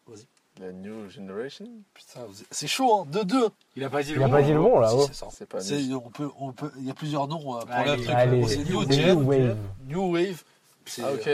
vas-y. 0.06 0.26
La 0.58 0.72
New 0.72 1.08
Generation 1.10 1.66
Putain, 1.92 2.20
c'est 2.50 2.66
chaud, 2.66 3.00
hein. 3.02 3.06
2-2. 3.10 3.50
Il 3.76 3.84
a 3.84 3.90
pas 3.90 4.02
dit 4.02 4.12
Il 4.12 4.16
le 4.16 4.24
a 4.24 4.26
mot, 4.26 4.32
pas 4.32 4.42
dit 4.42 4.52
le 4.52 4.58
hein. 4.58 4.62
bon 4.62 4.74
Si, 4.76 4.80
là-haut. 4.80 5.06
c'est 5.06 5.14
ça. 5.14 5.26
C'est 5.30 5.46
pas 5.46 5.60
C'est- 5.60 5.82
New. 5.82 6.02
on 6.04 6.10
peut, 6.10 6.30
on 6.38 6.52
peut, 6.52 6.70
il 6.78 6.86
y 6.86 6.90
a 6.90 6.94
plusieurs 6.94 7.28
noms 7.28 7.56
euh, 7.56 7.60
pour 7.60 7.70
Allez, 7.72 7.90
la 7.90 7.96
truc. 7.96 8.08
Allez, 8.08 8.48
C'est 8.48 8.64
New 8.64 8.84
New 8.84 8.90
Gen, 8.92 9.22
Wave. 9.24 9.56
New 9.86 10.12
Wave. 10.14 10.42
C'est 10.86 11.02
Ah 11.04 11.12
ok. 11.12 11.28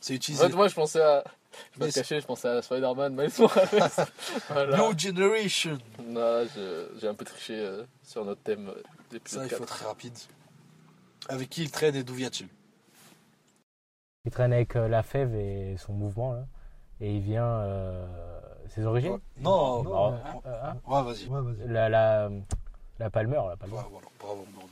c'est 0.00 0.12
En 0.12 0.16
utilisé. 0.16 0.46
fait, 0.48 0.54
moi 0.54 0.68
je 0.68 0.74
pensais 0.74 1.00
à. 1.02 1.24
Je 1.74 1.80
vais 1.80 1.86
Mais 1.86 1.90
te 1.92 1.94
cacher, 1.98 2.20
je 2.20 2.26
pensais 2.26 2.46
à 2.46 2.62
Spider-Man, 2.62 3.14
Morales. 3.14 3.28
voilà. 4.48 4.76
New 4.76 4.96
Generation. 4.98 5.78
Non, 6.06 6.20
là, 6.20 6.44
je- 6.44 6.88
j'ai 7.00 7.08
un 7.08 7.14
peu 7.14 7.24
triché 7.24 7.54
euh, 7.58 7.82
sur 8.04 8.24
notre 8.24 8.42
thème 8.42 8.68
euh, 8.68 8.74
Ça, 8.74 9.08
d'épisode 9.10 9.42
il 9.44 9.48
4. 9.48 9.58
faut 9.58 9.64
être 9.64 9.74
très 9.76 9.86
rapide. 9.86 10.12
Avec 11.28 11.48
qui 11.50 11.62
il 11.64 11.70
traîne 11.72 11.96
et 11.96 12.04
d'où 12.04 12.14
vient-il? 12.14 12.46
Il 14.24 14.30
traîne 14.30 14.52
avec 14.52 14.76
euh, 14.76 14.86
la 14.88 15.02
fève 15.02 15.34
et 15.34 15.76
son 15.78 15.94
mouvement 15.94 16.32
là. 16.34 16.46
Et 17.00 17.16
il 17.16 17.22
vient. 17.22 17.44
euh, 17.44 18.06
ses 18.74 18.84
origines 18.84 19.12
Ouais. 19.12 19.18
Non, 19.40 19.82
Non, 19.82 19.90
non. 19.90 20.12
euh, 20.12 20.16
euh, 20.46 20.60
hein 20.64 20.76
Ouais, 20.86 21.02
vas-y. 21.02 21.28
la, 21.68 21.88
la, 21.88 22.30
la 22.98 23.10
palmeur, 23.10 23.48
la 23.48 23.56
voilà. 23.66 23.86
Bravo, 24.20 24.46
Bordeaux. 24.54 24.68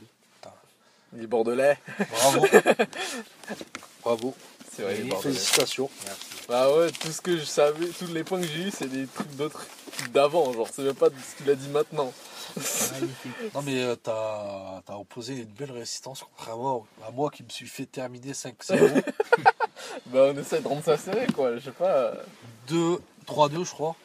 Il 1.15 1.23
est 1.23 1.27
bordelais. 1.27 1.77
Bravo. 2.11 2.45
Bravo. 4.03 4.35
C'est 4.71 4.83
vrai. 4.83 4.95
Félicitations. 5.21 5.89
Bah 6.49 6.69
ouais, 6.75 6.91
tout 6.91 7.07
ce 7.11 7.21
que 7.21 7.37
je 7.37 7.43
savais, 7.45 7.87
tous 7.97 8.07
les 8.13 8.23
points 8.23 8.41
que 8.41 8.47
j'ai 8.47 8.67
eu, 8.67 8.71
c'est 8.71 8.87
des 8.89 9.07
trucs 9.07 9.35
d'autres 9.35 9.65
d'avant. 10.13 10.51
Genre, 10.53 10.67
c'est 10.71 10.83
même 10.83 10.93
pas 10.95 11.09
de 11.09 11.15
ce 11.17 11.35
qu'il 11.37 11.49
a 11.49 11.55
dit 11.55 11.69
maintenant. 11.69 12.11
Non, 13.55 13.61
mais 13.63 13.81
euh, 13.83 13.95
t'as 13.95 14.81
as 14.87 14.97
opposé 14.97 15.37
une 15.37 15.45
belle 15.45 15.71
résistance, 15.71 16.23
contrairement 16.35 16.85
à 17.07 17.11
moi 17.11 17.29
qui 17.31 17.43
me 17.43 17.49
suis 17.49 17.67
fait 17.67 17.85
terminer 17.85 18.33
5-0. 18.33 19.03
Bah, 20.07 20.31
on 20.33 20.37
essaie 20.37 20.59
de 20.61 20.67
rendre 20.67 20.83
ça 20.83 20.97
serré, 20.97 21.27
quoi. 21.27 21.55
Je 21.57 21.65
sais 21.65 21.71
pas. 21.71 22.13
2, 22.67 22.97
3-2, 23.27 23.65
je 23.65 23.71
crois. 23.71 23.95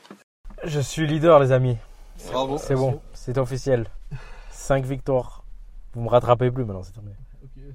Je 0.65 0.81
suis 0.81 1.07
leader, 1.07 1.39
les 1.41 1.53
amis. 1.53 1.77
Bravo. 2.31 2.59
C'est 2.59 2.75
bon, 2.75 3.01
c'est 3.15 3.39
officiel. 3.39 3.87
5 4.51 4.85
victoires. 4.85 5.43
Vous 5.95 6.03
me 6.03 6.09
rattrapez 6.09 6.51
plus 6.51 6.65
maintenant, 6.65 6.83
c'est 6.83 6.93
terminé. 6.93 7.15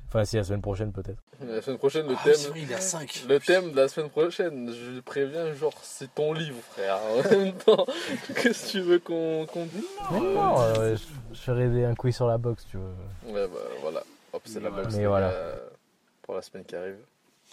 Enfin, 0.07 0.23
si, 0.25 0.37
la 0.37 0.43
semaine 0.43 0.61
prochaine 0.61 0.91
peut-être. 0.91 1.19
La 1.45 1.61
semaine 1.61 1.77
prochaine, 1.77 2.07
le 2.07 2.15
Ah, 2.17 2.23
thème. 2.23 2.53
il 2.55 2.73
à 2.73 2.79
5. 2.79 3.25
Le 3.27 3.39
thème 3.39 3.71
de 3.71 3.75
la 3.75 3.87
semaine 3.87 4.09
prochaine, 4.09 4.71
je 4.71 4.99
préviens, 5.01 5.53
genre, 5.53 5.73
c'est 5.81 6.13
ton 6.13 6.33
livre, 6.33 6.57
frère. 6.71 6.97
En 6.97 7.37
même 7.37 7.53
temps, 7.53 7.85
qu'est-ce 8.41 8.67
que 8.67 8.71
tu 8.71 8.81
veux 8.81 8.99
qu'on 8.99 9.45
qu'on 9.47 9.65
dise? 9.65 9.83
Non, 10.11 10.59
euh, 10.61 10.95
je, 10.95 11.35
je 11.35 11.39
ferai 11.41 11.67
des- 11.69 11.83
un 11.85 11.93
quiz 11.95 12.15
sur 12.15 12.27
la 12.27 12.37
boxe, 12.37 12.65
tu 12.69 12.77
veux. 12.77 13.33
Ouais, 13.33 13.47
bah 13.47 13.59
voilà. 13.81 14.03
Hop, 14.33 14.41
c'est 14.45 14.59
la 14.61 14.69
boxe. 14.69 14.95
Mais 14.95 15.05
voilà. 15.05 15.33
Pour 16.21 16.35
la 16.35 16.41
semaine 16.41 16.63
qui 16.65 16.75
arrive. 16.75 16.97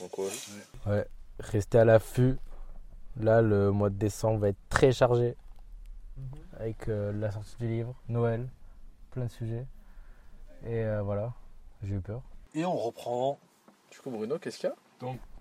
Donc, 0.01 0.11
ouais. 0.19 1.05
Restez 1.41 1.79
à 1.79 1.85
l'affût. 1.85 2.37
Là, 3.21 3.43
le 3.43 3.71
mois 3.71 3.91
de 3.91 3.95
décembre 3.97 4.41
va 4.41 4.49
être 4.49 4.69
très 4.69 4.93
chargé 4.93 5.37
Mhm. 6.17 6.25
avec 6.61 6.89
euh, 6.89 7.13
la 7.13 7.31
sortie 7.31 7.57
du 7.59 7.69
livre, 7.69 7.95
Noël, 8.09 8.47
plein 9.11 9.25
de 9.25 9.31
sujets. 9.31 9.67
Et 10.67 10.83
euh, 10.85 11.03
voilà, 11.03 11.33
j'ai 11.83 11.95
eu 11.95 12.01
peur. 12.01 12.23
Et 12.55 12.65
on 12.65 12.77
reprend. 12.77 13.39
Du 13.91 13.99
coup, 13.99 14.11
Bruno, 14.11 14.39
qu'est-ce 14.39 14.59
qu'il 14.59 14.69
y 14.69 14.73
a? 14.73 14.77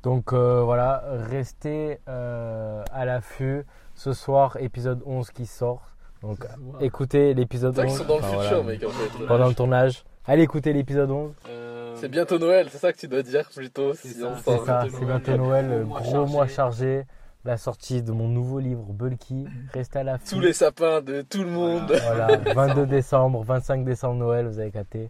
Donc 0.04 0.34
euh, 0.34 0.62
voilà, 0.64 1.04
restez 1.30 2.00
euh, 2.10 2.84
à 2.92 3.06
l'affût. 3.06 3.64
Ce 3.96 4.12
soir, 4.14 4.58
épisode 4.60 5.02
11 5.06 5.30
qui 5.32 5.46
sort. 5.46 5.82
Donc 6.22 6.40
Wow. 6.60 6.80
écoutez 6.82 7.34
l'épisode 7.34 7.76
C'est 7.76 7.82
vrai 7.84 7.92
11. 7.92 7.98
qu'ils 7.98 8.08
sont 8.08 8.14
dans 8.14 8.20
le 8.20 8.24
Enfin, 8.26 8.42
futur, 8.42 8.64
voilà, 8.64 8.78
mec, 8.80 8.84
en 8.84 8.90
fait. 8.90 9.26
Pendant 9.28 9.48
le 9.48 9.54
tournage. 9.54 10.04
Allez 10.26 10.44
écouter 10.44 10.74
l'épisode 10.74 11.12
11. 11.12 11.32
Euh, 11.48 11.96
C'est 11.98 12.10
bientôt 12.10 12.40
Noël, 12.40 12.68
c'est 12.72 12.78
ça 12.80 12.92
que 12.92 12.98
tu 12.98 13.08
dois 13.08 13.22
dire 13.24 13.48
plutôt. 13.50 13.94
C'est 13.94 14.08
Si 14.10 14.20
ça, 14.20 14.36
c'est 14.38 14.52
bientôt 14.52 14.90
c'est 14.90 15.02
Noël. 15.06 15.22
bientôt 15.22 15.38
Noël. 15.38 15.86
Gros 15.86 16.00
Gros, 16.00 16.12
mois 16.14 16.26
mois, 16.28 16.48
chargé. 16.48 17.06
La 17.46 17.58
sortie 17.58 18.02
de 18.02 18.12
mon 18.14 18.30
nouveau 18.30 18.60
livre, 18.60 18.84
Bulky. 18.94 19.46
Restez 19.74 20.00
à 20.00 20.04
l'affût. 20.04 20.36
Tous 20.36 20.40
les 20.40 20.54
sapins 20.54 21.02
de 21.02 21.22
tout 21.24 21.44
le 21.44 21.50
monde. 21.50 21.92
Voilà, 21.92 22.38
22 22.38 22.86
décembre, 22.86 23.44
25 23.44 23.84
décembre, 23.84 24.16
Noël, 24.16 24.48
vous 24.48 24.60
avez 24.60 24.72
capté. 24.72 25.10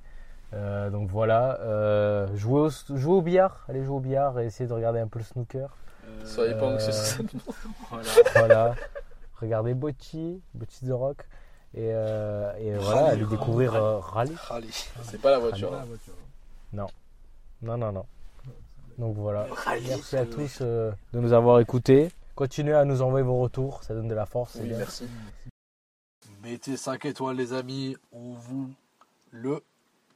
Euh, 0.53 0.89
donc 0.89 1.09
voilà, 1.09 1.59
euh, 1.61 2.27
jouez, 2.35 2.61
au, 2.61 2.69
jouez 2.95 3.13
au 3.13 3.21
billard, 3.21 3.65
allez 3.69 3.83
jouer 3.83 3.95
au 3.95 3.99
billard 3.99 4.39
et 4.39 4.45
essayez 4.45 4.67
de 4.67 4.73
regarder 4.73 4.99
un 4.99 5.07
peu 5.07 5.19
le 5.19 5.25
snooker. 5.25 5.67
euh, 6.07 6.25
Soyez 6.25 6.53
pas 6.55 6.67
anxieux 6.67 6.91
sur 6.91 7.23
Voilà. 7.89 8.03
Voilà, 8.35 8.75
regardez 9.39 9.73
Bocci, 9.75 10.41
Bocci 10.55 10.85
The 10.87 10.91
Rock. 10.91 11.17
Et, 11.75 11.87
et 11.87 12.73
voilà, 12.79 13.05
allez 13.09 13.25
découvrir 13.25 13.73
Rally. 13.73 14.35
Allez. 14.51 14.67
C'est 15.03 15.19
pas 15.21 15.31
la 15.31 15.39
voiture. 15.39 15.73
Hein. 15.73 15.79
la 15.79 15.85
voiture. 15.85 16.13
Non, 16.71 17.77
non, 17.77 17.91
non. 17.91 18.05
Donc 18.99 19.15
voilà, 19.17 19.47
merci 19.87 20.17
à 20.17 20.25
tous 20.25 20.61
de 20.61 20.93
nous 21.13 21.33
avoir 21.33 21.59
écoutés. 21.59 22.09
Continuez 22.35 22.73
à 22.73 22.83
nous 22.85 23.01
envoyer 23.01 23.23
vos 23.25 23.39
retours, 23.39 23.83
ça 23.83 23.93
donne 23.93 24.07
de 24.07 24.15
la 24.15 24.25
force. 24.25 24.57
Oui, 24.59 24.71
merci. 24.75 25.07
Mettez 26.41 26.77
5 26.77 27.05
étoiles, 27.05 27.35
les 27.37 27.53
amis. 27.53 27.95
On 28.11 28.33
vous 28.33 28.71
le 29.31 29.63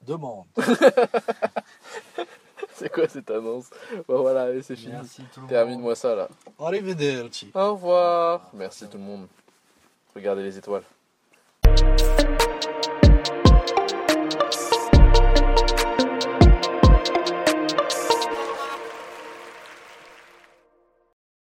demande. 0.05 0.45
C'est 2.73 2.91
quoi 2.91 3.07
cette 3.07 3.31
annonce? 3.31 3.69
Bon 4.07 4.21
voilà, 4.21 4.43
allez, 4.43 4.61
c'est 4.61 4.75
fini. 4.75 4.91
Merci 4.91 5.23
tout 5.33 5.39
le 5.39 5.41
monde. 5.41 5.49
Termine-moi 5.49 5.95
ça 5.95 6.13
là. 6.13 6.29
Arrivederci. 6.59 7.49
Au 7.55 7.73
revoir. 7.73 8.51
Merci 8.53 8.87
tout 8.87 8.99
le 8.99 9.03
monde. 9.03 9.27
Regardez 10.13 10.43
les 10.43 10.59
étoiles. 10.59 10.83